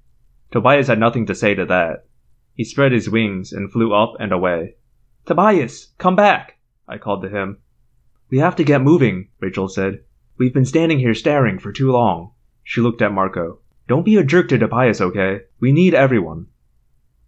[0.50, 2.06] Tobias had nothing to say to that.
[2.54, 4.76] He spread his wings and flew up and away.
[5.26, 6.56] Tobias, come back!
[6.88, 7.58] I called to him.
[8.30, 10.00] We have to get moving, Rachel said.
[10.38, 12.32] We've been standing here staring for too long.
[12.70, 13.58] She looked at Marco.
[13.88, 15.40] Don't be a jerk to Tobias, okay?
[15.58, 16.46] We need everyone.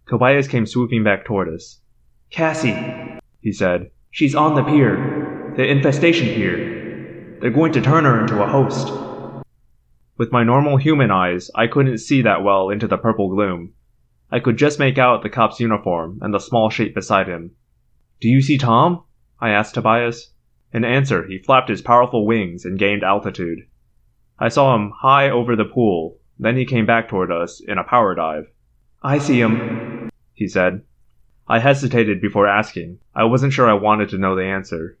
[0.07, 1.81] Tobias came swooping back toward us.
[2.29, 3.91] Cassie, he said.
[4.09, 5.51] She's on the pier.
[5.57, 7.39] The infestation pier.
[7.41, 8.87] They're going to turn her into a host.
[10.15, 13.73] With my normal human eyes, I couldn't see that well into the purple gloom.
[14.31, 17.51] I could just make out the cop's uniform and the small shape beside him.
[18.21, 19.03] Do you see Tom?
[19.41, 20.31] I asked Tobias.
[20.71, 23.67] In answer, he flapped his powerful wings and gained altitude.
[24.43, 27.83] I saw him high over the pool, then he came back toward us in a
[27.85, 28.43] power dive.
[29.01, 30.81] I see him, he said.
[31.47, 32.99] I hesitated before asking.
[33.15, 34.97] I wasn't sure I wanted to know the answer.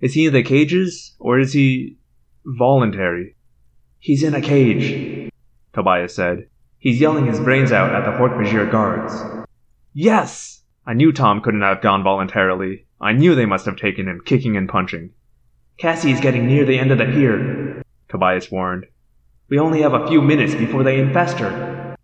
[0.00, 1.96] Is he in the cages, or is he
[2.44, 3.34] voluntary?
[3.98, 5.32] He's in a cage,
[5.72, 6.46] Tobias said.
[6.78, 9.48] He's yelling his brains out at the Hork-Bajir guards.
[9.94, 10.62] Yes!
[10.86, 12.86] I knew Tom couldn't have gone voluntarily.
[13.00, 15.10] I knew they must have taken him kicking and punching.
[15.76, 17.67] Cassie is getting near the end of the pier,
[18.08, 18.86] Tobias warned.
[19.48, 21.96] We only have a few minutes before they infest her.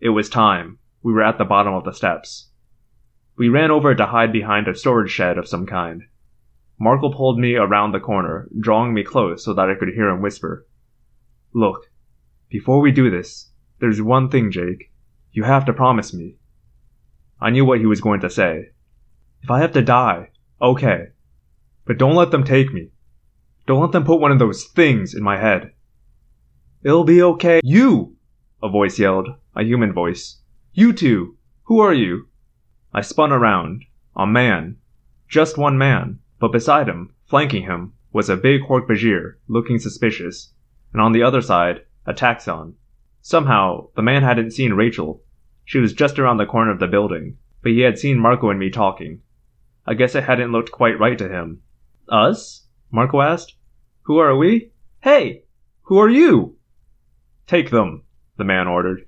[0.00, 0.78] It was time.
[1.02, 2.50] We were at the bottom of the steps.
[3.36, 6.02] We ran over to hide behind a storage shed of some kind.
[6.78, 10.22] Marco pulled me around the corner, drawing me close so that I could hear him
[10.22, 10.66] whisper.
[11.52, 11.90] Look,
[12.48, 13.50] before we do this,
[13.80, 14.92] there's one thing, Jake.
[15.32, 16.36] You have to promise me.
[17.40, 18.70] I knew what he was going to say.
[19.42, 21.08] If I have to die, okay.
[21.84, 22.90] But don't let them take me.
[23.68, 25.72] Don't let them put one of those things in my head.
[26.82, 27.60] It'll be okay.
[27.62, 28.16] You!
[28.62, 30.38] A voice yelled, a human voice.
[30.72, 31.36] You two!
[31.64, 32.28] Who are you?
[32.94, 33.84] I spun around.
[34.16, 34.78] A man.
[35.28, 36.18] Just one man.
[36.40, 40.54] But beside him, flanking him, was a big Hork-Bajir, looking suspicious.
[40.94, 42.72] And on the other side, a Taxxon.
[43.20, 45.22] Somehow, the man hadn't seen Rachel.
[45.66, 48.58] She was just around the corner of the building, but he had seen Marco and
[48.58, 49.20] me talking.
[49.86, 51.60] I guess it hadn't looked quite right to him.
[52.08, 52.64] Us?
[52.90, 53.56] Marco asked.
[54.08, 54.70] Who are we?
[55.02, 55.42] Hey!
[55.82, 56.56] Who are you?
[57.46, 58.04] Take them,
[58.38, 59.06] the man ordered.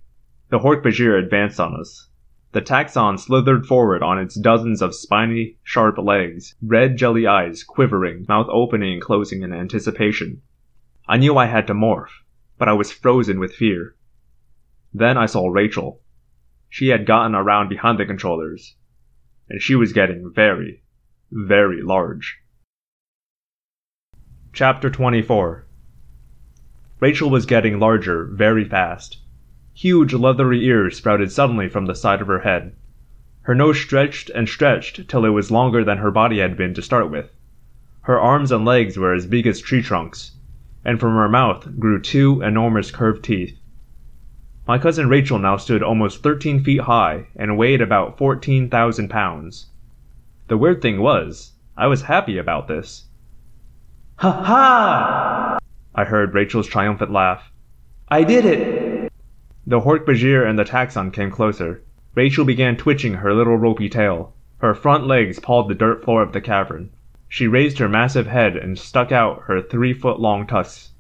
[0.50, 2.10] The Hork-Bajir advanced on us.
[2.52, 8.26] The Taxxon slithered forward on its dozens of spiny, sharp legs, red jelly eyes quivering,
[8.28, 10.42] mouth opening and closing in anticipation.
[11.08, 12.12] I knew I had to morph,
[12.58, 13.96] but I was frozen with fear.
[14.92, 16.02] Then I saw Rachel.
[16.68, 18.76] She had gotten around behind the controllers,
[19.48, 20.82] and she was getting very,
[21.32, 22.42] very large.
[24.52, 25.64] Chapter 24
[26.98, 29.18] Rachel was getting larger very fast.
[29.74, 32.74] Huge leathery ears sprouted suddenly from the side of her head.
[33.42, 36.82] Her nose stretched and stretched till it was longer than her body had been to
[36.82, 37.30] start with.
[38.02, 40.32] Her arms and legs were as big as tree trunks,
[40.84, 43.56] and from her mouth grew two enormous curved teeth.
[44.66, 49.68] My cousin Rachel now stood almost 13 feet high and weighed about 14,000 pounds.
[50.48, 53.06] The weird thing was, I was happy about this.
[54.20, 55.58] Ha ha!
[55.94, 57.50] I heard Rachel's triumphant laugh.
[58.10, 59.10] I did it!
[59.66, 61.80] The Hork-Bajir and the Taxxon came closer.
[62.14, 64.34] Rachel began twitching her little ropey tail.
[64.58, 66.90] Her front legs pawed the dirt floor of the cavern.
[67.30, 70.90] She raised her massive head and stuck out her three foot long tusks.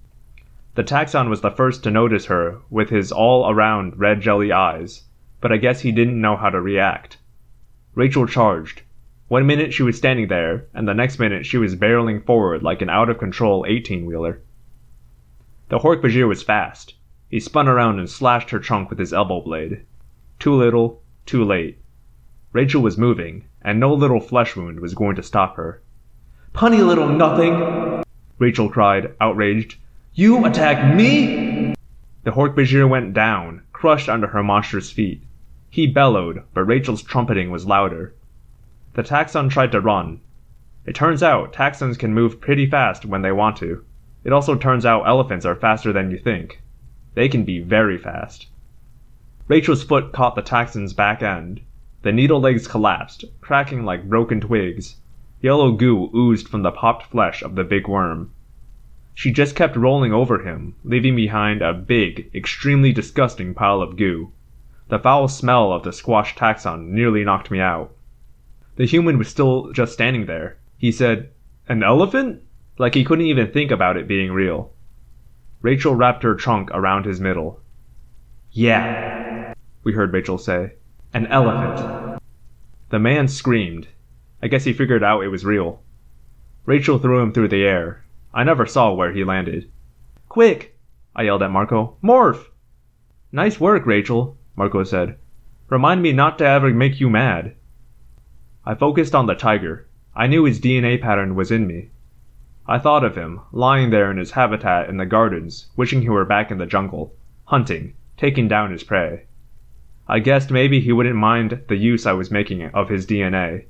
[0.74, 5.04] The Taxxon was the first to notice her with his all around red jelly eyes,
[5.42, 7.18] but I guess he didn't know how to react.
[7.94, 8.80] Rachel charged.
[9.30, 12.82] One minute she was standing there, and the next minute she was barreling forward like
[12.82, 14.40] an out of control 18 wheeler.
[15.68, 16.94] The Hork-Bajir was fast.
[17.28, 19.84] He spun around and slashed her trunk with his elbow blade.
[20.40, 21.78] Too little, too late.
[22.52, 25.80] Rachel was moving, and no little flesh wound was going to stop her.
[26.52, 28.02] Punny little nothing!
[28.40, 29.76] Rachel cried, outraged.
[30.12, 31.76] You attacked me?
[32.24, 35.22] The Hork-Bajir went down, crushed under her monster's feet.
[35.70, 38.12] He bellowed, but Rachel's trumpeting was louder.
[38.94, 40.20] The Taxxon tried to run.
[40.84, 43.84] It turns out Taxxons can move pretty fast when they want to.
[44.24, 46.60] It also turns out elephants are faster than you think.
[47.14, 48.48] They can be very fast.
[49.46, 51.60] Rachel's foot caught the Taxxon's back end.
[52.02, 54.96] The needle legs collapsed, cracking like broken twigs.
[55.40, 58.32] Yellow goo oozed from the popped flesh of the big worm.
[59.14, 64.32] She just kept rolling over him, leaving behind a big, extremely disgusting pile of goo.
[64.88, 67.92] The foul smell of the squashed Taxxon nearly knocked me out.
[68.80, 70.56] The human was still just standing there.
[70.78, 71.32] He said,
[71.68, 72.40] An elephant?
[72.78, 74.72] Like he couldn't even think about it being real.
[75.60, 77.60] Rachel wrapped her trunk around his middle.
[78.52, 79.52] Yeah,
[79.84, 80.76] we heard Rachel say.
[81.12, 82.22] An elephant.
[82.88, 83.88] The man screamed.
[84.42, 85.82] I guess he figured out it was real.
[86.64, 88.02] Rachel threw him through the air.
[88.32, 89.70] I never saw where he landed.
[90.30, 90.78] Quick!
[91.14, 91.98] I yelled at Marco.
[92.02, 92.46] Morph!
[93.30, 95.18] Nice work, Rachel, Marco said.
[95.68, 97.56] Remind me not to ever make you mad.
[98.70, 99.88] I focused on the tiger.
[100.14, 101.90] I knew his DNA pattern was in me.
[102.68, 106.24] I thought of him, lying there in his habitat in the gardens, wishing he were
[106.24, 107.12] back in the jungle,
[107.46, 109.24] hunting, taking down his prey.
[110.06, 113.64] I guessed maybe he wouldn't mind the use I was making of his DNA.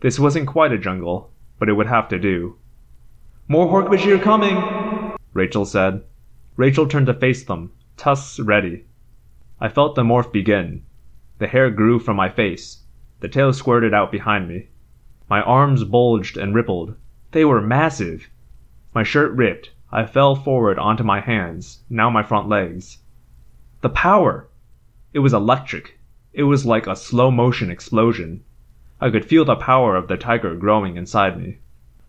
[0.00, 2.58] This wasn't quite a jungle, but it would have to do.
[3.48, 5.16] More Hork-Bajir coming!
[5.32, 6.02] Rachel said.
[6.56, 8.84] Rachel turned to face them, tusks ready.
[9.62, 10.84] I felt the morph begin.
[11.38, 12.82] The hair grew from my face.
[13.20, 14.66] The tail squirted out behind me.
[15.30, 16.96] My arms bulged and rippled.
[17.32, 18.28] They were massive.
[18.94, 19.70] My shirt ripped.
[19.90, 22.98] I fell forward onto my hands, now my front legs.
[23.80, 24.48] The power!
[25.14, 25.98] It was electric.
[26.34, 28.42] It was like a slow motion explosion.
[29.00, 31.58] I could feel the power of the tiger growing inside me.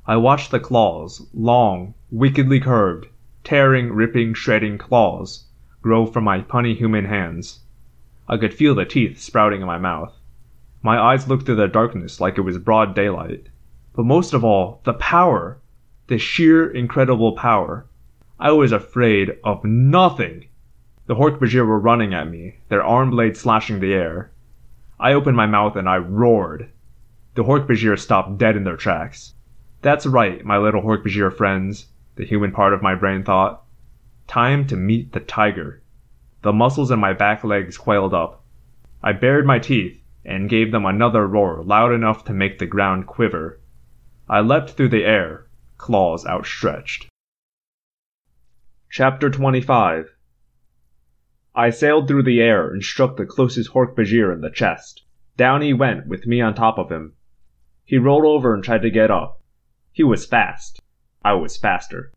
[0.06, 3.08] I watched the claws, long, wickedly curved,
[3.44, 5.46] tearing, ripping, shredding claws,
[5.82, 7.60] grow from my puny human hands.
[8.28, 10.17] I could feel the teeth sprouting in my mouth.
[10.88, 13.48] My eyes looked through the darkness like it was broad daylight.
[13.94, 15.58] But most of all, the power!
[16.08, 17.88] The sheer, incredible power.
[18.40, 20.46] I was afraid of nothing.
[21.08, 24.32] The Hork-Bajir were running at me, their arm blades slashing the air.
[24.98, 26.70] I opened my mouth and I roared.
[27.34, 29.34] The Hork-Bajir stopped dead in their tracks.
[29.82, 33.62] That's right, my little Hork-Bajir friends, the human part of my brain thought.
[34.26, 35.82] Time to meet the tiger.
[36.44, 38.46] The muscles in my back legs coiled up.
[39.04, 43.08] I bared my teeth and gave them another roar loud enough to make the ground
[43.08, 43.62] quiver.
[44.28, 45.48] I leapt through the air,
[45.78, 47.08] claws outstretched.
[48.92, 50.14] Chapter 25
[51.56, 55.06] I sailed through the air and struck the closest Hork-Bajir in the chest.
[55.38, 57.14] Down he went with me on top of him.
[57.86, 59.42] He rolled over and tried to get up.
[59.94, 60.82] He was fast.
[61.24, 62.12] I was faster.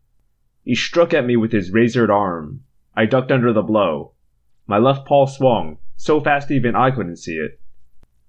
[0.63, 2.65] He struck at me with his razored arm.
[2.93, 4.15] I ducked under the blow.
[4.67, 7.60] My left paw swung, so fast even I couldn't see it.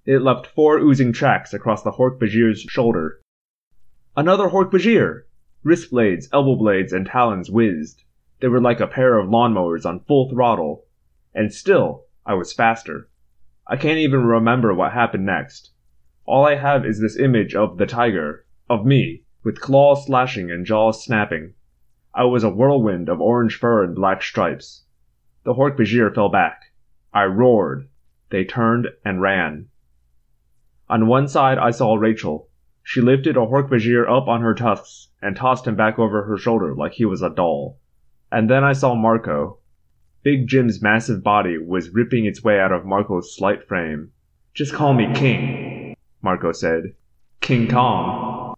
[0.04, 3.20] It left four oozing tracks across the Hork-Bajir's shoulder.
[4.16, 5.22] Another Hork-Bajir!
[5.62, 8.02] Wrist blades, elbow blades, and talons whizzed.
[8.40, 10.86] They were like a pair of lawnmowers on full throttle.
[11.32, 13.08] And still, I was faster.
[13.68, 15.70] I can't even remember what happened next.
[16.24, 20.66] All I have is this image of the tiger, of me, with claws slashing and
[20.66, 21.54] jaws snapping.
[22.12, 24.82] I was a whirlwind of orange fur and black stripes.
[25.44, 26.72] The Hork-Bajir fell back.
[27.14, 27.88] I roared.
[28.30, 29.68] They turned and ran.
[30.88, 32.48] On one side I saw Rachel.
[32.82, 36.74] She lifted a Hork-Bajir up on her tusks and tossed him back over her shoulder
[36.74, 37.78] like he was a doll.
[38.30, 39.58] And then I saw Marco.
[40.22, 44.12] Big Jim's massive body was ripping its way out of Marco's slight frame.
[44.54, 46.94] Just call me King, Marco said.
[47.40, 48.54] King Kong.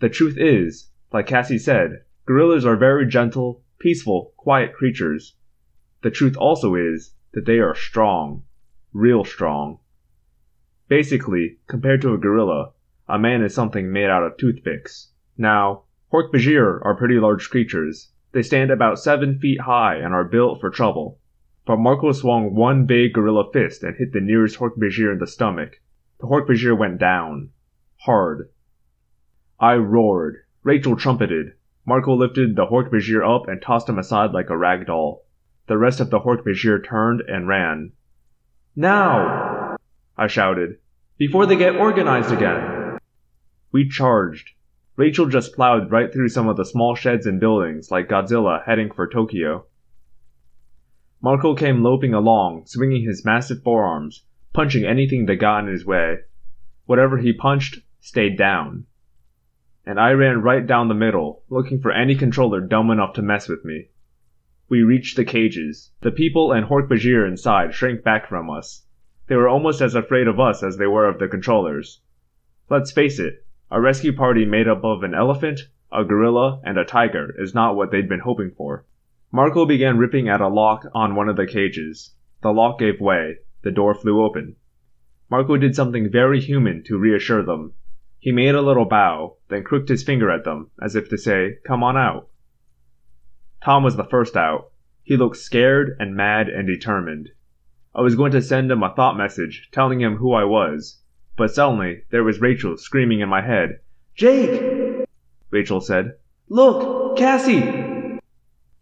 [0.00, 5.34] The truth is, like Cassie said, gorillas are very gentle, peaceful, quiet creatures.
[6.02, 8.44] The truth also is that they are strong.
[8.92, 9.78] Real strong.
[10.88, 12.72] Basically, compared to a gorilla,
[13.08, 15.12] a man is something made out of toothpicks.
[15.36, 18.10] Now, Hork-Bajir are pretty large creatures.
[18.32, 21.18] They stand about seven feet high and are built for trouble.
[21.66, 25.80] But Marco swung one big gorilla fist and hit the nearest Hork-Bajir in the stomach.
[26.20, 27.50] The Hork-Bajir went down.
[27.98, 28.48] Hard.
[29.60, 30.38] I roared.
[30.62, 31.52] Rachel trumpeted.
[31.84, 35.26] Marco lifted the Hork-Bajir up and tossed him aside like a rag doll.
[35.66, 37.92] The rest of the Hork-Bajir turned and ran.
[38.74, 39.47] Now!
[40.18, 40.78] I shouted.
[41.16, 42.98] Before they get organized again!
[43.70, 44.50] We charged.
[44.96, 48.90] Rachel just plowed right through some of the small sheds and buildings like Godzilla heading
[48.90, 49.66] for Tokyo.
[51.22, 56.16] Marco came loping along, swinging his massive forearms, punching anything that got in his way.
[56.86, 58.86] Whatever he punched stayed down.
[59.86, 63.48] And I ran right down the middle, looking for any controller dumb enough to mess
[63.48, 63.90] with me.
[64.68, 65.92] We reached the cages.
[66.00, 68.84] The people and Hork-Bajir inside shrank back from us.
[69.28, 72.00] They were almost as afraid of us as they were of the controllers.
[72.70, 76.84] Let's face it, a rescue party made up of an elephant, a gorilla, and a
[76.84, 78.86] tiger is not what they'd been hoping for.
[79.30, 82.14] Marco began ripping at a lock on one of the cages.
[82.42, 83.36] The lock gave way.
[83.60, 84.56] The door flew open.
[85.30, 87.74] Marco did something very human to reassure them.
[88.18, 91.58] He made a little bow, then crooked his finger at them, as if to say,
[91.66, 92.28] Come on out.
[93.62, 94.70] Tom was the first out.
[95.02, 97.30] He looked scared and mad and determined.
[97.94, 101.02] I was going to send him a thought message telling him who I was,
[101.36, 103.80] but suddenly there was Rachel screaming in my head.
[104.14, 105.06] Jake!
[105.50, 106.14] Rachel said.
[106.48, 107.16] Look!
[107.16, 108.20] Cassie!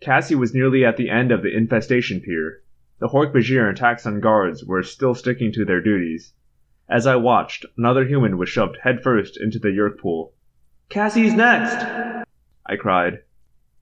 [0.00, 2.62] Cassie was nearly at the end of the infestation pier.
[2.98, 6.32] The Hork-Bajir and Taxxon guards were still sticking to their duties.
[6.88, 10.32] As I watched, another human was shoved headfirst into the Yeerk pool.
[10.88, 11.84] Cassie's next!
[12.64, 13.22] I cried.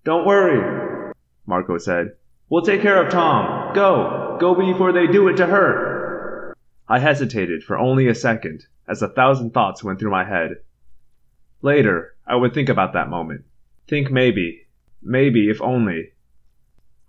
[0.05, 1.13] Don't worry,
[1.47, 2.13] Marco said.
[2.49, 3.75] We'll take care of Tom.
[3.75, 4.24] Go!
[4.41, 6.57] Go before they do it to her!
[6.89, 10.57] I hesitated for only a second, as a thousand thoughts went through my head.
[11.63, 13.45] Later, I would think about that moment.
[13.87, 14.67] Think maybe,
[15.01, 16.13] maybe if only.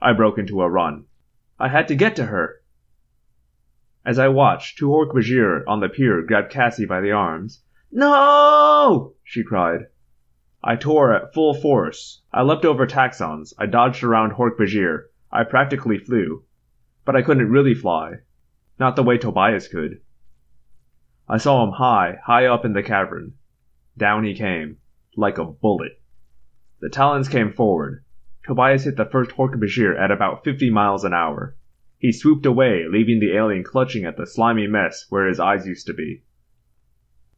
[0.01, 1.05] I broke into a run.
[1.59, 2.61] I had to get to her.
[4.05, 7.63] As I watched, two Hork-Bajir on the pier grabbed Cassie by the arms.
[7.91, 9.13] No!
[9.23, 9.87] she cried.
[10.63, 12.21] I tore at full force.
[12.31, 13.53] I leapt over Taxxons.
[13.57, 15.05] I dodged around Hork-Bajir.
[15.31, 16.43] I practically flew.
[17.05, 18.15] But I couldn't really fly.
[18.79, 20.01] Not the way Tobias could.
[21.29, 23.33] I saw him high, high up in the cavern.
[23.97, 24.77] Down he came,
[25.15, 26.01] like a bullet.
[26.81, 28.03] The Talons came forward.
[28.45, 31.55] Tobias hit the first Hork-Bajir at about 50 miles an hour.
[31.97, 35.87] He swooped away, leaving the alien clutching at the slimy mess where his eyes used
[35.87, 36.23] to be.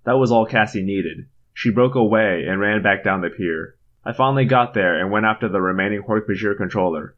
[0.04, 1.28] That was all Cassie needed.
[1.54, 3.76] She broke away and ran back down the pier.
[4.04, 7.16] I finally got there and went after the remaining Hork-Bajir controller.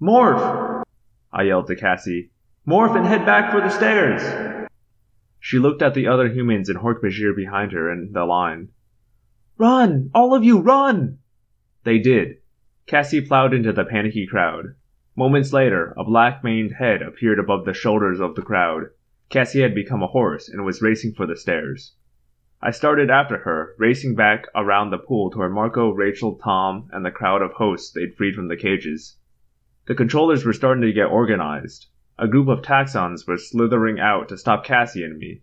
[0.00, 0.73] Morph!
[1.36, 2.30] I yelled to Cassie.
[2.64, 4.22] Morph and head back for the stairs!
[5.40, 8.68] She looked at the other humans and Hork-Bajir behind her in the line.
[9.58, 10.12] Run!
[10.14, 11.18] All of you, run!
[11.82, 12.36] They did.
[12.86, 14.76] Cassie plowed into the panicky crowd.
[15.16, 18.90] Moments later, a black maned head appeared above the shoulders of the crowd.
[19.28, 21.96] Cassie had become a horse and was racing for the stairs.
[22.62, 27.10] I started after her, racing back around the pool toward Marco, Rachel, Tom, and the
[27.10, 29.16] crowd of hosts they'd freed from the cages.
[29.86, 31.88] The controllers were starting to get organized.
[32.18, 35.42] A group of Taxxons was slithering out to stop Cassie and me.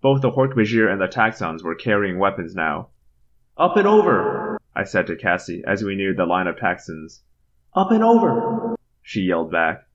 [0.00, 2.90] Both the Hork-Bajir and the Taxxons were carrying weapons now.
[3.56, 4.60] Up and over!
[4.76, 7.22] I said to Cassie as we neared the line of Taxxons.
[7.74, 8.76] Up and over!
[9.02, 9.88] She yelled back.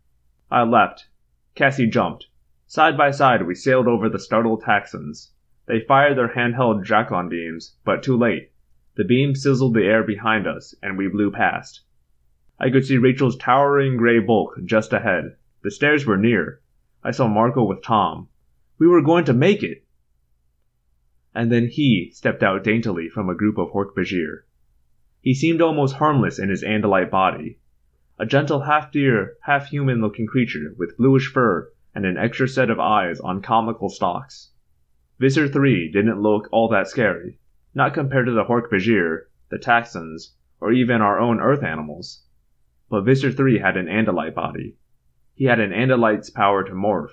[0.52, 1.08] I leapt.
[1.56, 2.28] Cassie jumped.
[2.68, 5.32] Side by side we sailed over the startled Taxxons.
[5.68, 8.52] They fired their handheld Dracon beams, but too late.
[8.98, 11.85] The beam sizzled the air behind us, and we blew past.
[12.58, 15.36] I could see Rachel's towering gray bulk just ahead.
[15.62, 16.62] The stairs were near.
[17.04, 18.30] I saw Marco with Tom.
[18.80, 19.84] We were going to make it!
[21.34, 24.44] And then he stepped out daintily from a group of Hork-Bajir.
[25.20, 27.60] He seemed almost harmless in his Andalite body.
[28.18, 32.70] A gentle half deer, half human looking creature with bluish fur and an extra set
[32.70, 34.52] of eyes on comical stalks.
[35.20, 37.38] Visser 3 didn't look all that scary,
[37.74, 42.24] not compared to the Hork-Bajir, the Taxxons, or even our own Earth animals.
[42.90, 44.76] But Visser 3 had an Andalite body.
[45.34, 47.12] He had an Andalite's power to morph.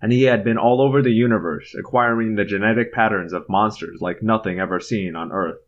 [0.00, 4.22] And he had been all over the universe, acquiring the genetic patterns of monsters like
[4.22, 5.58] nothing ever seen on Earth.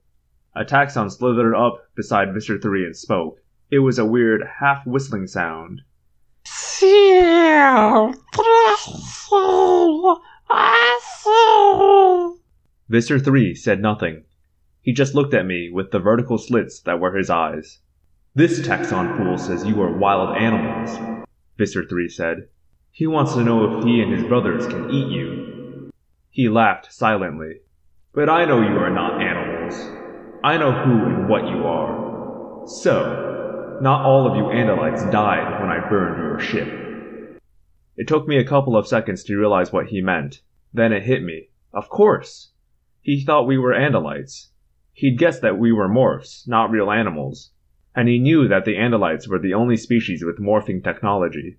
[0.56, 3.40] A Taxxon slithered up beside Visser 3 and spoke.
[3.70, 5.82] It was a weird, half whistling sound.
[12.88, 14.24] Visser 3 said nothing.
[14.80, 17.80] He just looked at me with the vertical slits that were his eyes.
[18.36, 20.98] This taxxon fool says you are wild animals,
[21.56, 22.48] Visser 3 said.
[22.90, 25.92] He wants to know if he and his brothers can eat you.
[26.30, 27.60] He laughed silently.
[28.12, 29.80] But I know you are not animals.
[30.42, 32.66] I know who and what you are.
[32.66, 37.38] So, not all of you Andalites died when I burned your ship.
[37.96, 40.42] It took me a couple of seconds to realize what he meant.
[40.72, 41.50] Then it hit me.
[41.72, 42.50] Of course!
[43.00, 44.48] He thought we were Andalites.
[44.92, 47.52] He'd guessed that we were morphs, not real animals.
[47.96, 51.58] And he knew that the Andalites were the only species with morphing technology.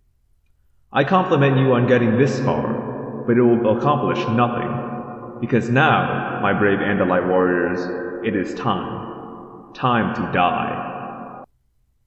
[0.92, 5.40] I compliment you on getting this far, but it will accomplish nothing.
[5.42, 7.80] Because now, my brave Andalite warriors,
[8.26, 9.74] it is time.
[9.74, 11.44] Time to die.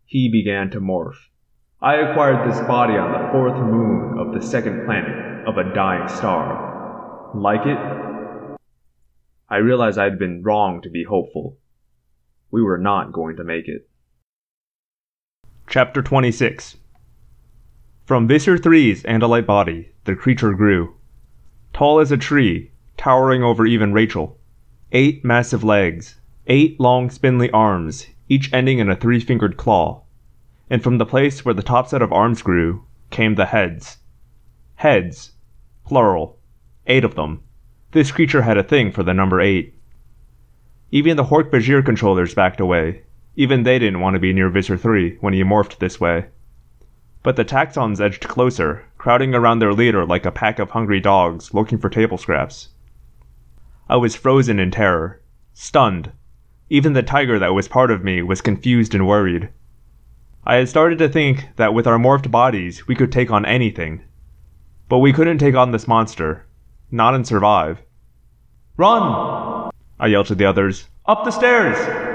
[0.06, 1.16] He began to morph.
[1.80, 6.08] I acquired this body on the fourth moon of the second planet of a dying
[6.08, 7.30] star.
[7.34, 8.58] Like it?
[9.48, 11.56] I realized I'd been wrong to be hopeful.
[12.50, 13.87] We were not going to make it.
[15.70, 16.78] Chapter 26
[18.06, 20.94] From Visser 3's Andalite body, the creature grew.
[21.74, 24.38] Tall as a tree, towering over even Rachel.
[24.92, 30.04] Eight massive legs, eight long spindly arms, each ending in a three fingered claw.
[30.70, 33.98] And from the place where the top set of arms grew, came the heads.
[34.76, 35.32] Heads.
[35.84, 36.38] Plural.
[36.86, 37.42] Eight of them.
[37.92, 39.74] This creature had a thing for the number eight.
[40.90, 43.02] Even the Hork-Bajir controllers backed away.
[43.38, 46.26] Even they didn't want to be near Visser 3 when he morphed this way.
[47.22, 51.54] But the taxxons edged closer, crowding around their leader like a pack of hungry dogs
[51.54, 52.70] looking for table scraps.
[53.88, 55.22] I was frozen in terror,
[55.54, 56.10] stunned.
[56.68, 59.50] Even the tiger that was part of me was confused and worried.
[60.44, 64.02] I had started to think that with our morphed bodies we could take on anything.
[64.88, 66.44] But we couldn't take on this monster,
[66.90, 67.82] not and survive.
[68.76, 69.70] Run!
[70.00, 70.88] I yelled to the others.
[71.06, 72.07] Up the stairs!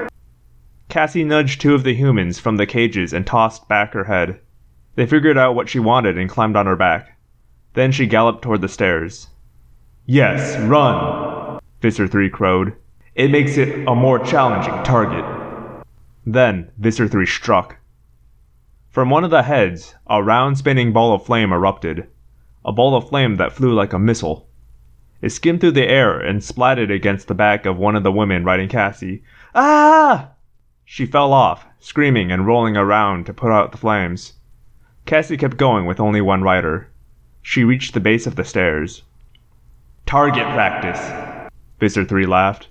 [0.89, 4.39] Cassie nudged two of the humans from the cages and tossed back her head.
[4.95, 7.17] They figured out what she wanted and climbed on her back.
[7.73, 9.29] Then she galloped toward the stairs.
[10.05, 11.59] Yes, run!
[11.81, 12.73] Visser 3 crowed.
[13.15, 15.25] It makes it a more challenging target.
[16.25, 17.77] Then Visser 3 struck.
[18.89, 22.07] From one of the heads, a round spinning ball of flame erupted.
[22.63, 24.47] A ball of flame that flew like a missile.
[25.21, 28.43] It skimmed through the air and splatted against the back of one of the women
[28.43, 29.23] riding Cassie.
[29.55, 30.32] Ah!
[30.95, 34.33] She fell off, screaming and rolling around to put out the flames.
[35.07, 36.87] Cassie kept going with only one rider.
[37.41, 39.01] She reached the base of the stairs.
[40.05, 41.01] Target practice,
[41.79, 42.67] Visser 3 laughed.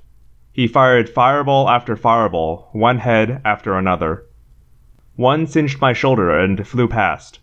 [0.52, 4.24] He fired fireball after fireball, one head after another.
[5.16, 7.40] One singed my shoulder and flew past.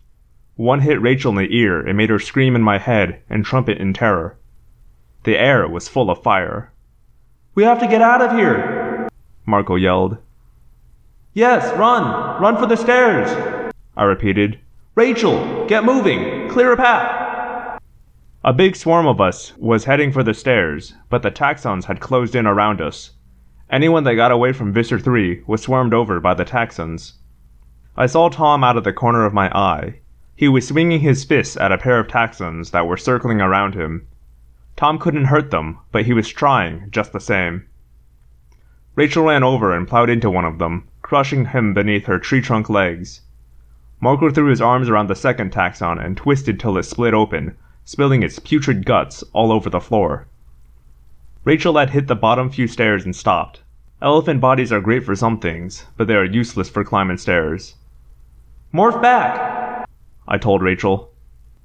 [0.55, 3.79] One hit Rachel in the ear and made her scream in my head and trumpet
[3.79, 4.37] in terror.
[5.25, 6.71] The air was full of fire.
[7.53, 9.09] We have to get out of here,
[9.45, 10.19] Marco yelled.
[11.39, 12.41] Yes, run!
[12.41, 13.71] Run for the stairs!
[13.95, 14.59] I repeated.
[14.95, 16.49] Rachel, get moving!
[16.49, 17.79] Clear a path!
[18.43, 22.35] A big swarm of us was heading for the stairs, but the Taxxons had closed
[22.35, 23.11] in around us.
[23.69, 27.13] Anyone that got away from Visser 3 was swarmed over by the Taxxons.
[27.95, 29.99] I saw Tom out of the corner of my eye.
[30.35, 34.05] He was swinging his fists at a pair of Taxxons that were circling around him.
[34.75, 37.65] Tom couldn't hurt them, but he was trying just the same.
[38.95, 42.69] Rachel ran over and plowed into one of them, crushing him beneath her tree trunk
[42.69, 43.21] legs.
[43.99, 48.21] Marco threw his arms around the second Taxxon and twisted till it split open, spilling
[48.21, 50.27] its putrid guts all over the floor.
[51.43, 53.63] Rachel had hit the bottom few stairs and stopped.
[54.03, 57.73] Elephant bodies are great for some things, but they are useless for climbing stairs.
[58.71, 59.89] Morph back!
[60.27, 61.09] I told Rachel.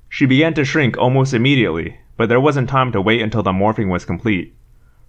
[0.08, 3.90] She began to shrink almost immediately, but there wasn't time to wait until the morphing
[3.90, 4.54] was complete.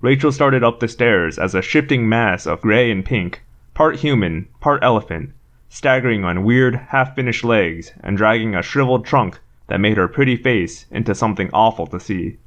[0.02, 3.42] Rachel started up the stairs as a shifting mass of gray and pink,
[3.76, 5.34] part human, part elephant,
[5.68, 9.38] staggering on weird, half finished legs and dragging a shriveled trunk
[9.68, 12.38] that made her pretty face into something awful to see.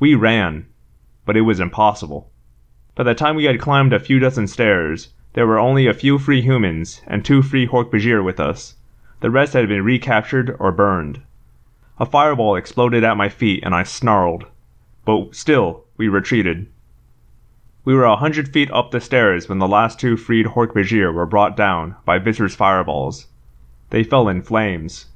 [0.00, 0.66] We ran,
[1.24, 2.32] but it was impossible.
[2.96, 6.18] By the time we had climbed a few dozen stairs, there were only a few
[6.18, 8.74] free humans and two free Hork-Bajir with us.
[9.20, 11.22] The rest had been recaptured or burned.
[12.00, 14.46] A fireball exploded at my feet and I snarled.
[15.04, 16.66] But still, we retreated.
[17.86, 21.26] We were a hundred feet up the stairs when the last two freed Hork-Bajir were
[21.26, 23.26] brought down by Visser's fireballs.
[23.90, 25.06] They fell in flames.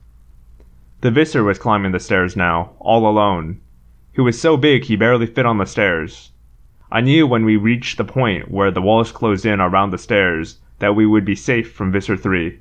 [1.00, 3.60] The Visser was climbing the stairs now, all alone.
[4.12, 6.32] He was so big he barely fit on the stairs.
[6.92, 10.58] I knew when we reached the point where the walls closed in around the stairs
[10.78, 12.58] that we would be safe from Visser 3.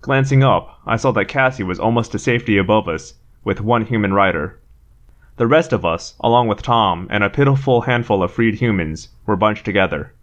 [0.00, 4.12] Glancing up, I saw that Cassie was almost to safety above us, with one human
[4.12, 4.58] rider.
[5.36, 9.36] The rest of us, along with Tom and a pitiful handful of freed humans, were
[9.36, 10.14] bunched together.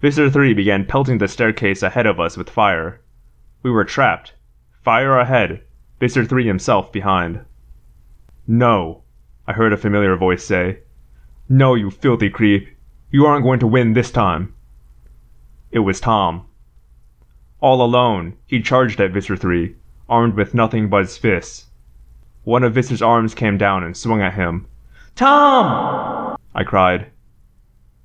[0.00, 3.00] Visser 3 began pelting the staircase ahead of us with fire.
[3.62, 4.34] We were trapped.
[4.82, 5.62] Fire ahead,
[5.98, 7.44] Visser 3 himself behind.
[8.46, 9.02] No,
[9.48, 10.78] I heard a familiar voice say.
[11.48, 12.68] No, you filthy creep.
[13.10, 14.54] You aren't going to win this time.
[15.72, 16.46] It was Tom.
[17.60, 19.74] All alone, he charged at Visser 3,
[20.08, 21.66] armed with nothing but his fists.
[22.44, 24.66] One of Visser's arms came down and swung at him.
[25.14, 26.36] Tom!
[26.54, 27.08] I cried.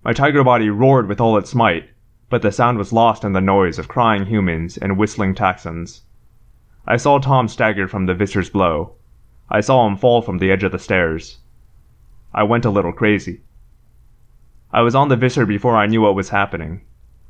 [0.04, 1.90] My tiger body roared with all its might,
[2.30, 6.02] but the sound was lost in the noise of crying humans and whistling Taxxons.
[6.86, 8.92] I saw Tom stagger from the Visser's blow.
[9.50, 11.38] I saw him fall from the edge of the stairs.
[12.34, 13.40] I went a little crazy.
[14.74, 16.82] I was on the Visser before I knew what was happening.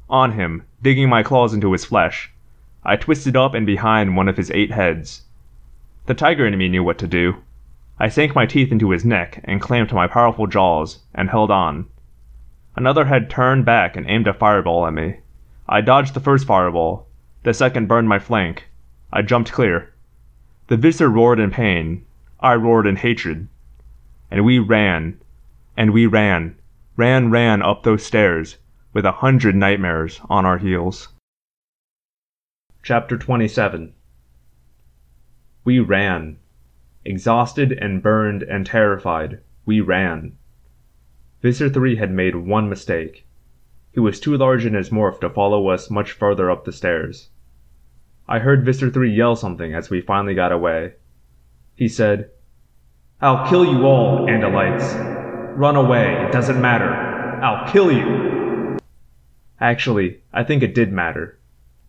[0.09, 2.31] On him, digging my claws into his flesh.
[2.83, 5.24] I twisted up and behind one of his eight heads.
[6.07, 7.37] The tiger in me knew what to do.
[7.99, 11.87] I sank my teeth into his neck and clamped my powerful jaws and held on.
[12.75, 15.21] Another head turned back and aimed a fireball at me.
[15.67, 17.07] I dodged the first fireball.
[17.41, 18.69] The second burned my flank.
[19.11, 19.93] I jumped clear.
[20.67, 22.05] The Visser roared in pain.
[22.39, 23.47] I roared in hatred.
[24.29, 25.19] And we ran.
[25.75, 26.55] And we ran.
[26.97, 28.57] Ran, ran up those stairs,
[28.93, 31.09] with a hundred nightmares on our heels.
[32.83, 33.94] Chapter 27
[35.65, 36.37] we ran.
[37.03, 40.37] Exhausted and burned and terrified, we ran.
[41.41, 43.27] Visser 3 had made one mistake.
[43.91, 47.29] He was too large in his morph to follow us much farther up the stairs.
[48.27, 50.93] I heard Visser 3 yell something as we finally got away.
[51.75, 52.29] He said,
[53.21, 55.57] I'll kill you all, Andalites.
[55.57, 56.91] Run away, it doesn't matter.
[57.41, 58.77] I'll kill you.
[59.59, 61.39] Actually, I think it did matter.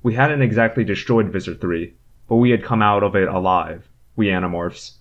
[0.03, 1.95] We hadn't exactly destroyed Visser 3,
[2.29, 4.95] but we had come out of it alive, we Animorphs.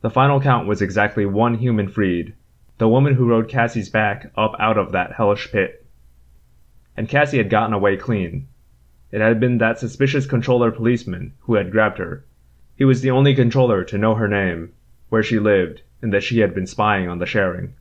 [0.00, 2.34] The final count was exactly one human freed,
[2.78, 5.86] the woman who rode Cassie's back up out of that hellish pit.
[6.96, 8.48] And Cassie had gotten away clean.
[9.10, 12.24] It had been that suspicious controller policeman who had grabbed her.
[12.76, 14.72] He was the only controller to know her name,
[15.08, 17.74] where she lived, and that she had been spying on the sharing.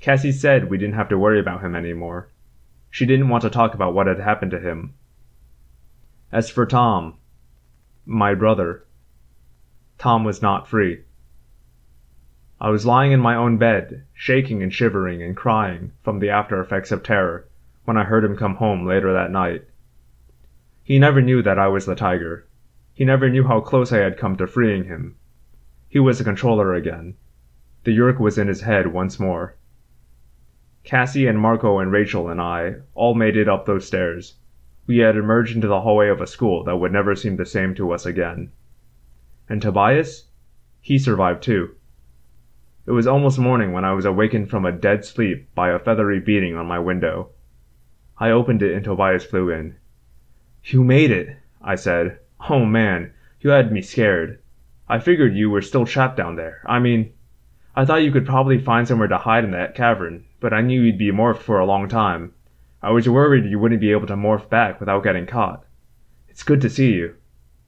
[0.00, 2.28] Cassie said we didn't have to worry about him anymore.
[2.90, 4.94] She didn't want to talk about what had happened to him.
[6.32, 7.14] As for Tom,
[8.04, 8.84] my brother,
[9.98, 11.02] Tom was not free.
[12.60, 16.60] I was lying in my own bed, shaking and shivering and crying from the after
[16.60, 17.48] effects of terror
[17.84, 19.64] when I heard him come home later that night.
[20.84, 22.46] He never knew that I was the tiger.
[22.94, 25.16] He never knew how close I had come to freeing him.
[25.88, 27.14] He was a controller again.
[27.84, 29.56] The Yeerk was in his head once more.
[30.84, 34.34] Cassie and Marco and Rachel and I all made it up those stairs.
[34.86, 37.74] We had emerged into the hallway of a school that would never seem the same
[37.76, 38.50] to us again.
[39.48, 40.28] And Tobias?
[40.80, 41.76] He survived too.
[42.84, 46.18] It was almost morning when I was awakened from a dead sleep by a feathery
[46.18, 47.30] beating on my window.
[48.18, 49.76] I opened it and Tobias flew in.
[50.64, 52.18] You made it, I said.
[52.50, 54.40] Oh man, you had me scared.
[54.88, 56.60] I figured you were still trapped down there.
[56.66, 57.12] I mean,
[57.76, 60.82] I thought you could probably find somewhere to hide in that cavern, but I knew
[60.82, 62.32] you'd be morphed for a long time.
[62.84, 65.64] I was worried you wouldn't be able to morph back without getting caught.
[66.28, 67.14] It's good to see you.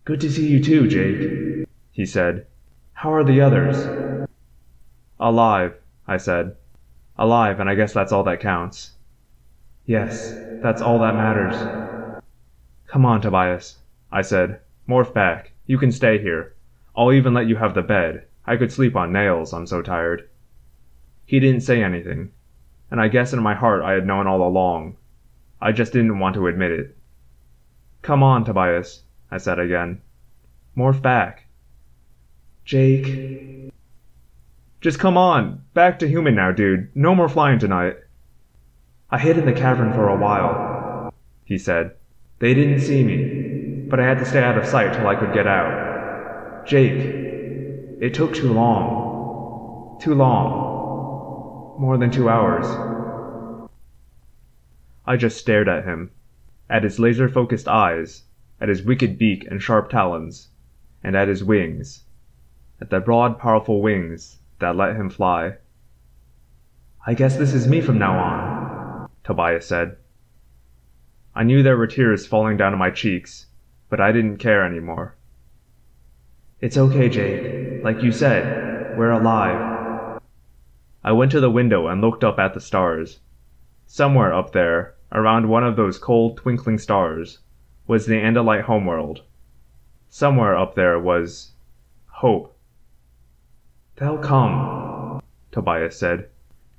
[0.05, 2.47] Good to see you too, Jake, he said.
[2.95, 4.29] How are the others?
[5.21, 5.75] Alive,
[6.09, 6.57] I said.
[7.17, 8.93] Alive, and I guess that's all that counts.
[9.87, 11.55] Yes, that's all that matters.
[12.89, 13.79] Come on, Tobias,
[14.11, 14.59] I said.
[14.89, 15.53] Morph back.
[15.67, 16.55] You can stay here.
[16.97, 18.27] I'll even let you have the bed.
[18.47, 20.29] I could sleep on nails, I'm so tired.
[21.25, 22.33] He didn't say anything,
[22.91, 24.97] and I guess in my heart I had known all along.
[25.65, 26.95] I just didn't want to admit it.
[28.03, 30.03] Come on, Tobias, I said again.
[30.77, 31.47] Morph back.
[32.67, 33.73] Jake.
[34.83, 35.65] Just come on.
[35.73, 36.95] Back to human now, dude.
[36.95, 37.97] No more flying tonight.
[39.11, 41.15] I hid in the cavern for a while,
[41.47, 41.93] he said.
[42.41, 45.33] They didn't see me, but I had to stay out of sight till I could
[45.33, 46.67] get out.
[46.67, 47.01] Jake,
[48.03, 49.99] it took too long.
[50.03, 51.79] Too long.
[51.79, 52.67] More than two hours.
[55.07, 56.11] I just stared at him,
[56.71, 58.25] at his laser focused eyes,
[58.61, 60.49] at his wicked beak and sharp talons,
[61.03, 62.05] and at his wings,
[62.81, 65.57] at the broad, powerful wings that let him fly.
[67.07, 69.97] I guess this is me from now on, Tobias said.
[71.35, 73.47] I knew there were tears falling down my cheeks,
[73.91, 75.17] but I didn't care anymore.
[76.61, 77.85] It's okay, Jake.
[77.85, 80.21] Like you said, we're alive.
[81.03, 83.19] I went to the window and looked up at the stars.
[83.87, 87.39] Somewhere up there, around one of those cold, twinkling stars,
[87.87, 89.23] was the Andalite homeworld.
[90.09, 91.53] Somewhere up there was
[92.07, 92.57] hope.
[93.97, 95.23] They'll come,
[95.53, 96.29] Tobias said.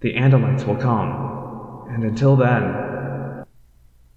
[0.02, 1.88] The Andalites will come.
[1.90, 3.46] And until then.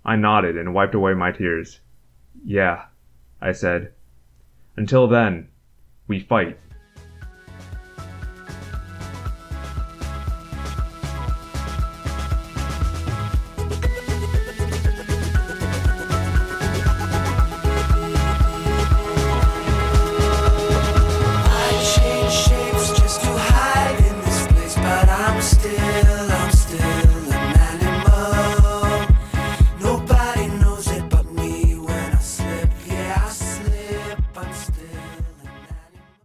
[0.05, 1.81] I nodded and wiped away my tears.
[2.45, 2.87] Yeah,
[3.41, 3.93] I said.
[4.77, 5.49] Until then,
[6.07, 6.59] we fight.